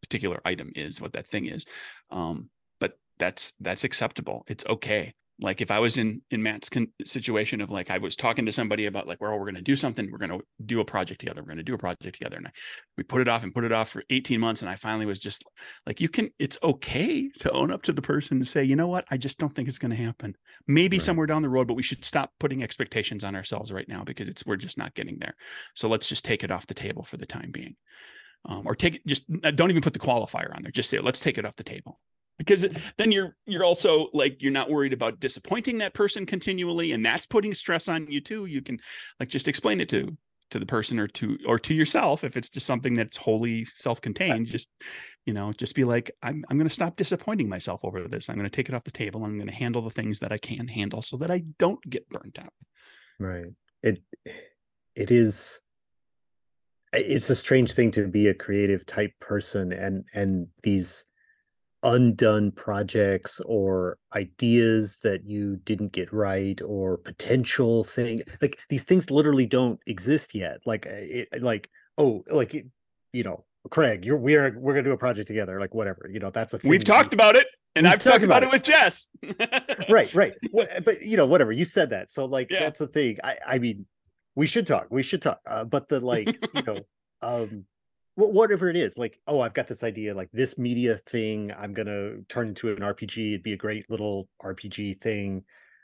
particular 0.01 0.41
item 0.45 0.71
is, 0.75 1.01
what 1.01 1.13
that 1.13 1.27
thing 1.27 1.47
is. 1.47 1.65
Um, 2.11 2.49
but 2.79 2.97
that's 3.17 3.53
that's 3.59 3.83
acceptable. 3.83 4.43
It's 4.47 4.65
okay. 4.65 5.13
Like 5.39 5.59
if 5.59 5.69
I 5.69 5.79
was 5.79 5.97
in 5.97 6.21
in 6.31 6.41
Matt's 6.41 6.69
con- 6.69 6.91
situation 7.05 7.59
of 7.59 7.69
like 7.69 7.91
I 7.91 7.97
was 7.97 8.15
talking 8.15 8.45
to 8.45 8.51
somebody 8.53 8.85
about 8.85 9.05
like, 9.05 9.19
well, 9.19 9.33
we're 9.33 9.45
going 9.45 9.55
to 9.55 9.61
do 9.61 9.75
something, 9.75 10.09
we're 10.09 10.17
going 10.17 10.31
to 10.31 10.39
do 10.65 10.79
a 10.79 10.85
project 10.85 11.19
together, 11.19 11.41
we're 11.41 11.47
going 11.47 11.57
to 11.57 11.63
do 11.63 11.73
a 11.73 11.77
project 11.77 12.13
together, 12.13 12.37
and 12.37 12.47
I, 12.47 12.51
we 12.97 13.03
put 13.03 13.19
it 13.21 13.27
off 13.27 13.43
and 13.43 13.53
put 13.53 13.65
it 13.65 13.73
off 13.73 13.89
for 13.89 14.03
18 14.09 14.39
months, 14.39 14.61
and 14.61 14.69
I 14.69 14.75
finally 14.77 15.05
was 15.05 15.19
just 15.19 15.43
like, 15.85 15.99
you 15.99 16.07
can. 16.07 16.29
It's 16.39 16.57
okay 16.63 17.29
to 17.39 17.51
own 17.51 17.71
up 17.71 17.81
to 17.83 17.93
the 17.93 18.01
person 18.01 18.37
and 18.37 18.47
say, 18.47 18.63
you 18.63 18.75
know 18.77 18.87
what, 18.87 19.05
I 19.11 19.17
just 19.17 19.37
don't 19.37 19.53
think 19.53 19.67
it's 19.67 19.77
going 19.77 19.91
to 19.95 20.03
happen. 20.03 20.35
Maybe 20.67 20.97
Right. 20.97 21.03
somewhere 21.03 21.27
down 21.27 21.41
the 21.41 21.49
road, 21.49 21.67
but 21.67 21.73
we 21.75 21.83
should 21.83 22.05
stop 22.05 22.31
putting 22.39 22.63
expectations 22.63 23.23
on 23.25 23.35
ourselves 23.35 23.71
right 23.71 23.89
now 23.89 24.03
because 24.05 24.29
it's 24.29 24.45
we're 24.45 24.55
just 24.55 24.77
not 24.77 24.93
getting 24.95 25.17
there. 25.19 25.35
So 25.73 25.89
let's 25.89 26.07
just 26.07 26.23
take 26.23 26.43
it 26.43 26.51
off 26.51 26.67
the 26.67 26.73
table 26.73 27.03
for 27.03 27.17
the 27.17 27.25
time 27.25 27.51
being. 27.51 27.75
Um, 28.47 28.61
or 28.65 28.75
take 28.75 28.95
it 28.95 29.07
just 29.07 29.25
don't 29.55 29.71
even 29.71 29.81
put 29.81 29.93
the 29.93 29.99
qualifier 29.99 30.55
on 30.55 30.61
there. 30.61 30.71
Just 30.71 30.89
say, 30.89 30.99
let's 30.99 31.19
take 31.19 31.37
it 31.37 31.45
off 31.45 31.55
the 31.55 31.63
table. 31.63 31.99
Because 32.37 32.65
then 32.97 33.11
you're 33.11 33.35
you're 33.45 33.63
also 33.63 34.09
like 34.13 34.41
you're 34.41 34.51
not 34.51 34.69
worried 34.69 34.93
about 34.93 35.19
disappointing 35.19 35.77
that 35.77 35.93
person 35.93 36.25
continually, 36.25 36.91
and 36.91 37.05
that's 37.05 37.25
putting 37.25 37.53
stress 37.53 37.87
on 37.87 38.11
you 38.11 38.19
too. 38.19 38.45
You 38.45 38.61
can 38.61 38.79
like 39.19 39.29
just 39.29 39.47
explain 39.47 39.79
it 39.79 39.89
to 39.89 40.17
to 40.51 40.59
the 40.59 40.65
person 40.65 40.99
or 40.99 41.07
to 41.07 41.37
or 41.47 41.57
to 41.59 41.73
yourself 41.73 42.23
if 42.23 42.37
it's 42.37 42.49
just 42.49 42.65
something 42.65 42.93
that's 42.93 43.17
wholly 43.17 43.65
self-contained. 43.77 44.47
Just 44.47 44.69
you 45.25 45.33
know, 45.33 45.51
just 45.53 45.75
be 45.75 45.83
like, 45.83 46.11
I'm 46.21 46.43
I'm 46.49 46.57
going 46.57 46.67
to 46.67 46.73
stop 46.73 46.97
disappointing 46.97 47.49
myself 47.49 47.81
over 47.83 48.07
this. 48.07 48.29
I'm 48.29 48.35
going 48.35 48.49
to 48.49 48.55
take 48.55 48.69
it 48.69 48.75
off 48.75 48.83
the 48.83 48.91
table. 48.91 49.23
I'm 49.23 49.37
going 49.37 49.49
to 49.49 49.53
handle 49.53 49.81
the 49.81 49.89
things 49.89 50.19
that 50.19 50.31
I 50.31 50.37
can 50.37 50.67
handle 50.67 51.01
so 51.01 51.17
that 51.17 51.31
I 51.31 51.43
don't 51.57 51.81
get 51.89 52.07
burnt 52.09 52.37
out. 52.39 52.53
Right. 53.19 53.53
It 53.81 54.01
it 54.95 55.11
is 55.11 55.59
it's 56.93 57.29
a 57.29 57.35
strange 57.35 57.73
thing 57.73 57.91
to 57.91 58.07
be 58.07 58.27
a 58.27 58.33
creative 58.33 58.85
type 58.85 59.11
person 59.19 59.73
and 59.73 60.03
and 60.13 60.47
these 60.63 61.05
undone 61.85 62.51
projects 62.51 63.39
or 63.45 63.97
ideas 64.15 64.97
that 65.03 65.23
you 65.23 65.55
didn't 65.63 65.91
get 65.91 66.11
right 66.11 66.59
or 66.65 66.97
potential 66.97 67.83
thing 67.83 68.21
like 68.41 68.59
these 68.69 68.83
things 68.83 69.11
literally 69.11 69.45
don't 69.45 69.79
exist 69.85 70.33
yet 70.33 70.57
like 70.65 70.85
it 70.87 71.29
like 71.41 71.69
oh 71.97 72.23
like 72.29 72.53
it- 72.55 72.65
you 73.13 73.23
know 73.23 73.45
craig 73.69 74.03
you're 74.03 74.17
we're 74.17 74.57
we're 74.59 74.73
gonna 74.73 74.83
do 74.83 74.91
a 74.91 74.97
project 74.97 75.27
together 75.27 75.59
like 75.59 75.73
whatever 75.75 76.09
you 76.11 76.19
know 76.19 76.31
that's 76.31 76.53
a 76.53 76.57
thing 76.57 76.69
We've 76.69 76.83
talked 76.83 77.13
about 77.13 77.35
it, 77.35 77.47
and 77.75 77.87
I've 77.87 77.99
talked 77.99 78.23
about, 78.23 78.43
about 78.43 78.43
it 78.43 78.51
with 78.51 78.63
Jess. 78.63 79.07
right 79.89 80.13
right 80.13 80.33
but 80.83 81.01
you 81.03 81.17
know 81.17 81.25
whatever 81.27 81.51
you 81.51 81.65
said 81.65 81.91
that 81.91 82.09
so 82.11 82.25
like 82.25 82.49
Yeah. 82.49 82.61
that's 82.61 82.79
the 82.79 82.87
thing 82.87 83.17
i 83.23 83.37
i 83.47 83.59
mean 83.59 83.85
we 84.35 84.47
should 84.47 84.65
talk 84.67 84.87
we 84.89 85.03
should 85.03 85.21
talk 85.21 85.39
uh, 85.47 85.63
but 85.63 85.87
the 85.87 85.99
like 85.99 86.27
you 86.53 86.61
know 86.67 86.79
um 87.21 87.65
whatever 88.15 88.69
it 88.69 88.77
is 88.77 88.97
like 88.97 89.19
oh 89.27 89.41
i've 89.41 89.53
got 89.53 89.67
this 89.67 89.83
idea 89.83 90.15
like 90.15 90.29
this 90.31 90.57
media 90.57 90.95
thing 90.95 91.51
i'm 91.57 91.73
gonna 91.73 92.21
turn 92.29 92.47
into 92.49 92.69
an 92.69 92.77
rpg 92.77 93.17
it'd 93.17 93.43
be 93.43 93.53
a 93.53 93.57
great 93.57 93.89
little 93.89 94.27
rpg 94.41 94.99
thing. 95.01 95.43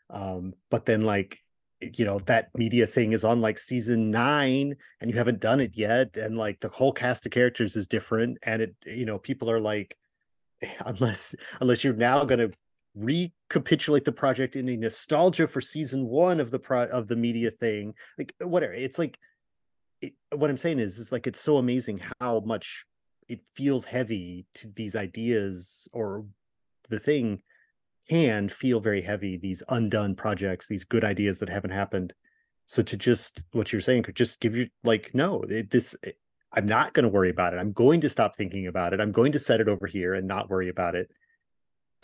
Um 0.09 0.53
but 0.69 0.85
then 0.85 1.01
like 1.01 1.39
you 1.81 2.05
know 2.05 2.19
that 2.19 2.49
media 2.55 2.85
thing 2.85 3.11
is 3.11 3.23
on 3.23 3.41
like 3.41 3.57
season 3.57 4.11
nine 4.11 4.75
and 4.99 5.09
you 5.09 5.17
haven't 5.17 5.39
done 5.39 5.59
it 5.59 5.71
yet 5.73 6.15
and 6.15 6.37
like 6.37 6.59
the 6.59 6.69
whole 6.69 6.91
cast 6.91 7.25
of 7.25 7.31
characters 7.31 7.75
is 7.75 7.87
different 7.87 8.37
and 8.43 8.61
it 8.61 8.75
you 8.85 9.05
know 9.05 9.17
people 9.17 9.49
are 9.49 9.59
like 9.59 9.97
unless 10.85 11.35
unless 11.59 11.83
you're 11.83 11.93
now 11.93 12.23
going 12.23 12.39
to 12.39 12.51
recapitulate 12.93 14.03
the 14.03 14.11
project 14.11 14.55
in 14.55 14.67
a 14.67 14.75
nostalgia 14.75 15.47
for 15.47 15.61
season 15.61 16.05
one 16.05 16.39
of 16.39 16.51
the 16.51 16.59
pro 16.59 16.83
of 16.83 17.07
the 17.07 17.15
media 17.15 17.49
thing 17.49 17.93
like 18.17 18.33
whatever 18.39 18.73
it's 18.73 18.99
like 18.99 19.17
it, 20.01 20.13
what 20.35 20.49
i'm 20.49 20.57
saying 20.57 20.79
is 20.79 20.97
is 20.97 21.11
like 21.11 21.27
it's 21.27 21.39
so 21.39 21.57
amazing 21.57 22.01
how 22.19 22.39
much 22.41 22.85
it 23.27 23.39
feels 23.55 23.85
heavy 23.85 24.45
to 24.53 24.67
these 24.75 24.95
ideas 24.95 25.87
or 25.93 26.25
the 26.89 26.99
thing 26.99 27.41
can 28.09 28.49
feel 28.49 28.79
very 28.79 29.01
heavy 29.01 29.37
these 29.37 29.63
undone 29.69 30.15
projects 30.15 30.67
these 30.67 30.83
good 30.83 31.03
ideas 31.03 31.39
that 31.39 31.49
haven't 31.49 31.71
happened. 31.71 32.13
So 32.65 32.81
to 32.83 32.97
just 32.97 33.45
what 33.51 33.71
you're 33.71 33.81
saying 33.81 34.03
could 34.03 34.15
just 34.15 34.39
give 34.39 34.55
you 34.55 34.67
like 34.83 35.11
no 35.13 35.43
it, 35.43 35.69
this 35.69 35.95
it- 36.03 36.17
i'm 36.53 36.65
not 36.65 36.93
going 36.93 37.03
to 37.03 37.09
worry 37.09 37.29
about 37.29 37.53
it. 37.53 37.57
I'm 37.57 37.71
going 37.71 38.01
to 38.01 38.09
stop 38.09 38.35
thinking 38.35 38.67
about 38.67 38.93
it. 38.93 38.99
I'm 38.99 39.13
going 39.13 39.31
to 39.31 39.39
set 39.39 39.61
it 39.61 39.69
over 39.69 39.87
here 39.87 40.13
and 40.13 40.27
not 40.27 40.49
worry 40.49 40.67
about 40.67 40.95
it. 40.95 41.09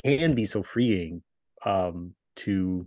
Can 0.05 0.33
be 0.33 0.45
so 0.45 0.63
freeing 0.63 1.23
um 1.65 2.13
to 2.37 2.85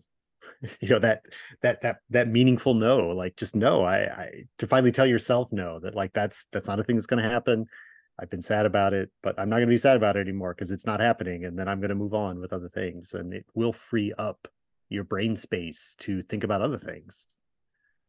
you 0.81 0.89
know 0.89 0.99
that 0.99 1.23
that 1.63 1.81
that 1.83 1.99
that 2.11 2.29
meaningful 2.29 2.75
no 2.75 3.09
like 3.09 3.37
just 3.37 3.57
no 3.57 3.83
i 3.83 3.99
i 3.99 4.45
to 4.59 4.67
finally 4.67 4.93
tell 4.93 5.07
yourself 5.07 5.49
no 5.53 5.79
that 5.81 5.95
like 5.95 6.13
that's 6.13 6.47
that's 6.53 6.69
not 6.69 6.79
a 6.79 6.85
thing 6.85 6.97
that's 6.97 7.07
going 7.07 7.23
to 7.23 7.29
happen. 7.29 7.67
I've 8.21 8.29
been 8.29 8.43
sad 8.43 8.67
about 8.67 8.93
it 8.93 9.11
but 9.23 9.39
i'm 9.39 9.49
not 9.49 9.57
going 9.57 9.69
to 9.69 9.73
be 9.73 9.79
sad 9.79 9.97
about 9.97 10.17
it 10.17 10.21
anymore 10.21 10.53
because 10.55 10.71
it's 10.71 10.85
not 10.85 11.01
happening 11.01 11.47
and 11.47 11.59
then 11.59 11.69
i'm 11.69 11.81
going 11.81 11.89
to 11.89 11.95
move 11.95 12.13
on 12.13 12.39
with 12.39 12.53
other 12.53 12.69
things 12.69 13.15
and 13.15 13.33
it 13.33 13.47
will 13.55 13.73
free 13.73 14.13
up 14.19 14.47
your 14.91 15.05
brain 15.05 15.37
space 15.37 15.97
to 16.01 16.21
think 16.23 16.45
about 16.45 16.61
other 16.61 16.77
things. 16.77 17.27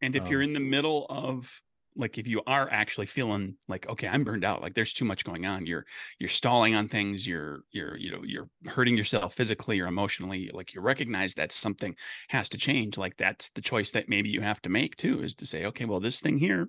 And 0.02 0.16
if 0.16 0.28
you're 0.28 0.42
Um, 0.42 0.48
in 0.48 0.52
the 0.52 0.60
middle 0.60 1.06
of 1.08 1.62
like 1.96 2.18
if 2.18 2.26
you 2.26 2.42
are 2.46 2.68
actually 2.70 3.06
feeling 3.06 3.56
like 3.68 3.88
okay 3.88 4.08
i'm 4.08 4.24
burned 4.24 4.44
out 4.44 4.62
like 4.62 4.74
there's 4.74 4.92
too 4.92 5.04
much 5.04 5.24
going 5.24 5.46
on 5.46 5.66
you're 5.66 5.84
you're 6.18 6.28
stalling 6.28 6.74
on 6.74 6.88
things 6.88 7.26
you're 7.26 7.62
you're 7.70 7.96
you 7.96 8.10
know 8.10 8.22
you're 8.24 8.48
hurting 8.66 8.96
yourself 8.96 9.34
physically 9.34 9.80
or 9.80 9.86
emotionally 9.86 10.50
like 10.52 10.74
you 10.74 10.80
recognize 10.80 11.34
that 11.34 11.52
something 11.52 11.94
has 12.28 12.48
to 12.48 12.58
change 12.58 12.96
like 12.96 13.16
that's 13.16 13.50
the 13.50 13.60
choice 13.60 13.90
that 13.90 14.08
maybe 14.08 14.28
you 14.28 14.40
have 14.40 14.60
to 14.62 14.68
make 14.68 14.96
too 14.96 15.22
is 15.22 15.34
to 15.34 15.46
say 15.46 15.66
okay 15.66 15.84
well 15.84 16.00
this 16.00 16.20
thing 16.20 16.38
here 16.38 16.68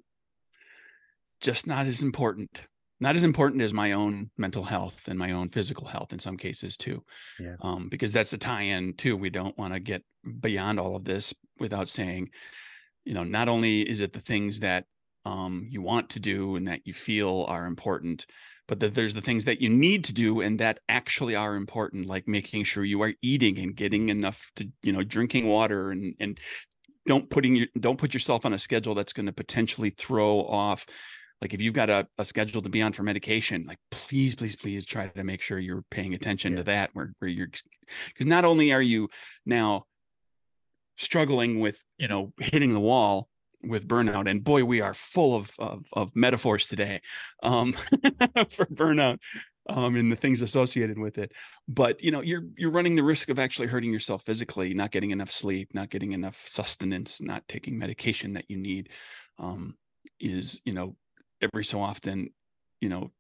just 1.40 1.68
not 1.68 1.86
as 1.86 2.02
important 2.02 2.62
not 3.00 3.16
as 3.16 3.24
important 3.24 3.62
as 3.62 3.74
my 3.74 3.92
own 3.92 4.30
mental 4.38 4.64
health 4.64 5.08
and 5.08 5.20
my 5.20 5.32
own 5.32 5.50
physical 5.50 5.88
health 5.88 6.14
in 6.14 6.20
some 6.20 6.38
cases 6.38 6.78
too 6.78 7.04
yeah. 7.40 7.56
um, 7.62 7.90
because 7.90 8.14
that's 8.14 8.32
the 8.32 8.38
tie-in 8.38 8.94
too 8.94 9.18
we 9.18 9.30
don't 9.30 9.58
want 9.58 9.74
to 9.74 9.80
get 9.80 10.04
beyond 10.40 10.80
all 10.80 10.96
of 10.96 11.04
this 11.04 11.34
without 11.60 11.90
saying 11.90 12.30
you 13.04 13.14
know 13.14 13.24
not 13.24 13.50
only 13.50 13.82
is 13.82 14.00
it 14.00 14.14
the 14.14 14.22
things 14.22 14.62
that 14.62 14.86
um, 15.26 15.68
you 15.70 15.82
want 15.82 16.10
to 16.12 16.20
do 16.20 16.56
and 16.56 16.68
that 16.68 16.82
you 16.86 16.94
feel 16.94 17.46
are 17.48 17.66
important 17.66 18.26
but 18.68 18.80
that 18.80 18.96
there's 18.96 19.14
the 19.14 19.22
things 19.22 19.46
that 19.46 19.62
you 19.62 19.70
need 19.70 20.06
to 20.06 20.14
do 20.14 20.40
and 20.42 20.60
that 20.60 20.80
actually 20.88 21.36
are 21.36 21.56
important 21.56 22.06
like 22.08 22.28
making 22.28 22.64
sure 22.64 22.84
you 22.84 23.02
are 23.02 23.14
eating 23.22 23.60
and 23.60 23.76
getting 23.76 24.10
enough 24.10 24.52
to 24.56 24.70
you 24.82 24.92
know 24.92 25.04
drinking 25.04 25.48
water 25.48 25.92
and 25.92 26.16
and 26.20 26.40
don't 27.06 27.30
putting 27.30 27.56
your 27.56 27.68
don't 27.80 28.00
put 28.00 28.14
yourself 28.14 28.46
on 28.46 28.54
a 28.54 28.60
schedule 28.60 28.96
that's 28.96 29.14
going 29.14 29.26
to 29.26 29.34
potentially 29.34 29.90
throw 29.90 30.40
off 30.46 30.86
like 31.42 31.54
if 31.54 31.62
you've 31.62 31.74
got 31.74 31.90
a, 31.90 32.08
a 32.18 32.24
schedule 32.24 32.62
to 32.62 32.70
be 32.70 32.82
on 32.82 32.94
for 32.94 33.04
medication 33.04 33.66
like 33.68 33.80
please 33.92 34.36
please 34.36 34.56
please 34.56 34.86
try 34.86 35.08
to 35.08 35.24
make 35.24 35.42
sure 35.42 35.60
you're 35.60 35.84
paying 35.92 36.14
attention 36.14 36.54
Yeah. 36.54 36.58
to 36.60 36.64
that 36.64 36.90
where, 36.94 37.14
where 37.20 37.30
you're 37.30 37.50
because 38.08 38.28
not 38.28 38.46
only 38.46 38.72
are 38.72 38.82
you 38.82 39.10
now 39.46 39.84
struggling 40.98 41.60
with 41.60 41.78
you 41.98 42.08
know 42.08 42.34
hitting 42.40 42.74
the 42.74 42.80
wall 42.80 43.28
with 43.64 43.88
burnout 43.88 44.30
and 44.30 44.44
boy 44.44 44.64
we 44.64 44.82
are 44.82 44.94
full 44.94 45.36
of 45.36 45.52
of, 45.60 45.86
of 45.94 46.16
metaphors 46.16 46.68
today 46.68 47.02
um 47.44 47.74
for 48.50 48.66
burnout 48.66 49.20
um 49.70 49.96
and 49.96 50.12
the 50.12 50.16
things 50.16 50.42
associated 50.42 51.00
with 51.00 51.18
it. 51.18 51.32
But 51.68 52.04
you 52.04 52.12
know 52.12 52.22
you're 52.22 52.44
you're 52.58 52.72
running 52.72 52.96
the 52.96 53.04
risk 53.04 53.30
of 53.30 53.40
actually 53.40 53.68
hurting 53.68 53.94
yourself 53.94 54.24
physically 54.24 54.74
not 54.74 54.92
getting 54.92 55.12
enough 55.12 55.32
sleep 55.32 55.74
not 55.74 55.90
getting 55.90 56.12
enough 56.12 56.44
sustenance 56.48 57.22
not 57.22 57.48
taking 57.48 57.78
medication 57.78 58.34
that 58.34 58.46
you 58.50 58.58
need 58.58 58.90
um 59.40 59.78
is 60.20 60.60
you 60.66 60.74
know 60.74 60.96
every 61.42 61.64
so 61.64 61.82
often 61.82 62.30
you 62.82 62.90
know 62.90 63.12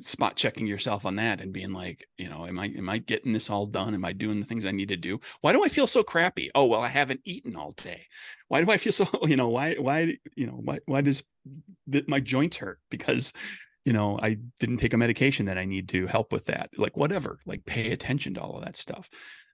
spot 0.00 0.36
checking 0.36 0.66
yourself 0.66 1.06
on 1.06 1.16
that 1.16 1.40
and 1.40 1.52
being 1.52 1.72
like 1.72 2.06
you 2.18 2.28
know 2.28 2.46
am 2.46 2.58
i 2.58 2.66
am 2.66 2.88
i 2.88 2.98
getting 2.98 3.32
this 3.32 3.48
all 3.48 3.66
done? 3.66 3.94
Am 3.94 4.04
i 4.04 4.12
doing 4.12 4.40
the 4.40 4.46
things 4.46 4.66
i 4.66 4.70
need 4.70 4.88
to 4.88 4.96
do? 4.96 5.20
Why 5.40 5.52
do 5.52 5.64
i 5.64 5.68
feel 5.68 5.86
so 5.86 6.02
crappy? 6.02 6.50
Oh 6.54 6.66
well 6.66 6.80
i 6.80 6.88
haven't 6.88 7.20
eaten 7.24 7.56
all 7.56 7.72
day. 7.72 8.06
Why 8.48 8.62
do 8.62 8.70
i 8.70 8.76
feel 8.76 8.92
so 8.92 9.08
you 9.22 9.36
know 9.36 9.48
why 9.48 9.74
why 9.74 10.16
you 10.34 10.46
know 10.46 10.60
why 10.62 10.78
why 10.86 11.00
does 11.00 11.24
my 12.06 12.20
joints 12.20 12.58
hurt 12.58 12.78
because 12.90 13.32
you 13.84 13.92
know 13.92 14.18
i 14.22 14.36
didn't 14.58 14.78
take 14.78 14.94
a 14.94 14.98
medication 14.98 15.46
that 15.46 15.58
i 15.58 15.64
need 15.64 15.88
to 15.90 16.06
help 16.06 16.32
with 16.32 16.46
that 16.46 16.70
like 16.76 16.96
whatever 16.96 17.38
like 17.46 17.64
pay 17.64 17.92
attention 17.92 18.34
to 18.34 18.40
all 18.40 18.56
of 18.58 18.64
that 18.64 18.76
stuff. 18.76 19.08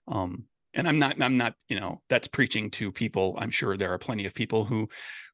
Um 0.07 0.45
and 0.73 0.87
i'm 0.87 0.99
not 0.99 1.21
i'm 1.21 1.37
not 1.37 1.53
you 1.69 1.79
know 1.79 2.01
that's 2.09 2.27
preaching 2.27 2.69
to 2.71 2.91
people. 2.91 3.35
I'm 3.37 3.51
sure 3.51 3.77
there 3.77 3.93
are 3.93 3.99
plenty 3.99 4.25
of 4.25 4.33
people 4.33 4.65
who 4.65 4.89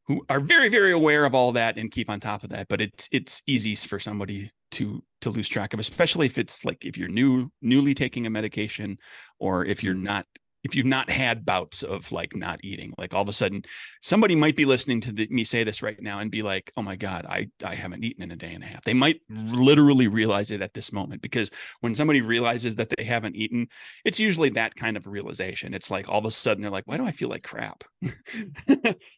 who 0.09 0.25
are 0.27 0.39
very 0.39 0.67
very 0.67 0.91
aware 0.91 1.23
of 1.23 1.33
all 1.33 1.53
that 1.53 1.77
and 1.77 1.91
keep 1.91 2.09
on 2.09 2.19
top 2.19 2.43
of 2.43 2.49
that 2.49 2.67
but 2.67 2.81
it's 2.81 3.07
it's 3.11 3.41
easy 3.47 3.75
for 3.75 3.99
somebody 3.99 4.51
to 4.71 5.01
to 5.21 5.29
lose 5.29 5.47
track 5.47 5.73
of 5.73 5.79
especially 5.79 6.25
if 6.25 6.37
it's 6.37 6.65
like 6.65 6.83
if 6.83 6.97
you're 6.97 7.07
new 7.07 7.49
newly 7.61 7.93
taking 7.93 8.25
a 8.25 8.29
medication 8.29 8.97
or 9.39 9.63
if 9.63 9.83
you're 9.83 9.93
mm-hmm. 9.93 10.05
not 10.05 10.25
if 10.63 10.75
you've 10.75 10.85
not 10.85 11.09
had 11.09 11.45
bouts 11.45 11.83
of 11.83 12.11
like 12.11 12.35
not 12.35 12.59
eating 12.63 12.91
like 12.97 13.13
all 13.13 13.21
of 13.21 13.29
a 13.29 13.33
sudden 13.33 13.63
somebody 14.01 14.35
might 14.35 14.55
be 14.57 14.65
listening 14.65 14.99
to 15.01 15.11
the, 15.11 15.27
me 15.29 15.43
say 15.43 15.63
this 15.63 15.81
right 15.81 16.01
now 16.01 16.19
and 16.19 16.29
be 16.31 16.41
like 16.41 16.71
oh 16.75 16.81
my 16.81 16.95
god 16.95 17.25
i 17.27 17.47
i 17.63 17.73
haven't 17.75 18.03
eaten 18.03 18.23
in 18.23 18.31
a 18.31 18.35
day 18.35 18.53
and 18.53 18.63
a 18.63 18.67
half. 18.67 18.83
They 18.83 18.93
might 18.93 19.21
literally 19.29 20.07
realize 20.07 20.51
it 20.51 20.61
at 20.61 20.73
this 20.73 20.91
moment 20.91 21.21
because 21.21 21.49
when 21.81 21.95
somebody 21.95 22.21
realizes 22.21 22.75
that 22.75 22.93
they 22.97 23.03
haven't 23.03 23.35
eaten 23.35 23.67
it's 24.05 24.19
usually 24.19 24.49
that 24.49 24.75
kind 24.75 24.97
of 24.97 25.07
realization. 25.07 25.73
It's 25.73 25.89
like 25.91 26.09
all 26.09 26.19
of 26.19 26.25
a 26.25 26.31
sudden 26.31 26.61
they're 26.61 26.71
like 26.71 26.87
why 26.87 26.97
do 26.97 27.05
i 27.05 27.11
feel 27.11 27.29
like 27.29 27.43
crap? 27.43 27.83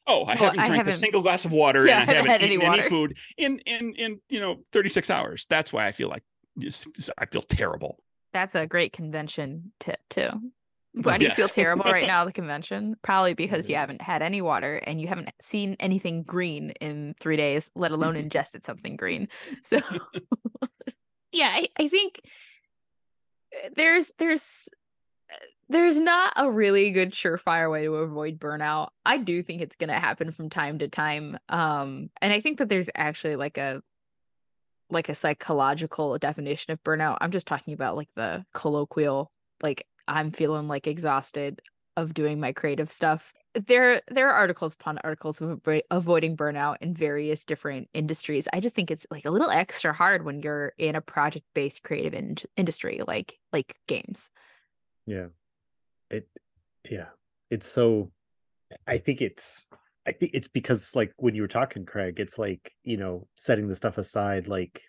Oh 0.08 0.26
i 0.26 0.36
haven't 0.36 0.60
I 0.60 0.68
drank 0.68 0.72
a 0.72 0.76
haven't- 0.78 0.94
single 0.94 1.22
glass 1.22 1.46
of 1.46 1.52
water 1.52 1.86
Yeah, 1.86 2.02
and 2.02 2.10
I 2.10 2.14
i 2.14 2.16
haven't 2.16 2.32
haven't 2.32 2.32
had 2.32 2.42
any 2.42 2.54
eaten 2.56 2.66
any 2.68 2.78
water." 2.78 2.90
food 2.90 3.18
in 3.38 3.60
in 3.60 3.94
in 3.96 4.20
you 4.30 4.40
know 4.40 4.64
36 4.74 5.10
hours. 5.10 5.46
That's 5.50 5.72
why 5.74 5.88
i 5.88 5.92
feel 5.92 6.10
like 6.10 6.24
just, 6.60 6.88
i 7.18 7.26
feel 7.26 7.42
terrible. 7.42 7.98
That's 8.34 8.56
a 8.56 8.66
great 8.68 8.94
convention 8.94 9.72
tip 9.80 10.00
too. 10.10 10.30
Why 10.94 11.18
do 11.18 11.26
you 11.26 11.32
feel 11.32 11.48
terrible 11.50 11.86
right 11.86 12.08
now 12.08 12.22
at 12.22 12.26
the 12.26 12.34
convention? 12.34 12.96
Probably 13.02 13.34
because 13.34 13.70
you 13.70 13.76
haven't 13.76 14.02
had 14.02 14.22
any 14.22 14.42
water 14.42 14.76
and 14.78 15.00
you 15.00 15.08
haven't 15.08 15.30
seen 15.42 15.76
anything 15.80 16.24
green 16.24 16.72
in 16.82 17.16
three 17.20 17.38
days, 17.38 17.72
let 17.76 17.92
alone 17.92 18.16
ingested 18.16 18.66
something 18.66 18.96
green. 18.96 19.28
So 19.64 19.80
yeah, 21.32 21.50
I, 21.50 21.68
I 21.78 21.88
think 21.88 22.22
uh, 23.56 23.70
there's 23.76 24.12
there's 24.18 24.68
uh, 25.32 25.46
there's 25.70 26.00
not 26.00 26.34
a 26.36 26.50
really 26.52 26.92
good 26.92 27.12
surefire 27.12 27.72
way 27.72 27.84
to 27.84 27.96
avoid 27.96 28.40
burnout. 28.40 28.90
I 29.06 29.18
do 29.18 29.44
think 29.44 29.62
it's 29.62 29.76
gonna 29.78 30.00
happen 30.00 30.32
from 30.32 30.50
time 30.50 30.80
to 30.80 30.88
time. 30.88 31.38
Um, 31.48 32.10
and 32.22 32.34
I 32.34 32.42
think 32.42 32.58
that 32.58 32.70
there's 32.70 32.90
actually 32.96 33.38
like 33.38 33.58
a 33.58 33.82
like 34.90 35.10
a 35.10 35.16
psychological 35.16 36.18
definition 36.18 36.74
of 36.74 36.84
burnout. 36.84 37.18
I'm 37.22 37.32
just 37.32 37.48
talking 37.48 37.74
about 37.74 37.96
like 37.96 38.10
the 38.16 38.46
colloquial, 38.54 39.32
like 39.64 39.88
I'm 40.08 40.32
feeling 40.32 40.68
like 40.68 40.88
exhausted 40.88 41.62
of 41.98 42.14
doing 42.14 42.40
my 42.40 42.54
creative 42.54 42.92
stuff. 42.92 43.34
There 43.68 44.02
there 44.08 44.30
are 44.30 44.34
articles 44.36 44.74
upon 44.74 45.00
articles 45.04 45.42
of 45.42 45.62
avoiding 45.90 46.38
burnout 46.38 46.78
in 46.82 46.94
various 46.94 47.44
different 47.44 47.90
industries. 47.94 48.48
I 48.54 48.62
just 48.62 48.76
think 48.76 48.92
it's 48.92 49.06
like 49.12 49.26
a 49.26 49.32
little 49.32 49.50
extra 49.50 49.92
hard 49.92 50.24
when 50.24 50.42
you're 50.42 50.74
in 50.78 50.96
a 50.96 51.02
project-based 51.02 51.84
creative 51.84 52.14
in- 52.14 52.38
industry 52.56 53.02
like 53.06 53.38
like 53.52 53.76
games. 53.88 54.30
Yeah. 55.06 55.28
It 56.10 56.30
yeah. 56.90 57.10
It's 57.50 57.68
so 57.68 58.12
I 58.88 58.98
think 58.98 59.22
it's 59.22 59.68
I 60.08 60.12
think 60.14 60.32
it's 60.34 60.48
because 60.48 60.96
like 60.96 61.14
when 61.18 61.36
you 61.36 61.42
were 61.42 61.48
talking 61.48 61.86
Craig, 61.86 62.20
it's 62.20 62.40
like, 62.40 62.74
you 62.84 62.98
know, 62.98 63.28
setting 63.36 63.68
the 63.68 63.76
stuff 63.76 63.98
aside 63.98 64.48
like 64.48 64.82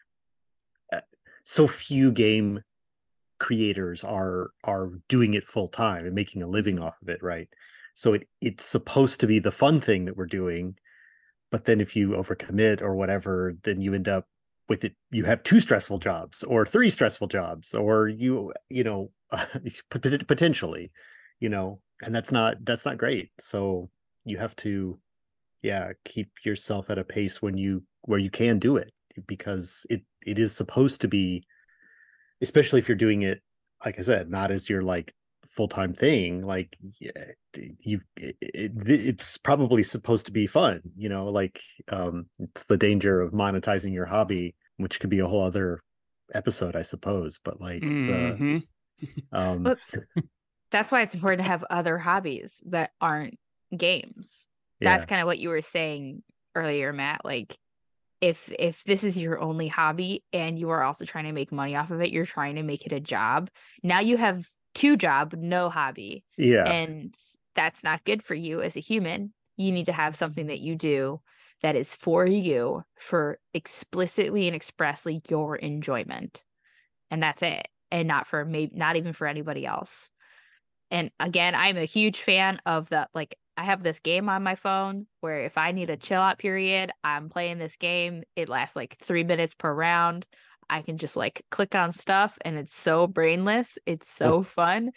uh, 0.92 1.01
so 1.44 1.66
few 1.66 2.12
game 2.12 2.62
creators 3.42 4.05
are 4.05 4.52
are 4.62 4.92
doing 5.09 5.35
it 5.35 5.44
full 5.44 5.68
time 5.68 6.07
and 6.07 6.14
making 6.14 6.42
a 6.42 6.46
living 6.46 6.78
off 6.78 6.94
of 7.02 7.09
it, 7.09 7.22
right? 7.22 7.48
So 7.94 8.14
it 8.14 8.28
it's 8.40 8.64
supposed 8.64 9.20
to 9.20 9.26
be 9.26 9.40
the 9.40 9.50
fun 9.50 9.81
thing 9.81 10.05
that 10.05 10.16
we're 10.16 10.26
doing, 10.26 10.76
but 11.50 11.64
then 11.64 11.81
if 11.81 11.96
you 11.96 12.11
overcommit 12.11 12.81
or 12.83 12.94
whatever, 12.94 13.55
then 13.64 13.81
you 13.81 13.94
end 13.94 14.09
up 14.09 14.26
with 14.68 14.85
it 14.85 14.94
you 15.11 15.24
have 15.24 15.42
two 15.42 15.59
stressful 15.59 15.98
jobs 15.98 16.44
or 16.44 16.64
three 16.64 16.88
stressful 16.88 17.26
jobs 17.26 17.74
or 17.74 18.09
you 18.09 18.52
you 18.70 18.85
know 18.85 19.11
potentially 19.90 20.90
you 21.40 21.48
know 21.48 21.81
and 22.02 22.14
that's 22.14 22.31
not 22.31 22.57
that's 22.64 22.87
not 22.87 22.96
great 22.96 23.31
so 23.40 23.90
you 24.24 24.38
have 24.38 24.55
to 24.55 24.96
yeah 25.62 25.90
keep 26.05 26.31
yourself 26.44 26.90
at 26.90 26.98
a 26.98 27.05
pace 27.05 27.42
when 27.42 27.59
you 27.59 27.83
where 28.02 28.20
you 28.20 28.31
can 28.31 28.61
do 28.61 28.76
it 28.76 28.92
because 29.26 29.85
it 29.90 30.02
it 30.24 30.38
is 30.38 30.57
supposed 30.57 31.00
to 31.00 31.09
be 31.09 31.44
especially 32.42 32.78
if 32.81 32.88
you're 32.88 32.96
doing 32.96 33.22
it 33.22 33.40
like 33.85 33.98
i 33.98 34.02
said 34.02 34.31
not 34.31 34.50
as 34.50 34.68
your 34.68 34.83
like 34.83 35.14
full-time 35.46 35.92
thing 35.92 36.42
like 36.46 36.76
yeah, 37.00 37.11
you 37.81 38.00
it, 38.16 38.37
it, 38.40 38.72
it's 38.88 39.37
probably 39.38 39.83
supposed 39.83 40.26
to 40.26 40.33
be 40.33 40.46
fun 40.46 40.81
you 40.96 41.09
know 41.09 41.26
like 41.26 41.61
um 41.88 42.26
it's 42.38 42.64
the 42.64 42.76
danger 42.76 43.20
of 43.20 43.33
monetizing 43.33 43.92
your 43.92 44.07
hobby 44.07 44.55
which 44.76 45.00
could 45.00 45.11
be 45.11 45.18
a 45.18 45.26
whole 45.26 45.42
other 45.42 45.83
episode 46.35 46.76
i 46.76 46.83
suppose 46.83 47.40
but 47.44 47.61
like 47.61 47.83
the 47.83 48.40
Mhm. 48.40 48.62
um 49.33 49.62
But 49.64 49.78
that's 50.70 50.90
why 50.92 51.02
it's 51.02 51.14
important 51.14 51.43
to 51.43 51.49
have 51.49 51.64
other 51.70 51.99
hobbies 51.99 52.62
that 52.66 52.93
aren't 53.01 53.38
games. 53.76 54.49
That's 54.80 55.05
yeah 55.05 55.07
kind 55.07 55.20
of 55.20 55.26
what 55.26 55.38
you 55.38 55.51
were 55.51 55.62
saying 55.62 56.22
earlier, 56.55 56.93
Matt. 56.93 57.24
Like 57.24 57.57
if 58.23 58.51
if 58.59 58.85
this 58.85 59.05
is 59.05 59.18
your 59.18 59.41
only 59.41 59.68
hobby 59.68 60.25
and 60.33 60.59
you 60.59 60.70
are 60.70 60.83
also 60.83 61.05
trying 61.05 61.25
to 61.25 61.33
make 61.33 61.53
money 61.53 61.77
off 61.77 61.91
of 61.91 62.01
it, 62.01 62.11
you're 62.12 62.25
trying 62.27 62.57
to 62.57 62.62
make 62.62 62.87
it 62.87 62.93
a 62.93 63.01
job. 63.01 63.51
Now 63.83 64.01
you 64.01 64.16
have 64.16 64.49
two 64.75 64.97
job, 64.97 65.35
no 65.35 65.68
hobby. 65.68 66.25
yeah 66.39 66.64
And 66.64 67.14
that's 67.55 67.85
not 67.85 68.05
good 68.05 68.23
for 68.23 68.35
you 68.35 68.62
as 68.62 68.77
a 68.77 68.81
human. 68.81 69.35
You 69.57 69.73
need 69.73 69.87
to 69.87 69.93
have 69.93 70.16
something 70.16 70.47
that 70.47 70.61
you 70.61 70.77
do 70.77 71.20
that 71.62 71.77
is 71.77 71.95
for 71.95 72.27
you 72.27 72.85
for 72.97 73.41
explicitly 73.55 74.47
and 74.47 74.57
expressly 74.57 75.23
your 75.29 75.57
enjoyment. 75.57 76.45
And 77.11 77.23
that's 77.23 77.43
it. 77.43 77.68
And 77.91 78.09
not 78.09 78.27
for 78.29 78.45
maybe 78.45 78.77
not 78.77 78.97
even 78.97 79.12
for 79.12 79.27
anybody 79.27 79.66
else. 79.66 80.11
And 80.91 81.11
again, 81.18 81.55
I'm 81.55 81.77
a 81.77 81.87
huge 81.87 82.20
fan 82.20 82.61
of 82.66 82.89
the 82.89 83.09
like 83.14 83.37
I 83.57 83.64
have 83.64 83.82
this 83.82 83.98
game 84.00 84.28
on 84.28 84.42
my 84.42 84.55
phone 84.55 85.07
where 85.20 85.42
if 85.44 85.59
I 85.59 85.72
need 85.72 85.90
a 85.90 85.96
chill 85.96 86.20
out 86.20 86.38
period, 86.38 86.90
I'm 87.05 87.28
playing 87.28 87.59
this 87.59 87.76
game. 87.76 88.22
It 88.34 88.48
lasts 88.48 88.76
like 88.76 88.96
3 89.03 89.24
minutes 89.24 89.55
per 89.55 89.72
round. 89.72 90.26
I 90.70 90.80
can 90.82 90.96
just 90.96 91.16
like 91.16 91.44
click 91.50 91.74
on 91.74 91.92
stuff 91.92 92.38
and 92.44 92.57
it's 92.57 92.74
so 92.74 93.07
brainless. 93.07 93.76
It's 93.84 94.09
so 94.09 94.42
fun. 94.59 94.92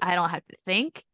I 0.00 0.14
don't 0.14 0.30
have 0.30 0.46
to 0.48 0.56
think. 0.66 1.04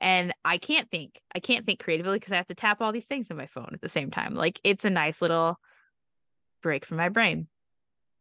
and 0.00 0.32
I 0.44 0.58
can't 0.58 0.90
think. 0.90 1.20
I 1.34 1.38
can't 1.40 1.64
think 1.64 1.78
creatively 1.78 2.18
because 2.18 2.32
I 2.32 2.36
have 2.36 2.48
to 2.48 2.54
tap 2.54 2.80
all 2.80 2.90
these 2.90 3.04
things 3.06 3.30
in 3.30 3.36
my 3.36 3.46
phone 3.46 3.70
at 3.72 3.80
the 3.80 3.88
same 3.88 4.10
time. 4.10 4.34
Like 4.34 4.60
it's 4.64 4.84
a 4.84 4.90
nice 4.90 5.22
little 5.22 5.60
break 6.62 6.84
from 6.84 6.96
my 6.96 7.08
brain. 7.08 7.46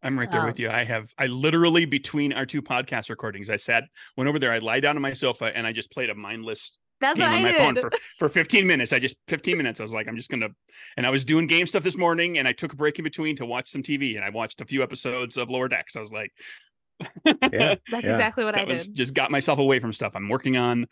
I'm 0.03 0.17
right 0.17 0.29
there 0.31 0.41
Um, 0.41 0.47
with 0.47 0.59
you. 0.59 0.69
I 0.69 0.83
have, 0.83 1.13
I 1.17 1.25
literally 1.27 1.85
between 1.85 2.31
our 2.33 2.45
two 2.45 2.61
podcast 2.61 3.09
recordings, 3.09 3.49
I 3.49 3.57
sat, 3.57 3.83
went 4.15 4.29
over 4.29 4.39
there, 4.39 4.51
I 4.53 4.59
lie 4.59 4.79
down 4.79 4.95
on 4.95 5.01
my 5.01 5.11
sofa, 5.13 5.51
and 5.53 5.65
I 5.67 5.73
just 5.73 5.91
played 5.91 6.09
a 6.09 6.15
mindless 6.15 6.77
That's 7.01 7.17
game 7.19 7.27
what 7.29 7.35
on 7.39 7.45
I 7.45 7.51
my 7.51 7.57
phone 7.57 7.75
for, 7.75 7.91
for 8.17 8.29
15 8.29 8.67
minutes. 8.67 8.91
I 8.93 8.99
just 8.99 9.15
15 9.27 9.57
minutes. 9.57 9.79
I 9.79 9.83
was 9.83 9.93
like, 9.93 10.07
I'm 10.07 10.15
just 10.15 10.29
gonna, 10.29 10.49
and 10.97 11.05
I 11.05 11.09
was 11.09 11.23
doing 11.25 11.47
game 11.47 11.65
stuff 11.67 11.83
this 11.83 11.97
morning, 11.97 12.37
and 12.37 12.47
I 12.47 12.51
took 12.51 12.73
a 12.73 12.75
break 12.75 12.99
in 12.99 13.03
between 13.03 13.35
to 13.37 13.45
watch 13.45 13.69
some 13.69 13.81
TV, 13.83 14.15
and 14.15 14.23
I 14.25 14.29
watched 14.29 14.61
a 14.61 14.65
few 14.65 14.83
episodes 14.83 15.37
of 15.37 15.49
Lower 15.49 15.67
Decks. 15.67 15.95
I 15.95 15.99
was 15.99 16.11
like, 16.11 16.31
Yeah. 17.25 17.75
That's 17.89 18.03
Yeah. 18.03 18.11
exactly 18.11 18.43
what 18.43 18.55
I 18.55 18.63
was 18.65 18.87
did. 18.87 18.95
just 18.95 19.13
got 19.13 19.31
myself 19.31 19.59
away 19.59 19.79
from 19.79 19.93
stuff. 19.93 20.13
I'm 20.15 20.29
working 20.29 20.57
on, 20.57 20.87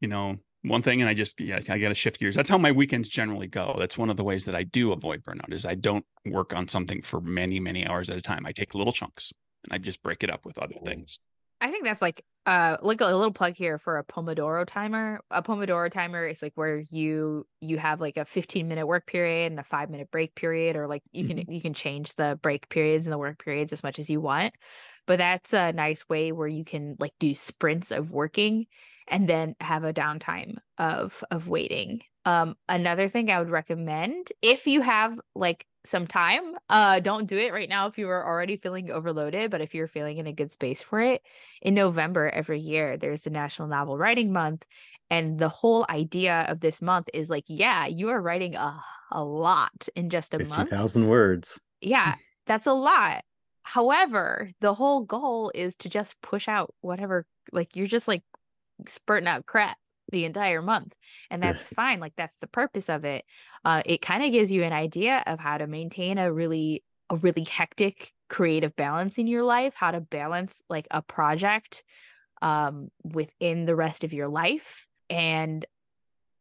you 0.00 0.08
know, 0.08 0.36
one 0.62 0.82
thing, 0.82 1.00
and 1.00 1.08
I 1.08 1.14
just 1.14 1.40
yeah, 1.40 1.58
I 1.68 1.78
got 1.78 1.88
to 1.88 1.94
shift 1.94 2.18
gears. 2.20 2.34
That's 2.34 2.48
how 2.48 2.58
my 2.58 2.72
weekends 2.72 3.08
generally 3.08 3.46
go. 3.46 3.76
That's 3.78 3.96
one 3.96 4.10
of 4.10 4.16
the 4.16 4.24
ways 4.24 4.44
that 4.44 4.54
I 4.54 4.62
do 4.62 4.92
avoid 4.92 5.22
burnout 5.22 5.52
is 5.52 5.64
I 5.64 5.74
don't 5.74 6.04
work 6.26 6.54
on 6.54 6.68
something 6.68 7.00
for 7.02 7.20
many 7.20 7.60
many 7.60 7.86
hours 7.86 8.10
at 8.10 8.18
a 8.18 8.22
time. 8.22 8.44
I 8.46 8.52
take 8.52 8.74
little 8.74 8.92
chunks 8.92 9.32
and 9.64 9.72
I 9.74 9.78
just 9.78 10.02
break 10.02 10.22
it 10.22 10.30
up 10.30 10.44
with 10.44 10.58
other 10.58 10.74
things. 10.84 11.18
I 11.60 11.70
think 11.70 11.84
that's 11.84 12.02
like 12.02 12.24
uh 12.46 12.78
like 12.80 13.00
a 13.02 13.04
little 13.06 13.32
plug 13.32 13.54
here 13.54 13.78
for 13.78 13.98
a 13.98 14.04
Pomodoro 14.04 14.64
timer. 14.66 15.20
A 15.30 15.42
Pomodoro 15.42 15.90
timer 15.90 16.26
is 16.26 16.40
like 16.42 16.52
where 16.54 16.78
you 16.78 17.46
you 17.60 17.78
have 17.78 18.00
like 18.00 18.16
a 18.16 18.24
15 18.24 18.66
minute 18.68 18.86
work 18.86 19.06
period 19.06 19.52
and 19.52 19.60
a 19.60 19.64
5 19.64 19.90
minute 19.90 20.10
break 20.10 20.34
period 20.34 20.76
or 20.76 20.86
like 20.88 21.02
you 21.12 21.24
can 21.24 21.44
you 21.48 21.60
can 21.60 21.74
change 21.74 22.14
the 22.16 22.38
break 22.42 22.68
periods 22.68 23.06
and 23.06 23.12
the 23.12 23.18
work 23.18 23.42
periods 23.42 23.72
as 23.72 23.82
much 23.82 23.98
as 23.98 24.08
you 24.08 24.20
want. 24.20 24.54
But 25.06 25.18
that's 25.18 25.52
a 25.52 25.72
nice 25.72 26.08
way 26.08 26.32
where 26.32 26.48
you 26.48 26.64
can 26.64 26.96
like 26.98 27.12
do 27.18 27.34
sprints 27.34 27.90
of 27.90 28.10
working 28.10 28.66
and 29.08 29.28
then 29.28 29.54
have 29.60 29.84
a 29.84 29.92
downtime 29.92 30.58
of 30.78 31.22
of 31.30 31.48
waiting. 31.48 32.02
Um 32.24 32.56
another 32.68 33.08
thing 33.08 33.30
I 33.30 33.38
would 33.38 33.50
recommend 33.50 34.28
if 34.40 34.66
you 34.66 34.80
have 34.80 35.20
like 35.34 35.66
some 35.84 36.06
time, 36.06 36.54
uh 36.68 37.00
don't 37.00 37.26
do 37.26 37.38
it 37.38 37.52
right 37.52 37.68
now 37.68 37.86
if 37.86 37.96
you 37.98 38.08
are 38.08 38.26
already 38.26 38.56
feeling 38.56 38.90
overloaded, 38.90 39.50
but 39.50 39.60
if 39.60 39.74
you're 39.74 39.88
feeling 39.88 40.18
in 40.18 40.26
a 40.26 40.32
good 40.32 40.52
space 40.52 40.82
for 40.82 41.00
it, 41.00 41.22
in 41.62 41.74
November 41.74 42.28
every 42.28 42.60
year, 42.60 42.96
there's 42.96 43.24
the 43.24 43.30
National 43.30 43.68
Novel 43.68 43.96
Writing 43.96 44.32
Month. 44.32 44.66
And 45.12 45.38
the 45.38 45.48
whole 45.48 45.84
idea 45.90 46.46
of 46.48 46.60
this 46.60 46.80
month 46.80 47.08
is 47.12 47.28
like, 47.28 47.44
yeah, 47.48 47.86
you 47.86 48.10
are 48.10 48.20
writing 48.20 48.54
a, 48.54 48.80
a 49.10 49.24
lot 49.24 49.88
in 49.96 50.08
just 50.08 50.34
a 50.34 50.38
Fifty 50.38 50.54
month. 50.54 50.70
thousand 50.70 51.08
words. 51.08 51.60
Yeah, 51.80 52.14
that's 52.46 52.66
a 52.66 52.72
lot. 52.72 53.24
However, 53.62 54.50
the 54.60 54.72
whole 54.72 55.00
goal 55.00 55.50
is 55.52 55.74
to 55.76 55.88
just 55.88 56.20
push 56.20 56.46
out 56.46 56.72
whatever, 56.80 57.26
like, 57.52 57.74
you're 57.74 57.88
just 57.88 58.06
like 58.06 58.22
spurting 58.86 59.26
out 59.26 59.46
crap 59.46 59.78
the 60.10 60.24
entire 60.24 60.62
month. 60.62 60.94
And 61.30 61.42
that's 61.42 61.68
fine. 61.68 62.00
Like, 62.00 62.14
that's 62.16 62.36
the 62.38 62.46
purpose 62.46 62.88
of 62.88 63.04
it. 63.04 63.24
Uh, 63.64 63.82
it 63.86 64.02
kind 64.02 64.24
of 64.24 64.32
gives 64.32 64.50
you 64.52 64.62
an 64.64 64.72
idea 64.72 65.22
of 65.26 65.38
how 65.38 65.58
to 65.58 65.66
maintain 65.66 66.18
a 66.18 66.32
really, 66.32 66.84
a 67.10 67.16
really 67.16 67.44
hectic 67.44 68.12
creative 68.28 68.74
balance 68.76 69.18
in 69.18 69.26
your 69.26 69.42
life, 69.44 69.74
how 69.74 69.90
to 69.90 70.00
balance 70.00 70.62
like 70.68 70.86
a 70.90 71.02
project 71.02 71.84
um, 72.42 72.90
within 73.04 73.66
the 73.66 73.76
rest 73.76 74.04
of 74.04 74.12
your 74.12 74.28
life. 74.28 74.88
And 75.10 75.66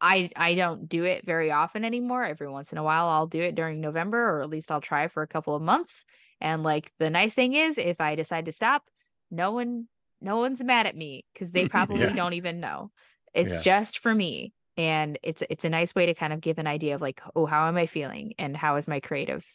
I 0.02 0.30
I 0.36 0.56
don't 0.56 0.88
do 0.88 1.04
it 1.04 1.26
very 1.26 1.52
often 1.52 1.84
anymore. 1.84 2.24
Every 2.24 2.50
once 2.50 2.72
in 2.72 2.78
a 2.78 2.84
while 2.84 3.08
I'll 3.10 3.28
do 3.28 3.42
it 3.42 3.56
during 3.56 3.82
November 3.82 4.20
or 4.38 4.42
at 4.42 4.50
least 4.50 4.72
I'll 4.72 4.82
try 4.82 5.08
for 5.08 5.24
a 5.24 5.28
couple 5.28 5.56
of 5.56 5.62
months. 5.62 6.06
And 6.42 6.64
like 6.64 6.92
the 7.00 7.10
nice 7.10 7.34
thing 7.36 7.54
is 7.54 7.78
if 7.78 8.00
I 8.00 8.16
decide 8.16 8.46
to 8.46 8.52
stop, 8.54 8.90
no 9.32 9.52
one 9.52 9.88
no 10.22 10.38
one's 10.38 10.64
mad 10.64 10.88
at 10.88 10.96
me 10.96 11.26
cuz 11.36 11.52
they 11.52 11.66
probably 11.66 12.14
Yeah. 12.14 12.14
don't 12.14 12.34
even 12.34 12.60
know. 12.60 12.92
It's 13.34 13.56
Yeah. 13.56 13.62
just 13.62 14.00
for 14.00 14.14
me 14.14 14.54
and 14.78 15.20
it's 15.24 15.44
it's 15.50 15.66
a 15.66 15.70
nice 15.70 15.94
way 15.96 16.06
to 16.08 16.14
kind 16.14 16.34
of 16.34 16.42
give 16.42 16.58
an 16.58 16.68
idea 16.68 16.96
of 16.96 17.02
like, 17.02 17.22
oh, 17.36 17.46
how 17.46 17.68
am 17.68 17.78
I 17.78 17.86
feeling 17.86 18.34
and 18.40 18.56
how 18.56 18.76
is 18.78 18.88
my 18.88 19.00
creative 19.00 19.46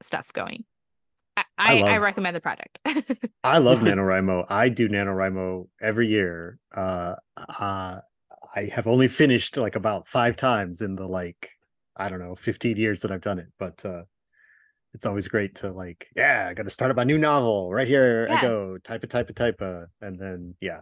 stuff 0.00 0.32
going? 0.32 0.64
I 1.36 1.44
I, 1.58 1.78
I 1.78 1.80
love- 1.92 2.02
recommend 2.02 2.34
the 2.36 2.40
project. 2.40 2.78
I 3.44 3.58
love 3.58 3.80
NaNoWriMo. 3.80 4.46
I 4.48 4.68
do 4.68 4.88
NaNoWriMo 4.88 5.68
every 5.80 6.08
year. 6.08 6.58
Uh, 6.74 7.14
uh, 7.36 8.00
I 8.54 8.64
have 8.72 8.86
only 8.86 9.08
finished 9.08 9.56
like 9.56 9.76
about 9.76 10.08
five 10.08 10.34
times 10.36 10.80
in 10.80 10.96
the 10.96 11.06
like, 11.06 11.50
I 11.96 12.08
don't 12.08 12.18
know, 12.18 12.34
15 12.34 12.76
years 12.76 13.00
that 13.00 13.12
I've 13.12 13.20
done 13.20 13.38
it. 13.38 13.48
But 13.58 13.84
uh, 13.84 14.04
it's 14.94 15.04
always 15.06 15.28
great 15.28 15.56
to 15.56 15.70
like, 15.72 16.08
yeah, 16.16 16.46
I 16.50 16.54
got 16.54 16.62
to 16.64 16.70
start 16.70 16.90
up 16.90 16.96
my 16.96 17.04
new 17.04 17.18
novel. 17.18 17.70
Right 17.72 17.86
here 17.86 18.26
Yeah. 18.28 18.38
I 18.38 18.42
go, 18.42 18.78
type 18.82 19.04
a 19.04 19.06
type 19.06 19.28
a 19.30 19.32
type 19.34 19.60
a, 19.60 19.86
and 20.00 20.18
then 20.18 20.54
yeah, 20.60 20.80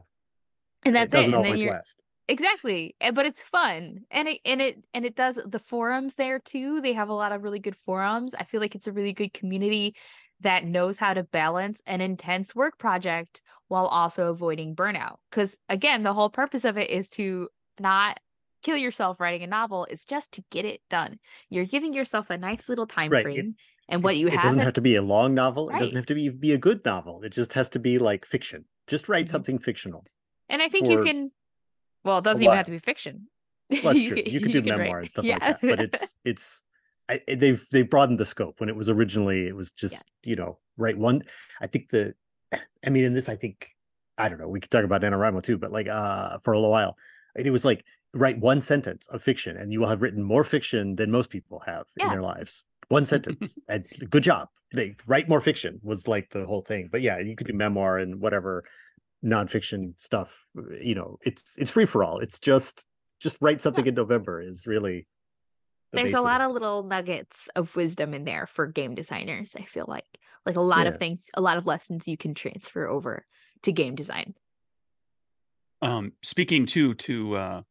and 0.84 0.94
it 0.94 0.98
that's 0.98 1.14
it. 1.14 1.16
doesn't 1.16 1.34
And 1.34 1.44
always 1.44 1.62
last. 1.64 2.00
Exactly. 2.28 2.96
eh, 3.00 3.10
But 3.10 3.26
it's 3.26 3.42
fun. 3.42 4.04
And 4.10 4.28
it 4.28 4.40
and 4.44 4.62
it 4.62 4.84
and 4.94 5.04
it 5.04 5.14
does 5.14 5.38
the 5.46 5.58
forums 5.58 6.14
there 6.14 6.38
too. 6.38 6.80
They 6.80 6.92
have 6.94 7.08
a 7.10 7.14
lot 7.14 7.32
of 7.32 7.42
really 7.42 7.58
good 7.58 7.76
forums. 7.76 8.34
I 8.34 8.44
feel 8.44 8.60
like 8.60 8.74
it's 8.74 8.86
a 8.86 8.92
really 8.92 9.12
good 9.12 9.34
community 9.34 9.94
that 10.40 10.64
knows 10.64 10.98
how 10.98 11.14
to 11.14 11.22
balance 11.22 11.82
an 11.86 12.00
intense 12.00 12.54
work 12.54 12.78
project 12.78 13.42
while 13.68 13.86
also 13.86 14.30
avoiding 14.30 14.74
burnout. 14.74 15.16
Cuz 15.30 15.56
again, 15.68 16.02
the 16.02 16.12
whole 16.14 16.30
purpose 16.30 16.64
of 16.64 16.78
it 16.78 16.90
is 16.90 17.10
to 17.10 17.48
not 17.78 18.18
kill 18.62 18.76
yourself 18.78 19.20
writing 19.20 19.42
a 19.42 19.46
novel. 19.46 19.86
It's 19.90 20.06
just 20.06 20.32
to 20.32 20.44
get 20.50 20.64
it 20.64 20.80
done. 20.88 21.18
You're 21.50 21.66
giving 21.66 21.92
yourself 21.92 22.30
a 22.30 22.38
nice 22.38 22.68
little 22.70 22.86
time 22.86 23.10
Right, 23.10 23.20
it- 23.20 23.22
frame 23.24 23.56
and 23.90 24.02
what 24.02 24.14
it, 24.14 24.18
you 24.18 24.28
it 24.28 24.32
have 24.32 24.42
doesn't 24.42 24.62
have 24.62 24.72
to 24.74 24.80
be 24.80 24.94
a 24.96 25.02
long 25.02 25.34
novel. 25.34 25.68
It 25.68 25.78
doesn't 25.78 25.96
have 25.96 26.06
to 26.06 26.14
be 26.14 26.30
be 26.30 26.52
a 26.52 26.58
good 26.58 26.82
novel. 26.86 27.22
It 27.22 27.30
just 27.32 27.52
has 27.52 27.68
to 27.70 27.78
be 27.78 27.98
like 27.98 28.24
fiction. 28.24 28.64
Just 28.86 29.10
write 29.10 29.26
Mhm. 29.26 29.30
something 29.30 29.58
fictional. 29.58 30.04
and 30.48 30.62
I 30.62 30.68
think 30.68 30.88
you 30.88 31.02
can 31.04 31.30
well, 32.04 32.18
it 32.18 32.24
doesn't 32.24 32.42
even 32.42 32.56
have 32.56 32.66
to 32.66 32.72
be 32.72 32.78
fiction. 32.78 33.28
Well, 33.82 33.94
that's 33.94 34.06
true. 34.06 34.22
You 34.24 34.40
could 34.40 34.52
do 34.52 34.60
memoir 34.60 34.98
and 34.98 35.08
stuff 35.08 35.24
yeah. 35.24 35.38
like 35.40 35.60
that, 35.60 35.60
but 35.62 35.80
it's 35.80 36.16
it's 36.24 36.64
I, 37.08 37.20
they've 37.26 37.66
they've 37.72 37.88
broadened 37.88 38.18
the 38.18 38.26
scope. 38.26 38.60
When 38.60 38.68
it 38.68 38.76
was 38.76 38.90
originally, 38.90 39.46
it 39.46 39.56
was 39.56 39.72
just 39.72 40.04
you 40.22 40.36
know 40.36 40.58
write 40.76 40.98
one. 40.98 41.22
I 41.62 41.66
think 41.66 41.88
the, 41.88 42.14
I 42.52 42.90
mean, 42.90 43.04
in 43.04 43.14
this, 43.14 43.28
I 43.28 43.36
think 43.36 43.70
I 44.18 44.28
don't 44.28 44.38
know. 44.38 44.48
We 44.48 44.60
could 44.60 44.70
talk 44.70 44.84
about 44.84 45.00
NaNoWriMo 45.00 45.42
too, 45.42 45.56
but 45.56 45.72
like 45.72 45.88
uh 45.88 46.38
for 46.38 46.52
a 46.52 46.58
little 46.58 46.70
while, 46.70 46.96
it 47.36 47.50
was 47.50 47.64
like 47.64 47.84
write 48.12 48.38
one 48.38 48.60
sentence 48.60 49.08
of 49.08 49.22
fiction, 49.22 49.56
and 49.56 49.72
you 49.72 49.80
will 49.80 49.88
have 49.88 50.02
written 50.02 50.22
more 50.22 50.44
fiction 50.44 50.94
than 50.96 51.10
most 51.10 51.30
people 51.30 51.62
have 51.66 51.86
in 51.96 52.08
their 52.08 52.22
lives. 52.22 52.64
One 52.88 53.06
sentence, 53.06 53.58
and 53.68 53.86
good 54.10 54.22
job. 54.22 54.48
They 54.72 54.96
write 55.06 55.28
more 55.28 55.40
fiction 55.40 55.80
was 55.82 56.06
like 56.06 56.30
the 56.30 56.46
whole 56.46 56.60
thing. 56.60 56.88
But 56.92 57.00
yeah, 57.00 57.18
you 57.18 57.34
could 57.34 57.46
do 57.46 57.54
memoir 57.54 57.98
and 57.98 58.20
whatever 58.20 58.64
nonfiction 59.24 59.98
stuff. 59.98 60.46
You 60.80 60.94
know, 60.94 61.18
it's 61.22 61.56
it's 61.58 61.70
free 61.70 61.86
for 61.86 62.04
all. 62.04 62.18
It's 62.20 62.38
just 62.38 62.86
just 63.20 63.38
write 63.40 63.60
something 63.60 63.86
in 63.86 63.94
November 63.94 64.40
is 64.40 64.66
really 64.66 65.06
the 65.92 66.00
there's 66.00 66.14
a 66.14 66.20
lot 66.20 66.40
it. 66.40 66.44
of 66.44 66.52
little 66.52 66.82
nuggets 66.82 67.48
of 67.56 67.74
wisdom 67.76 68.12
in 68.14 68.24
there 68.24 68.46
for 68.46 68.66
game 68.66 68.94
designers 68.94 69.54
i 69.58 69.62
feel 69.62 69.84
like 69.88 70.04
like 70.44 70.56
a 70.56 70.60
lot 70.60 70.86
of 70.86 70.98
things 70.98 71.30
a 71.34 71.40
lot 71.40 71.56
of 71.56 71.66
lessons 71.66 72.06
you 72.06 72.16
can 72.16 72.34
transfer 72.34 72.86
over 72.86 73.24
to 73.62 73.72
game 73.72 73.94
design 73.94 74.34
Um, 75.80 76.12
speaking 76.22 76.66
too 76.66 76.94
to 76.94 77.36
uh, 77.36 77.62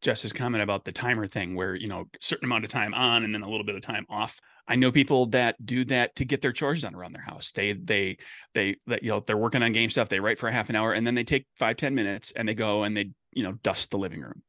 Jess's 0.00 0.32
comment 0.32 0.62
about 0.62 0.84
the 0.84 0.92
timer 0.92 1.26
thing, 1.26 1.54
where 1.56 1.74
you 1.74 1.88
know 1.88 2.08
certain 2.20 2.44
amount 2.44 2.64
of 2.64 2.70
time 2.70 2.94
on 2.94 3.24
and 3.24 3.34
then 3.34 3.42
a 3.42 3.48
little 3.48 3.64
bit 3.64 3.74
of 3.74 3.82
time 3.82 4.06
off. 4.08 4.40
I 4.68 4.76
know 4.76 4.92
people 4.92 5.26
that 5.26 5.64
do 5.64 5.84
that 5.86 6.14
to 6.16 6.26
get 6.26 6.42
their 6.42 6.52
chores 6.52 6.82
done 6.82 6.94
around 6.94 7.14
their 7.14 7.22
house. 7.22 7.52
They 7.52 7.72
they 7.72 8.18
they 8.54 8.76
that 8.86 9.02
you 9.02 9.08
know 9.08 9.24
they're 9.26 9.36
working 9.36 9.62
on 9.62 9.72
game 9.72 9.90
stuff. 9.90 10.10
They 10.10 10.20
write 10.20 10.38
for 10.38 10.48
a 10.48 10.52
half 10.52 10.68
an 10.68 10.76
hour 10.76 10.92
and 10.92 11.06
then 11.06 11.14
they 11.14 11.24
take 11.24 11.46
five 11.56 11.78
ten 11.78 11.94
minutes 11.94 12.32
and 12.36 12.46
they 12.46 12.54
go 12.54 12.84
and 12.84 12.96
they 12.96 13.10
you 13.32 13.42
know 13.42 13.52
dust 13.52 13.90
the 13.90 13.98
living 13.98 14.20
room, 14.20 14.42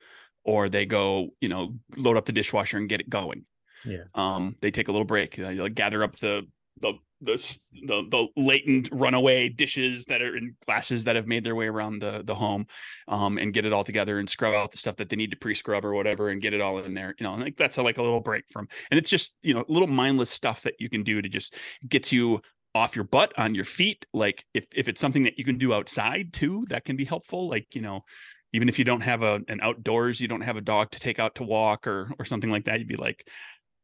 or 0.43 0.67
they 0.67 0.86
go 0.86 1.30
you 1.39 1.47
know 1.47 1.76
load 1.95 2.17
up 2.17 2.26
the 2.26 2.34
dishwasher 2.34 2.78
and 2.78 2.89
get 2.89 2.99
it 2.99 3.09
going. 3.09 3.45
Yeah. 3.86 4.03
Um, 4.13 4.57
they 4.61 4.72
take 4.72 4.89
a 4.89 4.91
little 4.91 5.05
break. 5.05 5.36
They 5.36 5.70
gather 5.70 6.03
up 6.03 6.17
the 6.17 6.45
the 6.82 6.93
the 7.21 7.57
the 7.86 8.03
the 8.09 8.27
latent 8.38 8.89
runaway 8.91 9.49
dishes 9.49 10.05
that 10.05 10.21
are 10.21 10.38
in 10.38 10.55
glasses 10.65 11.03
that 11.03 11.15
have 11.15 11.27
made 11.27 11.43
their 11.43 11.55
way 11.55 11.67
around 11.67 11.99
the 11.99 12.23
the 12.25 12.36
home 12.36 12.65
um, 13.07 13.38
and 13.38 13.53
get 13.53 13.65
it 13.65 13.73
all 13.73 13.84
together 13.84 14.19
and 14.19 14.30
scrub 14.30 14.53
out 14.53 14.71
the 14.71 14.77
stuff 14.77 14.95
that 14.97 15.09
they 15.09 15.15
need 15.15 15.32
to 15.32 15.38
pre-scrub 15.38 15.84
or 15.84 15.93
whatever 15.93 16.30
and 16.30 16.41
get 16.41 16.53
it 16.53 16.61
all 16.61 16.80
in 16.80 16.93
there. 16.93 17.13
You 17.19 17.25
know, 17.25 17.34
and 17.34 17.43
like 17.43 17.57
that's 17.57 17.77
a, 17.77 17.84
like 17.84 17.97
a 17.97 18.01
little 18.01 18.21
break 18.21 18.45
from, 18.51 18.67
and 18.89 18.97
it's 18.97 19.09
just 19.09 19.36
you 19.41 19.53
know 19.53 19.65
little 19.67 19.88
mindless 19.88 20.30
stuff 20.30 20.61
that 20.63 20.75
you 20.80 20.89
can 20.89 21.03
do 21.03 21.21
to 21.21 21.30
just 21.30 21.55
get 21.88 22.11
you 22.11 22.41
off 22.73 22.95
your 22.95 23.05
butt 23.05 23.34
on 23.38 23.53
your 23.53 23.65
feet. 23.65 24.05
Like 24.13 24.45
if 24.53 24.65
if 24.73 24.88
it's 24.88 25.01
something 25.01 25.23
that 25.23 25.38
you 25.38 25.43
can 25.43 25.57
do 25.57 25.73
outside 25.73 26.32
too, 26.32 26.65
that 26.69 26.86
can 26.86 26.95
be 26.95 27.05
helpful. 27.05 27.49
Like 27.49 27.75
you 27.75 27.82
know. 27.82 28.03
Even 28.51 28.67
if 28.67 28.80
you 28.80 28.84
don't 28.84 29.01
have 29.01 29.21
a 29.21 29.41
an 29.47 29.59
outdoors, 29.61 30.19
you 30.19 30.27
don't 30.27 30.41
have 30.41 30.57
a 30.57 30.61
dog 30.61 30.89
to 30.89 30.99
take 30.99 31.19
out 31.19 31.36
to 31.36 31.43
walk 31.43 31.86
or 31.86 32.11
or 32.17 32.25
something 32.25 32.49
like 32.49 32.65
that, 32.65 32.80
you'd 32.80 32.88
be 32.88 32.95
like, 32.95 33.23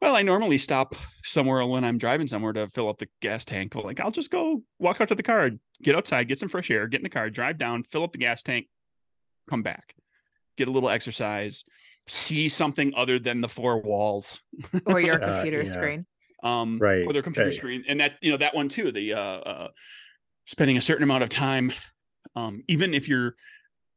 well, 0.05 0.15
I 0.15 0.21
normally 0.21 0.59
stop 0.59 0.93
somewhere 1.23 1.65
when 1.65 1.83
I'm 1.83 1.97
driving 1.97 2.27
somewhere 2.27 2.53
to 2.53 2.67
fill 2.67 2.89
up 2.89 2.99
the 2.99 3.07
gas 3.23 3.43
tank. 3.43 3.73
Well, 3.73 3.85
like 3.85 3.99
I'll 3.99 4.11
just 4.11 4.29
go 4.29 4.61
walk 4.77 5.01
out 5.01 5.07
to 5.07 5.15
the 5.15 5.23
car, 5.23 5.49
get 5.81 5.95
outside, 5.95 6.27
get 6.27 6.37
some 6.37 6.47
fresh 6.47 6.69
air, 6.69 6.87
get 6.87 6.99
in 6.99 7.03
the 7.03 7.09
car, 7.09 7.31
drive 7.31 7.57
down, 7.57 7.81
fill 7.81 8.03
up 8.03 8.11
the 8.11 8.19
gas 8.19 8.43
tank, 8.43 8.67
come 9.49 9.63
back, 9.63 9.95
get 10.57 10.67
a 10.67 10.71
little 10.71 10.91
exercise, 10.91 11.63
see 12.05 12.49
something 12.49 12.93
other 12.95 13.17
than 13.17 13.41
the 13.41 13.49
four 13.49 13.81
walls, 13.81 14.43
or 14.85 14.99
your 14.99 15.15
Uh, 15.23 15.37
computer 15.37 15.63
yeah. 15.63 15.71
screen 15.71 16.05
um, 16.43 16.77
Right, 16.77 17.07
or 17.07 17.11
their 17.11 17.23
computer 17.23 17.47
right. 17.49 17.55
screen, 17.55 17.83
and 17.87 17.99
that 17.99 18.13
you 18.21 18.29
know 18.29 18.37
that 18.37 18.53
one 18.53 18.69
too. 18.69 18.91
The 18.91 19.13
uh, 19.13 19.19
uh, 19.19 19.67
spending 20.45 20.77
a 20.77 20.81
certain 20.81 21.03
amount 21.03 21.23
of 21.23 21.29
time, 21.29 21.73
um, 22.35 22.63
even 22.67 22.93
if 22.93 23.09
you're, 23.09 23.35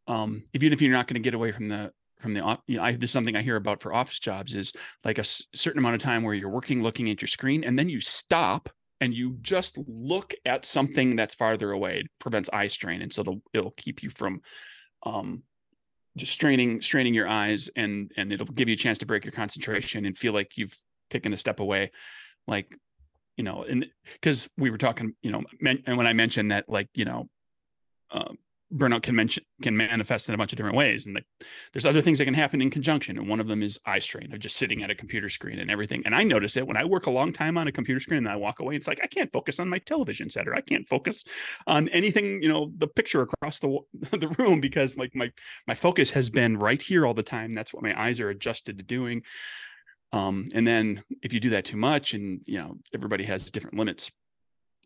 um, 0.06 0.42
even 0.54 0.72
if 0.72 0.80
you're 0.80 0.90
not 0.90 1.06
going 1.06 1.20
to 1.20 1.20
get 1.20 1.34
away 1.34 1.52
from 1.52 1.68
the 1.68 1.92
from 2.20 2.34
the 2.34 2.58
you 2.66 2.76
know, 2.78 2.82
I, 2.82 2.92
this 2.92 3.10
is 3.10 3.12
something 3.12 3.36
I 3.36 3.42
hear 3.42 3.56
about 3.56 3.82
for 3.82 3.92
office 3.94 4.18
jobs 4.18 4.54
is 4.54 4.72
like 5.04 5.18
a 5.18 5.22
s- 5.22 5.42
certain 5.54 5.78
amount 5.78 5.94
of 5.94 6.00
time 6.00 6.22
where 6.22 6.34
you're 6.34 6.50
working, 6.50 6.82
looking 6.82 7.08
at 7.10 7.22
your 7.22 7.28
screen, 7.28 7.64
and 7.64 7.78
then 7.78 7.88
you 7.88 8.00
stop 8.00 8.68
and 9.00 9.14
you 9.14 9.36
just 9.42 9.78
look 9.86 10.34
at 10.44 10.64
something 10.64 11.14
that's 11.14 11.34
farther 11.34 11.70
away. 11.70 12.00
It 12.00 12.06
prevents 12.18 12.50
eye 12.52 12.66
strain, 12.66 13.02
and 13.02 13.12
so 13.12 13.20
it'll, 13.20 13.42
it'll 13.54 13.70
keep 13.72 14.02
you 14.02 14.10
from 14.10 14.40
um, 15.04 15.42
just 16.16 16.32
straining 16.32 16.80
straining 16.80 17.14
your 17.14 17.28
eyes, 17.28 17.70
and 17.76 18.10
and 18.16 18.32
it'll 18.32 18.46
give 18.46 18.68
you 18.68 18.74
a 18.74 18.78
chance 18.78 18.98
to 18.98 19.06
break 19.06 19.24
your 19.24 19.32
concentration 19.32 20.04
and 20.06 20.18
feel 20.18 20.32
like 20.32 20.56
you've 20.56 20.76
taken 21.10 21.32
a 21.32 21.38
step 21.38 21.60
away, 21.60 21.92
like 22.46 22.76
you 23.36 23.44
know, 23.44 23.62
and 23.62 23.86
because 24.14 24.48
we 24.58 24.70
were 24.70 24.78
talking, 24.78 25.14
you 25.22 25.30
know, 25.30 25.42
men, 25.60 25.82
and 25.86 25.96
when 25.96 26.08
I 26.08 26.12
mentioned 26.12 26.50
that, 26.50 26.68
like 26.68 26.88
you 26.94 27.04
know. 27.04 27.28
Uh, 28.10 28.32
burnout 28.74 29.02
can 29.02 29.14
mention 29.14 29.44
can 29.62 29.76
manifest 29.76 30.28
in 30.28 30.34
a 30.34 30.38
bunch 30.38 30.52
of 30.52 30.56
different 30.56 30.76
ways. 30.76 31.06
And 31.06 31.18
there's 31.72 31.86
other 31.86 32.02
things 32.02 32.18
that 32.18 32.26
can 32.26 32.34
happen 32.34 32.60
in 32.60 32.70
conjunction. 32.70 33.18
And 33.18 33.28
one 33.28 33.40
of 33.40 33.48
them 33.48 33.62
is 33.62 33.80
eye 33.86 33.98
strain 33.98 34.32
of 34.32 34.40
just 34.40 34.56
sitting 34.56 34.82
at 34.82 34.90
a 34.90 34.94
computer 34.94 35.28
screen 35.28 35.58
and 35.58 35.70
everything. 35.70 36.02
And 36.04 36.14
i 36.14 36.22
notice 36.22 36.56
it 36.56 36.66
when 36.66 36.76
i 36.76 36.84
work 36.84 37.06
a 37.06 37.10
long 37.10 37.32
time 37.32 37.56
on 37.56 37.68
a 37.68 37.72
computer 37.72 38.00
screen 38.00 38.18
and 38.18 38.28
i 38.28 38.36
walk 38.36 38.60
away 38.60 38.76
it's 38.76 38.86
like 38.86 39.00
i 39.02 39.06
can't 39.06 39.32
focus 39.32 39.58
on 39.58 39.68
my 39.68 39.78
television 39.78 40.28
set 40.30 40.46
or 40.46 40.54
i 40.54 40.60
can't 40.60 40.86
focus 40.86 41.24
on 41.66 41.88
anything 41.88 42.42
you 42.42 42.48
know 42.48 42.70
the 42.76 42.86
picture 42.86 43.22
across 43.22 43.58
the 43.58 43.78
the 44.10 44.28
room 44.38 44.60
because 44.60 44.96
like 44.96 45.14
my 45.14 45.30
my 45.66 45.74
focus 45.74 46.10
has 46.10 46.30
been 46.30 46.56
right 46.56 46.80
here 46.80 47.06
all 47.06 47.14
the 47.14 47.22
time. 47.22 47.52
That's 47.52 47.72
what 47.72 47.82
my 47.82 47.98
eyes 48.00 48.20
are 48.20 48.30
adjusted 48.30 48.78
to 48.78 48.84
doing. 48.84 49.22
Um 50.12 50.46
and 50.54 50.66
then 50.66 51.02
if 51.22 51.32
you 51.32 51.40
do 51.40 51.50
that 51.50 51.64
too 51.64 51.76
much 51.76 52.14
and 52.14 52.40
you 52.46 52.58
know 52.58 52.76
everybody 52.94 53.24
has 53.24 53.50
different 53.50 53.78
limits 53.78 54.10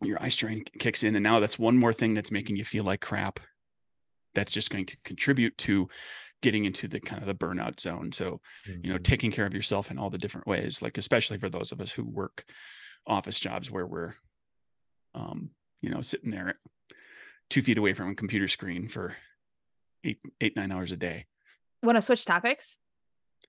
your 0.01 0.21
eye 0.21 0.29
strain 0.29 0.63
kicks 0.79 1.03
in. 1.03 1.15
And 1.15 1.23
now 1.23 1.39
that's 1.39 1.59
one 1.59 1.77
more 1.77 1.93
thing 1.93 2.13
that's 2.13 2.31
making 2.31 2.55
you 2.55 2.65
feel 2.65 2.83
like 2.83 2.99
crap 2.99 3.39
that's 4.35 4.51
just 4.51 4.69
going 4.69 4.85
to 4.85 4.97
contribute 5.03 5.57
to 5.57 5.87
getting 6.41 6.65
into 6.65 6.87
the 6.87 6.99
kind 6.99 7.21
of 7.21 7.27
the 7.27 7.35
burnout 7.35 7.79
zone 7.79 8.11
so 8.11 8.39
you 8.65 8.91
know 8.91 8.97
Mhm. 8.97 9.03
taking 9.03 9.31
care 9.31 9.45
of 9.45 9.53
yourself 9.53 9.89
in 9.91 9.97
all 9.97 10.09
the 10.09 10.17
different 10.17 10.47
ways 10.47 10.81
like 10.81 10.97
especially 10.97 11.37
for 11.37 11.49
those 11.49 11.71
of 11.71 11.79
us 11.79 11.91
who 11.91 12.03
work 12.03 12.43
office 13.07 13.39
jobs 13.39 13.71
where 13.71 13.87
we're 13.87 14.13
um 15.15 15.51
you 15.81 15.89
know 15.89 16.01
sitting 16.01 16.31
there 16.31 16.55
two 17.49 17.61
feet 17.61 17.77
away 17.77 17.93
from 17.93 18.09
a 18.09 18.15
computer 18.15 18.47
screen 18.47 18.87
for 18.89 19.15
eight 20.03 20.19
eight 20.41 20.55
nine 20.55 20.71
hours 20.71 20.91
a 20.91 20.97
day 20.97 21.25
Want 21.81 21.97
to 21.97 22.01
switch 22.01 22.23
topics? 22.23 22.77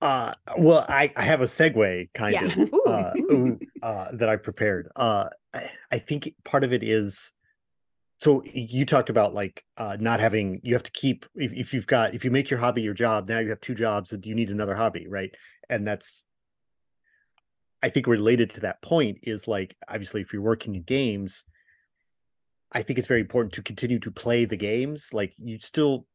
Uh, 0.01 0.33
well, 0.57 0.85
I, 0.89 1.13
I 1.15 1.23
have 1.23 1.39
a 1.39 1.45
segue 1.45 2.09
kind 2.13 2.33
Yeah. 2.33 2.53
of 2.65 2.73
uh, 2.85 3.13
ooh, 3.31 3.57
uh, 3.81 4.11
that 4.11 4.27
I 4.27 4.35
prepared. 4.35 4.89
Uh, 4.93 5.29
I, 5.53 5.71
I 5.89 5.99
think 5.99 6.33
part 6.43 6.65
of 6.65 6.73
it 6.73 6.83
is 6.83 7.31
so 8.25 8.41
you 8.43 8.87
talked 8.87 9.11
about 9.11 9.35
like 9.35 9.63
uh, 9.77 9.97
not 9.99 10.19
having 10.19 10.59
you 10.63 10.73
have 10.73 10.81
to 10.81 10.89
keep 10.89 11.27
if, 11.35 11.53
if 11.53 11.75
you've 11.75 11.85
got 11.85 12.15
if 12.15 12.25
you 12.25 12.31
make 12.31 12.49
your 12.49 12.59
hobby 12.59 12.81
your 12.81 12.95
job 12.95 13.29
now 13.29 13.37
you 13.37 13.49
have 13.49 13.61
two 13.61 13.75
jobs 13.75 14.13
and 14.13 14.25
you 14.25 14.33
need 14.33 14.49
another 14.49 14.73
hobby 14.73 15.07
right? 15.07 15.29
And 15.69 15.87
that's 15.87 16.25
I 17.83 17.89
think 17.89 18.07
related 18.07 18.55
to 18.55 18.61
that 18.61 18.81
point 18.81 19.19
is 19.21 19.47
like 19.47 19.77
obviously 19.87 20.21
if 20.21 20.33
you're 20.33 20.41
working 20.41 20.73
in 20.73 20.81
games 20.81 21.43
I 22.71 22.81
think 22.81 22.97
it's 22.97 23.07
very 23.07 23.21
important 23.21 23.53
to 23.53 23.61
continue 23.61 23.99
to 23.99 24.09
play 24.09 24.45
the 24.45 24.57
games. 24.57 25.13
Like 25.13 25.35
you 25.37 25.59
still 25.59 26.07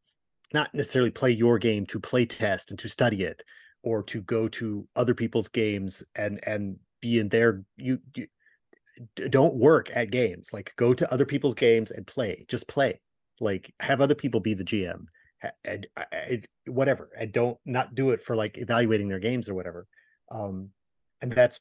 not 0.52 0.74
necessarily 0.74 1.12
play 1.12 1.30
your 1.30 1.60
game 1.60 1.86
to 1.86 2.00
play 2.00 2.26
test 2.26 2.70
and 2.70 2.78
to 2.80 2.88
study 2.88 3.22
it 3.22 3.44
or 3.84 4.02
to 4.02 4.20
go 4.22 4.48
to 4.48 4.84
other 4.96 5.14
people's 5.14 5.48
games 5.48 6.02
and 6.16 6.40
and 6.44 6.76
be 7.00 7.20
in 7.20 7.28
their 7.28 7.62
you, 7.76 8.00
you 8.16 8.26
don't 9.28 9.54
work 9.54 9.90
at 9.94 10.10
games 10.10 10.50
like 10.52 10.72
go 10.76 10.92
to 10.92 11.10
other 11.12 11.24
people's 11.24 11.54
games 11.54 11.90
and 11.90 12.06
play 12.06 12.44
just 12.48 12.68
play 12.68 13.00
like 13.40 13.72
have 13.80 14.00
other 14.00 14.14
people 14.14 14.40
be 14.40 14.54
the 14.54 14.64
gm 14.64 15.04
and, 15.64 15.86
and 16.12 16.46
whatever 16.66 17.10
and 17.18 17.32
don't 17.32 17.58
not 17.64 17.94
do 17.94 18.10
it 18.10 18.22
for 18.22 18.36
like 18.36 18.58
evaluating 18.58 19.08
their 19.08 19.18
games 19.18 19.48
or 19.48 19.54
whatever 19.54 19.86
um 20.30 20.68
and 21.22 21.32
that's 21.32 21.60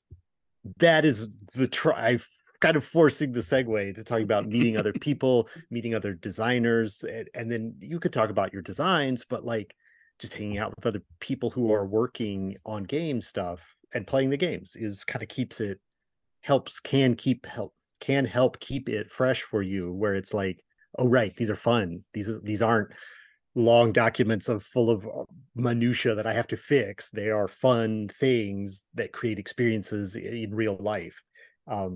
that 0.77 1.05
is 1.05 1.29
the 1.55 1.67
try 1.67 2.17
kind 2.59 2.75
of 2.75 2.83
forcing 2.83 3.31
the 3.31 3.39
segue 3.39 3.95
to 3.95 4.03
talking 4.03 4.23
about 4.23 4.47
meeting 4.47 4.75
other 4.75 4.93
people 5.01 5.47
meeting 5.69 5.95
other 5.95 6.13
designers 6.13 7.05
and, 7.05 7.29
and 7.33 7.49
then 7.49 7.73
you 7.79 7.99
could 7.99 8.13
talk 8.13 8.29
about 8.29 8.51
your 8.51 8.61
designs 8.61 9.25
but 9.29 9.45
like 9.45 9.73
just 10.19 10.33
hanging 10.33 10.59
out 10.59 10.73
with 10.75 10.85
other 10.85 11.01
people 11.21 11.49
who 11.49 11.71
are 11.71 11.85
working 11.85 12.57
on 12.65 12.83
game 12.83 13.21
stuff 13.21 13.75
and 13.93 14.05
playing 14.05 14.29
the 14.29 14.37
games 14.37 14.75
is 14.75 15.05
kind 15.05 15.23
of 15.23 15.29
keeps 15.29 15.61
it 15.61 15.79
helps 16.49 16.79
can 16.79 17.13
keep 17.15 17.45
help 17.45 17.71
can 17.99 18.25
help 18.25 18.59
keep 18.59 18.89
it 18.89 19.11
fresh 19.19 19.41
for 19.43 19.61
you 19.61 19.93
where 19.93 20.15
it's 20.15 20.33
like 20.33 20.57
oh 20.97 21.07
right 21.07 21.35
these 21.35 21.51
are 21.51 21.55
fun. 21.71 22.03
These 22.15 22.41
these 22.41 22.63
aren't 22.63 22.89
long 23.53 23.91
documents 23.91 24.49
of 24.49 24.63
full 24.63 24.89
of 24.89 25.05
uh, 25.05 25.25
minutia 25.55 26.15
that 26.15 26.25
i 26.25 26.33
have 26.39 26.47
to 26.53 26.57
fix. 26.57 27.11
They 27.11 27.29
are 27.29 27.47
fun 27.67 28.09
things 28.25 28.83
that 28.95 29.11
create 29.17 29.37
experiences 29.37 30.15
in 30.15 30.55
real 30.61 30.77
life. 30.93 31.17
Um 31.67 31.93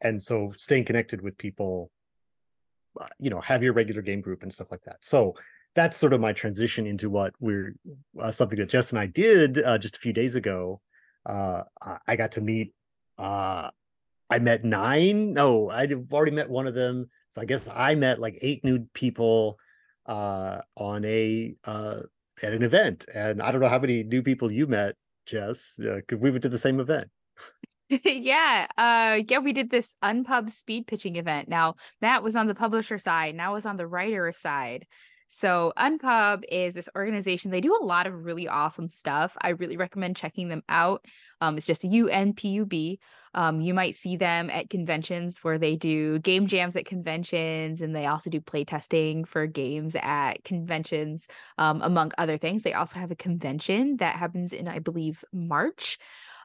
and 0.00 0.16
so 0.28 0.36
staying 0.56 0.86
connected 0.86 1.20
with 1.20 1.36
people 1.46 1.90
uh, 2.98 3.12
you 3.24 3.28
know 3.32 3.42
have 3.50 3.62
your 3.62 3.74
regular 3.80 4.02
game 4.08 4.22
group 4.26 4.40
and 4.44 4.52
stuff 4.56 4.70
like 4.70 4.84
that. 4.88 4.98
So 5.12 5.34
that's 5.74 5.98
sort 5.98 6.14
of 6.14 6.22
my 6.22 6.32
transition 6.32 6.86
into 6.86 7.10
what 7.10 7.32
we're 7.46 7.74
uh, 8.18 8.32
something 8.38 8.58
that 8.60 8.70
jess 8.74 8.92
and 8.92 8.98
i 8.98 9.08
did 9.24 9.50
uh, 9.68 9.76
just 9.84 9.96
a 9.98 10.04
few 10.04 10.14
days 10.22 10.36
ago. 10.42 10.80
Uh 11.34 11.60
I- 11.88 12.02
i 12.10 12.16
got 12.22 12.32
to 12.36 12.40
meet 12.52 12.68
uh 13.18 13.70
i 14.30 14.38
met 14.38 14.64
nine 14.64 15.32
no 15.32 15.70
I've 15.70 16.12
already 16.12 16.32
met 16.32 16.50
one 16.50 16.66
of 16.66 16.74
them 16.74 17.08
so 17.30 17.40
i 17.40 17.44
guess 17.44 17.68
i 17.72 17.94
met 17.94 18.20
like 18.20 18.38
eight 18.42 18.64
new 18.64 18.86
people 18.94 19.58
uh 20.06 20.60
on 20.76 21.04
a 21.04 21.54
uh 21.64 22.00
at 22.42 22.52
an 22.52 22.62
event 22.62 23.06
and 23.14 23.40
i 23.42 23.50
don't 23.50 23.60
know 23.60 23.68
how 23.68 23.78
many 23.78 24.02
new 24.02 24.22
people 24.22 24.52
you 24.52 24.66
met 24.66 24.96
jess 25.26 25.78
uh, 25.80 26.00
'cause 26.06 26.18
we 26.20 26.30
went 26.30 26.42
to 26.42 26.48
the 26.48 26.58
same 26.58 26.80
event 26.80 27.08
yeah. 27.88 28.66
Uh 28.76 29.22
yeah, 29.28 29.38
we 29.38 29.52
did 29.52 29.70
this 29.70 29.94
unpub 30.02 30.50
speed 30.50 30.86
pitching 30.86 31.16
event. 31.16 31.48
Now, 31.48 31.76
that 32.00 32.22
was 32.22 32.34
on 32.34 32.46
the 32.48 32.54
publisher 32.54 32.98
side, 32.98 33.34
now 33.34 33.54
was 33.54 33.66
on 33.66 33.76
the 33.76 33.86
writer 33.86 34.32
side. 34.32 34.86
So, 35.28 35.72
Unpub 35.76 36.44
is 36.48 36.74
this 36.74 36.88
organization. 36.96 37.50
They 37.50 37.60
do 37.60 37.76
a 37.80 37.84
lot 37.84 38.06
of 38.06 38.24
really 38.24 38.48
awesome 38.48 38.88
stuff. 38.88 39.36
I 39.40 39.50
really 39.50 39.76
recommend 39.76 40.16
checking 40.16 40.48
them 40.48 40.62
out. 40.68 41.04
Um, 41.40 41.56
it's 41.56 41.66
just 41.66 41.84
U 41.84 42.08
N 42.08 42.32
P 42.32 42.48
U 42.50 42.64
B. 42.64 43.00
Um, 43.34 43.60
you 43.60 43.74
might 43.74 43.96
see 43.96 44.16
them 44.16 44.48
at 44.48 44.70
conventions 44.70 45.44
where 45.44 45.58
they 45.58 45.76
do 45.76 46.18
game 46.20 46.46
jams 46.46 46.76
at 46.76 46.86
conventions, 46.86 47.82
and 47.82 47.94
they 47.94 48.06
also 48.06 48.30
do 48.30 48.40
play 48.40 48.64
testing 48.64 49.24
for 49.24 49.46
games 49.46 49.94
at 50.00 50.42
conventions, 50.42 51.28
um, 51.58 51.82
among 51.82 52.12
other 52.16 52.38
things. 52.38 52.62
They 52.62 52.72
also 52.72 52.98
have 52.98 53.10
a 53.10 53.16
convention 53.16 53.98
that 53.98 54.16
happens 54.16 54.52
in, 54.52 54.68
I 54.68 54.78
believe, 54.78 55.22
March. 55.32 55.98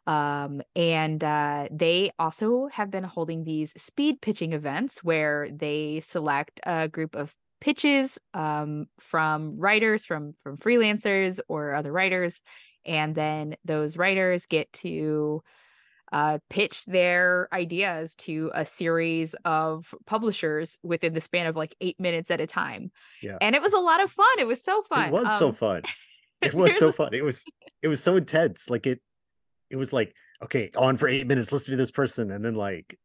Um, 0.07 0.63
and 0.75 1.23
uh, 1.23 1.67
they 1.71 2.11
also 2.17 2.67
have 2.73 2.89
been 2.89 3.03
holding 3.03 3.43
these 3.43 3.71
speed 3.82 4.19
pitching 4.19 4.53
events 4.53 5.03
where 5.03 5.49
they 5.51 5.99
select 5.99 6.59
a 6.65 6.89
group 6.89 7.15
of 7.15 7.34
pitches 7.62 8.20
um, 8.34 8.88
from 8.99 9.57
writers, 9.57 10.03
from 10.03 10.34
from 10.43 10.57
freelancers 10.57 11.39
or 11.47 11.74
other 11.74 11.91
writers, 11.91 12.41
and 12.86 13.16
then 13.16 13.55
those 13.64 13.95
writers 13.95 14.47
get 14.47 14.72
to 14.74 15.41
uh, 16.12 16.39
pitch 16.49 16.84
their 16.86 17.47
ideas 17.53 18.16
to 18.16 18.51
a 18.53 18.66
series 18.66 19.34
of 19.45 19.93
publishers 20.05 20.78
within 20.84 21.14
the 21.14 21.22
span 21.22 21.45
of 21.47 21.55
like 21.55 21.74
eight 21.80 21.97
minutes 21.99 22.30
at 22.30 22.41
a 22.41 22.47
time. 22.47 22.91
Yeah. 23.22 23.38
And 23.39 23.55
it 23.55 23.62
was 23.62 23.72
a 23.72 23.80
lot 23.80 24.03
of 24.03 24.12
fun. 24.12 24.38
It 24.38 24.45
was 24.47 24.62
so 24.62 24.82
fun. 24.82 25.07
It 25.07 25.12
was 25.14 25.39
so 25.39 25.49
Um, 25.49 25.55
fun. 25.55 25.82
It 26.41 26.55
was 26.55 26.76
so 26.80 26.91
fun. 26.91 27.14
It 27.14 27.24
was 27.24 27.45
it 27.84 27.88
was 27.88 28.01
so 28.01 28.16
intense. 28.16 28.68
Like 28.68 28.88
it 28.88 28.99
it 29.70 29.76
was 29.76 29.93
like, 29.93 30.12
okay, 30.43 30.72
on 30.76 30.97
for 30.97 31.07
eight 31.07 31.28
minutes, 31.28 31.51
listen 31.51 31.72
to 31.74 31.78
this 31.78 31.91
person, 31.91 32.32
and 32.32 32.43
then 32.43 32.55
like, 32.55 32.97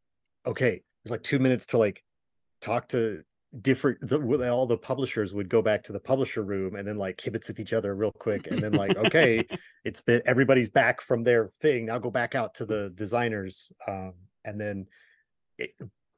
okay, 0.47 0.81
there's 1.03 1.11
like 1.11 1.21
two 1.21 1.37
minutes 1.37 1.67
to 1.67 1.77
like 1.77 2.03
talk 2.61 2.87
to 2.89 3.21
different 3.61 3.97
the- 4.01 4.51
all 4.51 4.67
the 4.67 4.77
publishers 4.77 5.33
would 5.33 5.49
go 5.49 5.61
back 5.61 5.81
to 5.83 5.93
the 5.93 5.99
publisher 5.99 6.43
room 6.43 6.75
and 6.75 6.87
then 6.87 6.97
like 6.97 7.17
kibitz 7.17 7.47
with 7.47 7.59
each 7.59 7.73
other 7.73 7.95
real 7.95 8.11
quick 8.11 8.47
and 8.47 8.61
then 8.61 8.73
like 8.73 8.95
okay 8.97 9.45
it's 9.85 10.01
been 10.01 10.21
everybody's 10.25 10.69
back 10.69 10.99
from 11.01 11.23
their 11.23 11.49
thing 11.61 11.85
now 11.85 11.97
go 11.97 12.11
back 12.11 12.35
out 12.35 12.53
to 12.53 12.65
the 12.65 12.91
designers. 12.95 13.71
Um 13.87 14.13
and 14.43 14.59
then 14.59 14.85
it, 15.57 15.71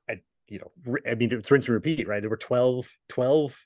I, 0.09 0.19
you 0.47 0.59
know 0.59 0.97
i 1.09 1.15
mean 1.15 1.31
it's 1.31 1.49
rinse 1.51 1.67
and 1.67 1.75
repeat 1.75 2.07
right? 2.07 2.19
There 2.19 2.29
were 2.29 2.37
12 2.37 2.89
12 3.09 3.65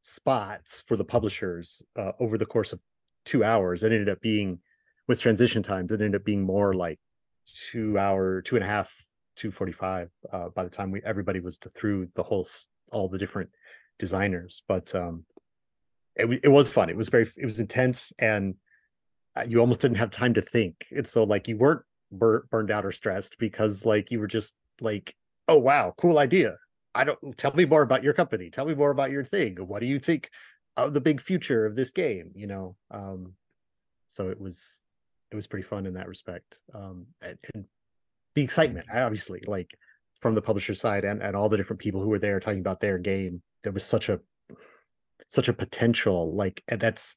spots 0.00 0.80
for 0.86 0.96
the 0.96 1.04
publishers 1.04 1.82
uh, 1.96 2.12
over 2.20 2.38
the 2.38 2.46
course 2.46 2.72
of 2.72 2.80
two 3.24 3.42
hours. 3.42 3.82
It 3.82 3.90
ended 3.90 4.08
up 4.08 4.20
being 4.20 4.60
with 5.08 5.20
transition 5.20 5.62
times 5.62 5.92
it 5.92 6.00
ended 6.00 6.20
up 6.20 6.24
being 6.24 6.42
more 6.42 6.74
like 6.74 6.98
two 7.72 7.98
hour 7.98 8.42
two 8.42 8.56
and 8.56 8.64
a 8.64 8.68
half 8.68 8.92
245 9.36 10.10
uh, 10.32 10.48
by 10.50 10.64
the 10.64 10.70
time 10.70 10.90
we 10.90 11.00
everybody 11.04 11.40
was 11.40 11.58
through 11.58 12.08
the 12.14 12.22
whole 12.22 12.46
all 12.92 13.08
the 13.08 13.18
different 13.18 13.50
designers 13.98 14.62
but 14.68 14.94
um 14.94 15.24
it, 16.16 16.40
it 16.42 16.48
was 16.48 16.72
fun. 16.72 16.88
It 16.88 16.96
was 16.96 17.08
very 17.08 17.30
it 17.36 17.44
was 17.44 17.60
intense 17.60 18.12
and 18.18 18.54
uh, 19.36 19.44
you 19.46 19.60
almost 19.60 19.80
didn't 19.80 19.98
have 19.98 20.10
time 20.10 20.34
to 20.34 20.40
think. 20.40 20.86
It's 20.90 21.10
so 21.10 21.24
like 21.24 21.46
you 21.46 21.58
weren't 21.58 21.82
bur- 22.10 22.46
burned 22.50 22.70
out 22.70 22.86
or 22.86 22.92
stressed 22.92 23.38
because 23.38 23.84
like 23.84 24.10
you 24.10 24.18
were 24.18 24.26
just 24.26 24.56
like 24.80 25.14
oh 25.48 25.58
wow 25.58 25.94
cool 25.96 26.18
idea. 26.18 26.56
I 26.94 27.04
don't 27.04 27.36
tell 27.36 27.52
me 27.52 27.66
more 27.66 27.82
about 27.82 28.02
your 28.02 28.14
company. 28.14 28.48
Tell 28.48 28.64
me 28.64 28.74
more 28.74 28.90
about 28.90 29.10
your 29.10 29.24
thing. 29.24 29.56
What 29.56 29.82
do 29.82 29.88
you 29.88 29.98
think 29.98 30.30
of 30.78 30.94
the 30.94 31.00
big 31.00 31.20
future 31.20 31.66
of 31.66 31.76
this 31.76 31.90
game, 31.90 32.30
you 32.34 32.46
know. 32.46 32.76
Um, 32.90 33.34
so 34.08 34.30
it 34.30 34.40
was 34.40 34.80
it 35.30 35.36
was 35.36 35.46
pretty 35.46 35.66
fun 35.66 35.86
in 35.86 35.94
that 35.94 36.08
respect. 36.08 36.58
Um, 36.72 37.06
and, 37.20 37.36
and 37.54 37.64
the 38.34 38.42
excitement, 38.42 38.86
obviously, 38.92 39.42
like 39.46 39.76
from 40.18 40.34
the 40.34 40.42
publisher 40.42 40.74
side 40.74 41.04
and, 41.04 41.22
and 41.22 41.36
all 41.36 41.48
the 41.48 41.56
different 41.56 41.80
people 41.80 42.00
who 42.00 42.08
were 42.08 42.18
there 42.18 42.40
talking 42.40 42.60
about 42.60 42.80
their 42.80 42.98
game, 42.98 43.42
there 43.62 43.72
was 43.72 43.84
such 43.84 44.08
a 44.08 44.20
such 45.28 45.48
a 45.48 45.52
potential 45.52 46.34
like 46.34 46.62
that's 46.68 47.16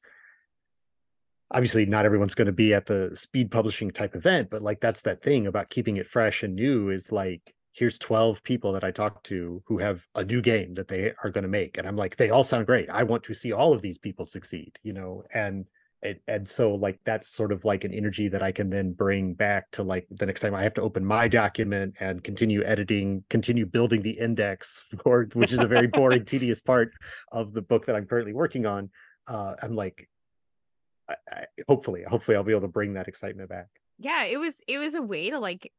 obviously 1.52 1.86
not 1.86 2.04
everyone's 2.04 2.34
going 2.34 2.46
to 2.46 2.52
be 2.52 2.74
at 2.74 2.86
the 2.86 3.16
speed 3.16 3.50
publishing 3.50 3.90
type 3.90 4.14
event 4.16 4.50
but 4.50 4.62
like 4.62 4.80
that's 4.80 5.02
that 5.02 5.22
thing 5.22 5.46
about 5.46 5.70
keeping 5.70 5.96
it 5.96 6.06
fresh 6.06 6.42
and 6.42 6.54
new 6.54 6.90
is 6.90 7.12
like 7.12 7.54
here's 7.72 7.98
12 7.98 8.42
people 8.42 8.72
that 8.72 8.84
i 8.84 8.90
talked 8.90 9.24
to 9.24 9.62
who 9.66 9.78
have 9.78 10.04
a 10.16 10.24
new 10.24 10.40
game 10.40 10.74
that 10.74 10.88
they 10.88 11.12
are 11.22 11.30
going 11.30 11.42
to 11.42 11.48
make 11.48 11.78
and 11.78 11.86
i'm 11.86 11.96
like 11.96 12.16
they 12.16 12.30
all 12.30 12.44
sound 12.44 12.66
great. 12.66 12.90
I 12.90 13.04
want 13.04 13.22
to 13.24 13.34
see 13.34 13.52
all 13.52 13.72
of 13.72 13.82
these 13.82 13.98
people 13.98 14.24
succeed 14.24 14.76
you 14.82 14.92
know 14.92 15.22
and 15.32 15.66
it, 16.02 16.22
and 16.26 16.48
so 16.48 16.74
like 16.74 16.98
that's 17.04 17.28
sort 17.28 17.52
of 17.52 17.64
like 17.64 17.84
an 17.84 17.92
energy 17.92 18.28
that 18.28 18.42
i 18.42 18.50
can 18.50 18.70
then 18.70 18.92
bring 18.92 19.34
back 19.34 19.70
to 19.70 19.82
like 19.82 20.06
the 20.10 20.26
next 20.26 20.40
time 20.40 20.54
i 20.54 20.62
have 20.62 20.74
to 20.74 20.82
open 20.82 21.04
my 21.04 21.28
document 21.28 21.94
and 22.00 22.24
continue 22.24 22.64
editing 22.64 23.22
continue 23.28 23.66
building 23.66 24.00
the 24.02 24.10
index 24.10 24.86
for 25.02 25.28
which 25.34 25.52
is 25.52 25.60
a 25.60 25.66
very 25.66 25.86
boring 25.92 26.24
tedious 26.24 26.60
part 26.60 26.92
of 27.32 27.52
the 27.52 27.62
book 27.62 27.86
that 27.86 27.96
i'm 27.96 28.06
currently 28.06 28.32
working 28.32 28.66
on 28.66 28.88
uh 29.26 29.54
i'm 29.62 29.74
like 29.74 30.08
I, 31.08 31.16
I, 31.30 31.44
hopefully 31.68 32.02
hopefully 32.06 32.36
i'll 32.36 32.44
be 32.44 32.52
able 32.52 32.62
to 32.62 32.68
bring 32.68 32.94
that 32.94 33.08
excitement 33.08 33.48
back. 33.48 33.68
Yeah 33.98 34.24
it 34.24 34.38
was 34.38 34.62
it 34.66 34.78
was 34.78 34.94
a 34.94 35.02
way 35.02 35.30
to 35.30 35.38
like 35.38 35.70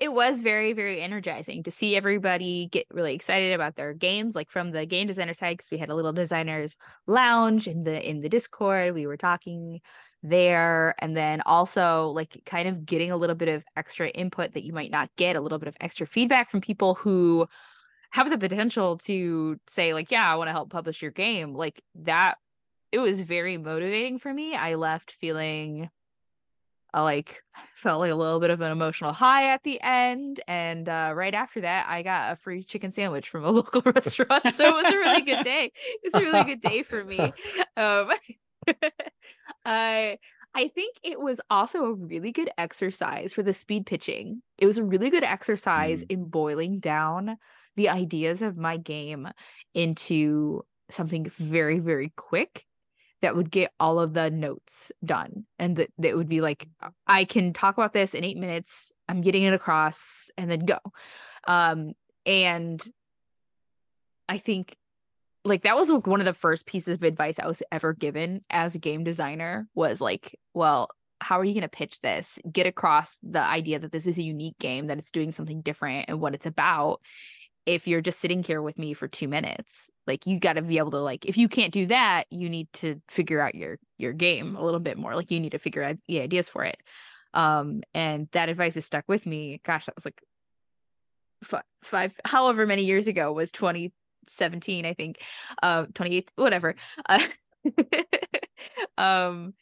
it 0.00 0.12
was 0.12 0.40
very 0.40 0.72
very 0.72 1.00
energizing 1.00 1.62
to 1.62 1.70
see 1.70 1.96
everybody 1.96 2.68
get 2.70 2.86
really 2.90 3.14
excited 3.14 3.52
about 3.52 3.76
their 3.76 3.92
games 3.92 4.34
like 4.34 4.50
from 4.50 4.70
the 4.70 4.86
game 4.86 5.06
designer 5.06 5.34
side 5.34 5.56
because 5.56 5.70
we 5.70 5.78
had 5.78 5.88
a 5.88 5.94
little 5.94 6.12
designers 6.12 6.76
lounge 7.06 7.68
in 7.68 7.84
the 7.84 8.08
in 8.08 8.20
the 8.20 8.28
discord 8.28 8.94
we 8.94 9.06
were 9.06 9.16
talking 9.16 9.80
there 10.22 10.94
and 10.98 11.16
then 11.16 11.40
also 11.46 12.08
like 12.08 12.42
kind 12.44 12.68
of 12.68 12.84
getting 12.84 13.12
a 13.12 13.16
little 13.16 13.36
bit 13.36 13.48
of 13.48 13.64
extra 13.76 14.08
input 14.08 14.52
that 14.54 14.64
you 14.64 14.72
might 14.72 14.90
not 14.90 15.14
get 15.16 15.36
a 15.36 15.40
little 15.40 15.58
bit 15.58 15.68
of 15.68 15.76
extra 15.80 16.06
feedback 16.06 16.50
from 16.50 16.60
people 16.60 16.94
who 16.94 17.46
have 18.10 18.28
the 18.30 18.38
potential 18.38 18.98
to 18.98 19.60
say 19.68 19.94
like 19.94 20.10
yeah 20.10 20.30
i 20.30 20.34
want 20.34 20.48
to 20.48 20.52
help 20.52 20.70
publish 20.70 21.02
your 21.02 21.10
game. 21.10 21.54
Like 21.54 21.82
that 21.96 22.38
it 22.90 22.98
was 22.98 23.20
very 23.20 23.58
motivating 23.58 24.18
for 24.18 24.32
me. 24.32 24.54
I 24.54 24.74
left 24.74 25.12
feeling 25.12 25.90
I 26.92 27.02
like 27.02 27.42
felt 27.74 28.00
like 28.00 28.10
a 28.10 28.14
little 28.14 28.40
bit 28.40 28.50
of 28.50 28.60
an 28.60 28.72
emotional 28.72 29.12
high 29.12 29.52
at 29.52 29.62
the 29.62 29.80
end. 29.80 30.40
And 30.48 30.88
uh, 30.88 31.12
right 31.14 31.34
after 31.34 31.60
that, 31.60 31.86
I 31.88 32.02
got 32.02 32.32
a 32.32 32.36
free 32.36 32.64
chicken 32.64 32.92
sandwich 32.92 33.28
from 33.28 33.44
a 33.44 33.50
local 33.50 33.82
restaurant. 33.82 34.54
So 34.54 34.64
it 34.64 34.82
was 34.82 34.92
a 34.92 34.96
really 34.96 35.22
good 35.22 35.44
day. 35.44 35.72
It 36.02 36.12
was 36.12 36.22
a 36.22 36.24
really 36.24 36.44
good 36.44 36.60
day 36.60 36.82
for 36.82 37.04
me. 37.04 37.18
Um, 37.76 38.10
I 39.64 40.18
I 40.54 40.68
think 40.68 40.96
it 41.04 41.20
was 41.20 41.40
also 41.48 41.84
a 41.84 41.94
really 41.94 42.32
good 42.32 42.50
exercise 42.58 43.32
for 43.32 43.44
the 43.44 43.52
speed 43.52 43.86
pitching. 43.86 44.42
It 44.58 44.66
was 44.66 44.78
a 44.78 44.84
really 44.84 45.10
good 45.10 45.22
exercise 45.22 46.02
mm. 46.02 46.10
in 46.10 46.24
boiling 46.24 46.80
down 46.80 47.38
the 47.76 47.90
ideas 47.90 48.42
of 48.42 48.56
my 48.56 48.76
game 48.76 49.28
into 49.74 50.64
something 50.90 51.26
very, 51.26 51.78
very 51.78 52.12
quick 52.16 52.66
that 53.22 53.34
would 53.34 53.50
get 53.50 53.72
all 53.80 53.98
of 53.98 54.14
the 54.14 54.30
notes 54.30 54.92
done 55.04 55.44
and 55.58 55.76
that, 55.76 55.90
that 55.98 56.16
would 56.16 56.28
be 56.28 56.40
like 56.40 56.68
i 57.06 57.24
can 57.24 57.52
talk 57.52 57.76
about 57.76 57.92
this 57.92 58.14
in 58.14 58.24
eight 58.24 58.36
minutes. 58.36 58.92
I'm 59.08 59.20
getting 59.22 59.42
it 59.42 59.54
across 59.54 60.30
and 60.36 60.50
then 60.50 60.64
go. 60.64 60.78
Um 61.46 61.92
and 62.26 62.82
i 64.28 64.38
think 64.38 64.76
like 65.44 65.62
that 65.62 65.76
was 65.76 65.90
one 65.90 66.20
of 66.20 66.26
the 66.26 66.34
first 66.34 66.66
pieces 66.66 66.94
of 66.94 67.02
advice 67.02 67.38
i 67.38 67.46
was 67.46 67.62
ever 67.72 67.94
given 67.94 68.42
as 68.50 68.74
a 68.74 68.78
game 68.78 69.02
designer 69.02 69.66
was 69.74 70.00
like 70.00 70.38
well 70.52 70.90
how 71.20 71.40
are 71.40 71.44
you 71.44 71.54
going 71.54 71.62
to 71.62 71.68
pitch 71.68 72.00
this? 72.00 72.38
Get 72.50 72.66
across 72.66 73.18
the 73.22 73.40
idea 73.40 73.78
that 73.78 73.92
this 73.92 74.06
is 74.06 74.18
a 74.18 74.22
unique 74.22 74.58
game 74.58 74.86
that 74.86 74.98
it's 74.98 75.10
doing 75.10 75.32
something 75.32 75.62
different 75.62 76.06
and 76.08 76.20
what 76.20 76.34
it's 76.34 76.46
about 76.46 77.00
if 77.68 77.86
you're 77.86 78.00
just 78.00 78.18
sitting 78.18 78.42
here 78.42 78.62
with 78.62 78.78
me 78.78 78.94
for 78.94 79.06
two 79.06 79.28
minutes 79.28 79.90
like 80.06 80.26
you 80.26 80.40
got 80.40 80.54
to 80.54 80.62
be 80.62 80.78
able 80.78 80.90
to 80.90 80.96
like 80.98 81.26
if 81.26 81.36
you 81.36 81.50
can't 81.50 81.70
do 81.70 81.84
that 81.84 82.24
you 82.30 82.48
need 82.48 82.72
to 82.72 82.98
figure 83.10 83.42
out 83.42 83.54
your 83.54 83.78
your 83.98 84.14
game 84.14 84.56
a 84.56 84.64
little 84.64 84.80
bit 84.80 84.96
more 84.96 85.14
like 85.14 85.30
you 85.30 85.38
need 85.38 85.52
to 85.52 85.58
figure 85.58 85.82
out 85.82 85.96
the 86.08 86.22
ideas 86.22 86.48
for 86.48 86.64
it. 86.64 86.78
Um 87.34 87.82
and 87.92 88.26
that 88.32 88.48
advice 88.48 88.76
has 88.76 88.86
stuck 88.86 89.04
with 89.06 89.26
me. 89.26 89.60
Gosh 89.64 89.84
that 89.84 89.94
was 89.94 90.06
like 90.06 90.18
five, 91.44 91.62
five 91.82 92.18
however 92.24 92.66
many 92.66 92.84
years 92.84 93.06
ago 93.06 93.32
was 93.34 93.52
2017 93.52 94.86
i 94.86 94.94
think 94.94 95.22
uh 95.62 95.84
28 95.92 96.32
whatever. 96.36 96.74
Uh, 97.06 97.20
um 98.98 99.52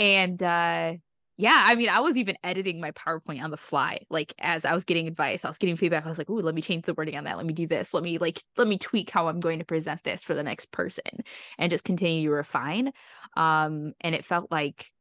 and 0.00 0.42
uh 0.42 0.94
yeah, 1.42 1.64
I 1.66 1.74
mean, 1.74 1.88
I 1.88 1.98
was 1.98 2.16
even 2.16 2.38
editing 2.44 2.80
my 2.80 2.92
PowerPoint 2.92 3.42
on 3.42 3.50
the 3.50 3.56
fly. 3.56 3.98
Like 4.10 4.32
as 4.38 4.64
I 4.64 4.74
was 4.74 4.84
getting 4.84 5.08
advice, 5.08 5.44
I 5.44 5.48
was 5.48 5.58
getting 5.58 5.76
feedback. 5.76 6.06
I 6.06 6.08
was 6.08 6.16
like, 6.16 6.30
"Ooh, 6.30 6.40
let 6.40 6.54
me 6.54 6.62
change 6.62 6.84
the 6.84 6.94
wording 6.94 7.16
on 7.16 7.24
that. 7.24 7.36
Let 7.36 7.46
me 7.46 7.52
do 7.52 7.66
this. 7.66 7.92
Let 7.92 8.04
me 8.04 8.18
like 8.18 8.40
let 8.56 8.68
me 8.68 8.78
tweak 8.78 9.10
how 9.10 9.26
I'm 9.26 9.40
going 9.40 9.58
to 9.58 9.64
present 9.64 10.04
this 10.04 10.22
for 10.22 10.34
the 10.34 10.42
next 10.44 10.70
person 10.70 11.24
and 11.58 11.68
just 11.68 11.82
continue 11.82 12.28
to 12.28 12.34
refine." 12.34 12.92
Um 13.36 13.92
and 14.02 14.14
it 14.14 14.24
felt 14.24 14.52
like 14.52 14.92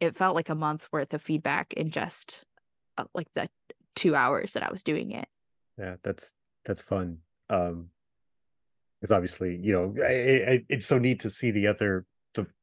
it 0.00 0.16
felt 0.16 0.34
like 0.34 0.48
a 0.48 0.56
month's 0.56 0.90
worth 0.90 1.14
of 1.14 1.22
feedback 1.22 1.74
in 1.74 1.92
just 1.92 2.44
uh, 2.98 3.04
like 3.14 3.28
the 3.34 3.48
2 3.94 4.16
hours 4.16 4.54
that 4.54 4.64
I 4.64 4.72
was 4.72 4.82
doing 4.82 5.12
it. 5.12 5.28
Yeah, 5.78 5.94
that's 6.02 6.34
that's 6.64 6.82
fun. 6.82 7.18
Um 7.50 7.90
it's 9.00 9.12
obviously, 9.12 9.60
you 9.62 9.72
know, 9.72 9.94
I, 10.02 10.52
I, 10.52 10.64
it's 10.68 10.86
so 10.86 10.98
neat 10.98 11.20
to 11.20 11.30
see 11.30 11.52
the 11.52 11.68
other 11.68 12.04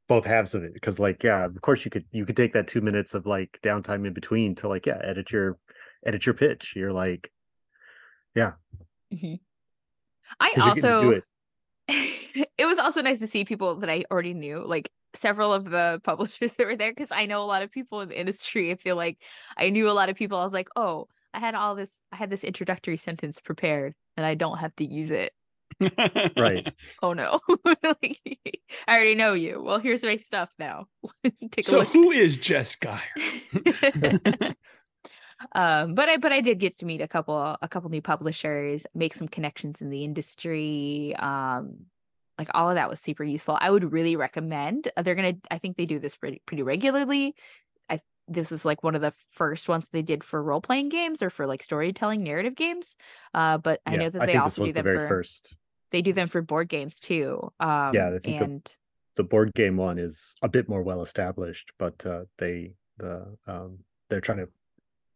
both 0.10 0.26
halves 0.26 0.56
of 0.56 0.64
it 0.64 0.74
because 0.74 1.00
like 1.00 1.24
yeah 1.24 1.46
of 1.46 1.62
course 1.62 1.86
you 1.86 1.92
could 1.92 2.04
you 2.12 2.26
could 2.26 2.36
take 2.36 2.52
that 2.52 2.68
two 2.68 2.82
minutes 2.82 3.14
of 3.14 3.28
like 3.28 3.60
downtime 3.62 4.06
in 4.08 4.12
between 4.12 4.56
to 4.56 4.68
like 4.68 4.88
yeah 4.88 5.00
edit 5.04 5.32
your 5.32 5.58
edit 6.06 6.26
your 6.26 6.34
pitch. 6.34 6.74
You're 6.76 6.92
like 6.92 7.32
yeah. 8.36 8.54
Mm-hmm. 9.14 9.36
i 10.40 10.54
also 10.62 11.10
it. 11.10 11.24
it 12.58 12.66
was 12.66 12.78
also 12.78 13.02
nice 13.02 13.20
to 13.20 13.28
see 13.28 13.44
people 13.44 13.78
that 13.78 13.90
i 13.90 14.04
already 14.12 14.36
knew 14.36 14.60
like 14.60 14.92
several 15.16 15.52
of 15.52 15.66
the 15.66 16.00
publishers 16.04 16.56
that 16.56 16.68
were 16.68 16.76
there 16.76 16.92
because 16.92 17.12
i 17.12 17.26
know 17.26 17.42
a 17.42 17.46
lot 17.46 17.64
of 17.64 17.72
people 17.72 18.02
in 18.02 18.10
the 18.10 18.20
industry. 18.20 18.72
I 18.72 18.76
feel 18.76 18.96
like 18.96 19.18
i 19.58 19.70
knew 19.70 19.90
a 19.90 19.94
lot 19.94 20.10
of 20.10 20.16
people. 20.16 20.38
I 20.38 20.44
was 20.44 20.54
like 20.54 20.70
oh 20.76 21.08
i 21.34 21.40
had 21.40 21.56
all 21.56 21.76
this 21.76 22.02
i 22.12 22.16
had 22.16 22.30
this 22.30 22.44
introductory 22.44 22.98
sentence 22.98 23.40
prepared 23.40 23.94
and 24.18 24.26
i 24.26 24.36
don't 24.36 24.58
have 24.58 24.76
to 24.78 24.86
use 24.86 25.12
it 25.12 25.34
right. 26.38 26.74
Oh 27.02 27.14
no. 27.14 27.40
like, 27.84 28.20
I 28.88 28.96
already 28.96 29.16
know 29.16 29.34
you. 29.34 29.62
Well, 29.62 29.80
here's 29.80 30.04
my 30.04 30.18
stuff 30.18 30.50
now. 30.60 30.88
so 31.62 31.84
who 31.84 32.12
is 32.12 32.38
Jess 32.38 32.76
Geyer? 32.76 33.00
um, 35.54 35.96
but 35.96 36.10
I 36.10 36.18
but 36.18 36.32
I 36.32 36.42
did 36.42 36.60
get 36.60 36.80
to 36.80 36.86
meet 36.86 37.02
a 37.02 37.08
couple 37.08 37.58
a 37.62 37.68
couple 37.70 37.90
new 37.90 38.02
publishers, 38.02 38.86
make 38.94 39.14
some 39.14 39.28
connections 39.28 39.82
in 39.82 39.90
the 39.90 40.04
industry. 40.04 41.16
Um, 41.18 41.86
like 42.38 42.50
all 42.54 42.70
of 42.70 42.76
that 42.76 42.90
was 42.90 43.00
super 43.00 43.24
useful. 43.24 43.58
I 43.60 43.70
would 43.70 43.92
really 43.92 44.16
recommend. 44.16 44.90
Uh, 44.96 45.02
they're 45.02 45.16
gonna. 45.16 45.36
I 45.52 45.58
think 45.58 45.78
they 45.78 45.86
do 45.86 46.00
this 46.00 46.16
pretty 46.16 46.42
pretty 46.46 46.64
regularly. 46.64 47.36
I 47.90 48.02
this 48.28 48.52
is 48.52 48.66
like 48.66 48.84
one 48.84 48.96
of 48.96 49.02
the 49.02 49.14
first 49.32 49.70
ones 49.70 49.88
they 49.90 50.02
did 50.02 50.24
for 50.24 50.42
role 50.42 50.62
playing 50.62 50.90
games 50.90 51.22
or 51.22 51.30
for 51.30 51.46
like 51.48 51.64
storytelling 51.64 52.24
narrative 52.24 52.56
games. 52.56 52.96
Uh, 53.34 53.58
but 53.58 53.82
I 53.86 53.96
know 53.96 54.10
that 54.10 54.26
they 54.26 54.36
also 54.36 54.66
do 54.66 54.74
them 54.74 54.86
the 54.86 54.92
for 54.94 55.08
first 55.08 55.56
they 55.92 56.02
do 56.02 56.14
them 56.14 56.28
for 56.28 56.42
board 56.42 56.70
games 56.70 57.00
too. 57.00 57.52
Um, 57.60 57.92
yeah, 57.94 58.12
I 58.14 58.20
think 58.20 58.42
and... 58.42 58.64
the, 58.64 58.72
the 59.18 59.24
board 59.24 59.54
game 59.54 59.78
one 59.78 59.98
is 59.98 60.36
a 60.42 60.50
bit 60.50 60.70
more 60.70 60.84
well 60.84 61.02
established, 61.02 61.72
but 61.78 62.06
uh, 62.06 62.26
they 62.38 62.74
the 62.98 63.38
um, 63.48 63.80
they're 64.10 64.22
trying 64.22 64.40
to 64.40 64.50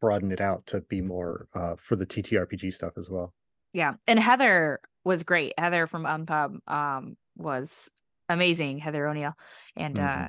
broaden 0.01 0.31
it 0.31 0.41
out 0.41 0.65
to 0.67 0.81
be 0.81 1.01
more 1.01 1.47
uh, 1.53 1.75
for 1.77 1.95
the 1.95 2.05
TTRPG 2.05 2.73
stuff 2.73 2.93
as 2.97 3.09
well. 3.09 3.33
Yeah, 3.73 3.93
and 4.07 4.19
Heather 4.19 4.79
was 5.03 5.23
great. 5.23 5.53
Heather 5.57 5.87
from 5.87 6.03
Unpub 6.03 6.57
um, 6.67 7.17
was 7.37 7.89
amazing. 8.29 8.79
Heather 8.79 9.07
O'Neill, 9.07 9.33
and 9.75 9.95
mm-hmm. 9.95 10.23
uh, 10.23 10.27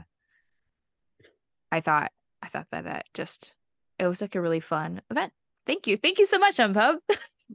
I 1.73 1.81
thought 1.81 2.13
I 2.43 2.49
thought 2.49 2.67
that 2.71 2.85
that 2.85 3.07
just 3.15 3.55
it 3.99 4.07
was 4.07 4.21
like 4.21 4.35
a 4.35 4.41
really 4.41 4.61
fun 4.61 5.01
event. 5.11 5.33
Thank 5.67 5.87
you, 5.87 5.97
thank 5.97 6.19
you 6.19 6.27
so 6.27 6.39
much, 6.39 6.57
Unpub. 6.59 6.99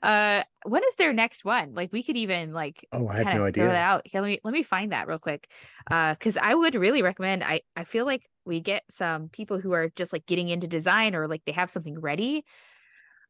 uh 0.01 0.43
when 0.63 0.84
is 0.84 0.95
their 0.95 1.13
next 1.13 1.45
one 1.45 1.73
like 1.73 1.91
we 1.91 2.03
could 2.03 2.17
even 2.17 2.51
like 2.51 2.86
oh 2.91 3.07
i 3.07 3.17
have 3.17 3.36
no 3.36 3.45
idea 3.45 3.63
throw 3.63 3.71
that 3.71 3.82
out 3.82 4.07
let 4.13 4.23
me 4.23 4.39
let 4.43 4.53
me 4.53 4.63
find 4.63 4.91
that 4.91 5.07
real 5.07 5.19
quick 5.19 5.49
uh 5.91 6.13
because 6.13 6.38
i 6.38 6.53
would 6.53 6.76
really 6.76 7.01
recommend 7.01 7.43
i 7.43 7.61
i 7.76 7.84
feel 7.84 8.05
like 8.05 8.30
we 8.45 8.59
get 8.59 8.84
some 8.89 9.30
people 9.30 9.59
who 9.59 9.73
are 9.73 9.89
just 9.95 10.13
like 10.13 10.26
getting 10.26 10.49
into 10.49 10.67
design 10.67 11.15
or 11.15 11.28
like 11.28 11.41
they 11.45 11.51
have 11.51 11.69
something 11.69 11.99
ready 11.99 12.45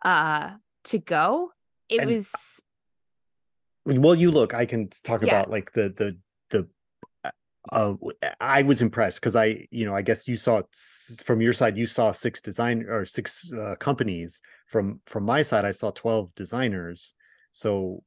uh 0.03 0.51
to 0.83 0.97
go 0.97 1.51
it 1.89 2.01
and, 2.01 2.09
was 2.09 2.31
well 3.85 4.15
you 4.15 4.31
look 4.31 4.53
i 4.53 4.65
can 4.65 4.89
talk 5.03 5.21
yeah. 5.21 5.27
about 5.27 5.49
like 5.49 5.71
the 5.73 5.89
the 5.89 6.17
the 6.49 6.67
uh, 7.71 7.93
I 8.39 8.61
was 8.61 8.81
impressed 8.81 9.19
because 9.19 9.35
I, 9.35 9.67
you 9.71 9.85
know, 9.85 9.95
I 9.95 10.01
guess 10.01 10.27
you 10.27 10.37
saw 10.37 10.61
from 11.23 11.41
your 11.41 11.53
side, 11.53 11.77
you 11.77 11.85
saw 11.85 12.11
six 12.11 12.41
design 12.41 12.85
or 12.87 13.05
six 13.05 13.51
uh, 13.51 13.75
companies. 13.79 14.41
From 14.65 15.01
from 15.05 15.23
my 15.23 15.41
side, 15.41 15.65
I 15.65 15.71
saw 15.71 15.91
twelve 15.91 16.33
designers. 16.35 17.13
So, 17.51 18.03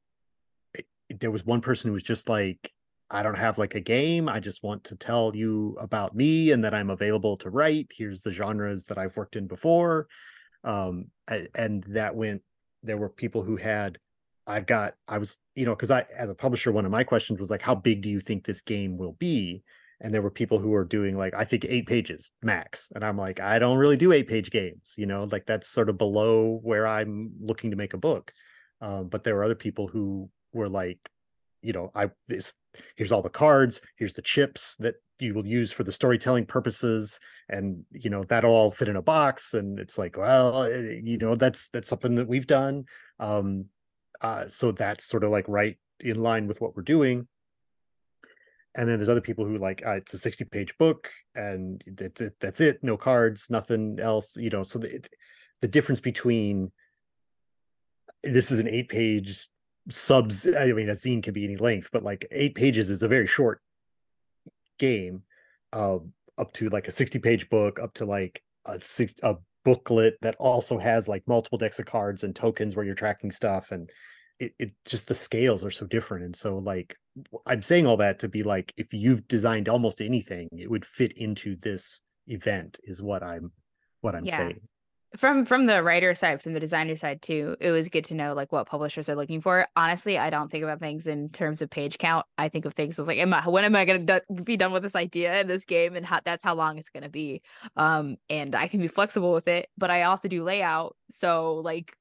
there 1.09 1.31
was 1.31 1.45
one 1.45 1.61
person 1.61 1.89
who 1.89 1.95
was 1.95 2.03
just 2.03 2.29
like 2.29 2.73
I 3.11 3.23
don't 3.23 3.39
have 3.39 3.59
like 3.59 3.75
a 3.75 3.81
game. 3.81 4.29
I 4.29 4.41
just 4.41 4.63
want 4.63 4.85
to 4.85 4.97
tell 4.97 5.35
you 5.35 5.77
about 5.81 6.15
me 6.15 6.51
and 6.51 6.63
that 6.65 6.75
I'm 6.75 6.91
available 6.91 7.37
to 7.39 7.51
write. 7.51 7.91
Here's 7.97 8.21
the 8.21 8.33
genres 8.33 8.85
that 8.85 8.99
I've 8.99 9.17
worked 9.17 9.37
in 9.37 9.47
before. 9.47 10.09
Um, 10.63 11.07
and 11.55 11.85
that 11.89 12.15
went, 12.15 12.43
there 12.83 12.99
were 12.99 13.09
people 13.09 13.43
who 13.43 13.57
had, 13.57 13.99
I've 14.47 14.67
got, 14.67 14.95
I 15.07 15.19
was, 15.19 15.39
you 15.55 15.65
know, 15.65 15.75
because 15.75 15.91
I, 15.91 16.05
as 16.17 16.29
a 16.29 16.35
publisher, 16.35 16.71
one 16.71 16.85
of 16.85 16.91
my 16.91 17.05
questions 17.05 17.39
was 17.39 17.51
like, 17.51 17.63
how 17.63 17.75
big 17.75 18.03
do 18.03 18.11
you 18.11 18.21
think 18.21 18.45
this 18.45 18.61
game 18.61 18.99
will 18.99 19.13
be? 19.13 19.63
And 20.01 20.15
there 20.15 20.23
were 20.23 20.31
people 20.31 20.59
who 20.59 20.71
were 20.71 20.85
doing 20.85 21.17
like, 21.17 21.35
I 21.35 21.45
think 21.45 21.67
eight 21.69 21.87
pages 21.87 22.31
max. 22.43 22.89
And 22.95 23.05
I'm 23.05 23.17
like, 23.17 23.41
I 23.41 23.59
don't 23.59 23.79
really 23.79 23.97
do 23.97 24.13
eight 24.13 24.29
page 24.29 24.51
games, 24.51 24.95
you 24.97 25.07
know, 25.07 25.25
like 25.25 25.47
that's 25.47 25.69
sort 25.69 25.89
of 25.89 25.99
below 25.99 26.61
where 26.63 26.87
I'm 26.87 27.33
looking 27.41 27.71
to 27.71 27.77
make 27.77 27.95
a 27.95 27.99
book. 27.99 28.33
Um, 28.81 29.09
but 29.09 29.25
there 29.25 29.35
were 29.35 29.45
other 29.45 29.57
people 29.57 29.89
who 29.89 30.31
were 30.53 30.69
like, 30.69 30.99
you 31.63 31.73
know, 31.73 31.91
I 31.95 32.11
this 32.29 32.55
here's 32.97 33.11
all 33.11 33.23
the 33.23 33.29
cards, 33.29 33.81
here's 33.97 34.13
the 34.13 34.23
chips 34.23 34.77
that 34.77 34.95
you 35.19 35.35
will 35.35 35.47
use 35.47 35.73
for 35.73 35.83
the 35.83 35.93
storytelling 35.93 36.47
purposes, 36.47 37.19
and 37.49 37.85
you 37.91 38.11
know 38.11 38.23
that'll 38.25 38.53
all 38.53 38.71
fit 38.71 38.89
in 38.89 38.97
a 38.97 39.03
box. 39.03 39.55
And 39.55 39.79
it's 39.79 39.99
like, 39.99 40.17
well, 40.17 40.63
eh, 40.65 41.01
you 41.03 41.19
know, 41.19 41.35
that's 41.35 41.69
that's 41.71 41.89
something 41.89 42.15
that 42.17 42.29
we've 42.29 42.47
done. 42.47 42.85
Um, 43.19 43.67
uh, 44.21 44.47
so 44.49 44.73
that's 44.73 45.05
sort 45.05 45.25
of 45.25 45.31
like 45.31 45.49
right 45.49 45.77
in 46.01 46.21
line 46.23 46.47
with 46.47 46.61
what 46.61 46.77
we're 46.77 46.83
doing. 46.83 47.27
And 48.79 48.89
then 48.89 48.99
there's 48.99 49.11
other 49.11 49.21
people 49.21 49.45
who 49.45 49.59
like 49.59 49.85
uh, 49.85 49.97
it's 49.97 50.15
a 50.15 50.19
60 50.19 50.45
page 50.47 50.79
book 50.79 51.11
and 51.35 51.83
that's 51.87 52.21
it, 52.21 52.35
that's 52.41 52.61
it, 52.61 52.79
no 52.83 52.97
cards, 52.97 53.49
nothing 53.51 53.99
else, 54.01 54.37
you 54.37 54.49
know. 54.49 54.63
So 54.63 54.79
the 54.79 55.05
the 55.61 55.69
difference 55.69 56.01
between 56.01 56.71
this 58.23 58.51
is 58.51 58.59
an 58.59 58.69
eight 58.69 58.89
page 58.89 59.49
subs 59.91 60.47
i 60.59 60.73
mean 60.73 60.91
a 60.91 60.95
zine 60.95 61.23
can 61.23 61.33
be 61.33 61.45
any 61.45 61.57
length 61.57 61.89
but 61.93 62.03
like 62.03 62.27
eight 62.31 62.55
pages 62.55 62.91
is 62.91 63.03
a 63.03 63.09
very 63.09 63.27
short 63.27 63.61
game 64.79 65.23
uh, 65.73 65.99
up 66.37 66.53
to 66.53 66.69
like 66.69 66.89
a 66.89 66.91
60 66.91 67.19
page 67.19 67.49
book 67.49 67.79
up 67.81 67.95
to 67.95 68.05
like 68.05 68.43
a 68.67 68.79
six 68.79 69.15
a 69.23 69.37
booklet 69.65 70.17
that 70.23 70.37
also 70.37 70.79
has 70.79 71.09
like 71.09 71.23
multiple 71.27 71.59
decks 71.59 71.79
of 71.79 71.87
cards 71.87 72.23
and 72.23 72.35
tokens 72.35 72.77
where 72.77 72.85
you're 72.85 72.95
tracking 72.95 73.31
stuff 73.31 73.71
and 73.71 73.91
it, 74.41 74.55
it 74.59 74.73
just 74.85 75.09
the 75.09 75.15
scales 75.15 75.65
are 75.65 75.71
so 75.71 75.87
different 75.87 76.25
and 76.25 76.37
so 76.37 76.59
like 76.59 76.97
i'm 77.47 77.63
saying 77.63 77.87
all 77.87 77.97
that 77.97 78.19
to 78.21 78.29
be 78.29 78.43
like 78.43 78.73
if 78.77 78.93
you've 78.93 79.27
designed 79.29 79.69
almost 79.69 80.01
anything 80.01 80.49
it 80.53 80.71
would 80.71 80.87
fit 80.87 81.13
into 81.13 81.57
this 81.57 82.01
event 82.29 82.79
is 82.85 83.03
what 83.03 83.23
i'm 83.23 83.51
what 84.01 84.15
i'm 84.15 84.25
yeah. 84.25 84.37
saying. 84.37 84.61
From 85.17 85.47
from 85.47 85.65
the 85.65 85.83
writer 85.83 86.15
side 86.15 86.43
from 86.43 86.53
the 86.53 86.61
designer 86.61 86.95
side 86.95 87.23
too 87.23 87.57
it 87.61 87.71
was 87.71 87.89
good 87.89 88.05
to 88.05 88.15
know 88.15 88.35
like 88.35 88.53
what 88.53 88.67
publishers 88.67 89.09
are 89.09 89.17
looking 89.17 89.41
for. 89.41 89.67
Honestly 89.75 90.19
i 90.19 90.29
don't 90.29 90.51
think 90.51 90.63
about 90.63 90.81
things 90.81 91.07
in 91.07 91.31
terms 91.31 91.63
of 91.63 91.71
page 91.71 91.97
count. 91.97 92.27
I 92.37 92.51
think 92.51 92.67
of 92.67 92.75
things 92.75 92.99
as 92.99 93.07
like 93.07 93.17
am 93.17 93.33
I, 93.33 93.49
when 93.49 93.65
am 93.65 93.75
i 93.75 93.87
going 93.87 94.07
to 94.07 94.23
do- 94.29 94.43
be 94.43 94.59
done 94.59 94.71
with 94.71 94.83
this 94.83 94.95
idea 94.95 95.41
in 95.41 95.49
this 95.49 95.65
game 95.65 95.97
and 95.97 96.05
how 96.05 96.21
that's 96.23 96.45
how 96.45 96.55
long 96.55 96.77
it's 96.77 96.91
going 96.91 97.05
to 97.05 97.09
be. 97.09 97.41
Um 97.75 98.19
and 98.29 98.55
i 98.55 98.69
can 98.69 98.81
be 98.81 98.89
flexible 98.89 99.33
with 99.33 99.49
it 99.49 99.71
but 99.79 99.91
i 99.91 100.03
also 100.03 100.29
do 100.29 100.45
layout. 100.45 100.95
So 101.09 101.55
like 101.65 101.97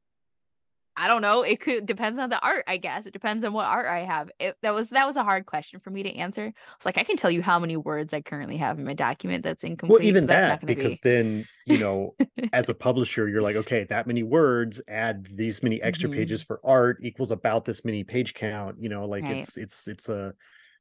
I 0.99 1.07
don't 1.07 1.21
know. 1.21 1.43
It 1.43 1.61
could 1.61 1.85
depends 1.85 2.17
on 2.17 2.29
the 2.29 2.39
art, 2.39 2.63
I 2.67 2.77
guess. 2.77 3.05
It 3.05 3.13
depends 3.13 3.43
on 3.43 3.53
what 3.53 3.67
art 3.67 3.85
I 3.85 3.99
have. 3.99 4.31
It, 4.39 4.55
that 4.63 4.73
was 4.73 4.89
that 4.89 5.05
was 5.05 5.15
a 5.15 5.23
hard 5.23 5.45
question 5.45 5.79
for 5.79 5.91
me 5.91 6.01
to 6.01 6.15
answer. 6.15 6.51
It's 6.75 6.85
like 6.87 6.97
I 6.97 7.03
can 7.03 7.15
tell 7.15 7.29
you 7.29 7.43
how 7.43 7.59
many 7.59 7.77
words 7.77 8.15
I 8.15 8.21
currently 8.21 8.57
have 8.57 8.79
in 8.79 8.85
my 8.85 8.95
document 8.95 9.43
that's 9.43 9.63
incomplete. 9.63 9.99
Well, 9.99 10.07
even 10.07 10.25
that 10.25 10.65
because 10.65 10.99
be. 10.99 11.09
then 11.09 11.47
you 11.67 11.77
know, 11.77 12.15
as 12.53 12.69
a 12.69 12.73
publisher, 12.73 13.29
you're 13.29 13.43
like, 13.43 13.55
okay, 13.57 13.83
that 13.85 14.07
many 14.07 14.23
words, 14.23 14.81
add 14.87 15.27
these 15.31 15.61
many 15.61 15.79
extra 15.83 16.09
mm-hmm. 16.09 16.17
pages 16.17 16.41
for 16.41 16.59
art 16.63 16.97
equals 17.03 17.29
about 17.29 17.63
this 17.63 17.85
many 17.85 18.03
page 18.03 18.33
count. 18.33 18.77
You 18.79 18.89
know, 18.89 19.05
like 19.05 19.23
right. 19.23 19.37
it's 19.37 19.55
it's 19.55 19.87
it's 19.87 20.09
a 20.09 20.33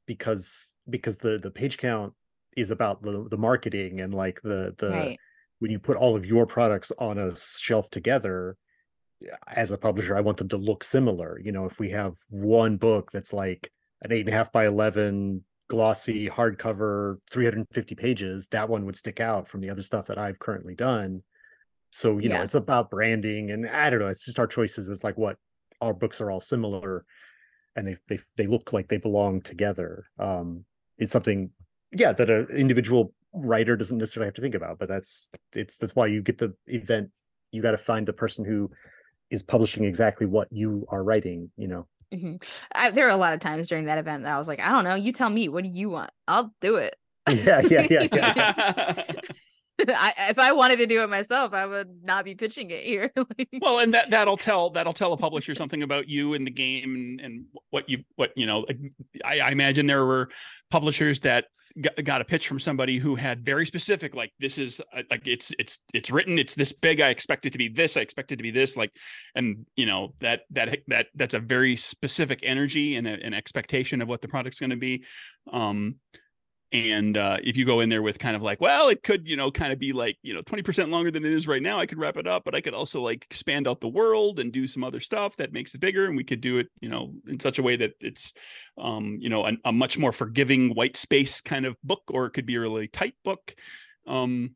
because 0.07 0.75
because 0.89 1.17
the 1.17 1.37
the 1.37 1.51
page 1.51 1.77
count 1.77 2.13
is 2.55 2.71
about 2.71 3.03
the 3.03 3.27
the 3.29 3.37
marketing 3.37 4.01
and 4.01 4.15
like 4.15 4.41
the 4.41 4.73
the 4.79 4.89
right. 4.89 5.19
when 5.59 5.69
you 5.69 5.77
put 5.77 5.95
all 5.95 6.15
of 6.15 6.25
your 6.25 6.47
products 6.47 6.91
on 6.97 7.19
a 7.19 7.35
shelf 7.35 7.91
together 7.91 8.57
as 9.47 9.71
a 9.71 9.77
publisher, 9.77 10.15
I 10.15 10.21
want 10.21 10.37
them 10.37 10.49
to 10.49 10.57
look 10.57 10.83
similar. 10.83 11.39
You 11.39 11.51
know, 11.51 11.65
if 11.65 11.79
we 11.79 11.89
have 11.89 12.15
one 12.29 12.77
book 12.77 13.11
that's 13.11 13.33
like 13.33 13.71
an 14.01 14.11
eight 14.11 14.21
and 14.21 14.29
a 14.29 14.33
half 14.33 14.51
by 14.51 14.67
11 14.67 15.43
glossy 15.69 16.29
hardcover, 16.29 17.17
350 17.31 17.95
pages, 17.95 18.47
that 18.49 18.69
one 18.69 18.85
would 18.85 18.95
stick 18.95 19.19
out 19.19 19.47
from 19.47 19.61
the 19.61 19.69
other 19.69 19.83
stuff 19.83 20.05
that 20.05 20.17
I've 20.17 20.39
currently 20.39 20.75
done. 20.75 21.23
So, 21.89 22.19
you 22.19 22.29
yeah. 22.29 22.37
know, 22.37 22.43
it's 22.43 22.55
about 22.55 22.89
branding 22.89 23.51
and 23.51 23.67
I 23.67 23.89
don't 23.89 23.99
know, 23.99 24.07
it's 24.07 24.25
just 24.25 24.39
our 24.39 24.47
choices. 24.47 24.89
It's 24.89 25.03
like 25.03 25.17
what 25.17 25.37
our 25.81 25.93
books 25.93 26.21
are 26.21 26.29
all 26.29 26.41
similar 26.41 27.05
and 27.75 27.85
they, 27.85 27.97
they, 28.07 28.19
they 28.35 28.47
look 28.47 28.73
like 28.73 28.87
they 28.87 28.97
belong 28.97 29.41
together. 29.41 30.05
Um, 30.19 30.65
it's 30.97 31.13
something, 31.13 31.51
yeah, 31.91 32.13
that 32.13 32.29
an 32.29 32.47
individual 32.51 33.13
writer 33.33 33.75
doesn't 33.75 33.97
necessarily 33.97 34.27
have 34.27 34.33
to 34.35 34.41
think 34.41 34.55
about, 34.55 34.79
but 34.79 34.89
that's, 34.89 35.29
it's, 35.53 35.77
that's 35.77 35.95
why 35.95 36.07
you 36.07 36.21
get 36.21 36.37
the 36.37 36.53
event. 36.67 37.09
You 37.51 37.61
got 37.61 37.71
to 37.71 37.77
find 37.77 38.05
the 38.05 38.13
person 38.13 38.43
who 38.43 38.69
is 39.29 39.43
publishing 39.43 39.83
exactly 39.83 40.25
what 40.25 40.47
you 40.51 40.85
are 40.89 41.03
writing 41.03 41.49
you 41.57 41.67
know 41.67 41.87
mm-hmm. 42.13 42.35
I, 42.73 42.91
there 42.91 43.07
are 43.07 43.11
a 43.11 43.17
lot 43.17 43.33
of 43.33 43.39
times 43.39 43.67
during 43.67 43.85
that 43.85 43.97
event 43.97 44.23
that 44.23 44.33
i 44.33 44.37
was 44.37 44.47
like 44.47 44.59
i 44.59 44.69
don't 44.69 44.83
know 44.83 44.95
you 44.95 45.11
tell 45.11 45.29
me 45.29 45.49
what 45.49 45.63
do 45.63 45.69
you 45.69 45.89
want 45.89 46.11
i'll 46.27 46.53
do 46.61 46.75
it 46.75 46.95
yeah 47.29 47.61
yeah 47.69 47.87
yeah, 47.89 48.07
yeah. 48.13 49.03
I, 49.87 50.13
if 50.29 50.39
I 50.39 50.53
wanted 50.53 50.77
to 50.77 50.87
do 50.87 51.03
it 51.03 51.09
myself, 51.09 51.53
I 51.53 51.65
would 51.65 52.03
not 52.03 52.25
be 52.25 52.35
pitching 52.35 52.71
it 52.71 52.83
here. 52.83 53.11
well, 53.61 53.79
and 53.79 53.93
that 53.93 54.09
that'll 54.09 54.37
tell 54.37 54.71
that'll 54.71 54.93
tell 54.93 55.13
a 55.13 55.17
publisher 55.17 55.53
something 55.53 55.83
about 55.83 56.09
you 56.09 56.33
and 56.33 56.47
the 56.47 56.51
game 56.51 56.95
and, 56.95 57.21
and 57.21 57.45
what 57.69 57.87
you 57.87 58.03
what 58.15 58.31
you 58.35 58.45
know. 58.45 58.65
I, 59.23 59.39
I 59.39 59.51
imagine 59.51 59.85
there 59.85 60.05
were 60.05 60.29
publishers 60.71 61.19
that 61.21 61.45
got, 61.81 62.21
a 62.21 62.25
pitch 62.25 62.47
from 62.47 62.59
somebody 62.59 62.97
who 62.97 63.15
had 63.15 63.45
very 63.45 63.65
specific, 63.65 64.15
like 64.15 64.31
this 64.39 64.57
is 64.57 64.81
uh, 64.95 65.03
like 65.09 65.27
it's 65.27 65.53
it's 65.59 65.79
it's 65.93 66.11
written, 66.11 66.39
it's 66.39 66.55
this 66.55 66.71
big. 66.71 67.01
I 67.01 67.09
expect 67.09 67.45
it 67.45 67.51
to 67.51 67.57
be 67.57 67.69
this. 67.69 67.97
I 67.97 68.01
expect 68.01 68.31
it 68.31 68.37
to 68.37 68.43
be 68.43 68.51
this. 68.51 68.75
Like, 68.75 68.91
and 69.35 69.65
you 69.75 69.85
know 69.85 70.13
that 70.21 70.41
that 70.51 70.79
that 70.87 71.07
that's 71.15 71.33
a 71.33 71.39
very 71.39 71.75
specific 71.75 72.39
energy 72.43 72.95
and 72.95 73.07
a, 73.07 73.23
an 73.23 73.33
expectation 73.33 74.01
of 74.01 74.07
what 74.07 74.21
the 74.21 74.27
product's 74.27 74.59
going 74.59 74.71
to 74.71 74.75
be. 74.75 75.03
Um, 75.51 75.95
and 76.73 77.15
uh, 77.15 77.37
if 77.43 77.55
you 77.55 77.63
go 77.63 77.79
in 77.79 77.87
there 77.87 78.01
with 78.01 78.19
kind 78.19 78.35
of 78.35 78.41
like 78.41 78.59
well 78.59 78.89
it 78.89 79.01
could 79.01 79.27
you 79.27 79.37
know 79.37 79.49
kind 79.49 79.71
of 79.71 79.79
be 79.79 79.93
like 79.93 80.17
you 80.21 80.33
know 80.33 80.41
20% 80.41 80.89
longer 80.89 81.09
than 81.09 81.25
it 81.25 81.31
is 81.31 81.47
right 81.47 81.61
now 81.61 81.79
i 81.79 81.85
could 81.85 81.97
wrap 81.97 82.17
it 82.17 82.27
up 82.27 82.43
but 82.43 82.53
i 82.53 82.61
could 82.61 82.73
also 82.73 83.01
like 83.01 83.25
expand 83.29 83.67
out 83.67 83.79
the 83.79 83.87
world 83.87 84.39
and 84.39 84.51
do 84.51 84.67
some 84.67 84.83
other 84.83 84.99
stuff 84.99 85.35
that 85.37 85.53
makes 85.53 85.73
it 85.73 85.79
bigger 85.79 86.05
and 86.05 86.17
we 86.17 86.23
could 86.23 86.41
do 86.41 86.57
it 86.57 86.67
you 86.81 86.89
know 86.89 87.13
in 87.27 87.39
such 87.39 87.59
a 87.59 87.63
way 87.63 87.75
that 87.75 87.93
it's 88.01 88.33
um 88.77 89.17
you 89.21 89.29
know 89.29 89.45
a, 89.45 89.53
a 89.65 89.71
much 89.71 89.97
more 89.97 90.11
forgiving 90.11 90.69
white 90.71 90.97
space 90.97 91.39
kind 91.41 91.65
of 91.65 91.75
book 91.83 92.03
or 92.09 92.25
it 92.25 92.31
could 92.31 92.45
be 92.45 92.55
a 92.55 92.59
really 92.59 92.87
tight 92.87 93.15
book 93.23 93.55
um 94.05 94.53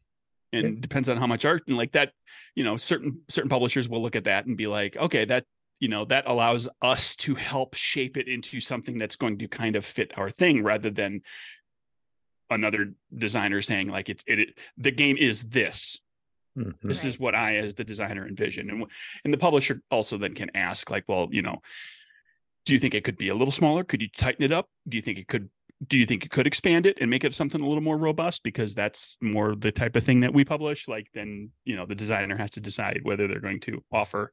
and 0.53 0.63
yeah. 0.65 0.81
depends 0.81 1.07
on 1.07 1.17
how 1.17 1.27
much 1.27 1.45
art 1.45 1.63
and 1.67 1.77
like 1.77 1.93
that 1.93 2.11
you 2.55 2.63
know 2.63 2.75
certain 2.75 3.21
certain 3.29 3.49
publishers 3.49 3.87
will 3.87 4.01
look 4.01 4.15
at 4.15 4.25
that 4.25 4.45
and 4.45 4.57
be 4.57 4.67
like 4.67 4.97
okay 4.97 5.23
that 5.23 5.45
you 5.79 5.87
know 5.87 6.05
that 6.05 6.27
allows 6.27 6.69
us 6.81 7.15
to 7.15 7.35
help 7.35 7.73
shape 7.73 8.15
it 8.15 8.27
into 8.27 8.61
something 8.61 8.97
that's 8.97 9.15
going 9.15 9.37
to 9.37 9.47
kind 9.47 9.75
of 9.75 9.85
fit 9.85 10.17
our 10.17 10.29
thing 10.29 10.63
rather 10.63 10.89
than 10.91 11.21
another 12.51 12.93
designer 13.15 13.61
saying 13.61 13.87
like 13.87 14.09
it's 14.09 14.23
it, 14.27 14.39
it 14.39 14.49
the 14.77 14.91
game 14.91 15.17
is 15.17 15.43
this. 15.43 15.99
Mm-hmm. 16.57 16.85
this 16.85 17.05
is 17.05 17.17
what 17.17 17.33
i 17.33 17.55
as 17.55 17.75
the 17.75 17.85
designer 17.85 18.27
envision. 18.27 18.69
And 18.69 18.85
and 19.23 19.33
the 19.33 19.37
publisher 19.37 19.81
also 19.89 20.17
then 20.17 20.35
can 20.35 20.51
ask 20.53 20.91
like 20.91 21.05
well 21.07 21.29
you 21.31 21.41
know 21.41 21.61
do 22.65 22.73
you 22.73 22.79
think 22.79 22.93
it 22.93 23.03
could 23.03 23.17
be 23.17 23.29
a 23.29 23.35
little 23.35 23.51
smaller? 23.51 23.83
Could 23.83 24.01
you 24.01 24.09
tighten 24.09 24.43
it 24.43 24.51
up? 24.51 24.69
Do 24.87 24.97
you 24.97 25.01
think 25.01 25.17
it 25.17 25.27
could 25.27 25.49
do 25.87 25.97
you 25.97 26.05
think 26.05 26.23
it 26.23 26.29
could 26.29 26.45
expand 26.45 26.85
it 26.85 26.99
and 27.01 27.09
make 27.09 27.23
it 27.23 27.33
something 27.33 27.59
a 27.59 27.67
little 27.67 27.81
more 27.81 27.97
robust? 27.97 28.43
Because 28.43 28.75
that's 28.75 29.17
more 29.19 29.55
the 29.55 29.71
type 29.71 29.95
of 29.95 30.03
thing 30.03 30.19
that 30.19 30.33
we 30.33 30.45
publish 30.45 30.87
like 30.87 31.07
then 31.13 31.49
you 31.65 31.75
know 31.75 31.85
the 31.85 31.95
designer 31.95 32.37
has 32.37 32.51
to 32.51 32.59
decide 32.59 32.99
whether 33.03 33.27
they're 33.27 33.39
going 33.39 33.61
to 33.61 33.83
offer 33.91 34.31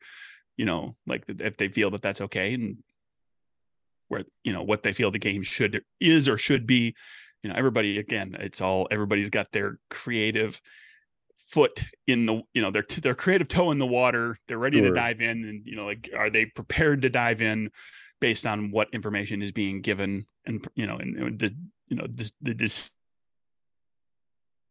you 0.56 0.66
know 0.66 0.96
like 1.06 1.24
if 1.28 1.56
they 1.56 1.68
feel 1.68 1.90
that 1.90 2.02
that's 2.02 2.20
okay 2.20 2.52
and 2.52 2.78
where 4.08 4.24
you 4.44 4.52
know 4.52 4.62
what 4.62 4.82
they 4.82 4.92
feel 4.92 5.10
the 5.10 5.18
game 5.18 5.42
should 5.42 5.82
is 6.00 6.28
or 6.28 6.36
should 6.36 6.66
be 6.66 6.94
you 7.42 7.50
know 7.50 7.56
everybody 7.56 7.98
again 7.98 8.36
it's 8.40 8.60
all 8.60 8.88
everybody's 8.90 9.30
got 9.30 9.50
their 9.52 9.78
creative 9.90 10.60
foot 11.36 11.82
in 12.06 12.26
the 12.26 12.42
you 12.52 12.60
know 12.60 12.70
their 12.70 12.84
their 13.00 13.14
creative 13.14 13.48
toe 13.48 13.70
in 13.70 13.78
the 13.78 13.86
water 13.86 14.36
they're 14.46 14.58
ready 14.58 14.78
sure. 14.78 14.88
to 14.88 14.94
dive 14.94 15.20
in 15.20 15.44
and 15.44 15.66
you 15.66 15.76
know 15.76 15.86
like 15.86 16.10
are 16.16 16.30
they 16.30 16.44
prepared 16.44 17.02
to 17.02 17.08
dive 17.08 17.40
in 17.40 17.70
based 18.20 18.46
on 18.46 18.70
what 18.70 18.88
information 18.92 19.40
is 19.40 19.52
being 19.52 19.80
given 19.80 20.26
and 20.44 20.66
you 20.74 20.86
know 20.86 20.96
and, 20.96 21.38
the 21.38 21.54
you 21.88 21.96
know 21.96 22.06
this 22.10 22.32
the 22.42 22.52
this 22.52 22.90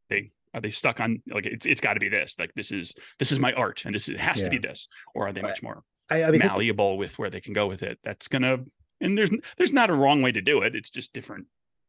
they 0.10 0.32
are 0.54 0.62
they 0.62 0.70
stuck 0.70 1.00
on 1.00 1.22
like 1.32 1.46
it's 1.46 1.66
it's 1.66 1.82
got 1.82 1.96
to 1.96 2.00
be 2.00 2.10
this 2.10 2.36
like 2.38 2.54
this 2.56 2.72
is 2.72 2.94
this 3.18 3.32
is 3.32 3.40
my 3.40 3.54
art 3.54 3.84
and 3.86 3.96
this 3.96 4.08
it 4.08 4.20
has 4.20 4.40
yeah. 4.40 4.44
to 4.44 4.50
be 4.50 4.58
this 4.58 4.88
or 5.16 5.28
are 5.28 5.32
they 5.32 5.42
much 5.42 5.64
more 5.64 5.84
I, 6.10 6.24
I 6.24 6.32
mean, 6.32 6.40
malleable 6.40 6.98
with 6.98 7.18
where 7.20 7.30
they 7.30 7.42
can 7.42 7.54
go 7.54 7.68
with 7.68 7.84
it 7.84 8.00
that's 8.04 8.28
gonna 8.28 8.60
and 9.02 9.18
there's 9.18 9.32
there's 9.58 9.74
not 9.74 9.90
a 9.90 9.94
wrong 9.94 10.22
way 10.22 10.32
to 10.32 10.42
do 10.42 10.62
it 10.62 10.76
it's 10.76 10.90
just 10.90 11.12
different 11.12 11.48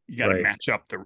you 0.09 0.16
got 0.16 0.28
to 0.28 0.34
right. 0.34 0.42
match 0.42 0.68
up 0.68 0.84
the 0.88 1.04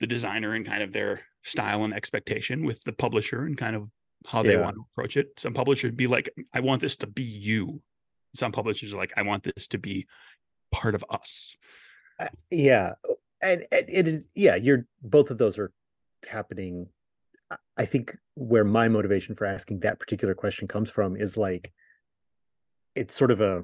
the 0.00 0.06
designer 0.06 0.54
and 0.54 0.66
kind 0.66 0.82
of 0.82 0.92
their 0.92 1.20
style 1.44 1.84
and 1.84 1.94
expectation 1.94 2.64
with 2.64 2.82
the 2.82 2.92
publisher 2.92 3.44
and 3.44 3.56
kind 3.56 3.76
of 3.76 3.88
how 4.26 4.42
they 4.42 4.54
yeah. 4.54 4.60
want 4.60 4.74
to 4.74 4.84
approach 4.92 5.16
it. 5.16 5.28
Some 5.38 5.54
publishers 5.54 5.92
be 5.92 6.08
like, 6.08 6.28
I 6.52 6.60
want 6.60 6.82
this 6.82 6.96
to 6.96 7.06
be 7.06 7.22
you. 7.22 7.80
Some 8.34 8.50
publishers 8.50 8.92
are 8.92 8.96
like, 8.96 9.12
I 9.16 9.22
want 9.22 9.44
this 9.44 9.68
to 9.68 9.78
be 9.78 10.06
part 10.72 10.94
of 10.94 11.04
us. 11.08 11.56
Uh, 12.18 12.28
yeah, 12.50 12.94
and, 13.40 13.64
and 13.70 13.84
it 13.88 14.08
is. 14.08 14.28
Yeah, 14.34 14.56
you're 14.56 14.86
both 15.02 15.30
of 15.30 15.38
those 15.38 15.58
are 15.58 15.72
happening. 16.28 16.88
I 17.76 17.84
think 17.84 18.16
where 18.34 18.64
my 18.64 18.88
motivation 18.88 19.34
for 19.34 19.44
asking 19.44 19.80
that 19.80 20.00
particular 20.00 20.34
question 20.34 20.66
comes 20.66 20.90
from 20.90 21.16
is 21.16 21.36
like 21.36 21.72
it's 22.94 23.14
sort 23.14 23.30
of 23.30 23.40
a 23.40 23.62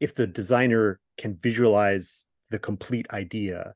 if 0.00 0.14
the 0.14 0.26
designer 0.26 1.00
can 1.16 1.36
visualize 1.36 2.27
the 2.50 2.58
complete 2.58 3.06
idea. 3.12 3.74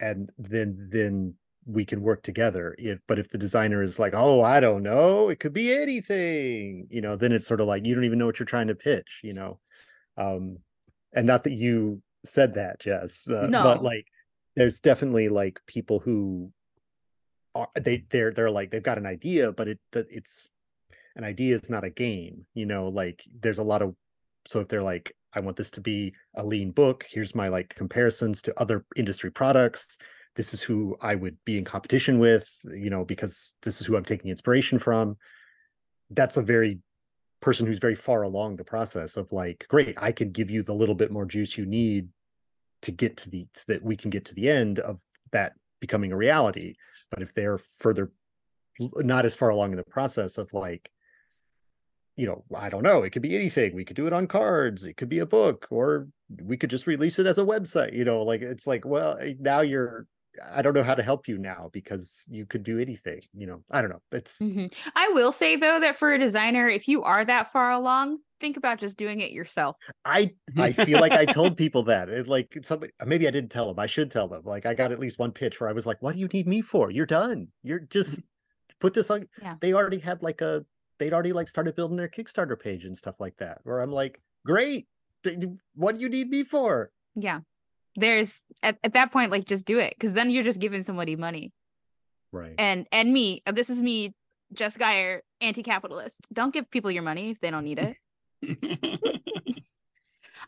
And 0.00 0.30
then 0.38 0.88
then 0.90 1.34
we 1.64 1.84
can 1.84 2.02
work 2.02 2.22
together. 2.22 2.74
If 2.78 2.98
but 3.06 3.18
if 3.20 3.28
the 3.28 3.38
designer 3.38 3.82
is 3.82 3.98
like 3.98 4.14
oh 4.16 4.42
i 4.42 4.58
don't 4.60 4.82
know. 4.82 5.28
It 5.28 5.38
could 5.38 5.52
be 5.52 5.72
anything 5.72 6.88
you 6.90 7.00
know 7.00 7.14
then 7.16 7.32
it's 7.32 7.46
sort 7.46 7.60
of 7.60 7.68
like 7.68 7.86
you 7.86 7.94
don't 7.94 8.04
even 8.04 8.18
know 8.18 8.26
what 8.26 8.38
you're 8.40 8.46
trying 8.46 8.66
to 8.68 8.74
pitch 8.74 9.20
you 9.22 9.32
know? 9.32 9.60
Um 10.16 10.58
and 11.12 11.26
not 11.26 11.44
that 11.44 11.52
you 11.52 12.02
said 12.24 12.54
that 12.54 12.80
jess 12.80 13.28
uh, 13.28 13.46
No. 13.48 13.62
but 13.62 13.82
like 13.82 14.06
there's 14.56 14.80
definitely 14.80 15.28
like 15.28 15.60
people 15.66 15.98
who 16.00 16.50
are 17.54 17.68
they 17.80 18.04
they're 18.10 18.32
they're 18.32 18.50
like 18.50 18.70
they've 18.70 18.82
got 18.82 18.98
an 18.98 19.06
idea 19.06 19.52
but 19.52 19.68
it 19.68 19.78
that 19.92 20.06
it's 20.10 20.48
an 21.16 21.24
idea 21.24 21.54
is 21.54 21.70
not 21.70 21.84
a 21.84 21.90
game 21.90 22.44
you 22.54 22.66
know? 22.66 22.88
Like 22.88 23.22
there's 23.40 23.58
a 23.58 23.64
lot 23.64 23.82
of 23.82 23.94
so 24.46 24.60
if 24.60 24.68
they're 24.68 24.82
like 24.82 25.14
i 25.34 25.40
want 25.40 25.56
this 25.56 25.70
to 25.70 25.80
be 25.80 26.12
a 26.36 26.44
lean 26.44 26.70
book 26.70 27.06
here's 27.08 27.34
my 27.34 27.48
like 27.48 27.74
comparisons 27.74 28.42
to 28.42 28.60
other 28.60 28.84
industry 28.96 29.30
products. 29.30 29.98
This 30.34 30.54
is 30.54 30.62
who 30.62 30.96
i 31.00 31.14
would 31.14 31.36
be 31.44 31.58
in 31.58 31.64
competition 31.64 32.18
with 32.18 32.48
you 32.64 32.90
know 32.90 33.04
because 33.04 33.54
this 33.62 33.80
is 33.80 33.86
who 33.86 33.96
i'm 33.96 34.04
taking 34.04 34.30
inspiration 34.30 34.78
from. 34.78 35.16
That's 36.10 36.36
a 36.36 36.42
very 36.42 36.78
person 37.40 37.66
who's 37.66 37.78
very 37.78 37.96
far 37.96 38.22
along 38.22 38.56
the 38.56 38.64
process 38.64 39.16
of 39.16 39.30
like 39.32 39.66
great 39.68 39.94
i 40.00 40.12
can 40.12 40.30
give 40.30 40.50
you 40.50 40.62
the 40.62 40.72
little 40.72 40.94
bit 40.94 41.10
more 41.10 41.26
juice 41.26 41.58
you 41.58 41.66
need 41.66 42.08
to 42.82 42.92
get 42.92 43.16
to 43.16 43.30
the 43.30 43.46
so 43.54 43.64
that 43.68 43.82
we 43.82 43.96
can 43.96 44.10
get 44.10 44.24
to 44.26 44.34
the 44.34 44.48
end 44.48 44.78
of 44.80 45.00
that 45.32 45.54
becoming 45.80 46.12
a 46.12 46.16
reality. 46.16 46.74
But 47.10 47.22
if 47.22 47.32
they're 47.32 47.58
further 47.58 48.12
not 48.78 49.26
as 49.26 49.34
far 49.34 49.50
along 49.50 49.72
in 49.72 49.76
the 49.76 49.84
process 49.84 50.38
of 50.38 50.52
like 50.52 50.90
you 52.16 52.26
know 52.26 52.44
i 52.56 52.68
don't 52.68 52.82
know 52.82 53.02
it 53.02 53.10
could 53.10 53.22
be 53.22 53.34
anything 53.36 53.74
we 53.74 53.84
could 53.84 53.96
do 53.96 54.06
it 54.06 54.12
on 54.12 54.26
cards 54.26 54.84
it 54.84 54.96
could 54.96 55.08
be 55.08 55.20
a 55.20 55.26
book 55.26 55.66
or 55.70 56.08
we 56.42 56.56
could 56.56 56.70
just 56.70 56.86
release 56.86 57.18
it 57.18 57.26
as 57.26 57.38
a 57.38 57.44
website 57.44 57.92
you 57.94 58.04
know 58.04 58.22
like 58.22 58.42
it's 58.42 58.66
like 58.66 58.84
well 58.84 59.16
eh, 59.20 59.34
now 59.40 59.60
you're 59.60 60.06
i 60.52 60.62
don't 60.62 60.74
know 60.74 60.82
how 60.82 60.94
to 60.94 61.02
help 61.02 61.28
you 61.28 61.36
now 61.38 61.68
because 61.72 62.24
you 62.30 62.46
could 62.46 62.62
do 62.62 62.78
anything 62.78 63.20
you 63.34 63.46
know 63.46 63.62
i 63.70 63.80
don't 63.80 63.90
know 63.90 64.00
it's 64.12 64.38
Mhm. 64.40 64.72
I 64.94 65.08
will 65.08 65.32
say 65.32 65.56
though 65.56 65.80
that 65.80 65.96
for 65.96 66.12
a 66.12 66.18
designer, 66.18 66.68
if 66.68 66.88
you 66.88 67.02
are 67.02 67.24
that 67.24 67.52
far 67.52 67.70
along, 67.72 68.18
think 68.40 68.56
about 68.56 68.78
just 68.80 68.96
doing 68.96 69.20
it 69.20 69.30
yourself. 69.30 69.76
i 70.04 70.30
i 70.58 70.72
feel 70.88 71.00
like 71.00 71.12
i 71.12 71.24
told 71.26 71.56
people 71.56 71.82
that 71.84 72.08
it 72.08 72.28
like 72.28 72.58
somebody 72.62 72.92
maybe 73.06 73.26
i 73.28 73.30
didn't 73.30 73.50
tell 73.50 73.66
them 73.68 73.78
i 73.78 73.86
should 73.86 74.10
tell 74.10 74.26
them 74.28 74.42
like 74.44 74.64
i 74.66 74.74
got 74.74 74.90
at 74.92 74.98
least 74.98 75.18
one 75.18 75.32
pitch 75.32 75.60
where 75.60 75.68
i 75.70 75.72
was 75.72 75.86
like 75.86 76.00
what 76.02 76.14
do 76.14 76.18
you 76.20 76.26
need 76.28 76.46
me 76.48 76.60
for 76.62 76.90
you're 76.90 77.06
done 77.06 77.48
you're 77.62 77.78
just 77.80 78.20
put 78.80 78.94
this 78.94 79.10
on 79.10 79.28
Yeah. 79.40 79.56
they 79.60 79.72
already 79.74 79.98
had 79.98 80.22
like 80.22 80.40
a 80.40 80.64
they'd 81.02 81.12
already 81.12 81.32
like 81.32 81.48
started 81.48 81.74
building 81.74 81.96
their 81.96 82.08
kickstarter 82.08 82.58
page 82.58 82.84
and 82.84 82.96
stuff 82.96 83.16
like 83.18 83.36
that 83.38 83.58
where 83.64 83.80
i'm 83.80 83.90
like 83.90 84.20
great 84.46 84.86
what 85.74 85.96
do 85.96 86.00
you 86.00 86.08
need 86.08 86.28
me 86.30 86.44
for 86.44 86.90
Yeah. 87.16 87.40
There's 87.94 88.42
at, 88.62 88.78
at 88.82 88.94
that 88.94 89.12
point, 89.12 89.30
like 89.30 89.44
just 89.44 89.66
do 89.66 89.78
it. 89.78 89.94
Cause 90.00 90.14
then 90.14 90.30
you're 90.30 90.42
just 90.42 90.60
giving 90.60 90.82
somebody 90.82 91.14
money. 91.14 91.52
right 92.32 92.54
And 92.58 92.86
and 92.90 93.12
me, 93.12 93.42
uh, 93.46 93.52
this 93.52 93.68
is 93.68 93.82
me, 93.82 94.14
Jess 94.54 94.76
Geyer, 94.78 95.20
anti-capitalist. 95.42 96.26
Don't 96.32 96.54
give 96.54 96.70
people 96.70 96.90
your 96.90 97.02
money 97.02 97.30
if 97.30 97.40
they 97.40 97.50
don't 97.50 97.64
need 97.64 97.78
it. 97.78 97.96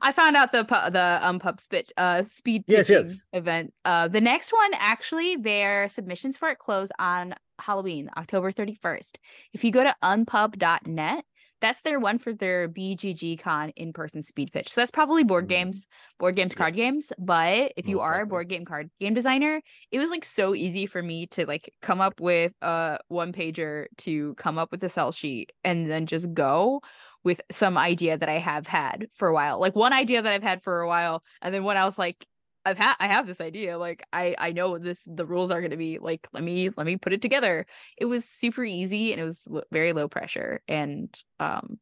I 0.02 0.12
found 0.12 0.36
out 0.36 0.52
the 0.52 0.64
pu- 0.64 0.90
the 0.90 1.18
um 1.22 1.38
pub 1.38 1.60
spit 1.60 1.92
uh 1.96 2.22
speed 2.24 2.64
Yes, 2.66 2.88
yes. 2.88 3.26
event. 3.32 3.72
Uh, 3.84 4.08
the 4.08 4.20
next 4.20 4.52
one 4.52 4.70
actually, 4.74 5.36
their 5.36 5.88
submissions 5.88 6.36
for 6.36 6.48
it 6.48 6.58
close 6.58 6.90
on 6.98 7.34
Halloween, 7.58 8.10
October 8.16 8.52
thirty 8.52 8.74
first. 8.74 9.18
If 9.52 9.64
you 9.64 9.70
go 9.70 9.84
to 9.84 9.94
unpub.net, 10.02 11.24
that's 11.60 11.80
their 11.80 11.98
one 11.98 12.18
for 12.18 12.34
their 12.34 12.68
BGG 12.68 13.38
Con 13.38 13.70
in 13.70 13.92
person 13.92 14.22
speed 14.22 14.52
pitch. 14.52 14.70
So 14.70 14.80
that's 14.80 14.90
probably 14.90 15.24
board 15.24 15.46
Mm. 15.46 15.48
games, 15.48 15.86
board 16.18 16.36
games, 16.36 16.52
Yeah. 16.52 16.58
card 16.58 16.74
games. 16.76 17.12
But 17.18 17.72
if 17.76 17.88
you 17.88 17.96
Most 17.96 18.04
are 18.04 18.20
a 18.22 18.26
board 18.26 18.48
game 18.48 18.64
card 18.64 18.90
game 19.00 19.14
designer, 19.14 19.62
it 19.90 19.98
was 19.98 20.10
like 20.10 20.24
so 20.24 20.54
easy 20.54 20.86
for 20.86 21.02
me 21.02 21.26
to 21.28 21.46
like 21.46 21.72
come 21.80 22.00
up 22.00 22.20
with 22.20 22.52
a 22.60 22.98
one 23.08 23.32
pager 23.32 23.86
to 23.98 24.34
come 24.34 24.58
up 24.58 24.70
with 24.72 24.84
a 24.84 24.88
sell 24.88 25.12
sheet 25.12 25.52
and 25.62 25.90
then 25.90 26.06
just 26.06 26.32
go 26.34 26.82
with 27.22 27.40
some 27.50 27.78
idea 27.78 28.18
that 28.18 28.28
I 28.28 28.38
have 28.38 28.66
had 28.66 29.08
for 29.14 29.28
a 29.28 29.32
while. 29.32 29.58
Like 29.58 29.74
one 29.74 29.94
idea 29.94 30.20
that 30.20 30.32
I've 30.32 30.42
had 30.42 30.62
for 30.62 30.80
a 30.82 30.88
while, 30.88 31.22
and 31.40 31.54
then 31.54 31.64
when 31.64 31.78
I 31.78 31.86
was 31.86 31.96
like, 31.98 32.26
I've 32.64 32.78
had 32.78 32.94
I 32.98 33.08
have 33.08 33.26
this 33.26 33.40
idea. 33.40 33.78
Like 33.78 34.06
I 34.12 34.34
I 34.38 34.52
know 34.52 34.78
this 34.78 35.02
the 35.06 35.26
rules 35.26 35.50
are 35.50 35.60
going 35.60 35.70
to 35.72 35.76
be. 35.76 35.98
Like 35.98 36.26
let 36.32 36.42
me 36.42 36.70
let 36.76 36.86
me 36.86 36.96
put 36.96 37.12
it 37.12 37.22
together. 37.22 37.66
It 37.98 38.06
was 38.06 38.24
super 38.24 38.64
easy 38.64 39.12
and 39.12 39.20
it 39.20 39.24
was 39.24 39.46
l- 39.52 39.64
very 39.70 39.92
low 39.92 40.08
pressure 40.08 40.60
and 40.68 41.14
um 41.38 41.78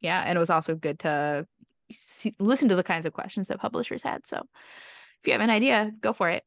yeah, 0.00 0.22
and 0.26 0.36
it 0.36 0.40
was 0.40 0.50
also 0.50 0.74
good 0.74 0.98
to 1.00 1.46
see, 1.92 2.34
listen 2.40 2.68
to 2.70 2.74
the 2.76 2.82
kinds 2.82 3.06
of 3.06 3.12
questions 3.12 3.48
that 3.48 3.60
publishers 3.60 4.02
had. 4.02 4.26
So 4.26 4.38
if 4.38 5.26
you 5.26 5.32
have 5.32 5.40
an 5.40 5.50
idea, 5.50 5.92
go 6.00 6.12
for 6.12 6.28
it. 6.28 6.42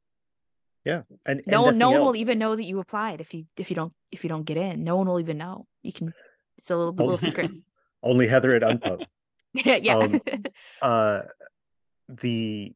and 1.26 1.40
and 1.40 1.48
No 1.48 1.62
one 1.62 1.78
no 1.78 1.92
one 1.92 2.02
will 2.06 2.16
even 2.18 2.38
know 2.38 2.56
that 2.56 2.64
you 2.66 2.80
applied 2.80 3.22
if 3.22 3.34
you 3.34 3.46
if 3.58 3.70
you 3.70 3.76
don't 3.76 3.94
if 4.12 4.24
you 4.24 4.30
don't 4.30 4.44
get 4.44 4.58
in. 4.58 4.84
No 4.84 4.98
one 4.98 5.08
will 5.08 5.20
even 5.20 5.38
know. 5.38 5.66
You 5.82 5.94
can 5.94 6.14
it's 6.58 6.72
a 6.72 6.76
little 6.76 6.94
little 6.94 7.18
secret. 7.18 7.52
only 8.04 8.28
heather 8.28 8.54
at 8.54 8.62
unpub 8.62 9.06
yeah. 9.54 9.78
yeah. 9.78 9.98
Um, 9.98 10.22
uh 10.82 11.22
the 12.10 12.74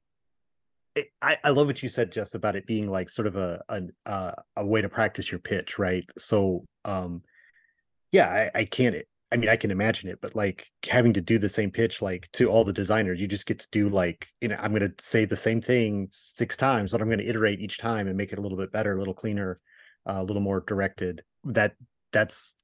I, 1.21 1.37
I 1.43 1.49
love 1.49 1.67
what 1.67 1.83
you 1.83 1.89
said 1.89 2.11
just 2.11 2.35
about 2.35 2.55
it 2.55 2.65
being 2.65 2.89
like 2.89 3.09
sort 3.09 3.27
of 3.27 3.35
a 3.35 3.61
an, 3.69 3.91
uh, 4.05 4.31
a 4.57 4.65
way 4.65 4.81
to 4.81 4.89
practice 4.89 5.31
your 5.31 5.39
pitch 5.39 5.79
right? 5.79 6.05
So 6.17 6.65
um 6.85 7.21
yeah 8.11 8.49
I, 8.55 8.59
I 8.61 8.65
can't 8.65 8.95
i 9.31 9.35
mean 9.35 9.49
i 9.49 9.55
can 9.55 9.69
imagine 9.69 10.09
it 10.09 10.19
but 10.21 10.35
like 10.35 10.65
having 10.89 11.13
to 11.13 11.21
do 11.21 11.37
the 11.37 11.49
same 11.49 11.69
pitch 11.69 12.01
like 12.01 12.27
to 12.33 12.49
all 12.49 12.63
the 12.63 12.73
designers 12.73 13.21
you 13.21 13.27
just 13.27 13.45
get 13.45 13.59
to 13.59 13.67
do 13.71 13.87
like 13.87 14.27
you 14.41 14.47
know 14.47 14.55
i'm 14.59 14.73
going 14.73 14.81
to 14.81 15.03
say 15.03 15.25
the 15.25 15.35
same 15.35 15.61
thing 15.61 16.07
six 16.09 16.57
times 16.57 16.91
but 16.91 17.01
i'm 17.01 17.09
going 17.09 17.19
to 17.19 17.29
iterate 17.29 17.59
each 17.59 17.77
time 17.77 18.07
and 18.07 18.17
make 18.17 18.31
it 18.33 18.39
a 18.39 18.41
little 18.41 18.57
bit 18.57 18.71
better 18.71 18.95
a 18.95 18.97
little 18.97 19.13
cleaner 19.13 19.59
uh, 20.09 20.17
a 20.17 20.23
little 20.23 20.41
more 20.41 20.63
directed. 20.65 21.21
That 21.43 21.73
that's 22.11 22.55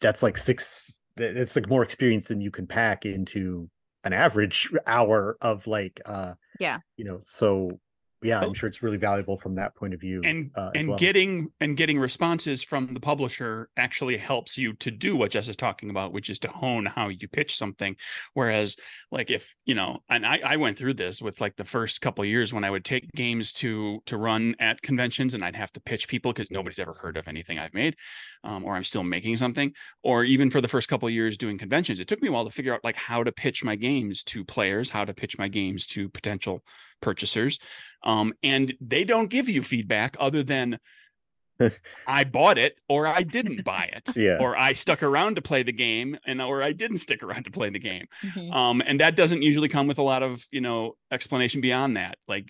that's 0.00 0.22
like 0.22 0.38
six 0.38 1.00
th- 1.16 1.36
it's 1.36 1.56
like 1.56 1.68
more 1.68 1.82
experience 1.82 2.28
than 2.28 2.40
you 2.40 2.50
can 2.50 2.66
pack 2.66 3.04
into 3.04 3.68
an 4.04 4.12
average 4.12 4.70
hour 4.86 5.36
of 5.40 5.66
like 5.66 6.00
uh 6.06 6.32
Yeah. 6.60 6.78
you 6.96 7.04
know 7.04 7.18
so 7.24 7.80
yeah 8.22 8.40
i'm 8.40 8.54
sure 8.54 8.68
it's 8.68 8.82
really 8.82 8.96
valuable 8.96 9.36
from 9.36 9.54
that 9.54 9.74
point 9.74 9.94
of 9.94 10.00
view 10.00 10.20
and 10.24 10.50
uh, 10.54 10.70
and 10.74 10.88
well. 10.88 10.98
getting 10.98 11.50
and 11.60 11.76
getting 11.76 11.98
responses 11.98 12.62
from 12.62 12.92
the 12.94 13.00
publisher 13.00 13.68
actually 13.76 14.16
helps 14.16 14.56
you 14.56 14.72
to 14.74 14.90
do 14.90 15.16
what 15.16 15.30
Jess 15.30 15.48
is 15.48 15.56
talking 15.56 15.90
about, 15.90 16.12
which 16.12 16.30
is 16.30 16.38
to 16.40 16.48
hone 16.48 16.86
how 16.86 17.08
you 17.08 17.28
pitch 17.28 17.56
something. 17.56 17.96
Whereas, 18.34 18.76
like 19.10 19.30
if 19.30 19.54
you 19.64 19.74
know, 19.74 19.98
and 20.08 20.26
I, 20.26 20.40
I 20.44 20.56
went 20.56 20.78
through 20.78 20.94
this 20.94 21.20
with 21.20 21.40
like 21.40 21.56
the 21.56 21.64
first 21.64 22.00
couple 22.00 22.22
of 22.22 22.28
years 22.28 22.52
when 22.52 22.64
I 22.64 22.70
would 22.70 22.84
take 22.84 23.10
games 23.12 23.52
to 23.54 24.00
to 24.06 24.16
run 24.16 24.54
at 24.60 24.80
conventions 24.82 25.34
and 25.34 25.44
I'd 25.44 25.56
have 25.56 25.72
to 25.72 25.80
pitch 25.80 26.08
people 26.08 26.32
because 26.32 26.50
nobody's 26.50 26.78
ever 26.78 26.94
heard 26.94 27.16
of 27.16 27.28
anything 27.28 27.58
I've 27.58 27.74
made, 27.74 27.96
um, 28.44 28.64
or 28.64 28.76
I'm 28.76 28.84
still 28.84 29.02
making 29.02 29.36
something, 29.36 29.72
or 30.02 30.24
even 30.24 30.50
for 30.50 30.60
the 30.60 30.68
first 30.68 30.88
couple 30.88 31.08
of 31.08 31.14
years 31.14 31.36
doing 31.36 31.58
conventions, 31.58 32.00
it 32.00 32.08
took 32.08 32.22
me 32.22 32.28
a 32.28 32.32
while 32.32 32.44
to 32.44 32.50
figure 32.50 32.74
out 32.74 32.84
like 32.84 32.96
how 32.96 33.24
to 33.24 33.32
pitch 33.32 33.64
my 33.64 33.76
games 33.76 34.22
to 34.24 34.44
players, 34.44 34.90
how 34.90 35.04
to 35.04 35.14
pitch 35.14 35.38
my 35.38 35.48
games 35.48 35.86
to 35.88 36.08
potential 36.08 36.62
purchasers 37.00 37.58
um, 38.02 38.32
and 38.42 38.74
they 38.80 39.04
don't 39.04 39.28
give 39.28 39.48
you 39.48 39.62
feedback 39.62 40.16
other 40.20 40.42
than 40.42 40.78
I 42.06 42.24
bought 42.24 42.56
it 42.56 42.78
or 42.88 43.06
I 43.06 43.22
didn't 43.22 43.64
buy 43.64 43.90
it, 43.94 44.08
Yeah. 44.16 44.38
or 44.40 44.56
I 44.56 44.72
stuck 44.72 45.02
around 45.02 45.34
to 45.36 45.42
play 45.42 45.62
the 45.62 45.72
game 45.72 46.16
and 46.24 46.40
or 46.40 46.62
I 46.62 46.72
didn't 46.72 46.98
stick 46.98 47.22
around 47.22 47.44
to 47.44 47.50
play 47.50 47.68
the 47.68 47.78
game. 47.78 48.06
Mhm. 48.24 48.50
Um, 48.52 48.82
and 48.86 49.00
that 49.00 49.14
doesn't 49.14 49.42
usually 49.42 49.68
come 49.68 49.86
with 49.86 49.98
a 49.98 50.02
lot 50.02 50.22
of 50.22 50.46
you 50.50 50.62
know 50.62 50.96
explanation 51.10 51.60
beyond 51.60 51.98
that. 51.98 52.16
Like, 52.26 52.48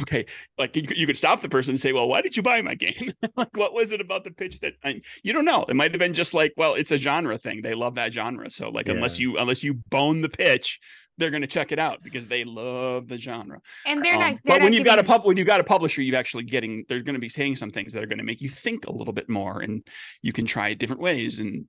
okay, 0.00 0.24
like 0.56 0.74
you, 0.76 0.82
could- 0.84 0.96
you 0.96 1.06
could 1.06 1.18
stop 1.18 1.42
the 1.42 1.48
person 1.50 1.72
and 1.72 1.80
say, 1.80 1.92
"Well, 1.92 2.08
why 2.08 2.22
did 2.22 2.34
you 2.34 2.42
buy 2.42 2.62
my 2.62 2.74
game? 2.74 3.12
like, 3.36 3.54
what 3.54 3.74
was 3.74 3.92
it 3.92 4.00
about 4.00 4.24
the 4.24 4.30
pitch 4.30 4.60
that 4.60 4.72
I, 4.82 5.02
you 5.22 5.34
don't 5.34 5.44
know? 5.44 5.66
It 5.68 5.76
might 5.76 5.92
have 5.92 5.98
been 5.98 6.14
just 6.14 6.32
like, 6.32 6.54
well, 6.56 6.72
it's 6.72 6.90
a 6.90 6.96
genre 6.96 7.36
thing. 7.36 7.60
They 7.60 7.74
love 7.74 7.96
that 7.96 8.14
genre, 8.14 8.50
so 8.50 8.70
like 8.70 8.88
unless 8.88 9.18
you 9.18 9.36
unless 9.36 9.62
you 9.62 9.74
bone 9.90 10.22
the 10.22 10.30
pitch." 10.30 10.80
They're 11.22 11.30
going 11.30 11.42
to 11.42 11.46
check 11.46 11.70
it 11.70 11.78
out 11.78 11.98
because 12.02 12.28
they 12.28 12.42
love 12.44 13.06
the 13.06 13.16
genre. 13.16 13.60
And 13.86 14.04
they're 14.04 14.14
Um, 14.14 14.20
not. 14.20 14.30
They're 14.44 14.56
but 14.58 14.62
when 14.62 14.72
you've 14.72 14.84
got 14.84 14.98
a 14.98 15.04
pub, 15.04 15.24
when 15.24 15.36
you've 15.36 15.46
got 15.46 15.60
a 15.60 15.64
publisher, 15.64 16.02
you've 16.02 16.16
actually 16.16 16.42
getting 16.42 16.84
they're 16.88 17.00
going 17.00 17.14
to 17.14 17.20
be 17.20 17.28
saying 17.28 17.56
some 17.56 17.70
things 17.70 17.92
that 17.92 18.02
are 18.02 18.06
going 18.06 18.18
to 18.18 18.24
make 18.24 18.40
you 18.40 18.48
think 18.48 18.86
a 18.86 18.92
little 18.92 19.12
bit 19.12 19.28
more, 19.28 19.60
and 19.60 19.86
you 20.20 20.32
can 20.32 20.44
try 20.44 20.70
it 20.70 20.78
different 20.78 21.00
ways, 21.00 21.38
and 21.40 21.66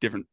different 0.00 0.26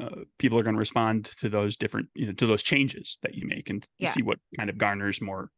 uh, 0.00 0.22
people 0.38 0.58
are 0.58 0.62
going 0.62 0.74
to 0.74 0.78
respond 0.80 1.26
to 1.38 1.48
those 1.48 1.76
different 1.76 2.08
you 2.14 2.26
know 2.26 2.32
to 2.32 2.46
those 2.46 2.62
changes 2.62 3.18
that 3.22 3.34
you 3.34 3.46
make, 3.46 3.70
and 3.70 3.84
Yeah. 3.98 4.10
see 4.10 4.22
what 4.22 4.38
kind 4.56 4.68
of 4.70 4.78
garners 4.78 5.20
more. 5.20 5.50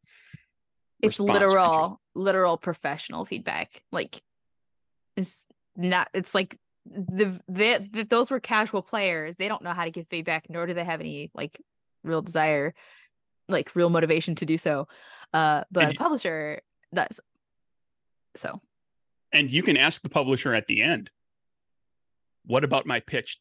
it's 1.01 1.19
or 1.19 1.23
interest. 1.27 1.43
literal 1.43 2.01
literal 2.13 2.57
professional 2.57 3.25
feedback 3.25 3.81
like 3.91 4.21
it's 5.17 5.45
not 5.75 6.07
it's 6.13 6.35
like 6.35 6.59
the, 6.85 7.39
the, 7.47 7.89
the 7.91 8.03
those 8.03 8.29
were 8.31 8.39
casual 8.39 8.81
players 8.81 9.35
they 9.37 9.47
don't 9.47 9.63
know 9.63 9.73
how 9.73 9.85
to 9.85 9.91
give 9.91 10.07
feedback 10.09 10.45
nor 10.49 10.65
do 10.67 10.73
they 10.73 10.83
have 10.83 10.99
any 10.99 11.31
like 11.33 11.59
real 12.03 12.21
desire 12.21 12.73
like 13.47 13.75
real 13.75 13.89
motivation 13.89 14.35
to 14.35 14.45
do 14.45 14.57
so. 14.57 14.87
Uh, 15.33 15.63
but 15.71 15.83
And 15.85 15.93
a 15.93 15.97
publisher 15.97 16.61
does. 16.93 17.19
So 18.35 18.61
And 19.31 19.51
you 19.51 19.61
can 19.63 19.77
ask 19.77 20.01
the 20.01 20.09
publisher 20.09 20.53
at 20.53 20.67
the 20.67 20.81
end, 20.81 21.11
what 22.45 22.63
about 22.63 22.85
my 22.85 22.99
pitch 23.01 23.39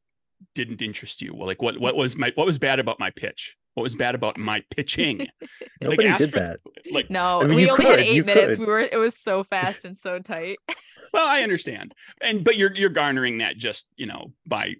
didn't 0.54 0.82
interest 0.82 1.22
you? 1.22 1.34
Well, 1.34 1.46
like 1.46 1.62
what 1.62 1.78
what 1.78 1.96
was 1.96 2.16
my 2.16 2.32
what 2.34 2.46
was 2.46 2.58
bad 2.58 2.78
about 2.78 2.98
my 2.98 3.10
pitch? 3.10 3.56
What 3.74 3.84
was 3.84 3.94
bad 3.94 4.14
about 4.14 4.36
my 4.36 4.62
pitching? 4.74 5.28
Nobody 5.80 6.08
ask 6.08 6.18
did 6.18 6.32
for- 6.32 6.40
that. 6.40 6.60
Like, 6.90 7.08
no, 7.08 7.40
I 7.40 7.46
mean, 7.46 7.54
we 7.54 7.62
you 7.66 7.70
only 7.70 7.84
had 7.84 8.00
eight 8.00 8.26
minutes. 8.26 8.56
could. 8.56 8.58
We 8.58 8.66
were 8.66 8.80
it 8.80 8.98
was 8.98 9.16
so 9.16 9.44
fast 9.44 9.84
and 9.84 9.96
so 9.96 10.18
tight. 10.18 10.58
well, 11.12 11.26
I 11.26 11.42
understand. 11.42 11.94
And 12.20 12.42
but 12.42 12.56
you're 12.56 12.74
you're 12.74 12.90
garnering 12.90 13.38
that 13.38 13.56
just, 13.56 13.86
you 13.96 14.06
know, 14.06 14.32
by 14.46 14.74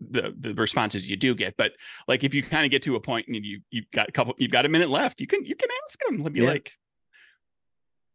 the 0.00 0.34
the 0.38 0.54
responses 0.54 1.08
you 1.08 1.16
do 1.16 1.34
get. 1.34 1.54
But 1.56 1.72
like 2.08 2.24
if 2.24 2.32
you 2.34 2.42
kind 2.42 2.64
of 2.64 2.70
get 2.70 2.82
to 2.84 2.96
a 2.96 3.00
point 3.00 3.26
and 3.28 3.36
you 3.44 3.60
you've 3.70 3.90
got 3.92 4.08
a 4.08 4.12
couple 4.12 4.34
you've 4.38 4.50
got 4.52 4.64
a 4.66 4.68
minute 4.68 4.88
left, 4.90 5.20
you 5.20 5.26
can 5.26 5.44
you 5.44 5.54
can 5.54 5.68
ask 5.84 5.98
them. 6.08 6.22
Be 6.32 6.40
Yeah. 6.40 6.46
like, 6.48 6.72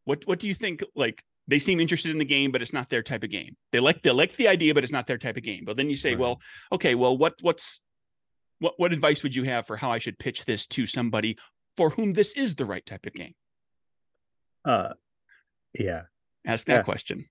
what 0.06 0.26
what 0.26 0.40
do 0.40 0.48
you 0.48 0.54
think 0.54 0.84
like 0.96 1.24
they 1.48 1.60
seem 1.60 1.80
interested 1.80 2.12
in 2.12 2.18
the 2.18 2.26
game, 2.26 2.52
but 2.52 2.62
it's 2.62 2.74
not 2.74 2.90
their 2.90 3.04
type 3.04 3.24
of 3.24 3.30
game. 3.30 3.56
They 3.72 3.80
like 3.80 4.02
they 4.04 4.12
like 4.12 4.36
the 4.38 4.48
idea, 4.48 4.74
but 4.74 4.84
it's 4.84 4.94
not 4.94 5.08
their 5.08 5.18
type 5.18 5.38
of 5.38 5.44
game. 5.44 5.64
But 5.66 5.78
then 5.78 5.90
you 5.90 5.96
say, 5.98 6.12
Right. 6.12 6.20
well, 6.20 6.42
okay, 6.72 6.96
well, 6.96 7.18
what 7.18 7.36
what's 7.42 7.82
what 8.60 8.74
what 8.78 8.94
advice 8.94 9.22
would 9.24 9.36
you 9.36 9.44
have 9.44 9.68
for 9.68 9.76
how 9.78 9.92
I 9.92 10.00
should 10.00 10.18
pitch 10.20 10.46
this 10.46 10.66
to 10.68 10.86
somebody 10.86 11.38
for 11.78 11.90
whom 11.92 12.14
this 12.14 12.34
is 12.34 12.56
the 12.56 12.66
right 12.66 12.86
type 12.86 13.06
of 13.06 13.14
game? 13.14 13.34
Uh, 14.66 14.94
yeah. 15.78 16.04
Ask 16.46 16.66
that 16.68 16.74
Yeah. 16.78 16.84
question. 16.84 17.26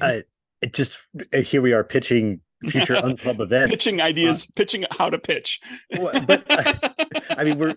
I, 0.00 0.22
it 0.60 0.72
just 0.72 0.98
here 1.34 1.60
we 1.60 1.72
are 1.72 1.84
pitching 1.84 2.40
future 2.64 2.94
unclub 3.02 3.40
events. 3.40 3.70
pitching 3.70 4.00
ideas, 4.00 4.46
pitching 4.56 4.84
how 4.90 5.10
to 5.10 5.18
pitch. 5.18 5.60
But 5.90 6.44
I 7.38 7.44
mean, 7.44 7.58
we're 7.58 7.74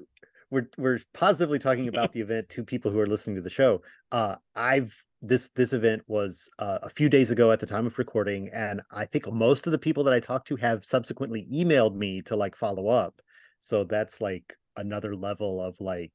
we're 0.51 0.69
we're 0.77 0.99
positively 1.13 1.59
talking 1.59 1.87
about 1.87 2.13
the 2.13 2.21
event 2.21 2.49
to 2.49 2.63
people 2.63 2.91
who 2.91 2.99
are 2.99 3.07
listening 3.07 3.35
to 3.35 3.41
the 3.41 3.49
show. 3.49 3.81
Uh, 4.11 4.35
I've 4.55 4.95
this 5.21 5.49
this 5.55 5.73
event 5.73 6.03
was 6.07 6.49
uh, 6.59 6.79
a 6.83 6.89
few 6.89 7.09
days 7.09 7.31
ago 7.31 7.51
at 7.51 7.59
the 7.59 7.65
time 7.65 7.85
of 7.85 7.97
recording, 7.97 8.49
and 8.53 8.81
I 8.91 9.05
think 9.05 9.31
most 9.31 9.67
of 9.67 9.71
the 9.71 9.79
people 9.79 10.03
that 10.03 10.13
I 10.13 10.19
talked 10.19 10.47
to 10.49 10.55
have 10.57 10.85
subsequently 10.85 11.47
emailed 11.51 11.95
me 11.95 12.21
to 12.23 12.35
like 12.35 12.55
follow 12.55 12.87
up. 12.87 13.21
So 13.59 13.83
that's 13.83 14.21
like 14.21 14.55
another 14.77 15.15
level 15.15 15.61
of 15.61 15.79
like 15.79 16.11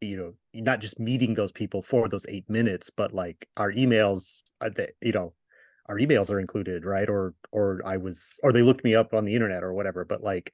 you 0.00 0.16
know 0.16 0.32
not 0.54 0.80
just 0.80 0.98
meeting 0.98 1.34
those 1.34 1.52
people 1.52 1.82
for 1.82 2.08
those 2.08 2.26
eight 2.28 2.48
minutes, 2.48 2.90
but 2.90 3.12
like 3.12 3.48
our 3.56 3.72
emails 3.72 4.42
are 4.60 4.70
that 4.70 4.90
you 5.00 5.12
know 5.12 5.32
our 5.88 5.96
emails 5.96 6.30
are 6.30 6.40
included, 6.40 6.84
right? 6.84 7.08
Or 7.08 7.34
or 7.50 7.80
I 7.84 7.96
was 7.96 8.38
or 8.42 8.52
they 8.52 8.62
looked 8.62 8.84
me 8.84 8.94
up 8.94 9.14
on 9.14 9.24
the 9.24 9.34
internet 9.34 9.62
or 9.62 9.72
whatever. 9.72 10.04
But 10.04 10.22
like 10.22 10.52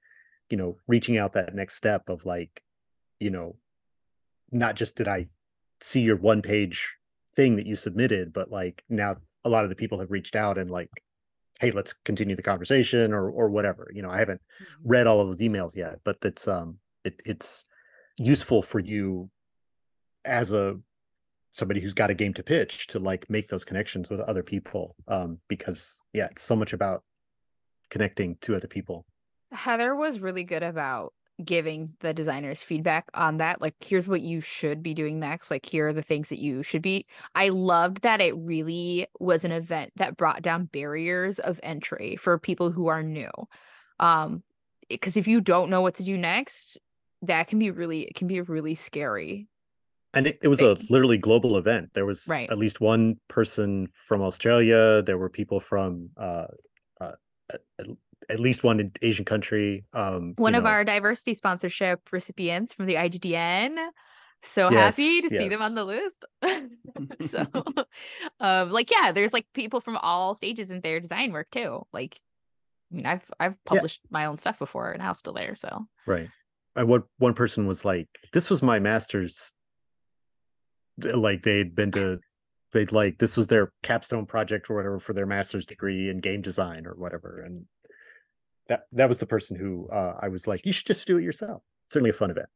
you 0.50 0.56
know 0.56 0.76
reaching 0.86 1.18
out 1.18 1.32
that 1.32 1.54
next 1.54 1.74
step 1.74 2.08
of 2.08 2.24
like 2.24 2.62
you 3.20 3.30
know 3.30 3.56
not 4.52 4.76
just 4.76 4.96
did 4.96 5.08
i 5.08 5.24
see 5.80 6.00
your 6.00 6.16
one 6.16 6.42
page 6.42 6.94
thing 7.34 7.56
that 7.56 7.66
you 7.66 7.76
submitted 7.76 8.32
but 8.32 8.50
like 8.50 8.82
now 8.88 9.16
a 9.44 9.48
lot 9.48 9.64
of 9.64 9.70
the 9.70 9.76
people 9.76 9.98
have 9.98 10.10
reached 10.10 10.36
out 10.36 10.58
and 10.58 10.70
like 10.70 10.90
hey 11.60 11.70
let's 11.70 11.92
continue 11.92 12.36
the 12.36 12.42
conversation 12.42 13.12
or 13.12 13.30
or 13.30 13.48
whatever 13.48 13.90
you 13.92 14.02
know 14.02 14.10
i 14.10 14.18
haven't 14.18 14.40
read 14.84 15.06
all 15.06 15.20
of 15.20 15.26
those 15.26 15.38
emails 15.40 15.74
yet 15.74 15.98
but 16.04 16.16
it's 16.22 16.46
um 16.46 16.78
it, 17.04 17.20
it's 17.24 17.64
useful 18.16 18.62
for 18.62 18.78
you 18.78 19.28
as 20.24 20.52
a 20.52 20.78
somebody 21.54 21.80
who's 21.80 21.94
got 21.94 22.10
a 22.10 22.14
game 22.14 22.34
to 22.34 22.42
pitch 22.42 22.86
to 22.88 22.98
like 22.98 23.28
make 23.30 23.48
those 23.48 23.64
connections 23.64 24.10
with 24.10 24.20
other 24.20 24.42
people 24.42 24.94
um 25.08 25.38
because 25.48 26.02
yeah 26.12 26.26
it's 26.30 26.42
so 26.42 26.54
much 26.54 26.72
about 26.72 27.02
connecting 27.90 28.36
to 28.42 28.54
other 28.54 28.68
people 28.68 29.06
Heather 29.52 29.94
was 29.94 30.18
really 30.18 30.44
good 30.44 30.62
about 30.62 31.14
giving 31.42 31.94
the 32.00 32.14
designers 32.14 32.62
feedback 32.62 33.08
on 33.14 33.38
that. 33.38 33.60
Like, 33.60 33.74
here's 33.80 34.06
what 34.06 34.20
you 34.20 34.40
should 34.40 34.82
be 34.82 34.94
doing 34.94 35.18
next. 35.18 35.50
Like, 35.50 35.66
here 35.66 35.88
are 35.88 35.92
the 35.92 36.02
things 36.02 36.28
that 36.28 36.38
you 36.38 36.62
should 36.62 36.82
be. 36.82 37.06
I 37.34 37.48
loved 37.48 38.02
that 38.02 38.20
it 38.20 38.36
really 38.36 39.08
was 39.18 39.44
an 39.44 39.52
event 39.52 39.92
that 39.96 40.16
brought 40.16 40.42
down 40.42 40.66
barriers 40.66 41.38
of 41.38 41.58
entry 41.62 42.16
for 42.16 42.38
people 42.38 42.70
who 42.70 42.86
are 42.88 43.02
new. 43.02 43.30
Um, 43.98 44.42
because 44.88 45.16
if 45.16 45.26
you 45.26 45.40
don't 45.40 45.70
know 45.70 45.80
what 45.80 45.94
to 45.94 46.04
do 46.04 46.16
next, 46.16 46.78
that 47.22 47.48
can 47.48 47.58
be 47.58 47.70
really, 47.70 48.02
it 48.02 48.14
can 48.14 48.28
be 48.28 48.40
really 48.40 48.74
scary. 48.74 49.48
And 50.14 50.26
it, 50.28 50.38
it 50.42 50.48
was 50.48 50.60
a 50.60 50.76
literally 50.88 51.18
global 51.18 51.56
event. 51.56 51.90
There 51.92 52.06
was 52.06 52.26
Right. 52.28 52.48
at 52.50 52.58
least 52.58 52.80
one 52.80 53.16
person 53.28 53.88
from 54.06 54.22
Australia. 54.22 55.02
There 55.02 55.18
were 55.18 55.28
people 55.28 55.60
from 55.60 56.10
uh, 56.16 56.46
uh, 57.00 57.12
at, 58.28 58.40
least 58.40 58.64
one 58.64 58.92
Asian 59.02 59.24
country. 59.24 59.84
Um, 59.92 60.34
One 60.36 60.54
of 60.54 60.64
know, 60.64 60.70
our 60.70 60.84
diversity 60.84 61.34
sponsorship 61.34 62.00
recipients 62.12 62.72
from 62.72 62.86
the 62.86 62.94
IGDN. 62.94 63.76
So 64.42 64.70
happy 64.70 65.22
to 65.22 65.28
Yes, 65.30 65.40
see 65.40 65.48
them 65.48 65.62
on 65.62 65.74
the 65.74 65.84
list. 65.84 66.24
so, 67.26 67.46
um, 68.40 68.70
like, 68.70 68.90
yeah, 68.90 69.10
there's 69.10 69.32
like 69.32 69.46
people 69.54 69.80
from 69.80 69.96
all 69.96 70.34
stages 70.34 70.70
in 70.70 70.80
their 70.80 71.00
design 71.00 71.32
work 71.32 71.50
too. 71.50 71.86
Like, 71.92 72.20
I 72.92 72.96
mean, 72.96 73.06
I've 73.06 73.30
I've 73.40 73.64
published 73.64 74.00
my 74.10 74.26
own 74.26 74.38
stuff 74.38 74.58
before, 74.58 74.92
and 74.92 75.02
I'll 75.02 75.14
still 75.14 75.32
there. 75.32 75.56
So, 75.56 75.86
right. 76.06 76.28
And 76.76 76.88
what 76.88 77.04
one 77.18 77.34
person 77.34 77.66
was 77.66 77.84
like, 77.84 78.08
"This 78.32 78.50
was 78.50 78.62
my 78.62 78.78
master's." 78.78 79.52
Like 80.98 81.42
they'd 81.42 81.74
been 81.74 81.90
to, 81.92 82.20
they'd 82.72 82.92
like 82.92 83.18
this 83.18 83.36
was 83.36 83.46
their 83.48 83.72
capstone 83.82 84.26
project 84.26 84.68
or 84.70 84.76
whatever 84.76 84.98
for 84.98 85.12
their 85.12 85.26
master's 85.26 85.66
degree 85.66 86.08
in 86.10 86.18
game 86.18 86.42
design 86.42 86.86
or 86.86 86.94
whatever, 86.94 87.42
and 87.44 87.64
that 88.68 88.84
that 88.92 89.08
was 89.08 89.18
the 89.18 89.26
person 89.26 89.56
who 89.56 89.88
uh, 89.90 90.18
I 90.20 90.28
was 90.28 90.46
like, 90.46 90.64
"You 90.64 90.72
should 90.72 90.86
just 90.86 91.06
do 91.06 91.18
it 91.18 91.22
yourself." 91.24 91.62
Certainly 91.88 92.10
a 92.10 92.14
fun 92.14 92.30
event. 92.30 92.48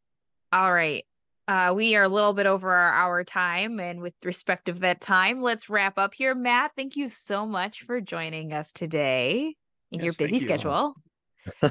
all 0.53 0.73
right. 0.73 1.05
Uh, 1.49 1.73
we 1.75 1.97
are 1.97 2.03
a 2.03 2.09
little 2.09 2.35
bit 2.35 2.45
over 2.45 2.71
our 2.71 2.93
hour 2.93 3.25
time, 3.25 3.81
and 3.81 4.01
with 4.03 4.13
respect 4.23 4.69
of 4.69 4.81
that 4.81 5.01
time, 5.01 5.41
let's 5.41 5.71
wrap 5.71 5.97
up 5.99 6.13
here. 6.13 6.35
Matt, 6.35 6.73
thank 6.77 6.95
you 6.97 7.09
so 7.09 7.47
much 7.47 7.85
for 7.85 8.01
joining 8.03 8.53
us 8.53 8.71
today 8.73 9.55
in 9.91 10.01
your 10.01 10.13
Yes, 10.13 10.17
thank 10.19 10.31
busy 10.31 10.37
you. 10.37 10.41
schedule. 10.45 10.95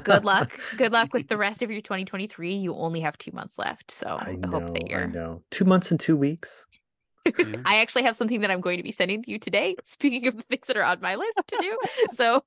Good 0.04 0.24
luck. 0.32 0.58
Good 0.76 0.92
luck 0.92 1.12
with 1.12 1.28
the 1.28 1.36
rest 1.36 1.62
of 1.62 1.70
your 1.70 1.80
2023. 1.80 2.54
You 2.54 2.74
only 2.74 3.00
have 3.00 3.16
two 3.18 3.32
months 3.32 3.58
left, 3.58 3.90
so 3.90 4.06
I 4.18 4.30
I, 4.30 4.34
know. 4.36 4.48
hope 4.60 4.72
that 4.74 4.88
you're. 4.88 5.04
I 5.04 5.06
know. 5.06 5.42
Two 5.50 5.64
months 5.64 5.90
and 5.90 5.98
two 6.00 6.16
weeks. 6.16 6.66
I 7.66 7.76
actually 7.80 8.02
have 8.04 8.16
something 8.16 8.40
that 8.40 8.50
I'm 8.50 8.60
going 8.60 8.78
to 8.78 8.82
be 8.82 8.92
sending 8.92 9.22
to 9.22 9.30
you 9.30 9.38
today. 9.38 9.76
Speaking 9.84 10.26
of 10.28 10.36
the 10.36 10.42
things 10.44 10.66
that 10.66 10.76
are 10.76 10.82
on 10.84 11.00
my 11.00 11.14
list 11.16 11.40
to 11.46 11.56
do, 11.60 11.78
so 12.14 12.42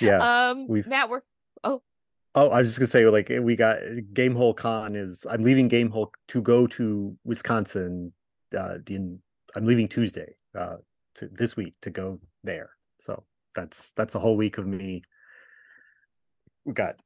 Yeah. 0.00 0.48
um, 0.50 0.66
we've- 0.68 0.88
Matt, 0.88 1.10
we're 1.10 1.22
Oh, 1.62 1.82
Oh, 2.36 2.48
I 2.50 2.60
was 2.60 2.68
just 2.68 2.78
gonna 2.78 2.86
say, 2.86 3.06
like, 3.08 3.28
we 3.42 3.56
got 3.56 3.78
Gamehole 4.14 4.56
Con 4.56 4.94
is. 4.94 5.26
I'm 5.28 5.42
leaving 5.42 5.68
Gamehole 5.68 6.08
to 6.28 6.40
go 6.40 6.66
to 6.68 7.16
Wisconsin. 7.24 8.12
Uh, 8.56 8.78
in 8.88 9.20
I'm 9.56 9.66
leaving 9.66 9.88
Tuesday. 9.88 10.36
Uh, 10.56 10.76
to 11.16 11.28
this 11.32 11.56
week 11.56 11.74
to 11.82 11.90
go 11.90 12.20
there. 12.44 12.70
So 13.00 13.24
that's 13.56 13.92
that's 13.96 14.14
a 14.14 14.20
whole 14.20 14.36
week 14.36 14.58
of 14.58 14.66
me. 14.66 15.02
We 16.64 16.72
got. 16.74 16.96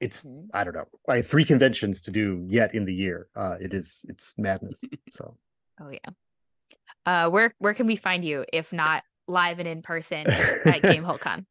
It's 0.00 0.24
Mhm. 0.24 0.48
I 0.54 0.62
don't 0.64 0.74
know. 0.74 0.86
I 1.08 1.16
have 1.16 1.26
three 1.26 1.44
conventions 1.44 2.00
to 2.02 2.10
do 2.10 2.46
yet 2.48 2.74
in 2.74 2.84
the 2.84 2.94
year. 2.94 3.28
Uh, 3.34 3.56
it 3.60 3.74
is 3.74 4.06
it's 4.08 4.34
madness. 4.38 4.84
So 5.12 5.36
oh 5.80 5.90
yeah. 5.90 6.10
Uh, 7.06 7.30
where 7.30 7.54
where 7.58 7.74
can 7.74 7.86
we 7.86 7.96
find 7.96 8.24
you 8.24 8.44
if 8.52 8.72
not 8.72 9.02
live 9.26 9.58
and 9.58 9.68
in 9.68 9.82
person 9.82 10.26
at 10.30 10.82
Gamehole 10.82 11.18
Con? 11.20 11.46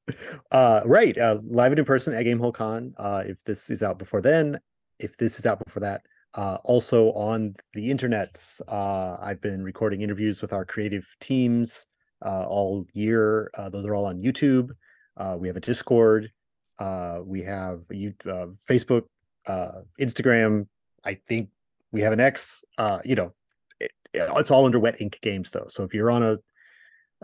uh 0.52 0.82
right 0.86 1.18
uh 1.18 1.40
live 1.44 1.72
and 1.72 1.80
in 1.80 1.86
person 1.86 2.14
at 2.14 2.26
gamehole 2.26 2.54
con 2.54 2.94
uh 2.98 3.24
if 3.28 3.44
this 3.44 3.70
is 3.70 3.84
out 3.84 4.00
before 4.00 4.22
then 4.22 4.60
if 5.00 5.16
this 5.18 5.38
is 5.38 5.46
out 5.46 5.64
before 5.64 5.82
that 5.82 6.02
uh 6.34 6.58
also 6.64 7.12
on 7.14 7.54
the 7.74 7.90
internets 7.90 8.62
uh 8.70 9.18
i've 9.22 9.42
been 9.42 9.62
recording 9.64 10.02
interviews 10.02 10.42
with 10.42 10.54
our 10.54 10.66
creative 10.66 11.06
teams 11.20 11.86
uh 12.26 12.46
all 12.48 12.86
year 12.94 13.52
uh 13.58 13.70
those 13.70 13.86
are 13.86 13.94
all 13.94 14.06
on 14.06 14.18
youtube 14.20 14.72
uh 15.18 15.36
we 15.38 15.48
have 15.48 15.58
a 15.58 15.62
discord 15.62 16.32
uh 16.80 17.20
we 17.24 17.42
have 17.42 17.82
you 17.90 18.14
uh, 18.26 18.48
facebook 18.70 19.04
uh 19.48 19.82
instagram 20.00 20.68
i 21.04 21.14
think 21.28 21.50
we 21.92 22.02
have 22.02 22.14
an 22.14 22.20
x 22.20 22.64
uh 22.78 23.00
you 23.04 23.16
know 23.16 23.34
it, 23.80 23.92
it's 24.14 24.52
all 24.52 24.66
under 24.66 24.80
wet 24.80 25.02
ink 25.02 25.20
games 25.22 25.52
though 25.52 25.66
so 25.68 25.84
if 25.84 25.94
you're 25.94 26.12
on 26.12 26.24
a 26.24 26.38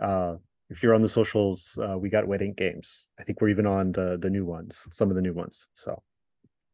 uh 0.02 0.36
if 0.70 0.82
you're 0.82 0.94
on 0.94 1.02
the 1.02 1.08
socials, 1.08 1.78
uh, 1.82 1.96
we 1.98 2.08
got 2.08 2.26
Wet 2.26 2.42
Ink 2.42 2.56
Games. 2.56 3.08
I 3.18 3.22
think 3.22 3.40
we're 3.40 3.50
even 3.50 3.66
on 3.66 3.92
the 3.92 4.18
the 4.18 4.30
new 4.30 4.44
ones, 4.44 4.88
some 4.92 5.10
of 5.10 5.14
the 5.14 5.22
new 5.22 5.34
ones. 5.34 5.68
So 5.74 6.02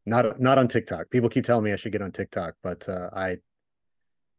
not 0.05 0.39
not 0.39 0.57
on 0.57 0.67
TikTok. 0.67 1.09
People 1.09 1.29
keep 1.29 1.43
telling 1.43 1.65
me 1.65 1.73
I 1.73 1.75
should 1.75 1.91
get 1.91 2.01
on 2.01 2.11
TikTok, 2.11 2.55
but 2.63 2.87
uh, 2.87 3.09
I 3.13 3.37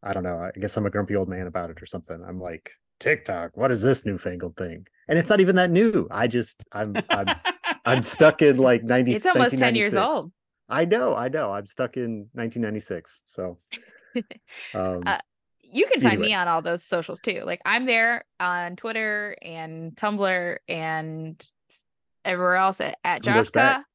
I 0.01 0.13
don't 0.13 0.23
know. 0.23 0.37
I 0.37 0.51
guess 0.59 0.75
I'm 0.75 0.85
a 0.85 0.89
grumpy 0.89 1.15
old 1.15 1.29
man 1.29 1.47
about 1.47 1.69
it 1.69 1.81
or 1.81 1.85
something. 1.85 2.21
I'm 2.27 2.39
like 2.39 2.71
TikTok. 2.99 3.55
What 3.55 3.71
is 3.71 3.81
this 3.81 4.05
newfangled 4.05 4.57
thing? 4.57 4.87
And 5.07 5.19
it's 5.19 5.29
not 5.29 5.39
even 5.39 5.55
that 5.57 5.71
new. 5.71 6.07
I 6.11 6.27
just 6.27 6.63
I'm 6.71 6.95
I'm 7.09 7.27
I'm 7.85 8.03
stuck 8.03 8.41
in 8.41 8.57
like 8.57 8.83
90. 8.83 9.11
It's 9.13 9.25
almost 9.25 9.57
10 9.57 9.75
years 9.75 9.93
old. 9.93 10.31
I 10.69 10.85
know, 10.85 11.15
I 11.15 11.27
know. 11.27 11.51
I'm 11.51 11.67
stuck 11.67 11.97
in 11.97 12.29
1996. 12.33 13.23
So 13.25 13.59
um, 14.73 15.03
Uh, 15.05 15.19
You 15.61 15.85
can 15.87 16.01
find 16.01 16.19
me 16.19 16.33
on 16.33 16.47
all 16.47 16.61
those 16.61 16.83
socials 16.83 17.19
too. 17.21 17.43
Like 17.45 17.61
I'm 17.65 17.85
there 17.85 18.23
on 18.39 18.75
Twitter 18.75 19.35
and 19.41 19.95
Tumblr 19.95 20.57
and 20.67 21.49
everywhere 22.23 22.55
else 22.55 22.79
at, 22.79 22.97
at 23.03 23.23
back. 23.23 23.85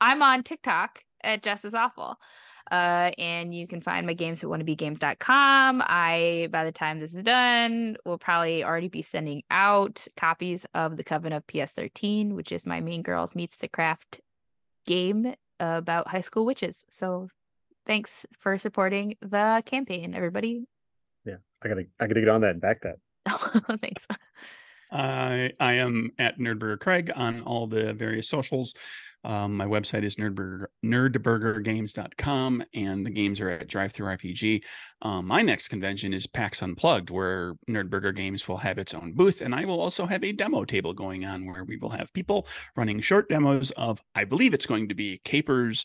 I'm 0.00 0.22
on 0.22 0.42
TikTok 0.42 1.02
at 1.22 1.42
Jess 1.42 1.64
is 1.64 1.74
Awful. 1.74 2.18
Uh, 2.70 3.10
and 3.18 3.54
you 3.54 3.66
can 3.66 3.80
find 3.80 4.06
my 4.06 4.14
games 4.14 4.42
at 4.42 4.48
wannabegames.com. 4.48 5.82
I, 5.84 6.48
by 6.50 6.64
the 6.64 6.72
time 6.72 6.98
this 6.98 7.14
is 7.14 7.22
done, 7.22 7.96
will 8.04 8.18
probably 8.18 8.64
already 8.64 8.88
be 8.88 9.02
sending 9.02 9.42
out 9.50 10.06
copies 10.16 10.64
of 10.74 10.96
The 10.96 11.04
Coven 11.04 11.32
of 11.32 11.46
PS13, 11.46 12.32
which 12.32 12.52
is 12.52 12.66
my 12.66 12.80
Mean 12.80 13.02
Girls 13.02 13.34
Meets 13.34 13.56
the 13.56 13.68
Craft 13.68 14.20
game 14.86 15.34
about 15.60 16.08
high 16.08 16.20
school 16.20 16.46
witches. 16.46 16.84
So 16.90 17.28
thanks 17.86 18.26
for 18.38 18.58
supporting 18.58 19.16
the 19.20 19.62
campaign, 19.66 20.14
everybody. 20.14 20.64
Yeah, 21.24 21.36
I 21.62 21.68
gotta 21.68 21.86
I 22.00 22.06
gotta 22.06 22.20
get 22.20 22.28
on 22.28 22.40
that 22.42 22.52
and 22.52 22.60
back 22.60 22.82
that. 22.82 22.96
thanks. 23.80 24.06
I 24.90 25.52
I 25.60 25.74
am 25.74 26.12
at 26.18 26.38
Nerdburger 26.38 26.80
Craig 26.80 27.10
on 27.14 27.42
all 27.42 27.66
the 27.66 27.92
various 27.92 28.28
socials. 28.28 28.74
Um, 29.24 29.56
my 29.56 29.64
website 29.64 30.04
is 30.04 30.16
nerdburger, 30.16 30.66
nerdburgergames.com, 30.84 32.64
and 32.74 33.06
the 33.06 33.10
games 33.10 33.40
are 33.40 33.48
at 33.48 33.68
DriveThruRPG. 33.68 34.62
Um, 35.00 35.26
my 35.26 35.40
next 35.40 35.68
convention 35.68 36.12
is 36.12 36.26
PAX 36.26 36.62
Unplugged, 36.62 37.10
where 37.10 37.54
Nerdburger 37.68 38.14
Games 38.14 38.46
will 38.46 38.58
have 38.58 38.78
its 38.78 38.92
own 38.92 39.14
booth, 39.14 39.40
and 39.40 39.54
I 39.54 39.64
will 39.64 39.80
also 39.80 40.06
have 40.06 40.22
a 40.22 40.32
demo 40.32 40.64
table 40.64 40.92
going 40.92 41.24
on 41.24 41.46
where 41.46 41.64
we 41.64 41.76
will 41.76 41.90
have 41.90 42.12
people 42.12 42.46
running 42.76 43.00
short 43.00 43.28
demos 43.28 43.70
of, 43.72 44.02
I 44.14 44.24
believe 44.24 44.52
it's 44.52 44.66
going 44.66 44.88
to 44.90 44.94
be 44.94 45.20
Capers, 45.24 45.84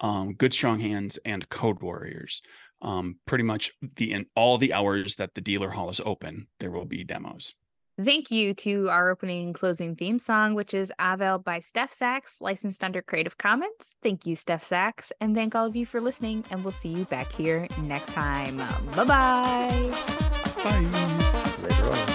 um, 0.00 0.34
Good 0.34 0.52
Strong 0.52 0.80
Hands, 0.80 1.16
and 1.24 1.48
Code 1.48 1.80
Warriors. 1.80 2.42
Um, 2.82 3.18
pretty 3.24 3.44
much 3.44 3.72
the 3.96 4.12
in 4.12 4.26
all 4.36 4.58
the 4.58 4.74
hours 4.74 5.16
that 5.16 5.34
the 5.34 5.40
dealer 5.40 5.70
hall 5.70 5.88
is 5.88 6.02
open, 6.04 6.48
there 6.60 6.70
will 6.70 6.84
be 6.84 7.02
demos. 7.04 7.54
Thank 8.02 8.32
you 8.32 8.54
to 8.54 8.88
our 8.88 9.10
opening 9.10 9.46
and 9.46 9.54
closing 9.54 9.94
theme 9.94 10.18
song, 10.18 10.54
which 10.54 10.74
is 10.74 10.92
Avel 10.98 11.44
by 11.44 11.60
Steph 11.60 11.92
Sachs, 11.92 12.40
licensed 12.40 12.82
under 12.82 13.00
Creative 13.02 13.38
Commons. 13.38 13.94
Thank 14.02 14.26
you, 14.26 14.34
Steph 14.34 14.64
Sachs, 14.64 15.12
and 15.20 15.34
thank 15.34 15.54
all 15.54 15.64
of 15.64 15.76
you 15.76 15.86
for 15.86 16.00
listening, 16.00 16.44
and 16.50 16.64
we'll 16.64 16.72
see 16.72 16.88
you 16.88 17.04
back 17.04 17.30
here 17.30 17.68
next 17.84 18.08
time. 18.08 18.56
Bye-bye. 18.96 19.92
Bye. 20.64 20.84
Later 21.62 21.90
on. 21.90 22.13